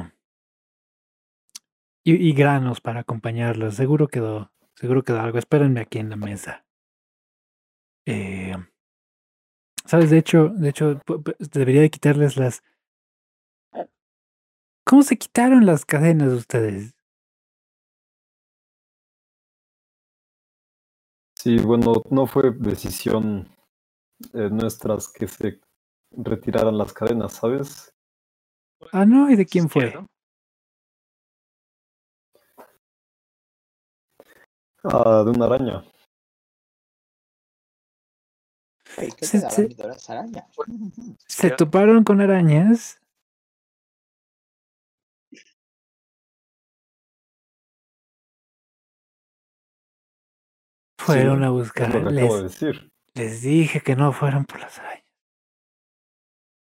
y, 2.06 2.32
granos 2.34 2.80
para 2.80 3.02
acompañarlas. 3.02 3.76
Seguro 3.76 4.08
quedó, 4.08 4.52
seguro 4.76 5.04
quedó 5.04 5.20
algo. 5.20 5.38
Espérenme 5.38 5.82
aquí 5.82 6.00
en 6.00 6.10
la 6.12 6.16
mesa. 6.16 6.66
Eh, 8.06 8.54
Sabes, 9.86 10.10
de 10.10 10.18
hecho, 10.18 10.50
de 10.50 10.70
hecho, 10.70 11.00
pu- 11.06 11.36
debería 11.40 11.82
de 11.82 11.90
quitarles 11.90 12.36
las. 12.38 12.62
¿Cómo 14.86 15.04
se 15.04 15.18
quitaron 15.18 15.66
las 15.66 15.84
cadenas 15.86 16.32
ustedes? 16.32 16.96
Sí, 21.44 21.58
bueno, 21.58 22.02
no 22.10 22.26
fue 22.26 22.52
decisión 22.58 23.50
eh, 24.34 24.48
nuestras 24.50 25.10
que 25.10 25.28
se 25.28 25.60
retiraran 26.12 26.78
las 26.78 26.94
cadenas, 26.94 27.34
¿sabes? 27.34 27.94
Ah, 28.94 29.06
no, 29.06 29.30
¿y 29.30 29.36
de 29.36 29.46
quién 29.46 29.68
fue? 29.68 29.94
Ah, 34.86 35.24
de 35.26 35.32
una 35.32 35.48
araña. 35.48 35.84
¿Qué 38.96 39.26
Se- 39.26 39.42
te 39.42 39.50
se- 39.50 39.76
arañas? 40.08 40.46
¿Se 41.28 41.50
toparon 41.52 42.06
con 42.06 42.22
arañas? 42.22 43.02
Fueron 51.06 51.44
a 51.44 51.48
es 51.48 51.52
buscar. 51.52 51.94
lo 51.94 52.10
que 52.12 52.20
acabo 52.20 52.38
de 52.38 52.44
Les, 52.44 52.60
decir. 52.60 52.92
les 53.14 53.42
dije 53.42 53.82
que 53.82 53.96
no 53.96 54.12
fueran 54.14 54.46
por 54.46 54.60
las 54.60 54.78
arañas. 54.80 55.04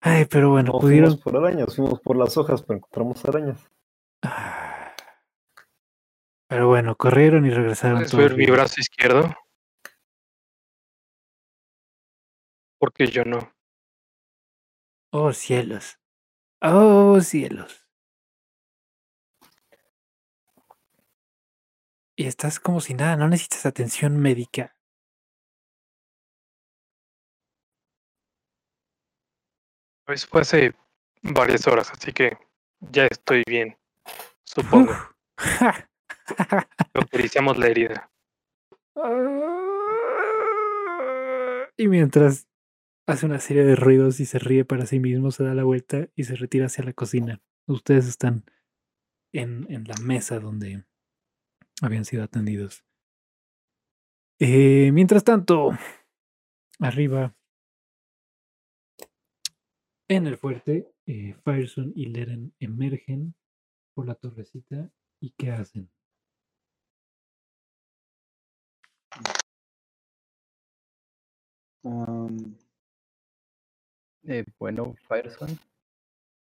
Ay, 0.03 0.25
pero 0.25 0.49
bueno, 0.49 0.71
No 0.73 0.79
pudieron. 0.79 1.09
fuimos 1.11 1.23
por 1.23 1.37
arañas, 1.37 1.75
fuimos 1.75 1.99
por 2.01 2.17
las 2.17 2.35
hojas, 2.37 2.63
pero 2.63 2.77
encontramos 2.77 3.23
arañas. 3.25 3.59
Ah. 4.23 4.95
Pero 6.47 6.67
bueno, 6.67 6.95
corrieron 6.95 7.45
y 7.45 7.49
regresaron 7.51 7.99
¿Puedes 7.99 8.15
ver 8.15 8.35
mi 8.35 8.45
brazo 8.47 8.81
izquierdo? 8.81 9.33
Porque 12.79 13.07
yo 13.07 13.23
no. 13.25 13.53
Oh, 15.13 15.33
cielos. 15.33 15.99
Oh, 16.61 17.19
cielos. 17.21 17.80
Y 22.21 22.27
estás 22.27 22.59
como 22.59 22.81
si 22.81 22.93
nada, 22.93 23.15
no 23.15 23.27
necesitas 23.27 23.65
atención 23.65 24.15
médica. 24.15 24.77
Pues 30.05 30.27
fue 30.27 30.41
hace 30.41 30.75
varias 31.23 31.65
horas, 31.65 31.89
así 31.91 32.13
que 32.13 32.37
ya 32.79 33.07
estoy 33.07 33.41
bien. 33.47 33.75
Supongo. 34.43 34.91
Uf. 34.91 35.09
Doctorizamos 36.93 37.57
la 37.57 37.67
herida. 37.69 38.11
Ah, 38.95 40.05
Y 41.75 41.87
mientras 41.87 42.47
hace 43.07 43.25
una 43.25 43.39
serie 43.39 43.63
de 43.63 43.75
ruidos 43.75 44.19
y 44.19 44.27
se 44.27 44.37
ríe 44.37 44.63
para 44.63 44.85
sí 44.85 44.99
mismo, 44.99 45.31
se 45.31 45.43
da 45.43 45.55
la 45.55 45.63
vuelta 45.63 46.07
y 46.15 46.25
se 46.25 46.35
retira 46.35 46.67
hacia 46.67 46.83
la 46.83 46.93
cocina. 46.93 47.41
Ustedes 47.65 48.07
están 48.07 48.45
en, 49.33 49.65
en 49.71 49.85
la 49.85 49.95
mesa 50.03 50.39
donde 50.39 50.85
habían 51.81 52.05
sido 52.05 52.23
atendidos. 52.23 52.85
Eh, 54.39 54.91
mientras 54.93 55.23
tanto, 55.23 55.71
arriba 56.79 57.35
en 60.07 60.27
el 60.27 60.37
fuerte, 60.37 60.91
eh, 61.05 61.35
Fireson 61.43 61.91
y 61.95 62.07
Leren 62.07 62.53
emergen 62.59 63.35
por 63.93 64.07
la 64.07 64.15
torrecita 64.15 64.91
y 65.19 65.31
¿qué 65.31 65.51
hacen? 65.51 65.89
Um, 71.83 72.55
Eh, 74.23 74.45
bueno, 74.59 74.93
Fireson, 75.07 75.57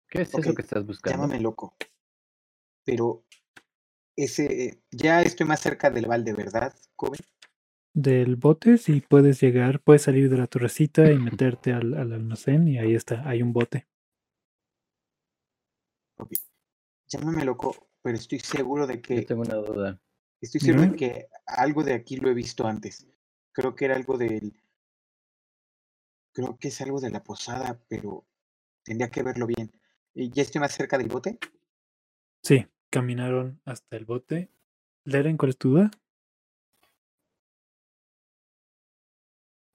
¿qué 0.09 0.23
es 0.23 0.29
eso 0.29 0.49
Ok, 0.49 0.55
que 0.55 0.61
estás 0.61 0.85
buscando? 0.85 1.19
llámame 1.19 1.39
loco. 1.39 1.73
Pero 2.83 3.23
ese 4.15 4.65
eh, 4.65 4.79
ya 4.91 5.21
estoy 5.21 5.45
más 5.47 5.61
cerca 5.61 5.89
del 5.89 6.05
balde, 6.05 6.33
¿verdad, 6.33 6.73
Kobe? 6.95 7.17
Del 7.93 8.37
bote, 8.37 8.77
si 8.77 9.01
puedes 9.01 9.41
llegar, 9.41 9.81
puedes 9.81 10.03
salir 10.03 10.29
de 10.29 10.37
la 10.37 10.47
torrecita 10.47 11.11
y 11.11 11.17
meterte 11.17 11.73
al, 11.73 11.93
al 11.93 12.13
almacén 12.13 12.67
y 12.67 12.77
ahí 12.77 12.95
está, 12.95 13.27
hay 13.27 13.41
un 13.41 13.51
bote. 13.51 13.87
Llámame 17.07 17.43
loco, 17.43 17.89
pero 18.01 18.17
estoy 18.17 18.39
seguro 18.39 18.87
de 18.87 18.95
Yo 18.95 19.01
que 19.01 19.21
tengo 19.23 19.41
una 19.41 19.55
duda. 19.55 19.99
estoy 20.39 20.61
seguro 20.61 20.91
de 20.91 20.95
que 20.95 21.27
algo 21.45 21.83
de 21.83 21.93
aquí 21.93 22.15
lo 22.15 22.29
he 22.29 22.33
visto 22.33 22.65
antes. 22.65 23.05
Creo 23.51 23.75
que 23.75 23.85
era 23.85 23.95
algo 23.95 24.17
del 24.17 24.53
creo 26.33 26.57
que 26.57 26.69
es 26.69 26.81
algo 26.81 27.01
de 27.01 27.09
la 27.09 27.23
posada, 27.23 27.77
pero 27.89 28.25
tendría 28.83 29.09
que 29.09 29.23
verlo 29.23 29.45
bien. 29.47 29.71
¿Y 30.13 30.29
ya 30.31 30.43
estoy 30.43 30.61
más 30.61 30.73
cerca 30.73 30.97
del 30.97 31.09
bote? 31.09 31.37
Sí, 32.43 32.65
caminaron 32.91 33.59
hasta 33.65 33.95
el 33.97 34.05
bote. 34.05 34.51
Leren, 35.05 35.37
¿cuál 35.37 35.49
es 35.49 35.57
tu 35.57 35.69
duda? 35.71 35.89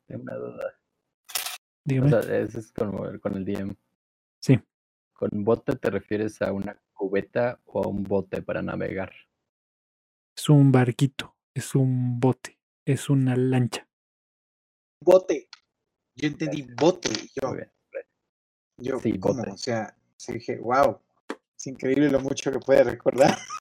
Tengo 0.07 0.23
una 0.23 0.35
duda. 0.37 0.81
O 1.29 1.33
Dígame. 1.85 2.11
sea, 2.11 2.39
eso 2.39 2.59
es 2.61 2.73
como 2.73 2.99
con 3.21 3.35
el 3.37 3.45
DM. 3.45 3.77
Sí. 4.41 4.61
¿Con 5.13 5.45
bote 5.45 5.75
te 5.77 5.91
refieres 5.91 6.41
a 6.43 6.53
una 6.53 6.81
cubeta 6.93 7.61
o 7.65 7.83
a 7.83 7.89
un 7.89 8.03
bote 8.05 8.43
para 8.43 8.63
navegar? 8.63 9.13
Es 10.37 10.49
un 10.49 10.71
barquito, 10.71 11.35
es 11.55 11.75
un 11.75 12.21
bote, 12.21 12.59
es 12.85 13.09
una 13.09 13.35
lancha. 13.37 13.89
Bote. 15.01 15.49
Yo 16.15 16.29
entendí 16.29 16.63
bote. 16.63 17.09
Yo, 17.35 17.49
Muy 17.49 17.57
bien. 17.59 17.73
yo 18.79 19.01
Sí, 19.01 19.19
¿cómo? 19.19 19.39
bote. 19.39 19.51
O 19.51 19.57
sea, 19.57 19.97
dije, 20.29 20.59
wow, 20.59 21.01
es 21.57 21.67
increíble 21.67 22.11
lo 22.11 22.21
mucho 22.21 22.53
que 22.53 22.59
puede 22.59 22.85
recordar. 22.85 23.37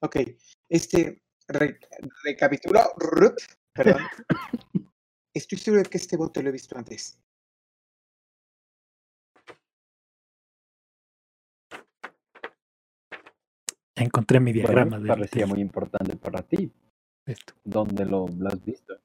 ok, 0.00 0.16
este, 0.68 1.22
re- 1.48 1.78
recapitulo, 2.24 2.80
perdón. 3.72 4.02
Estoy 5.34 5.58
seguro 5.58 5.82
de 5.82 5.90
que 5.90 5.98
este 5.98 6.16
bote 6.16 6.42
lo 6.42 6.48
he 6.48 6.52
visto 6.52 6.76
antes. 6.78 7.18
Ya 13.96 14.04
encontré 14.04 14.40
mi 14.40 14.52
Bueno, 14.52 14.66
diagrama 14.68 14.98
del- 14.98 15.08
parecía 15.08 15.46
muy 15.46 15.60
importante 15.60 16.16
para 16.16 16.42
ti. 16.42 16.70
esto. 17.26 17.54
¿Dónde 17.64 18.04
lo, 18.04 18.26
lo 18.28 18.48
has 18.48 18.64
visto? 18.64 18.98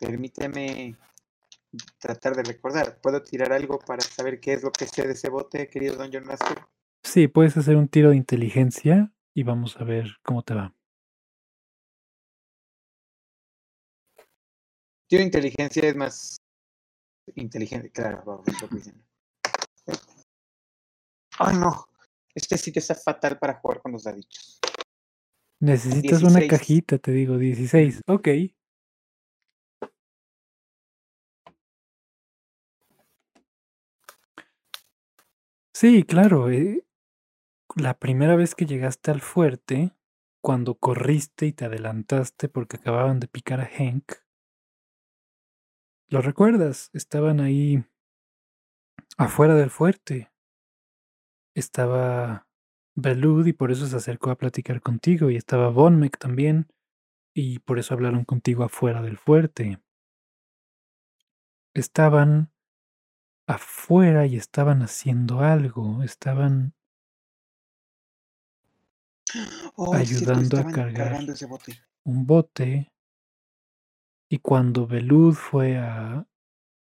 Permíteme 0.00 0.96
tratar 1.98 2.34
de 2.34 2.42
recordar. 2.42 3.00
¿Puedo 3.00 3.22
tirar 3.22 3.52
algo 3.52 3.78
para 3.78 4.00
saber 4.02 4.40
qué 4.40 4.54
es 4.54 4.62
lo 4.62 4.72
que 4.72 4.86
sé 4.86 5.06
de 5.06 5.12
ese 5.12 5.28
bote, 5.28 5.68
querido 5.68 5.96
Dungeon 5.96 6.24
Master? 6.24 6.58
Sí, 7.02 7.28
puedes 7.28 7.56
hacer 7.56 7.76
un 7.76 7.88
tiro 7.88 8.10
de 8.10 8.16
inteligencia 8.16 9.12
y 9.34 9.42
vamos 9.42 9.76
a 9.76 9.84
ver 9.84 10.18
cómo 10.22 10.42
te 10.42 10.54
va. 10.54 10.74
Tiro 15.08 15.20
de 15.20 15.26
inteligencia 15.26 15.88
es 15.88 15.96
más 15.96 16.36
inteligente, 17.34 17.90
claro. 17.90 18.22
vamos. 18.24 18.46
Ay, 21.38 21.56
no. 21.56 21.86
Este 22.34 22.56
sitio 22.58 22.80
está 22.80 22.94
fatal 22.94 23.38
para 23.38 23.54
jugar 23.54 23.80
con 23.80 23.92
los 23.92 24.04
daditos. 24.04 24.60
Necesitas 25.60 26.22
una 26.22 26.40
16. 26.40 26.50
cajita, 26.50 26.98
te 26.98 27.12
digo, 27.12 27.38
16. 27.38 28.02
Ok. 28.06 28.28
Sí, 35.80 36.02
claro. 36.02 36.50
eh, 36.50 36.84
la 37.74 37.98
primera 37.98 38.36
vez 38.36 38.54
que 38.54 38.66
llegaste 38.66 39.10
al 39.12 39.22
fuerte, 39.22 39.96
cuando 40.42 40.74
corriste 40.74 41.46
y 41.46 41.54
te 41.54 41.64
adelantaste 41.64 42.50
porque 42.50 42.76
acababan 42.76 43.18
de 43.18 43.28
picar 43.28 43.62
a 43.62 43.66
Hank, 43.66 44.12
¿lo 46.10 46.20
recuerdas? 46.20 46.90
Estaban 46.92 47.40
ahí 47.40 47.82
afuera 49.16 49.54
del 49.54 49.70
fuerte. 49.70 50.30
Estaba 51.54 52.46
Belud 52.94 53.46
y 53.46 53.54
por 53.54 53.72
eso 53.72 53.86
se 53.86 53.96
acercó 53.96 54.28
a 54.28 54.36
platicar 54.36 54.82
contigo 54.82 55.30
y 55.30 55.36
estaba 55.36 55.70
Bonmek 55.70 56.18
también 56.18 56.68
y 57.34 57.60
por 57.60 57.78
eso 57.78 57.94
hablaron 57.94 58.26
contigo 58.26 58.64
afuera 58.64 59.00
del 59.00 59.16
fuerte. 59.16 59.80
Estaban 61.72 62.52
afuera 63.54 64.26
y 64.26 64.36
estaban 64.36 64.82
haciendo 64.82 65.40
algo, 65.40 66.02
estaban 66.02 66.74
Oh, 69.76 69.94
cierto, 69.96 69.98
Ayudando 69.98 70.56
a 70.58 70.64
cargar. 70.64 71.24
bote. 71.48 71.82
un 72.04 72.26
bote 72.26 72.88
y 74.30 74.38
cuando 74.38 74.86
Belud 74.86 75.34
fue 75.34 75.76
a, 75.76 76.26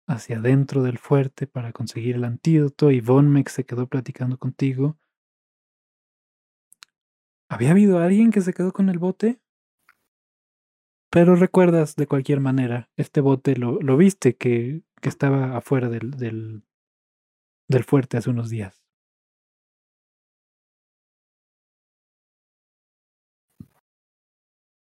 hacia 0.08 0.38
adentro 0.38 0.82
del 0.82 0.98
fuerte 0.98 1.46
para 1.46 1.72
conseguir 1.72 2.16
el 2.16 2.24
antídoto 2.24 2.90
y 2.90 3.00
Bonmek 3.00 3.48
se 3.48 3.64
quedó 3.64 3.86
platicando 3.88 4.38
contigo, 4.38 4.98
¿había 7.48 7.70
habido 7.70 7.98
alguien 8.00 8.30
que 8.30 8.42
se 8.42 8.52
quedó 8.52 8.72
con 8.72 8.90
el 8.90 8.98
bote? 8.98 9.40
Pero 11.14 11.36
recuerdas 11.36 11.94
de 11.94 12.08
cualquier 12.08 12.40
manera, 12.40 12.90
este 12.96 13.20
bote 13.20 13.54
lo, 13.54 13.80
lo 13.80 13.96
viste 13.96 14.36
que, 14.36 14.82
que 15.00 15.08
estaba 15.08 15.56
afuera 15.56 15.88
del, 15.88 16.10
del, 16.10 16.64
del 17.68 17.84
fuerte 17.84 18.16
hace 18.16 18.30
unos 18.30 18.50
días. 18.50 18.82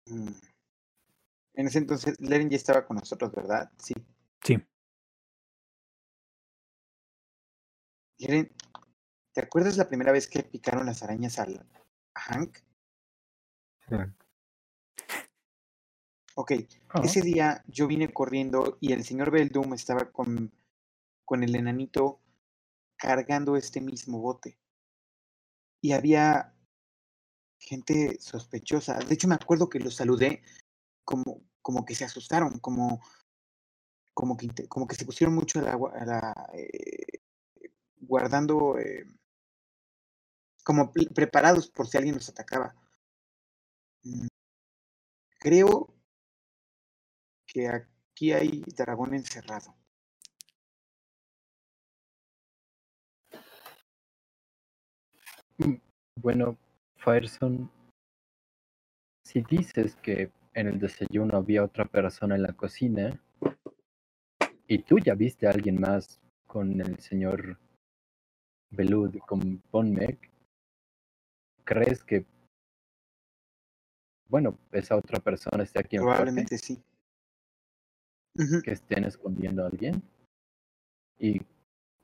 Mm. 0.06 0.28
En 1.52 1.66
ese 1.66 1.78
entonces, 1.80 2.18
Leren 2.18 2.48
ya 2.48 2.56
estaba 2.56 2.86
con 2.86 2.96
nosotros, 2.96 3.30
¿verdad? 3.32 3.70
Sí. 3.76 3.92
Sí. 4.42 4.56
Leren, 8.16 8.50
¿te 9.34 9.42
acuerdas 9.42 9.76
la 9.76 9.86
primera 9.86 10.12
vez 10.12 10.28
que 10.28 10.42
picaron 10.42 10.86
las 10.86 11.02
arañas 11.02 11.38
al 11.38 11.58
a 12.14 12.20
Hank? 12.20 12.56
Sí. 13.90 13.96
Ok, 16.38 16.52
ese 17.02 17.22
día 17.22 17.64
yo 17.66 17.86
vine 17.86 18.12
corriendo 18.12 18.76
y 18.78 18.92
el 18.92 19.04
señor 19.04 19.30
Beldum 19.30 19.72
estaba 19.72 20.12
con, 20.12 20.52
con 21.24 21.42
el 21.42 21.56
enanito 21.56 22.20
cargando 22.96 23.56
este 23.56 23.80
mismo 23.80 24.20
bote. 24.20 24.58
Y 25.80 25.92
había 25.92 26.54
gente 27.58 28.18
sospechosa. 28.20 28.98
De 28.98 29.14
hecho, 29.14 29.28
me 29.28 29.34
acuerdo 29.36 29.70
que 29.70 29.80
los 29.80 29.94
saludé 29.96 30.42
como, 31.04 31.40
como 31.62 31.86
que 31.86 31.94
se 31.94 32.04
asustaron, 32.04 32.58
como, 32.58 33.00
como, 34.12 34.36
que, 34.36 34.48
como 34.68 34.86
que 34.86 34.96
se 34.96 35.06
pusieron 35.06 35.34
mucho 35.34 35.60
a 35.60 35.62
la, 35.62 35.74
gua- 35.74 35.94
a 35.98 36.04
la, 36.04 36.50
eh, 36.52 37.20
guardando, 37.98 38.78
eh, 38.78 39.06
como 40.62 40.92
pre- 40.92 41.08
preparados 41.14 41.70
por 41.70 41.86
si 41.86 41.96
alguien 41.96 42.16
los 42.16 42.28
atacaba. 42.28 42.74
Mm, 44.04 44.26
Creo 45.38 45.95
que 47.56 47.68
aquí 47.68 48.32
hay 48.32 48.62
dragón 48.76 49.14
encerrado. 49.14 49.74
Bueno, 56.20 56.58
Fireson, 56.96 57.70
si 59.24 59.40
dices 59.40 59.96
que 60.02 60.30
en 60.52 60.68
el 60.68 60.78
desayuno 60.78 61.38
había 61.38 61.64
otra 61.64 61.86
persona 61.86 62.34
en 62.34 62.42
la 62.42 62.52
cocina 62.52 63.18
y 64.66 64.82
tú 64.82 64.98
ya 64.98 65.14
viste 65.14 65.46
a 65.46 65.50
alguien 65.52 65.80
más 65.80 66.20
con 66.46 66.78
el 66.78 66.98
señor 67.00 67.58
Belud, 68.68 69.16
con 69.26 69.62
Bonmek, 69.72 70.30
¿crees 71.64 72.04
que 72.04 72.26
bueno, 74.28 74.58
esa 74.72 74.96
otra 74.96 75.20
persona 75.20 75.62
esté 75.62 75.78
aquí 75.78 75.96
Probablemente 75.96 76.58
sí. 76.58 76.82
Que 78.64 78.72
estén 78.72 79.04
escondiendo 79.04 79.62
a 79.64 79.66
alguien. 79.68 80.02
¿Y 81.18 81.40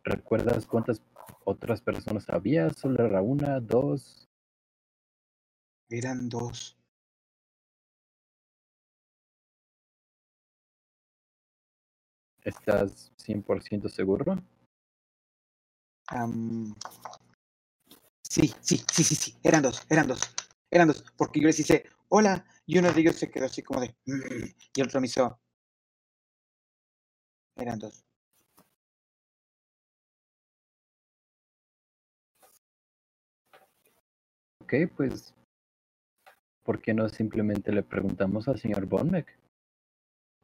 recuerdas 0.04 0.66
cuántas 0.66 1.02
otras 1.44 1.80
personas 1.82 2.28
había? 2.30 2.70
¿Solo 2.70 3.06
era 3.06 3.22
una, 3.22 3.60
dos? 3.60 4.28
Eran 5.90 6.28
dos. 6.28 6.76
¿Estás 12.44 13.10
100% 13.16 13.88
seguro? 13.88 14.36
Sí, 18.22 18.52
sí, 18.60 18.82
sí, 18.92 19.04
sí, 19.04 19.14
sí. 19.14 19.34
Eran 19.42 19.62
dos, 19.62 19.82
eran 19.88 20.06
dos. 20.08 20.20
Eran 20.70 20.88
dos. 20.88 21.04
Porque 21.16 21.40
yo 21.40 21.46
les 21.48 21.58
hice, 21.60 21.84
hola. 22.08 22.44
Y 22.66 22.78
uno 22.78 22.92
de 22.92 23.00
ellos 23.00 23.16
se 23.16 23.30
quedó 23.30 23.46
así 23.46 23.62
como 23.62 23.80
de, 23.80 23.94
"Mm", 24.06 24.44
y 24.74 24.80
el 24.80 24.86
otro 24.86 25.00
me 25.00 25.06
hizo. 25.06 25.38
Eran 27.56 27.78
dos. 27.78 28.04
Ok, 34.60 34.74
pues, 34.96 35.34
¿por 36.62 36.80
qué 36.80 36.94
no 36.94 37.08
simplemente 37.08 37.72
le 37.72 37.82
preguntamos 37.82 38.48
al 38.48 38.58
señor 38.58 38.86
Bonmec? 38.86 39.38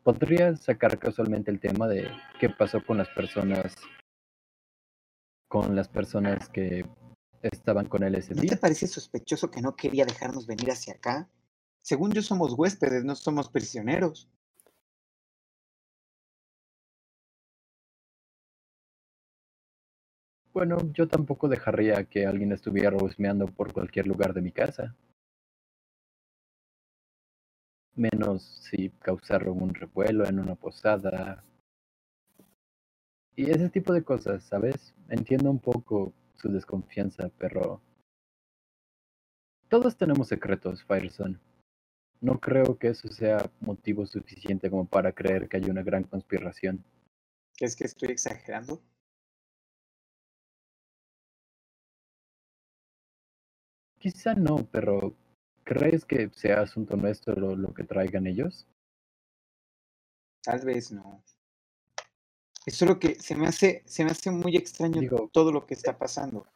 ¿Podría 0.02 0.56
sacar 0.56 0.98
casualmente 0.98 1.50
el 1.50 1.60
tema 1.60 1.86
de 1.88 2.08
qué 2.40 2.48
pasó 2.50 2.84
con 2.84 2.98
las 2.98 3.08
personas, 3.10 3.74
con 5.48 5.74
las 5.76 5.88
personas 5.88 6.48
que 6.48 6.84
estaban 7.42 7.86
con 7.86 8.02
él 8.02 8.14
ese 8.14 8.34
¿No 8.34 8.40
te 8.40 8.48
día? 8.48 8.58
parece 8.60 8.86
sospechoso 8.86 9.50
que 9.50 9.62
no 9.62 9.76
quería 9.76 10.04
dejarnos 10.04 10.46
venir 10.46 10.70
hacia 10.70 10.94
acá? 10.94 11.30
Según 11.82 12.12
yo 12.12 12.22
somos 12.22 12.54
huéspedes, 12.54 13.04
no 13.04 13.14
somos 13.14 13.48
prisioneros. 13.48 14.28
Bueno, 20.58 20.78
yo 20.92 21.06
tampoco 21.06 21.46
dejaría 21.46 22.02
que 22.02 22.26
alguien 22.26 22.50
estuviera 22.50 22.96
husmeando 22.96 23.46
por 23.46 23.72
cualquier 23.72 24.08
lugar 24.08 24.34
de 24.34 24.42
mi 24.42 24.50
casa. 24.50 24.96
Menos 27.94 28.42
si 28.68 28.90
causaron 28.90 29.62
un 29.62 29.72
revuelo 29.72 30.26
en 30.26 30.40
una 30.40 30.56
posada. 30.56 31.44
Y 33.36 33.48
ese 33.48 33.70
tipo 33.70 33.92
de 33.92 34.02
cosas, 34.02 34.42
¿sabes? 34.42 34.96
Entiendo 35.08 35.48
un 35.48 35.60
poco 35.60 36.12
su 36.34 36.48
desconfianza, 36.48 37.30
pero... 37.38 37.80
Todos 39.68 39.96
tenemos 39.96 40.26
secretos, 40.26 40.82
Fireson. 40.82 41.40
No 42.20 42.40
creo 42.40 42.76
que 42.78 42.88
eso 42.88 43.06
sea 43.06 43.48
motivo 43.60 44.06
suficiente 44.06 44.70
como 44.70 44.88
para 44.88 45.12
creer 45.12 45.48
que 45.48 45.58
hay 45.58 45.70
una 45.70 45.84
gran 45.84 46.02
conspiración. 46.02 46.82
¿Es 47.60 47.76
que 47.76 47.84
estoy 47.84 48.08
exagerando? 48.08 48.82
Quizá 53.98 54.34
no, 54.34 54.66
pero 54.70 55.16
¿crees 55.64 56.04
que 56.04 56.30
sea 56.34 56.62
asunto 56.62 56.96
nuestro 56.96 57.34
lo, 57.34 57.56
lo 57.56 57.74
que 57.74 57.84
traigan 57.84 58.26
ellos? 58.26 58.66
Tal 60.42 60.64
vez 60.64 60.92
no. 60.92 61.22
Es 62.64 62.76
solo 62.76 62.98
que 62.98 63.14
se 63.16 63.34
me 63.34 63.46
hace, 63.46 63.82
se 63.86 64.04
me 64.04 64.10
hace 64.10 64.30
muy 64.30 64.56
extraño 64.56 65.00
Digo- 65.00 65.30
todo 65.32 65.52
lo 65.52 65.66
que 65.66 65.74
está 65.74 65.98
pasando. 65.98 66.46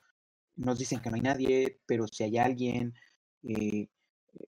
Nos 0.56 0.78
dicen 0.78 1.00
que 1.00 1.08
no 1.10 1.16
hay 1.16 1.22
nadie, 1.22 1.80
pero 1.86 2.06
si 2.06 2.24
hay 2.24 2.38
alguien, 2.38 2.94
eh, 3.42 3.88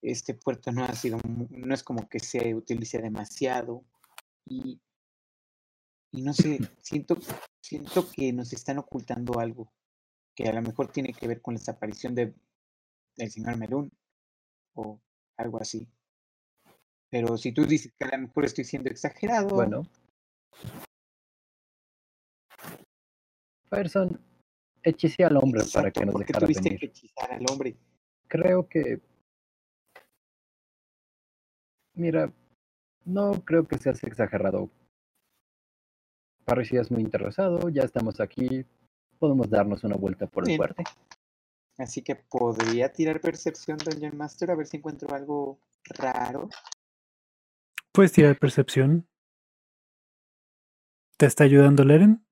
este 0.02 0.34
puerto 0.34 0.70
no 0.72 0.84
ha 0.84 0.92
sido, 0.94 1.18
no 1.50 1.74
es 1.74 1.82
como 1.82 2.08
que 2.08 2.20
se 2.20 2.54
utilice 2.54 3.00
demasiado. 3.00 3.84
Y, 4.46 4.80
y 6.12 6.22
no 6.22 6.32
sé, 6.34 6.58
siento, 6.82 7.16
siento 7.60 8.10
que 8.10 8.32
nos 8.32 8.52
están 8.52 8.78
ocultando 8.78 9.40
algo 9.40 9.72
que 10.34 10.48
a 10.48 10.52
lo 10.52 10.62
mejor 10.62 10.90
tiene 10.90 11.12
que 11.12 11.28
ver 11.28 11.40
con 11.40 11.54
la 11.54 11.60
desaparición 11.60 12.14
de, 12.14 12.34
del 13.16 13.30
señor 13.30 13.56
Melún 13.56 13.90
o 14.74 15.00
algo 15.36 15.60
así. 15.60 15.88
Pero 17.10 17.36
si 17.36 17.52
tú 17.52 17.64
dices 17.64 17.92
que 17.96 18.04
a 18.04 18.16
lo 18.16 18.26
mejor 18.26 18.44
estoy 18.44 18.64
siendo 18.64 18.90
exagerado, 18.90 19.48
Bueno. 19.54 19.82
Fireson, 23.70 24.20
hechicé 24.82 25.24
al 25.24 25.36
hombre 25.36 25.62
para 25.72 25.90
que 25.90 26.04
nos 26.04 26.14
dejara 26.16 26.40
tuviste 26.40 26.62
venir. 26.62 26.80
que 26.80 26.86
hechizar 26.86 27.32
al 27.32 27.44
hombre. 27.50 27.76
Creo 28.28 28.68
que... 28.68 29.00
Mira, 31.94 32.32
no 33.04 33.32
creo 33.44 33.66
que 33.66 33.78
seas 33.78 34.02
exagerado. 34.04 34.70
Parecías 36.44 36.90
muy 36.90 37.00
interesado, 37.02 37.68
ya 37.68 37.82
estamos 37.82 38.20
aquí, 38.20 38.66
podemos 39.18 39.48
darnos 39.48 39.82
una 39.84 39.96
vuelta 39.96 40.26
por 40.26 40.42
el 40.44 40.48
Bien. 40.48 40.58
puerto. 40.58 40.82
Así 41.76 42.02
que 42.02 42.14
podría 42.16 42.92
tirar 42.92 43.20
percepción 43.20 43.78
Dungeon 43.78 44.16
Master 44.16 44.50
a 44.50 44.54
ver 44.54 44.66
si 44.66 44.76
encuentro 44.76 45.12
algo 45.14 45.58
raro. 45.86 46.48
¿Puedes 47.92 48.12
tirar 48.12 48.38
percepción? 48.38 49.08
¿Te 51.16 51.26
está 51.26 51.44
ayudando 51.44 51.84
Leren? 51.84 52.24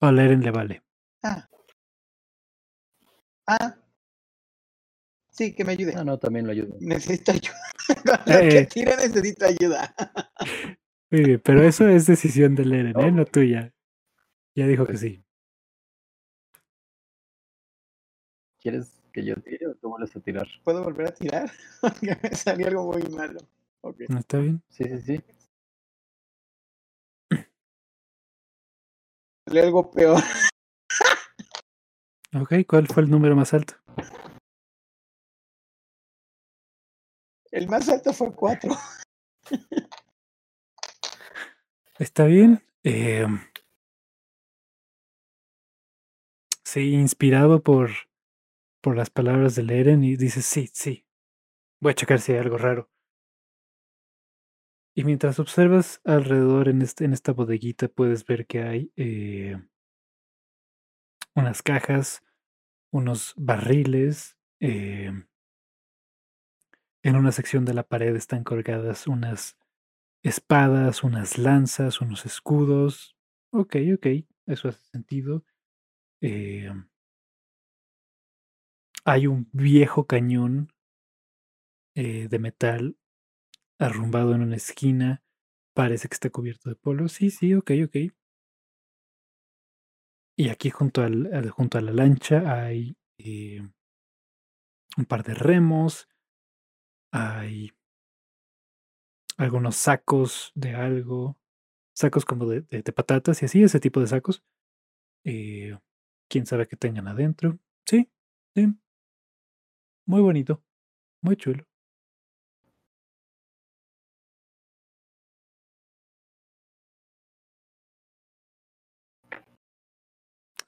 ¿O 0.00 0.06
a 0.06 0.12
Leren 0.12 0.40
le 0.42 0.50
vale? 0.50 0.82
Ah. 1.22 1.48
Ah. 3.46 3.76
Sí, 5.30 5.54
que 5.54 5.64
me 5.64 5.72
ayude. 5.72 5.94
No, 5.94 6.04
no, 6.04 6.18
también 6.18 6.46
lo 6.46 6.52
ayudo. 6.52 6.76
Necesito 6.80 7.32
ayuda. 7.32 7.56
Lo 8.04 8.14
Eh, 8.34 8.48
que 8.48 8.58
eh. 8.58 8.66
tire 8.66 8.96
necesito 8.96 9.46
ayuda. 9.46 9.94
Muy 11.10 11.24
bien, 11.24 11.40
pero 11.44 11.62
eso 11.62 11.88
es 11.88 12.06
decisión 12.06 12.54
de 12.54 12.64
Leren, 12.64 13.00
¿eh? 13.00 13.10
No 13.10 13.24
tuya. 13.24 13.74
Ya 14.54 14.66
dijo 14.66 14.84
que 14.84 14.92
Pues- 14.92 15.00
sí. 15.00 15.24
¿Quieres 18.60 19.00
que 19.12 19.24
yo 19.24 19.34
tire 19.36 19.68
o 19.68 19.74
tú 19.74 19.88
vuelves 19.88 20.14
a 20.14 20.20
tirar? 20.20 20.46
¿Puedo 20.64 20.84
volver 20.84 21.08
a 21.08 21.14
tirar? 21.14 21.50
Porque 21.80 22.18
me 22.22 22.34
salió 22.34 22.66
algo 22.68 22.92
muy 22.92 23.02
malo. 23.04 23.40
¿No 23.82 24.18
está 24.18 24.38
bien? 24.38 24.62
Sí, 24.68 24.84
sí, 24.84 25.00
sí. 25.00 25.24
Salió 29.46 29.62
algo 29.64 29.90
peor. 29.90 30.22
Ok, 32.38 32.52
¿cuál 32.68 32.86
fue 32.86 33.02
el 33.02 33.10
número 33.10 33.34
más 33.34 33.54
alto? 33.54 33.74
El 37.50 37.66
más 37.66 37.88
alto 37.88 38.12
fue 38.12 38.32
4. 38.32 38.76
¿Está 41.98 42.26
bien? 42.26 42.62
Eh, 42.84 43.26
sí, 46.62 46.92
inspirado 46.92 47.62
por, 47.62 47.90
por 48.80 48.96
las 48.96 49.10
palabras 49.10 49.54
de 49.54 49.62
Leren 49.64 50.04
y 50.04 50.16
dices, 50.16 50.44
sí, 50.46 50.70
sí. 50.72 51.06
Voy 51.80 51.92
a 51.92 51.94
checar 51.94 52.20
si 52.20 52.32
hay 52.32 52.38
algo 52.38 52.58
raro. 52.58 52.90
Y 54.94 55.02
mientras 55.02 55.40
observas 55.40 56.00
alrededor 56.04 56.68
en, 56.68 56.82
este, 56.82 57.04
en 57.04 57.12
esta 57.12 57.32
bodeguita, 57.32 57.88
puedes 57.88 58.24
ver 58.24 58.46
que 58.46 58.62
hay 58.62 58.92
eh, 58.96 59.56
unas 61.34 61.62
cajas, 61.62 62.22
unos 62.92 63.34
barriles. 63.36 64.36
eh, 64.60 65.12
en 67.02 67.16
una 67.16 67.32
sección 67.32 67.64
de 67.64 67.74
la 67.74 67.82
pared 67.82 68.14
están 68.14 68.44
colgadas 68.44 69.06
unas 69.06 69.56
espadas, 70.22 71.04
unas 71.04 71.38
lanzas, 71.38 72.00
unos 72.00 72.26
escudos. 72.26 73.16
Ok, 73.52 73.76
ok, 73.94 74.06
eso 74.46 74.68
hace 74.68 74.84
sentido. 74.92 75.44
Eh, 76.22 76.70
hay 79.04 79.26
un 79.26 79.48
viejo 79.52 80.06
cañón 80.06 80.72
eh, 81.94 82.26
de 82.28 82.38
metal 82.38 82.96
arrumbado 83.78 84.34
en 84.34 84.42
una 84.42 84.56
esquina. 84.56 85.22
Parece 85.74 86.08
que 86.08 86.14
está 86.14 86.30
cubierto 86.30 86.70
de 86.70 86.76
polvo. 86.76 87.08
Sí, 87.08 87.30
sí, 87.30 87.54
ok, 87.54 87.72
ok. 87.86 87.96
Y 90.36 90.48
aquí 90.48 90.70
junto, 90.70 91.02
al, 91.02 91.50
junto 91.50 91.78
a 91.78 91.82
la 91.82 91.92
lancha 91.92 92.42
hay 92.64 92.96
eh, 93.18 93.62
un 94.96 95.04
par 95.04 95.24
de 95.24 95.34
remos. 95.34 96.06
Hay 97.12 97.70
algunos 99.38 99.76
sacos 99.76 100.52
de 100.54 100.74
algo. 100.74 101.38
Sacos 101.94 102.24
como 102.26 102.46
de, 102.46 102.62
de- 102.62 102.82
de 102.82 102.92
patatas 102.92 103.42
y 103.42 103.46
así, 103.46 103.62
ese 103.62 103.80
tipo 103.80 104.00
de 104.00 104.06
sacos. 104.08 104.42
Eh, 105.24 105.78
Quién 106.30 106.46
sabe 106.46 106.68
qué 106.68 106.76
tengan 106.76 107.08
adentro. 107.08 107.58
Sí, 107.86 108.10
sí. 108.56 108.68
Muy 110.06 110.20
bonito. 110.20 110.62
Muy 111.22 111.36
chulo. 111.36 111.64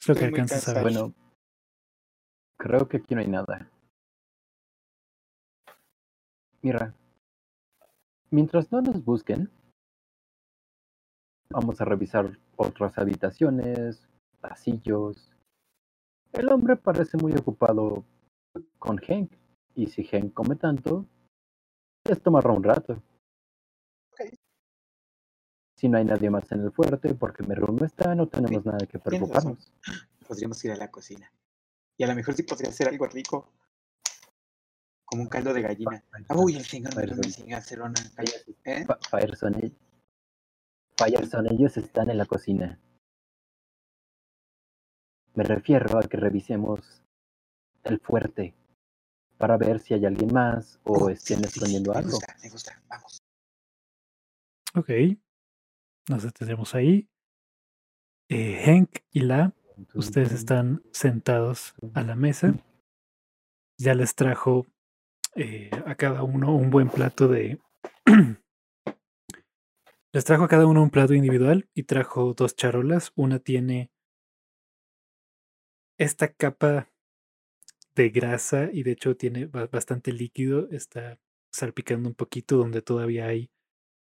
Es 0.01 0.09
lo 0.09 0.15
que 0.17 0.25
alcanzas 0.25 0.69
a 0.69 0.75
ver. 0.75 0.83
Bueno, 0.83 1.15
creo 2.59 2.89
que 2.89 2.97
aquí 2.97 3.15
no 3.15 3.21
hay 3.21 3.29
nada. 3.29 3.71
Mira, 6.61 6.95
mientras 8.31 8.71
no 8.73 8.83
nos 8.83 9.05
busquen, 9.05 9.51
vamos 11.51 11.81
a 11.81 11.85
revisar 11.85 12.39
otras 12.57 12.99
habitaciones, 12.99 14.09
pasillos. 14.41 15.33
El 16.33 16.49
hombre 16.49 16.77
parece 16.77 17.17
muy 17.17 17.33
ocupado 17.35 18.05
con 18.79 18.99
Hank, 18.99 19.33
y 19.75 19.87
si 19.87 20.05
Hank 20.05 20.33
come 20.35 20.57
tanto, 20.57 21.07
les 22.05 22.21
tomará 22.23 22.51
un 22.51 22.63
rato. 22.63 23.03
Si 25.77 25.89
no 25.89 25.99
hay 25.99 26.05
nadie 26.05 26.31
más 26.31 26.51
en 26.53 26.61
el 26.61 26.71
fuerte, 26.71 27.15
porque 27.15 27.43
Merun 27.43 27.77
no 27.77 27.87
está, 27.87 28.15
no 28.15 28.29
tenemos 28.29 28.65
nada 28.65 28.87
que 28.87 29.01
preocuparnos. 29.01 29.73
Podríamos 30.29 30.65
ir 30.65 30.73
a 30.73 30.77
la 30.77 30.91
cocina. 30.91 31.33
Y 31.97 32.05
a 32.05 32.07
lo 32.07 32.15
mejor 32.15 32.35
sí 32.35 32.45
podría 32.45 32.71
hacer 32.71 32.89
algo 32.89 33.07
rico. 33.07 33.53
Como 35.05 35.23
un 35.23 35.29
caldo 35.29 35.53
de 35.53 35.63
gallina. 35.63 36.05
Ah, 36.29 36.37
Uy, 36.37 36.57
el 36.57 36.65
señor 36.65 36.95
me 36.95 37.55
hacer 37.55 37.81
una 37.81 37.95
ellos 41.51 41.77
están 41.77 42.11
en 42.11 42.19
la 42.19 42.27
cocina. 42.27 42.79
Me 45.35 45.43
refiero 45.43 45.99
a 45.99 46.03
que 46.03 46.17
revisemos 46.17 47.02
el 47.85 48.01
fuerte 48.01 48.55
para 49.39 49.57
ver 49.57 49.81
si 49.81 49.95
hay 49.95 50.07
alguien 50.07 50.33
más 50.33 50.81
o 50.85 50.93
Oh, 51.05 51.11
estén 51.11 51.39
sí, 51.39 51.45
sí, 51.45 51.51
sí, 51.51 51.59
escondiendo 51.59 51.93
me 51.93 51.99
algo. 51.99 52.11
gusta, 52.11 52.37
me 52.43 52.49
gusta. 52.51 52.83
Vamos. 52.89 53.19
Ok. 54.75 54.91
Nos 56.09 56.23
detenemos 56.23 56.75
ahí. 56.75 57.09
Eh, 58.29 58.63
Hank 58.65 59.01
y 59.11 59.21
La, 59.21 59.53
ustedes 59.95 60.33
están 60.33 60.83
sentados 60.93 61.75
a 61.95 62.03
la 62.03 62.15
mesa. 62.15 62.55
Ya 63.79 63.95
les 63.95 64.15
trajo 64.15 64.67
eh, 65.35 65.71
a 65.87 65.95
cada 65.97 66.23
uno 66.23 66.55
un 66.55 66.71
buen 66.71 66.89
plato 66.89 67.27
de... 67.29 67.61
les 70.15 70.25
trajo 70.25 70.45
a 70.45 70.49
cada 70.49 70.67
uno 70.67 70.83
un 70.83 70.91
plato 70.91 71.15
individual 71.15 71.69
y 71.75 71.83
trajo 71.85 72.33
dos 72.35 72.55
charolas. 72.55 73.13
Una 73.17 73.39
tiene 73.39 73.91
esta 75.99 76.33
capa 76.33 76.92
de 77.95 78.11
grasa 78.11 78.71
y 78.73 78.83
de 78.83 78.93
hecho 78.93 79.17
tiene 79.17 79.47
ba- 79.47 79.67
bastante 79.67 80.13
líquido. 80.13 80.69
Está 80.71 81.19
salpicando 81.53 82.09
un 82.09 82.15
poquito 82.15 82.57
donde 82.57 82.83
todavía 82.83 83.27
hay 83.27 83.51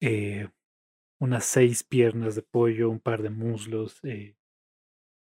eh, 0.01 0.49
unas 1.21 1.45
seis 1.45 1.85
piernas 1.85 2.35
de 2.35 2.43
pollo, 2.43 2.91
un 2.91 3.01
par 3.01 3.23
de 3.23 3.31
muslos. 3.31 4.01
eh, 4.05 4.37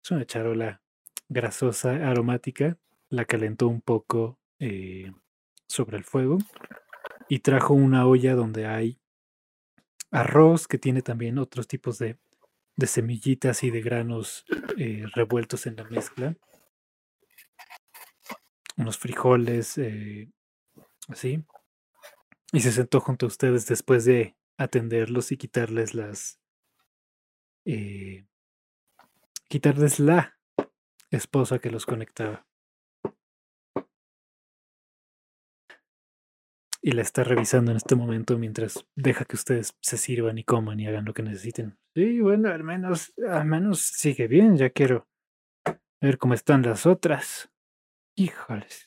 es 0.02 0.10
una 0.10 0.24
charola 0.24 0.82
grasosa, 1.28 2.08
aromática. 2.10 2.78
La 3.08 3.24
calentó 3.24 3.68
un 3.68 3.80
poco 3.80 4.38
eh, 4.58 5.12
sobre 5.68 5.96
el 5.98 6.04
fuego 6.04 6.38
y 7.28 7.40
trajo 7.40 7.74
una 7.74 8.06
olla 8.06 8.34
donde 8.34 8.66
hay 8.66 8.98
arroz 10.10 10.66
que 10.66 10.78
tiene 10.78 11.02
también 11.02 11.38
otros 11.38 11.68
tipos 11.68 11.98
de, 11.98 12.18
de 12.76 12.86
semillitas 12.86 13.62
y 13.62 13.70
de 13.70 13.80
granos 13.80 14.44
revueltos 15.14 15.66
en 15.66 15.76
la 15.76 15.84
mezcla. 15.84 16.36
Unos 18.80 18.96
frijoles, 18.96 19.76
eh, 19.76 20.32
así. 21.08 21.44
Y 22.50 22.60
se 22.60 22.72
sentó 22.72 22.98
junto 23.00 23.26
a 23.26 23.28
ustedes 23.28 23.66
después 23.66 24.06
de 24.06 24.38
atenderlos 24.56 25.32
y 25.32 25.36
quitarles 25.36 25.94
las... 25.94 26.40
eh, 27.66 28.26
quitarles 29.48 30.00
la 30.00 30.38
esposa 31.10 31.58
que 31.58 31.70
los 31.70 31.84
conectaba. 31.84 32.46
Y 36.80 36.92
la 36.92 37.02
está 37.02 37.22
revisando 37.22 37.72
en 37.72 37.76
este 37.76 37.96
momento 37.96 38.38
mientras 38.38 38.86
deja 38.96 39.26
que 39.26 39.36
ustedes 39.36 39.76
se 39.82 39.98
sirvan 39.98 40.38
y 40.38 40.44
coman 40.44 40.80
y 40.80 40.86
hagan 40.86 41.04
lo 41.04 41.12
que 41.12 41.22
necesiten. 41.22 41.78
Sí, 41.94 42.22
bueno, 42.22 42.48
al 42.48 42.64
menos, 42.64 43.12
al 43.28 43.44
menos 43.44 43.80
sigue 43.80 44.26
bien. 44.26 44.56
Ya 44.56 44.70
quiero 44.70 45.06
ver 46.00 46.16
cómo 46.16 46.32
están 46.32 46.62
las 46.62 46.86
otras. 46.86 47.50
Híjoles, 48.20 48.86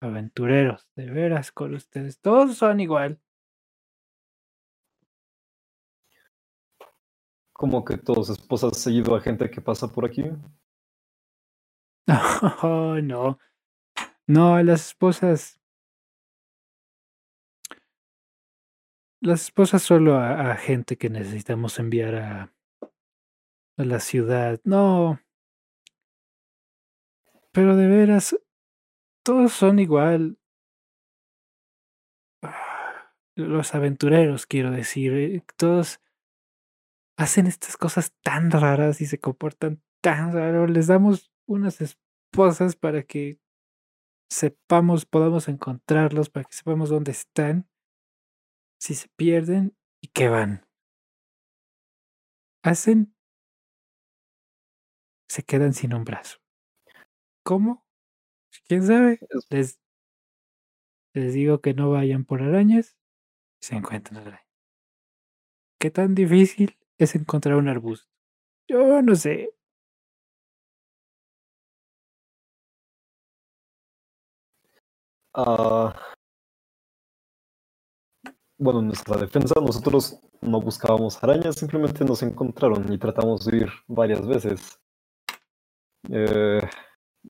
aventureros, 0.00 0.88
de 0.96 1.10
veras 1.10 1.52
con 1.52 1.74
ustedes. 1.74 2.18
Todos 2.22 2.56
son 2.56 2.80
igual. 2.80 3.20
Como 7.52 7.84
que 7.84 7.98
todos 7.98 8.30
esposas 8.30 8.78
seguido 8.78 9.14
a 9.14 9.20
gente 9.20 9.50
que 9.50 9.60
pasa 9.60 9.88
por 9.88 10.06
aquí. 10.06 10.24
Oh, 12.62 12.96
no. 13.02 13.38
No, 14.26 14.62
las 14.62 14.86
esposas. 14.86 15.60
Las 19.20 19.42
esposas 19.42 19.82
solo 19.82 20.14
a, 20.14 20.52
a 20.52 20.56
gente 20.56 20.96
que 20.96 21.10
necesitamos 21.10 21.78
enviar 21.78 22.14
a, 22.14 22.54
a 23.76 23.84
la 23.84 24.00
ciudad. 24.00 24.62
No. 24.64 25.18
Pero 27.54 27.76
de 27.76 27.86
veras, 27.86 28.36
todos 29.24 29.52
son 29.52 29.78
igual. 29.78 30.38
Los 33.36 33.76
aventureros, 33.76 34.46
quiero 34.46 34.72
decir. 34.72 35.12
eh, 35.14 35.44
Todos 35.56 36.00
hacen 37.16 37.46
estas 37.46 37.76
cosas 37.76 38.12
tan 38.24 38.50
raras 38.50 39.00
y 39.00 39.06
se 39.06 39.20
comportan 39.20 39.80
tan 40.02 40.32
raro. 40.32 40.66
Les 40.66 40.88
damos 40.88 41.32
unas 41.46 41.80
esposas 41.80 42.74
para 42.74 43.04
que 43.04 43.38
sepamos, 44.28 45.06
podamos 45.06 45.46
encontrarlos, 45.48 46.30
para 46.30 46.44
que 46.46 46.56
sepamos 46.56 46.90
dónde 46.90 47.12
están, 47.12 47.68
si 48.80 48.96
se 48.96 49.08
pierden 49.10 49.76
y 50.02 50.08
qué 50.08 50.28
van. 50.28 50.66
Hacen, 52.64 53.14
se 55.28 55.44
quedan 55.44 55.72
sin 55.72 55.94
un 55.94 56.04
brazo. 56.04 56.43
¿Cómo? 57.44 57.84
¿Quién 58.68 58.84
sabe? 58.86 59.20
Es- 59.30 59.46
Les, 59.50 59.80
les 61.14 61.32
digo 61.32 61.60
que 61.62 61.72
no 61.72 61.90
vayan 61.90 62.24
por 62.26 62.42
arañas 62.42 62.94
y 63.60 63.66
se 63.66 63.76
encuentran 63.76 64.18
arañas. 64.26 64.46
¿Qué 65.78 65.90
tan 65.92 66.16
difícil 66.16 66.76
es 66.98 67.14
encontrar 67.14 67.54
un 67.54 67.68
arbusto? 67.68 68.08
Yo 68.68 69.02
no 69.02 69.16
sé. 69.16 69.50
Ah, 75.32 76.14
bueno, 78.58 78.80
en 78.80 78.86
nuestra 78.88 79.16
defensa, 79.16 79.54
nosotros 79.60 80.18
no 80.40 80.60
buscábamos 80.60 81.22
arañas, 81.22 81.56
simplemente 81.56 82.04
nos 82.04 82.22
encontraron 82.22 82.92
y 82.92 82.98
tratamos 82.98 83.44
de 83.44 83.56
huir 83.58 83.68
varias 83.86 84.26
veces. 84.26 84.78
Eh, 86.10 86.60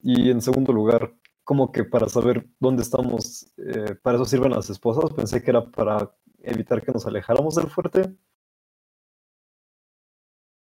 y 0.02 0.30
en 0.30 0.40
segundo 0.40 0.72
lugar, 0.72 1.14
como 1.44 1.72
que 1.72 1.84
para 1.84 2.08
saber 2.08 2.46
dónde 2.58 2.82
estamos, 2.82 3.52
eh, 3.58 3.94
para 4.02 4.16
eso 4.16 4.24
sirven 4.24 4.52
las 4.52 4.70
esposas. 4.70 5.12
Pensé 5.14 5.42
que 5.42 5.50
era 5.50 5.64
para 5.70 6.14
evitar 6.38 6.82
que 6.82 6.92
nos 6.92 7.06
alejáramos 7.06 7.54
del 7.54 7.68
fuerte. 7.68 8.14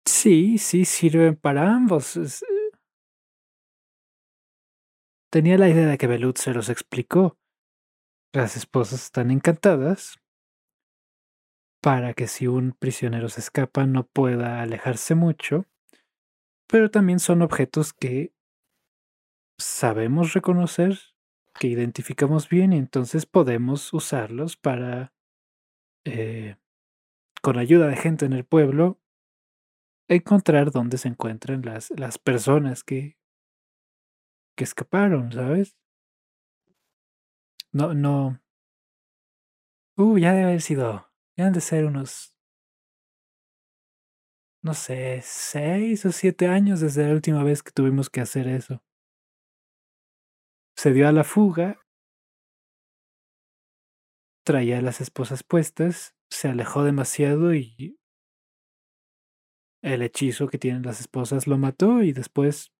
Sí, 0.06 0.57
sí, 0.57 0.85
sirven 0.85 1.35
para 1.35 1.73
ambos. 1.73 2.15
eh. 2.18 2.72
Tenía 5.31 5.57
la 5.57 5.69
idea 5.69 5.88
de 5.88 5.98
que 5.98 6.07
Belut 6.07 6.38
se 6.38 6.53
los 6.53 6.69
explicó. 6.69 7.38
Las 8.34 8.56
esposas 8.57 9.03
están 9.03 9.31
encantadas 9.31 10.18
para 11.81 12.14
que 12.14 12.27
si 12.27 12.48
un 12.48 12.73
prisionero 12.73 13.27
se 13.30 13.41
escapa 13.41 13.85
no 13.85 14.06
pueda 14.06 14.61
alejarse 14.61 15.15
mucho, 15.15 15.65
pero 16.68 16.91
también 16.91 17.19
son 17.19 17.41
objetos 17.41 17.91
que 17.93 18.34
sabemos 19.64 20.34
reconocer, 20.34 21.00
que 21.60 21.68
identificamos 21.68 22.50
bien 22.50 22.74
y 22.74 22.78
entonces 22.78 23.26
podemos 23.26 23.94
usarlos 23.94 24.58
para, 24.58 25.14
eh, 26.06 26.58
con 27.42 27.58
ayuda 27.58 27.88
de 27.88 27.98
gente 27.98 28.26
en 28.26 28.34
el 28.34 28.46
pueblo, 28.46 29.00
encontrar 30.08 30.72
dónde 30.72 30.98
se 30.98 31.08
encuentran 31.08 31.62
las, 31.64 31.92
las 31.92 32.18
personas 32.18 32.84
que, 32.84 33.18
que 34.56 34.64
escaparon, 34.64 35.32
¿sabes? 35.32 35.78
No, 37.74 37.94
no. 37.94 38.40
Uh, 39.98 40.18
ya 40.18 40.34
debe 40.34 40.46
haber 40.46 40.62
sido. 40.62 41.08
Ya 41.38 41.48
han 41.48 41.54
de 41.54 41.62
ser 41.62 41.86
unos. 41.86 42.36
No 44.64 44.74
sé, 44.74 45.22
seis 45.24 46.06
o 46.06 46.12
siete 46.12 46.48
años 46.48 46.80
desde 46.82 47.08
la 47.08 47.14
última 47.14 47.44
vez 47.44 47.64
que 47.64 47.72
tuvimos 47.72 48.10
que 48.10 48.22
hacer 48.22 48.48
eso. 48.48 48.82
Se 50.82 50.91
dio 50.94 51.08
a 51.08 51.12
la 51.12 51.24
fuga. 51.24 51.80
Traía 54.44 54.82
las 54.82 54.99
esposas 54.99 55.44
puestas. 55.44 56.16
Se 56.32 56.48
alejó 56.48 56.84
demasiado 56.84 57.53
y. 57.53 57.99
El 59.84 60.02
hechizo 60.02 60.48
que 60.48 60.58
tienen 60.58 60.82
las 60.82 60.99
esposas 60.99 61.45
lo 61.45 61.60
mató 61.60 62.02
y 62.02 62.14
después. 62.14 62.74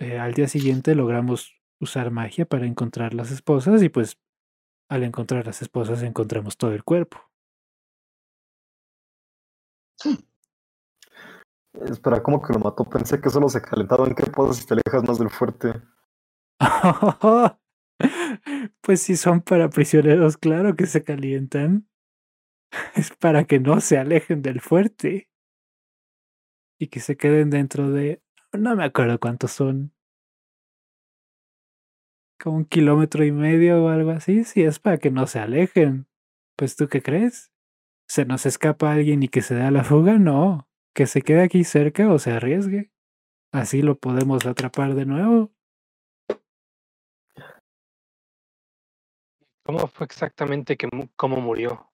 eh, 0.00 0.18
al 0.18 0.34
día 0.34 0.48
siguiente 0.48 0.96
logramos 0.96 1.52
usar 1.78 2.10
magia 2.10 2.46
para 2.46 2.66
encontrar 2.66 3.14
las 3.14 3.30
esposas 3.30 3.80
y 3.84 3.90
pues 3.90 4.18
al 4.88 5.04
encontrar 5.04 5.46
las 5.46 5.62
esposas 5.62 6.02
encontramos 6.02 6.56
todo 6.56 6.72
el 6.72 6.82
cuerpo. 6.82 7.30
Espera, 11.74 12.20
¿cómo 12.24 12.42
que 12.42 12.52
lo 12.52 12.58
mató? 12.58 12.82
Pensé 12.84 13.20
que 13.20 13.30
solo 13.30 13.48
se 13.48 13.62
calentaba. 13.62 14.04
¿En 14.04 14.16
qué 14.16 14.26
puedo 14.26 14.52
si 14.52 14.66
te 14.66 14.74
alejas 14.74 15.08
más 15.08 15.20
del 15.20 15.30
fuerte? 15.30 15.80
Pues 18.80 19.02
si 19.02 19.16
son 19.16 19.40
para 19.40 19.70
prisioneros, 19.70 20.36
claro 20.36 20.76
que 20.76 20.86
se 20.86 21.04
calientan. 21.04 21.88
Es 22.96 23.10
para 23.10 23.44
que 23.44 23.60
no 23.60 23.80
se 23.80 23.98
alejen 23.98 24.42
del 24.42 24.60
fuerte. 24.60 25.28
Y 26.78 26.88
que 26.88 27.00
se 27.00 27.16
queden 27.16 27.50
dentro 27.50 27.90
de... 27.90 28.22
No 28.52 28.76
me 28.76 28.84
acuerdo 28.84 29.18
cuántos 29.18 29.52
son. 29.52 29.94
Como 32.38 32.58
un 32.58 32.64
kilómetro 32.64 33.24
y 33.24 33.32
medio 33.32 33.84
o 33.84 33.88
algo 33.88 34.10
así. 34.10 34.44
Si 34.44 34.62
es 34.62 34.80
para 34.80 34.98
que 34.98 35.10
no 35.10 35.26
se 35.26 35.38
alejen. 35.38 36.06
Pues 36.56 36.76
tú 36.76 36.88
qué 36.88 37.00
crees? 37.00 37.52
¿Se 38.08 38.24
nos 38.24 38.44
escapa 38.44 38.92
alguien 38.92 39.22
y 39.22 39.28
que 39.28 39.40
se 39.40 39.54
da 39.54 39.70
la 39.70 39.84
fuga? 39.84 40.18
No. 40.18 40.68
Que 40.94 41.06
se 41.06 41.22
quede 41.22 41.42
aquí 41.42 41.64
cerca 41.64 42.12
o 42.12 42.18
se 42.18 42.32
arriesgue. 42.32 42.92
Así 43.52 43.82
lo 43.82 43.98
podemos 43.98 44.44
atrapar 44.46 44.94
de 44.94 45.06
nuevo. 45.06 45.52
¿Cómo 49.64 49.86
fue 49.88 50.04
exactamente 50.06 50.76
que 50.76 50.88
cómo 51.16 51.40
murió? 51.40 51.90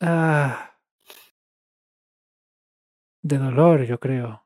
Ah. 0.00 0.76
De 3.22 3.38
dolor, 3.38 3.84
yo 3.84 3.98
creo. 4.00 4.44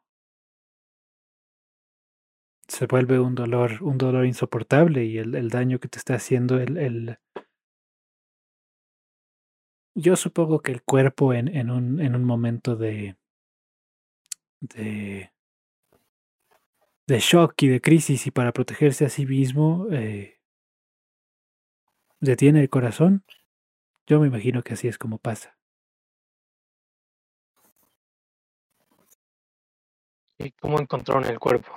Se 2.69 2.87
vuelve 2.87 3.19
un 3.19 3.35
dolor, 3.35 3.83
un 3.83 3.97
dolor 3.97 4.27
insoportable 4.27 5.05
y 5.05 5.19
el, 5.19 5.35
el 5.35 5.49
daño 5.49 5.79
que 5.79 5.89
te 5.89 5.99
está 5.99 6.15
haciendo 6.15 6.59
el, 6.59 6.77
el... 6.77 7.19
Yo 9.95 10.17
supongo 10.17 10.61
que 10.61 10.73
el 10.73 10.83
cuerpo 10.83 11.33
en, 11.33 11.49
en, 11.49 11.71
un, 11.71 12.01
en 12.01 12.15
un 12.15 12.25
momento 12.25 12.77
de, 12.77 13.17
de, 14.61 15.33
de 17.07 17.21
shock 17.21 17.63
y 17.63 17.69
de 17.69 17.81
crisis 17.81 18.27
y 18.27 18.31
para 18.31 18.53
protegerse 18.53 19.05
a 19.05 19.09
sí 19.09 19.27
mismo, 19.27 19.87
eh, 19.93 20.41
detiene 22.21 22.61
el 22.61 22.69
corazón. 22.69 23.25
Yo 24.07 24.21
me 24.21 24.27
imagino 24.27 24.63
que 24.63 24.75
así 24.75 24.89
es 24.89 24.99
como 24.99 25.19
pasa. 25.19 25.57
¿Y 30.39 30.51
cómo 30.53 30.79
encontraron 30.81 31.25
el 31.25 31.39
cuerpo? 31.39 31.73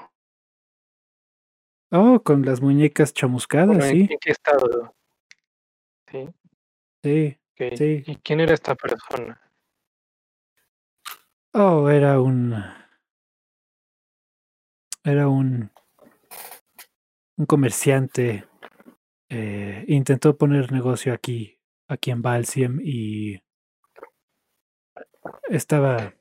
Oh, 1.92 2.22
con 2.22 2.44
las 2.44 2.62
muñecas 2.62 3.14
chamuscadas, 3.14 3.68
Bueno, 3.68 3.86
¿en, 3.86 3.92
sí, 3.92 4.08
en 4.12 4.20
qué 4.20 4.32
estado? 4.32 4.96
Sí, 6.12 6.28
sí, 7.04 7.38
sí. 7.76 8.04
¿Y 8.06 8.16
quién 8.18 8.42
era 8.42 8.54
esta 8.54 8.76
persona? 8.76 9.42
Oh, 11.54 11.90
era 11.90 12.22
un. 12.22 12.54
Era 15.04 15.28
un. 15.28 15.72
Un 17.38 17.46
comerciante. 17.46 18.46
eh, 19.30 19.86
intentó 19.88 20.38
poner 20.38 20.72
negocio 20.72 21.14
aquí, 21.14 21.60
aquí 21.88 22.12
en 22.12 22.22
Balsiem 22.22 22.80
y. 22.84 23.42
Estaba. 25.50 26.14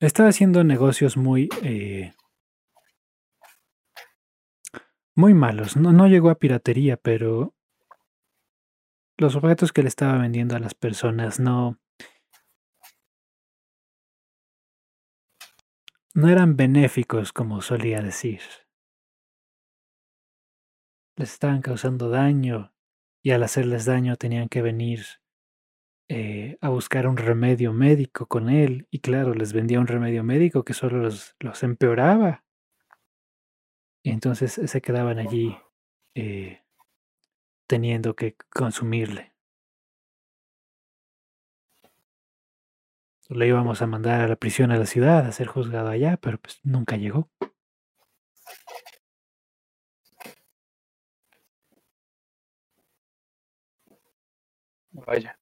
Estaba 0.00 0.28
haciendo 0.28 0.64
negocios 0.64 1.16
muy. 1.16 1.48
eh, 1.62 2.14
muy 5.14 5.34
malos. 5.34 5.76
No, 5.76 5.92
no 5.92 6.06
llegó 6.08 6.30
a 6.30 6.38
piratería, 6.38 6.96
pero. 6.96 7.54
Los 9.16 9.34
objetos 9.34 9.72
que 9.72 9.82
le 9.82 9.88
estaba 9.88 10.18
vendiendo 10.18 10.54
a 10.56 10.60
las 10.60 10.74
personas 10.74 11.40
no. 11.40 11.78
No 16.18 16.28
eran 16.28 16.56
benéficos 16.56 17.32
como 17.32 17.62
solía 17.62 18.02
decir. 18.02 18.40
Les 21.14 21.32
estaban 21.32 21.62
causando 21.62 22.10
daño 22.10 22.74
y 23.22 23.30
al 23.30 23.44
hacerles 23.44 23.84
daño 23.84 24.16
tenían 24.16 24.48
que 24.48 24.60
venir 24.60 25.04
eh, 26.08 26.58
a 26.60 26.70
buscar 26.70 27.06
un 27.06 27.18
remedio 27.18 27.72
médico 27.72 28.26
con 28.26 28.50
él 28.50 28.88
y 28.90 28.98
claro, 28.98 29.32
les 29.32 29.52
vendía 29.52 29.78
un 29.78 29.86
remedio 29.86 30.24
médico 30.24 30.64
que 30.64 30.74
solo 30.74 30.98
los, 30.98 31.36
los 31.38 31.62
empeoraba. 31.62 32.44
Y 34.02 34.10
entonces 34.10 34.54
se 34.54 34.80
quedaban 34.80 35.20
allí 35.20 35.56
eh, 36.16 36.64
teniendo 37.68 38.16
que 38.16 38.34
consumirle. 38.50 39.34
Le 43.30 43.46
íbamos 43.46 43.80
a 43.80 43.86
mandar 43.86 44.20
a 44.20 44.28
la 44.28 44.36
prisión 44.36 44.70
a 44.70 44.76
la 44.76 44.84
ciudad 44.84 45.26
a 45.26 45.32
ser 45.32 45.46
juzgado 45.46 45.88
allá, 45.88 46.18
pero 46.18 46.36
pues 46.38 46.60
nunca 46.62 46.98
llegó. 46.98 47.30
Vaya. 54.92 55.38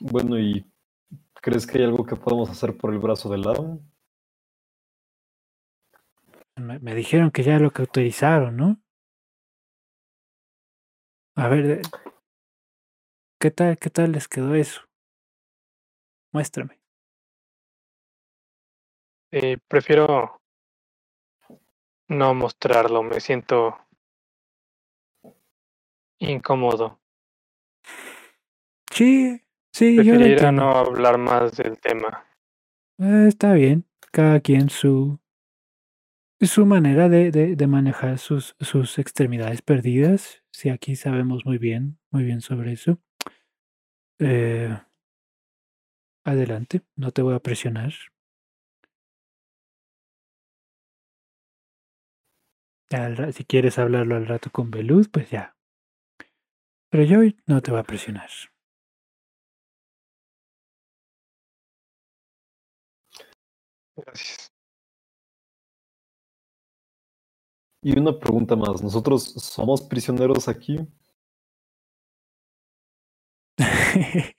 Bueno, 0.00 0.38
¿y 0.38 0.66
crees 1.42 1.66
que 1.66 1.78
hay 1.78 1.84
algo 1.84 2.06
que 2.06 2.16
podamos 2.16 2.50
hacer 2.50 2.76
por 2.76 2.92
el 2.92 3.00
brazo 3.00 3.30
del 3.30 3.42
lado? 3.42 3.80
Me, 6.56 6.78
me 6.78 6.94
dijeron 6.94 7.30
que 7.30 7.42
ya 7.42 7.58
lo 7.58 7.70
que 7.70 7.82
autorizaron, 7.82 8.56
¿no? 8.56 8.82
A 11.34 11.48
ver, 11.48 11.80
¿qué 13.40 13.50
tal, 13.50 13.78
qué 13.78 13.90
tal 13.90 14.12
les 14.12 14.28
quedó 14.28 14.54
eso? 14.54 14.82
Muéstrame. 16.32 16.80
Eh, 19.32 19.56
prefiero 19.66 20.40
no 22.08 22.34
mostrarlo, 22.34 23.02
me 23.02 23.18
siento 23.20 23.78
incómodo. 26.20 27.00
Sí, 28.90 29.40
sí, 29.72 29.96
yo 29.96 30.02
Preferiría 30.02 30.52
entiendo. 30.52 30.62
no 30.62 30.70
hablar 30.72 31.16
más 31.16 31.56
del 31.56 31.80
tema. 31.80 32.26
Eh, 32.98 33.24
está 33.26 33.54
bien, 33.54 33.86
cada 34.12 34.40
quien 34.40 34.68
su 34.68 35.18
su 36.50 36.66
manera 36.66 37.08
de, 37.08 37.30
de, 37.30 37.66
manejar 37.66 38.18
sus, 38.18 38.56
sus 38.60 38.98
extremidades 38.98 39.62
perdidas. 39.62 40.42
Sí, 40.50 40.68
aquí 40.68 40.96
sabemos 40.96 41.44
muy 41.46 41.58
bien, 41.58 41.98
muy 42.10 42.24
bien 42.24 42.40
sobre 42.40 42.72
eso. 42.72 42.98
Eh, 44.18 44.68
adelante, 46.24 46.82
no 46.96 47.12
te 47.12 47.22
voy 47.22 47.34
a 47.34 47.38
presionar. 47.38 47.92
Si 53.32 53.44
quieres 53.44 53.80
hablarlo 53.80 54.14
al 54.14 54.26
rato 54.28 54.50
con 54.52 54.70
Beluz, 54.70 55.08
pues 55.08 55.28
ya. 55.30 55.56
Pero 56.90 57.02
yo 57.02 57.18
no 57.46 57.60
te 57.60 57.72
voy 57.72 57.80
a 57.80 57.82
presionar. 57.82 58.30
Gracias. 63.96 64.51
Y 67.84 67.98
una 67.98 68.16
pregunta 68.16 68.54
más, 68.54 68.80
¿nosotros 68.80 69.24
somos 69.24 69.82
prisioneros 69.82 70.46
aquí? 70.46 70.78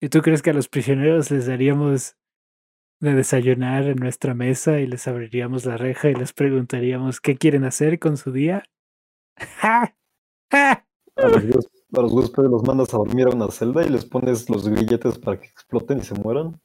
¿Y 0.00 0.08
tú 0.08 0.20
crees 0.22 0.40
que 0.40 0.50
a 0.50 0.54
los 0.54 0.68
prisioneros 0.68 1.32
les 1.32 1.46
daríamos 1.46 2.16
de 3.00 3.14
desayunar 3.14 3.86
en 3.86 3.96
nuestra 3.96 4.34
mesa 4.34 4.78
y 4.78 4.86
les 4.86 5.08
abriríamos 5.08 5.64
la 5.64 5.76
reja 5.76 6.10
y 6.10 6.14
les 6.14 6.32
preguntaríamos 6.32 7.20
qué 7.20 7.36
quieren 7.36 7.64
hacer 7.64 7.98
con 7.98 8.16
su 8.16 8.30
día? 8.30 8.62
¡Ja! 9.36 9.96
¡Ja! 10.52 10.86
A 11.16 11.28
los, 11.28 11.44
a 11.92 12.00
los 12.00 12.12
huéspedes 12.12 12.50
los 12.50 12.62
mandas 12.62 12.94
a 12.94 12.98
dormir 12.98 13.26
a 13.26 13.30
una 13.30 13.48
celda 13.50 13.84
y 13.84 13.88
les 13.88 14.04
pones 14.04 14.48
los 14.48 14.68
grilletes 14.68 15.18
para 15.18 15.40
que 15.40 15.48
exploten 15.48 15.98
y 15.98 16.02
se 16.02 16.14
mueran. 16.14 16.60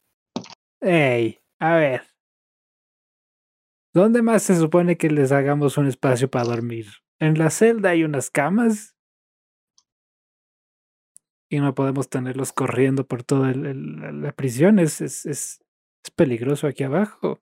¡Ey! 0.81 1.39
A 1.59 1.75
ver. 1.75 2.16
¿Dónde 3.93 4.22
más 4.22 4.43
se 4.43 4.55
supone 4.55 4.97
que 4.97 5.09
les 5.09 5.31
hagamos 5.31 5.77
un 5.77 5.88
espacio 5.88 6.30
para 6.30 6.45
dormir? 6.45 6.88
¿En 7.19 7.38
la 7.38 7.49
celda 7.49 7.89
hay 7.89 8.03
unas 8.03 8.30
camas? 8.30 8.95
Y 11.49 11.59
no 11.59 11.73
podemos 11.73 12.09
tenerlos 12.09 12.51
corriendo 12.51 13.07
por 13.07 13.23
toda 13.23 13.53
la 13.53 14.31
prisión. 14.34 14.80
Es, 14.80 15.01
es, 15.01 15.26
es, 15.26 15.64
es 16.03 16.11
peligroso 16.11 16.68
aquí 16.68 16.84
abajo. 16.84 17.41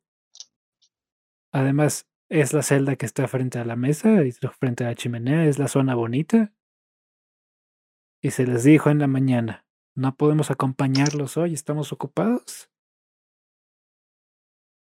Además, 1.51 2.07
es 2.29 2.53
la 2.53 2.61
celda 2.61 2.95
que 2.95 3.05
está 3.05 3.27
frente 3.27 3.59
a 3.59 3.65
la 3.65 3.75
mesa 3.75 4.23
y 4.23 4.31
frente 4.31 4.83
a 4.83 4.87
la 4.87 4.95
chimenea. 4.95 5.45
Es 5.45 5.57
la 5.57 5.67
zona 5.67 5.95
bonita. 5.95 6.53
Y 8.21 8.31
se 8.31 8.45
les 8.45 8.63
dijo 8.63 8.89
en 8.89 8.99
la 8.99 9.07
mañana, 9.07 9.65
no 9.95 10.15
podemos 10.15 10.51
acompañarlos 10.51 11.37
hoy, 11.37 11.53
estamos 11.53 11.93
ocupados. 11.93 12.69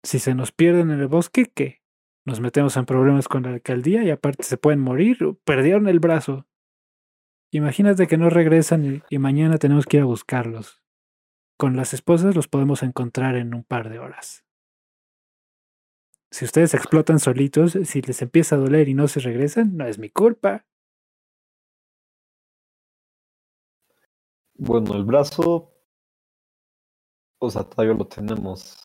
Si 0.05 0.19
se 0.19 0.35
nos 0.35 0.51
pierden 0.51 0.91
en 0.91 0.99
el 0.99 1.07
bosque, 1.07 1.51
¿qué? 1.51 1.81
Nos 2.25 2.39
metemos 2.39 2.77
en 2.77 2.85
problemas 2.85 3.27
con 3.27 3.41
la 3.41 3.49
alcaldía 3.49 4.03
y 4.03 4.11
aparte 4.11 4.43
se 4.43 4.55
pueden 4.55 4.79
morir. 4.79 5.17
Perdieron 5.43 5.87
el 5.87 5.99
brazo. 5.99 6.45
Imagínate 7.49 8.05
que 8.05 8.19
no 8.19 8.29
regresan 8.29 9.01
y, 9.09 9.17
mañana 9.17 9.57
tenemos 9.57 9.87
que 9.87 9.97
ir 9.97 10.03
a 10.03 10.05
buscarlos. 10.05 10.83
Con 11.57 11.75
las 11.75 11.95
esposas 11.95 12.35
los 12.35 12.47
podemos 12.47 12.83
encontrar 12.83 13.35
en 13.35 13.55
un 13.55 13.63
par 13.63 13.89
de 13.89 13.97
horas. 13.97 14.45
Si 16.29 16.45
ustedes 16.45 16.75
explotan 16.75 17.17
solitos, 17.17 17.75
si 17.85 18.03
les 18.03 18.21
empieza 18.21 18.57
a 18.57 18.59
doler 18.59 18.87
y 18.89 18.93
no 18.93 19.07
se 19.07 19.21
regresan, 19.21 19.75
no 19.75 19.87
es 19.87 19.97
mi 19.97 20.11
culpa. 20.11 20.67
Bueno, 24.53 24.93
el 24.93 25.03
brazo, 25.03 25.73
o 27.39 27.49
sea, 27.49 27.63
todavía 27.63 27.95
lo 27.95 28.05
tenemos. 28.05 28.84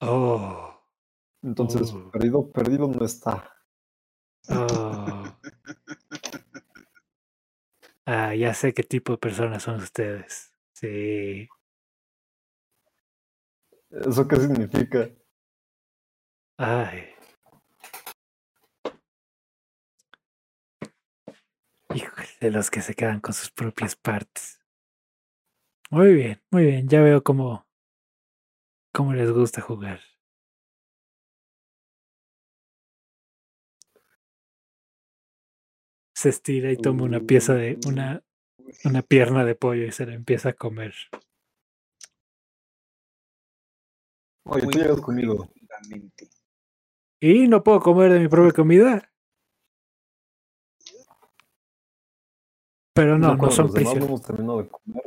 Oh, 0.00 0.74
Entonces, 1.42 1.92
Oh. 1.92 2.10
perdido, 2.10 2.50
perdido 2.52 2.88
no 2.88 3.04
está. 3.04 3.52
oh. 4.50 5.24
Ah, 8.06 8.34
ya 8.34 8.54
sé 8.54 8.72
qué 8.74 8.82
tipo 8.82 9.12
de 9.12 9.18
personas 9.18 9.62
son 9.62 9.76
ustedes. 9.76 10.52
Sí. 10.72 11.48
¿Eso 13.90 14.26
qué 14.26 14.36
significa? 14.36 15.10
Ay. 16.58 17.14
Híjole, 21.94 22.28
de 22.40 22.50
los 22.50 22.70
que 22.70 22.80
se 22.80 22.94
quedan 22.94 23.20
con 23.20 23.34
sus 23.34 23.50
propias 23.50 23.94
partes. 23.94 24.58
Muy 25.90 26.14
bien, 26.14 26.42
muy 26.50 26.64
bien. 26.64 26.88
Ya 26.88 27.02
veo 27.02 27.22
cómo, 27.22 27.66
cómo 28.98 29.12
les 29.12 29.30
gusta 29.30 29.60
jugar. 29.60 30.00
Se 36.16 36.30
estira 36.30 36.72
y 36.72 36.76
toma 36.76 37.04
una 37.04 37.20
pieza 37.20 37.54
de 37.54 37.78
una, 37.86 38.24
una 38.84 39.02
pierna 39.02 39.44
de 39.44 39.54
pollo 39.54 39.84
y 39.84 39.92
se 39.92 40.04
la 40.04 40.14
empieza 40.14 40.48
a 40.48 40.52
comer. 40.54 40.94
Oye, 44.46 44.66
tú 44.66 44.70
llegas 44.80 45.00
conmigo. 45.00 45.48
Y 47.20 47.46
no 47.46 47.62
puedo 47.62 47.78
comer 47.78 48.12
de 48.14 48.18
mi 48.18 48.26
propia 48.26 48.50
comida. 48.50 49.12
Pero 52.94 53.16
no, 53.16 53.36
no 53.36 53.50
son 53.52 53.68
demás 53.68 53.68
no 53.68 53.74
prisioneros. 53.74 54.08
hemos 54.08 54.22
terminado 54.22 54.62
de 54.64 54.68
comer, 54.68 55.04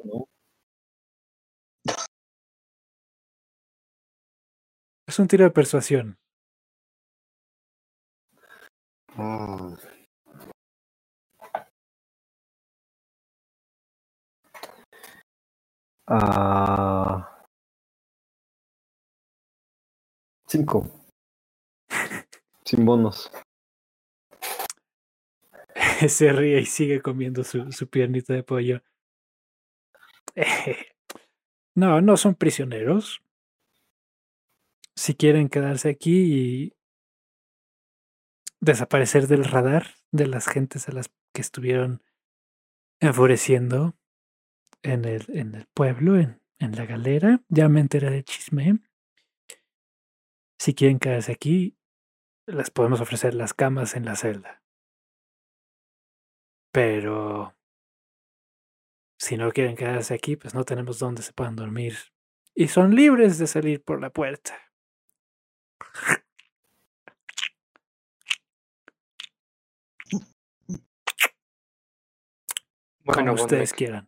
Es 5.11 5.19
un 5.19 5.27
tiro 5.27 5.43
de 5.43 5.51
persuasión. 5.51 6.17
Ah. 9.17 9.75
Ah. 16.07 17.43
Cinco. 20.47 20.89
Sin 22.63 22.85
bonos. 22.85 23.29
Se 26.07 26.31
ríe 26.31 26.61
y 26.61 26.65
sigue 26.65 27.01
comiendo 27.01 27.43
su, 27.43 27.69
su 27.73 27.89
piernita 27.89 28.33
de 28.33 28.43
pollo. 28.43 28.81
No, 31.73 32.01
no 32.01 32.17
son 32.17 32.35
prisioneros. 32.35 33.21
Si 34.95 35.15
quieren 35.15 35.49
quedarse 35.49 35.89
aquí 35.89 36.33
y 36.33 36.73
desaparecer 38.59 39.27
del 39.27 39.45
radar 39.45 39.95
de 40.11 40.27
las 40.27 40.47
gentes 40.47 40.87
a 40.87 40.91
las 40.91 41.09
que 41.33 41.41
estuvieron 41.41 42.03
enfureciendo 42.99 43.95
en 44.83 45.05
el, 45.05 45.25
en 45.29 45.55
el 45.55 45.67
pueblo, 45.73 46.17
en, 46.17 46.41
en 46.59 46.75
la 46.75 46.85
galera, 46.85 47.41
ya 47.49 47.69
me 47.69 47.79
enteré 47.79 48.09
del 48.09 48.23
chisme. 48.23 48.79
Si 50.59 50.75
quieren 50.75 50.99
quedarse 50.99 51.31
aquí, 51.31 51.75
les 52.45 52.69
podemos 52.69 53.01
ofrecer 53.01 53.33
las 53.33 53.53
camas 53.53 53.95
en 53.95 54.05
la 54.05 54.15
celda. 54.15 54.61
Pero 56.71 57.55
si 59.17 59.37
no 59.37 59.51
quieren 59.51 59.75
quedarse 59.75 60.13
aquí, 60.13 60.35
pues 60.35 60.53
no 60.53 60.63
tenemos 60.63 60.99
dónde 60.99 61.21
se 61.21 61.33
puedan 61.33 61.55
dormir. 61.55 61.95
Y 62.53 62.67
son 62.67 62.95
libres 62.95 63.37
de 63.37 63.47
salir 63.47 63.83
por 63.83 64.01
la 64.01 64.09
puerta. 64.09 64.70
Bueno, 73.03 73.31
como 73.31 73.43
ustedes 73.43 73.73
quieran. 73.73 74.07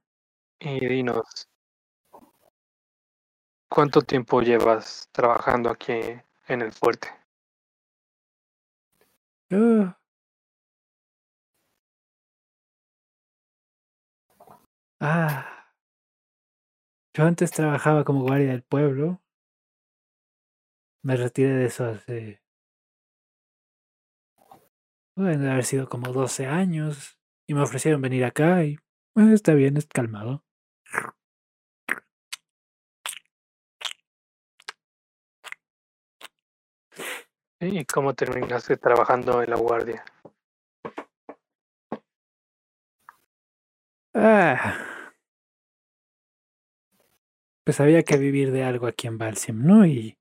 y 0.59 0.85
dinos, 0.87 1.49
¿cuánto 3.67 4.01
tiempo 4.01 4.41
llevas 4.41 5.09
trabajando 5.11 5.69
aquí 5.69 5.99
en 6.47 6.61
el 6.61 6.71
fuerte? 6.71 7.09
Ah. 9.51 9.97
Ah. 14.99 15.53
Yo 17.13 17.25
antes 17.25 17.51
trabajaba 17.51 18.03
como 18.03 18.21
guardia 18.21 18.49
del 18.49 18.63
pueblo. 18.63 19.22
Me 21.03 21.17
retiré 21.17 21.49
de 21.53 21.65
eso 21.65 21.85
hace. 21.85 22.39
Pueden 25.17 25.47
haber 25.47 25.63
sido 25.65 25.87
como 25.89 26.11
12 26.11 26.47
años. 26.47 27.19
Y 27.47 27.53
me 27.53 27.61
ofrecieron 27.61 28.01
venir 28.01 28.25
acá 28.25 28.63
y. 28.65 28.77
"Ah, 29.15 29.31
está 29.33 29.53
bien, 29.53 29.77
es 29.77 29.85
calmado. 29.87 30.43
¿Y 37.61 37.85
cómo 37.85 38.13
terminaste 38.13 38.77
trabajando 38.77 39.41
en 39.41 39.49
la 39.49 39.55
guardia? 39.57 40.03
Ah. 44.15 44.77
Pues 47.65 47.79
había 47.79 48.03
que 48.03 48.17
vivir 48.17 48.51
de 48.51 48.63
algo 48.65 48.87
aquí 48.87 49.07
en 49.07 49.17
Balsiam, 49.17 49.65
¿no? 49.65 49.85
Y 49.85 50.17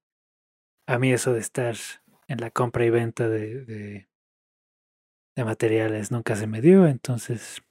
a 0.87 0.99
mí 0.99 1.13
eso 1.13 1.33
de 1.33 1.41
estar 1.41 1.77
en 2.29 2.41
la 2.41 2.51
compra 2.51 2.85
y 2.85 2.91
venta 2.91 3.29
de, 3.29 3.65
de, 3.65 4.09
materiales 5.45 6.11
nunca 6.11 6.37
se 6.37 6.47
me 6.47 6.61
dio, 6.61 6.87
entonces 6.87 7.63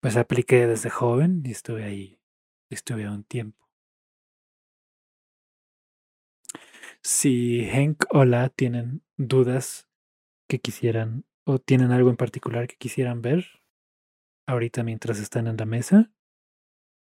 pues 0.00 0.16
apliqué 0.16 0.66
desde 0.66 0.90
joven 0.90 1.42
y 1.44 1.52
estuve 1.52 1.84
ahí, 1.84 2.20
estuve 2.70 3.08
un 3.08 3.24
tiempo. 3.24 3.68
Si 7.02 7.60
Henk 7.68 8.04
o 8.10 8.24
La 8.24 8.48
tienen 8.48 9.02
dudas 9.16 9.88
que 10.48 10.60
quisieran 10.60 11.24
o 11.44 11.58
tienen 11.58 11.92
algo 11.92 12.10
en 12.10 12.16
particular 12.16 12.66
que 12.68 12.76
quisieran 12.76 13.22
ver 13.22 13.62
ahorita 14.46 14.82
mientras 14.84 15.18
están 15.18 15.46
en 15.46 15.56
la 15.56 15.66
mesa, 15.66 16.12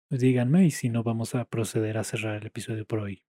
díganme 0.09 0.65
y 0.65 0.71
si 0.71 0.89
no 0.89 1.03
vamos 1.03 1.35
a 1.35 1.45
proceder 1.45 1.97
a 1.97 2.03
cerrar 2.03 2.37
el 2.37 2.47
episodio 2.47 2.85
por 2.85 2.99
hoy. 2.99 3.24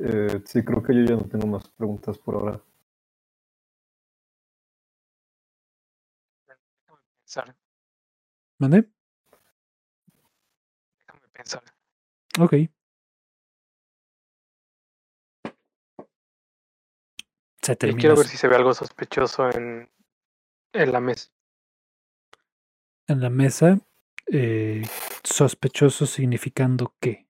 Eh, 0.00 0.42
sí, 0.44 0.64
creo 0.64 0.82
que 0.82 0.94
yo 0.94 1.02
ya 1.04 1.16
no 1.16 1.24
tengo 1.28 1.46
más 1.46 1.68
preguntas 1.70 2.18
por 2.18 2.34
ahora. 2.36 2.60
Déjame 6.46 7.02
pensar, 7.20 7.56
¿Mande? 8.58 8.88
déjame 11.00 11.28
pensar. 11.32 11.62
Ok. 12.40 12.54
Se 17.62 17.76
Y 17.76 17.76
termina. 17.76 18.00
quiero 18.00 18.16
ver 18.16 18.26
si 18.26 18.36
se 18.36 18.48
ve 18.48 18.56
algo 18.56 18.74
sospechoso 18.74 19.50
en, 19.50 19.90
en 20.72 20.92
la 20.92 21.00
mesa. 21.00 21.30
En 23.08 23.20
la 23.20 23.30
mesa, 23.30 23.78
eh, 24.28 24.82
sospechoso 25.24 26.06
significando 26.06 26.94
qué. 27.00 27.25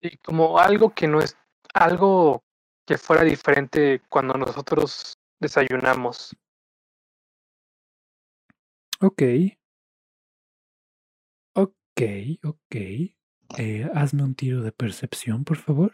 Y 0.00 0.16
como 0.18 0.58
algo 0.58 0.94
que 0.94 1.06
no 1.06 1.20
es, 1.20 1.36
algo 1.74 2.42
que 2.86 2.98
fuera 2.98 3.22
diferente 3.22 4.02
cuando 4.08 4.34
nosotros 4.34 5.14
desayunamos. 5.38 6.34
Ok. 9.00 9.22
Ok, 11.54 12.00
ok. 12.44 12.76
Eh, 13.58 13.90
hazme 13.94 14.22
un 14.22 14.34
tiro 14.34 14.62
de 14.62 14.72
percepción, 14.72 15.44
por 15.44 15.56
favor. 15.56 15.92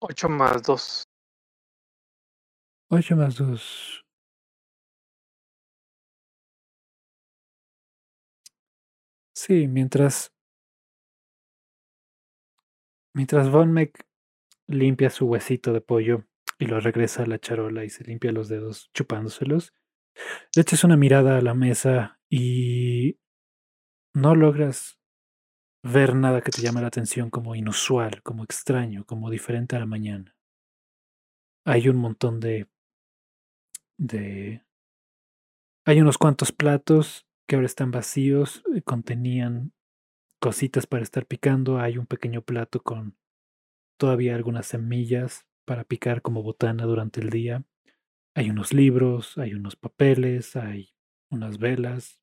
8 0.00 0.28
más 0.28 0.62
2. 0.62 1.04
8 2.90 3.16
más 3.16 3.36
2. 3.36 4.04
Sí, 9.34 9.68
mientras. 9.68 10.32
Mientras 13.14 13.50
Von 13.50 13.72
Meck 13.72 14.06
limpia 14.68 15.10
su 15.10 15.26
huesito 15.26 15.72
de 15.72 15.80
pollo 15.80 16.24
y 16.58 16.66
lo 16.66 16.78
regresa 16.80 17.24
a 17.24 17.26
la 17.26 17.38
charola 17.38 17.84
y 17.84 17.90
se 17.90 18.04
limpia 18.04 18.32
los 18.32 18.48
dedos 18.48 18.90
chupándoselos, 18.94 19.72
le 20.54 20.62
echas 20.62 20.84
una 20.84 20.96
mirada 20.96 21.38
a 21.38 21.42
la 21.42 21.54
mesa 21.54 22.20
y 22.28 23.18
no 24.14 24.34
logras 24.34 24.99
ver 25.82 26.14
nada 26.14 26.40
que 26.42 26.50
te 26.50 26.62
llame 26.62 26.80
la 26.80 26.88
atención 26.88 27.30
como 27.30 27.54
inusual, 27.54 28.22
como 28.22 28.44
extraño, 28.44 29.04
como 29.04 29.30
diferente 29.30 29.76
a 29.76 29.80
la 29.80 29.86
mañana. 29.86 30.34
Hay 31.64 31.88
un 31.88 31.96
montón 31.96 32.38
de 32.40 32.66
de 33.98 34.62
hay 35.84 36.00
unos 36.00 36.18
cuantos 36.18 36.52
platos 36.52 37.26
que 37.48 37.56
ahora 37.56 37.66
están 37.66 37.90
vacíos, 37.90 38.62
eh, 38.74 38.82
contenían 38.82 39.72
cositas 40.40 40.86
para 40.86 41.02
estar 41.02 41.26
picando, 41.26 41.78
hay 41.80 41.98
un 41.98 42.06
pequeño 42.06 42.42
plato 42.42 42.82
con 42.82 43.16
todavía 43.98 44.36
algunas 44.36 44.66
semillas 44.66 45.46
para 45.66 45.84
picar 45.84 46.22
como 46.22 46.42
botana 46.42 46.84
durante 46.86 47.20
el 47.20 47.30
día. 47.30 47.64
Hay 48.36 48.50
unos 48.50 48.74
libros, 48.74 49.38
hay 49.38 49.54
unos 49.54 49.76
papeles, 49.76 50.56
hay 50.56 50.90
unas 51.30 51.58
velas. 51.58 52.19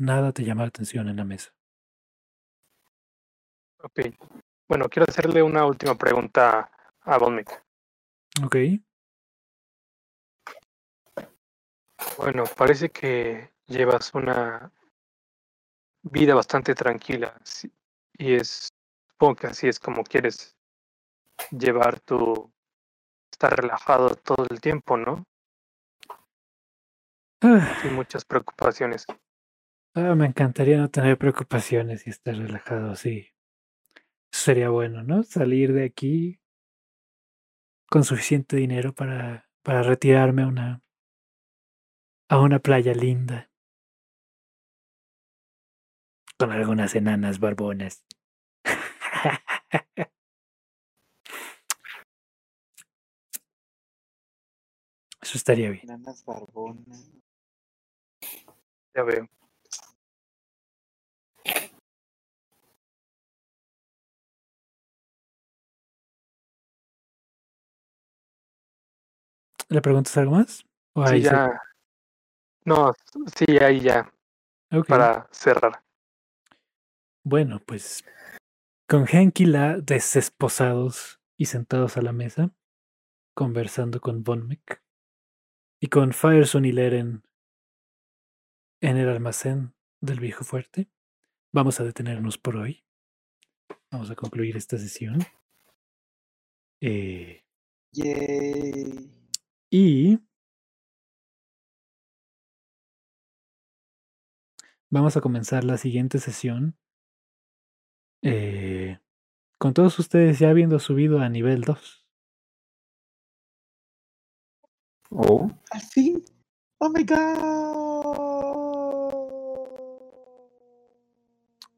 Nada 0.00 0.32
te 0.32 0.44
llama 0.44 0.62
la 0.62 0.68
atención 0.68 1.10
en 1.10 1.16
la 1.16 1.26
mesa. 1.26 1.52
Ok. 3.82 4.00
Bueno, 4.66 4.88
quiero 4.88 5.04
hacerle 5.06 5.42
una 5.42 5.66
última 5.66 5.94
pregunta 5.94 6.70
a 7.02 7.28
Meck. 7.28 7.62
Ok. 8.42 8.56
Bueno, 12.16 12.44
parece 12.56 12.88
que 12.88 13.50
llevas 13.66 14.14
una 14.14 14.72
vida 16.00 16.34
bastante 16.34 16.74
tranquila 16.74 17.38
y 18.16 18.36
es, 18.36 18.70
supongo 19.06 19.36
que 19.36 19.46
así 19.48 19.68
es 19.68 19.78
como 19.78 20.02
quieres 20.02 20.56
llevar 21.50 22.00
tu, 22.00 22.50
estar 23.30 23.54
relajado 23.54 24.14
todo 24.14 24.46
el 24.48 24.62
tiempo, 24.62 24.96
¿no? 24.96 25.26
Ah, 27.42 27.78
Sin 27.82 27.92
muchas 27.92 28.24
preocupaciones. 28.24 29.04
Ah, 29.94 30.14
me 30.14 30.26
encantaría 30.26 30.78
no 30.78 30.90
tener 30.90 31.18
preocupaciones 31.18 32.06
y 32.06 32.10
estar 32.10 32.34
relajado, 32.36 32.96
sí. 32.96 33.28
Eso 34.32 34.42
sería 34.44 34.70
bueno, 34.70 35.02
¿no? 35.02 35.22
Salir 35.22 35.72
de 35.72 35.84
aquí 35.84 36.40
con 37.88 38.04
suficiente 38.04 38.56
dinero 38.56 38.94
para, 38.94 39.50
para 39.62 39.82
retirarme 39.82 40.42
a 40.42 40.46
una, 40.46 40.82
a 42.28 42.40
una 42.40 42.60
playa 42.60 42.94
linda. 42.94 43.50
Con 46.38 46.52
algunas 46.52 46.94
enanas 46.94 47.40
barbonas. 47.40 48.04
Eso 55.20 55.36
estaría 55.36 55.70
bien. 55.70 55.86
Nanas 55.86 56.24
barbonas. 56.24 57.10
Ya 58.94 59.02
veo. 59.02 59.28
¿Le 69.70 69.80
preguntas 69.80 70.16
algo 70.16 70.32
más? 70.32 70.64
¿O 70.94 71.06
Sí, 71.06 71.14
ahí 71.14 71.22
se- 71.22 71.30
ya. 71.30 71.62
No, 72.64 72.92
sí, 73.34 73.56
ahí 73.58 73.80
ya, 73.80 74.12
Ok. 74.70 74.86
para 74.88 75.28
cerrar. 75.32 75.82
Bueno, 77.24 77.60
pues 77.64 78.04
con 78.88 79.06
Henk 79.08 79.40
y 79.40 79.46
la 79.46 79.78
desesposados 79.78 81.20
y 81.38 81.46
sentados 81.46 81.96
a 81.96 82.02
la 82.02 82.12
mesa, 82.12 82.50
conversando 83.34 84.00
con 84.00 84.22
Von 84.24 84.46
Meck 84.46 84.82
y 85.80 85.86
con 85.88 86.12
Fireson 86.12 86.64
y 86.64 86.72
Leren 86.72 87.22
en 88.82 88.96
el 88.96 89.08
almacén 89.08 89.74
del 90.00 90.20
viejo 90.20 90.44
fuerte, 90.44 90.90
vamos 91.52 91.80
a 91.80 91.84
detenernos 91.84 92.36
por 92.38 92.56
hoy. 92.56 92.84
Vamos 93.90 94.10
a 94.10 94.16
concluir 94.16 94.56
esta 94.56 94.76
sesión. 94.78 95.18
Eh, 96.80 97.44
Yay. 97.92 99.19
Y 99.70 100.18
vamos 104.90 105.16
a 105.16 105.20
comenzar 105.20 105.64
la 105.64 105.78
siguiente 105.78 106.18
sesión 106.20 106.76
eh, 108.22 108.98
con 109.58 109.74
todos 109.74 109.98
ustedes 109.98 110.38
ya 110.40 110.50
habiendo 110.50 110.78
subido 110.80 111.20
a 111.20 111.28
nivel 111.28 111.62
2. 111.62 112.06
Oh, 115.12 115.50
Al 115.70 115.80
fin. 115.82 116.22
Oh 116.80 116.90
my 116.90 117.04
god. 117.04 117.18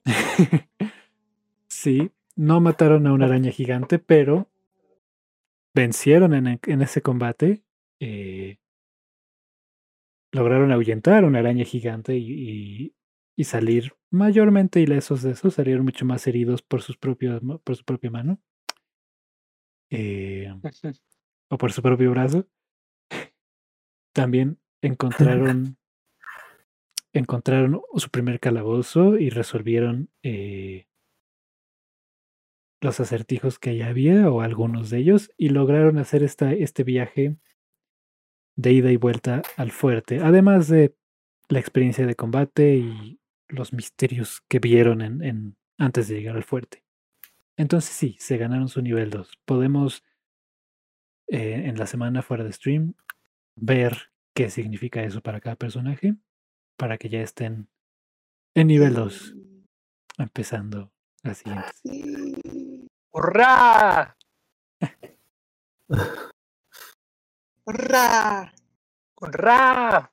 sí, 1.68 2.12
no 2.36 2.60
mataron 2.60 3.06
a 3.06 3.12
una 3.12 3.26
araña 3.26 3.50
gigante, 3.50 3.98
pero 3.98 4.48
vencieron 5.74 6.32
en, 6.34 6.46
e- 6.46 6.60
en 6.66 6.82
ese 6.82 7.02
combate. 7.02 7.62
Eh, 8.02 8.58
lograron 10.32 10.72
ahuyentar 10.72 11.24
a 11.24 11.26
una 11.26 11.40
araña 11.40 11.64
gigante 11.64 12.16
y, 12.16 12.32
y- 12.86 12.94
y 13.36 13.44
salir 13.44 13.94
mayormente 14.10 14.80
ilesos 14.80 15.22
de 15.22 15.32
eso. 15.32 15.50
Salieron 15.50 15.84
mucho 15.84 16.04
más 16.04 16.26
heridos 16.26 16.62
por, 16.62 16.82
sus 16.82 16.96
propios, 16.98 17.40
por 17.64 17.76
su 17.76 17.84
propia 17.84 18.10
mano. 18.10 18.40
eh, 19.90 20.48
o 21.50 21.58
por 21.58 21.72
su 21.72 21.82
propio 21.82 22.10
brazo. 22.10 22.46
También 24.14 24.58
encontraron 24.82 25.76
encontraron 27.14 27.82
su 27.96 28.08
primer 28.10 28.40
calabozo 28.40 29.18
y 29.18 29.28
resolvieron 29.28 30.10
eh, 30.22 30.86
los 32.80 33.00
acertijos 33.00 33.58
que 33.58 33.76
ya 33.76 33.88
había 33.88 34.30
o 34.30 34.40
algunos 34.40 34.88
de 34.90 34.98
ellos 34.98 35.30
y 35.36 35.50
lograron 35.50 35.98
hacer 35.98 36.22
esta, 36.22 36.52
este 36.52 36.84
viaje 36.84 37.36
de 38.56 38.72
ida 38.72 38.90
y 38.92 38.96
vuelta 38.96 39.42
al 39.56 39.70
fuerte, 39.72 40.20
además 40.20 40.68
de 40.68 40.94
la 41.48 41.58
experiencia 41.58 42.06
de 42.06 42.14
combate 42.16 42.76
y 42.76 43.18
los 43.48 43.72
misterios 43.72 44.42
que 44.48 44.58
vieron 44.58 45.00
en, 45.02 45.22
en- 45.22 45.56
antes 45.78 46.08
de 46.08 46.16
llegar 46.16 46.36
al 46.36 46.44
fuerte. 46.44 46.84
Entonces 47.56 47.90
sí, 47.94 48.16
se 48.18 48.36
ganaron 48.38 48.68
su 48.68 48.80
nivel 48.82 49.10
2. 49.10 49.38
Podemos 49.44 50.02
eh, 51.28 51.64
en 51.66 51.76
la 51.78 51.86
semana 51.86 52.22
fuera 52.22 52.44
de 52.44 52.52
stream 52.52 52.94
ver 53.56 54.10
qué 54.34 54.48
significa 54.50 55.02
eso 55.02 55.20
para 55.20 55.40
cada 55.40 55.56
personaje, 55.56 56.14
para 56.76 56.98
que 56.98 57.08
ya 57.08 57.20
estén 57.20 57.68
en 58.54 58.66
nivel 58.66 58.94
2, 58.94 59.34
empezando 60.18 60.92
la 61.22 61.34
siguiente. 61.34 61.70
¡Hurra! 63.12 64.16
Ra. 67.66 68.52
¡Hurra! 69.14 70.12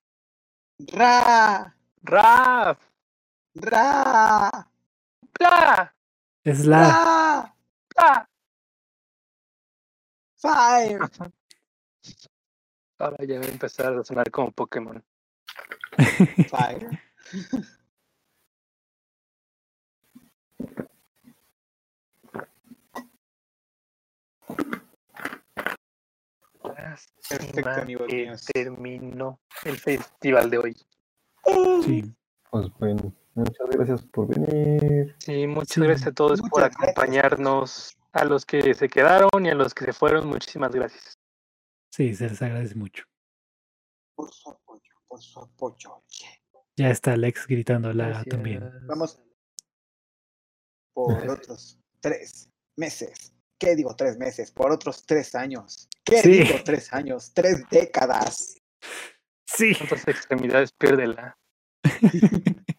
Ra. 0.77 1.75
¡Ra! 2.03 2.79
Ra. 3.55 4.67
¡Pla! 5.33 5.95
Es 6.43 6.65
la... 6.65 6.79
Ra. 6.79 7.55
¡Pla! 7.87 8.29
Fire. 10.35 10.99
Ahora 12.99 13.25
ya 13.25 13.39
va 13.39 13.45
a 13.45 13.49
empezar 13.49 13.97
a 13.97 14.03
sonar 14.03 14.29
como 14.29 14.51
Pokémon. 14.51 15.03
Fire. 16.49 17.01
Perfecto, 27.29 28.07
que 28.07 28.15
míos. 28.25 28.45
terminó 28.53 29.39
el 29.65 29.77
festival 29.77 30.49
de 30.49 30.57
hoy. 30.57 30.75
Sí. 31.83 32.15
pues 32.51 32.67
bueno, 32.79 33.13
muchas 33.35 33.67
gracias 33.71 34.01
por 34.07 34.27
venir. 34.27 35.15
Sí, 35.19 35.47
muchas 35.47 35.73
Sí. 35.73 35.81
gracias 35.81 36.07
a 36.07 36.11
todos 36.13 36.41
por 36.41 36.61
gracias. 36.61 36.81
acompañarnos. 36.81 37.95
A 38.11 38.25
los 38.25 38.43
que 38.43 38.73
se 38.73 38.89
quedaron 38.89 39.29
y 39.43 39.49
a 39.49 39.53
los 39.53 39.71
que 39.75 39.85
se 39.85 39.93
fueron, 39.93 40.27
muchísimas 40.27 40.71
gracias. 40.71 41.19
Sí, 41.91 42.15
se 42.15 42.27
les 42.27 42.41
agradece 42.41 42.73
mucho. 42.73 43.03
Por 44.15 44.31
su 44.33 44.49
apoyo, 44.49 44.91
por 45.07 45.21
su 45.21 45.39
apoyo. 45.39 46.03
Ya 46.75 46.89
está 46.89 47.13
Alex 47.13 47.45
gritando 47.45 47.93
la 47.93 48.23
también. 48.23 48.61
Gracias. 48.61 48.87
Vamos 48.87 49.21
por 50.93 51.29
otros 51.29 51.77
tres 51.99 52.49
meses 52.75 53.31
¿Qué 53.59 53.75
digo 53.75 53.95
tres 53.95 54.17
meses? 54.17 54.51
Por 54.51 54.71
otros 54.71 55.05
tres 55.05 55.35
años. 55.35 55.87
¿Qué 56.03 56.21
Sí. 56.21 56.29
digo 56.31 56.55
tres 56.63 56.91
años? 56.93 57.31
Tres 57.33 57.63
décadas. 57.69 58.55
Sí. 59.45 59.75
¿Cuántas 59.75 60.07
extremidades 60.07 60.71
pierde 60.71 61.07
la? 61.07 61.37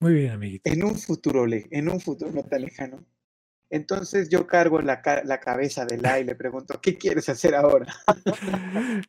Muy 0.00 0.14
bien, 0.14 0.30
amiguito. 0.32 0.70
En 0.70 0.84
un 0.84 0.96
futuro, 0.96 1.46
le- 1.46 1.66
en 1.70 1.88
un 1.88 2.00
futuro 2.00 2.30
no 2.30 2.44
tan 2.44 2.62
lejano. 2.62 3.04
Entonces 3.70 4.28
yo 4.28 4.46
cargo 4.46 4.80
la, 4.80 5.02
ca- 5.02 5.22
la 5.24 5.40
cabeza 5.40 5.84
de 5.84 5.98
La 5.98 6.20
y 6.20 6.24
le 6.24 6.34
pregunto, 6.34 6.80
¿qué 6.80 6.96
quieres 6.96 7.28
hacer 7.28 7.54
ahora? 7.54 7.86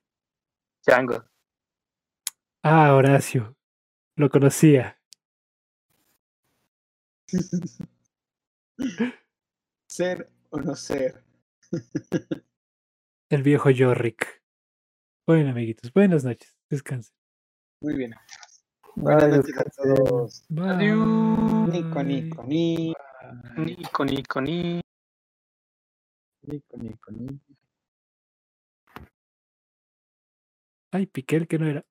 Chango. 0.88 1.24
Ah, 2.64 2.94
Horacio. 2.96 3.56
Lo 4.16 4.30
conocía. 4.30 5.00
¿Ser 9.90 10.32
o 10.50 10.60
no 10.60 10.76
ser? 10.76 11.24
El 13.30 13.44
viejo 13.44 13.70
Yorick. 13.70 14.42
Bueno, 15.28 15.52
amiguitos, 15.52 15.92
buenas 15.94 16.24
noches. 16.24 16.58
Descansen. 16.70 17.16
Muy 17.82 17.96
bien. 17.96 18.14
Buenas 18.96 19.30
noches 19.30 19.58
a 19.58 19.64
todos. 19.66 20.46
Bye. 20.50 20.96
Nico, 21.72 22.04
Nico, 22.04 22.44
ni. 22.44 22.94
Nico, 23.58 24.06
Nico, 24.06 24.42
ni. 24.42 24.82
Nico, 26.44 26.78
Nico, 26.78 27.12
Nico. 27.12 27.46
Ay, 30.92 31.06
piqué 31.06 31.36
el 31.36 31.48
que 31.48 31.60
no 31.60 31.68
era. 31.68 31.86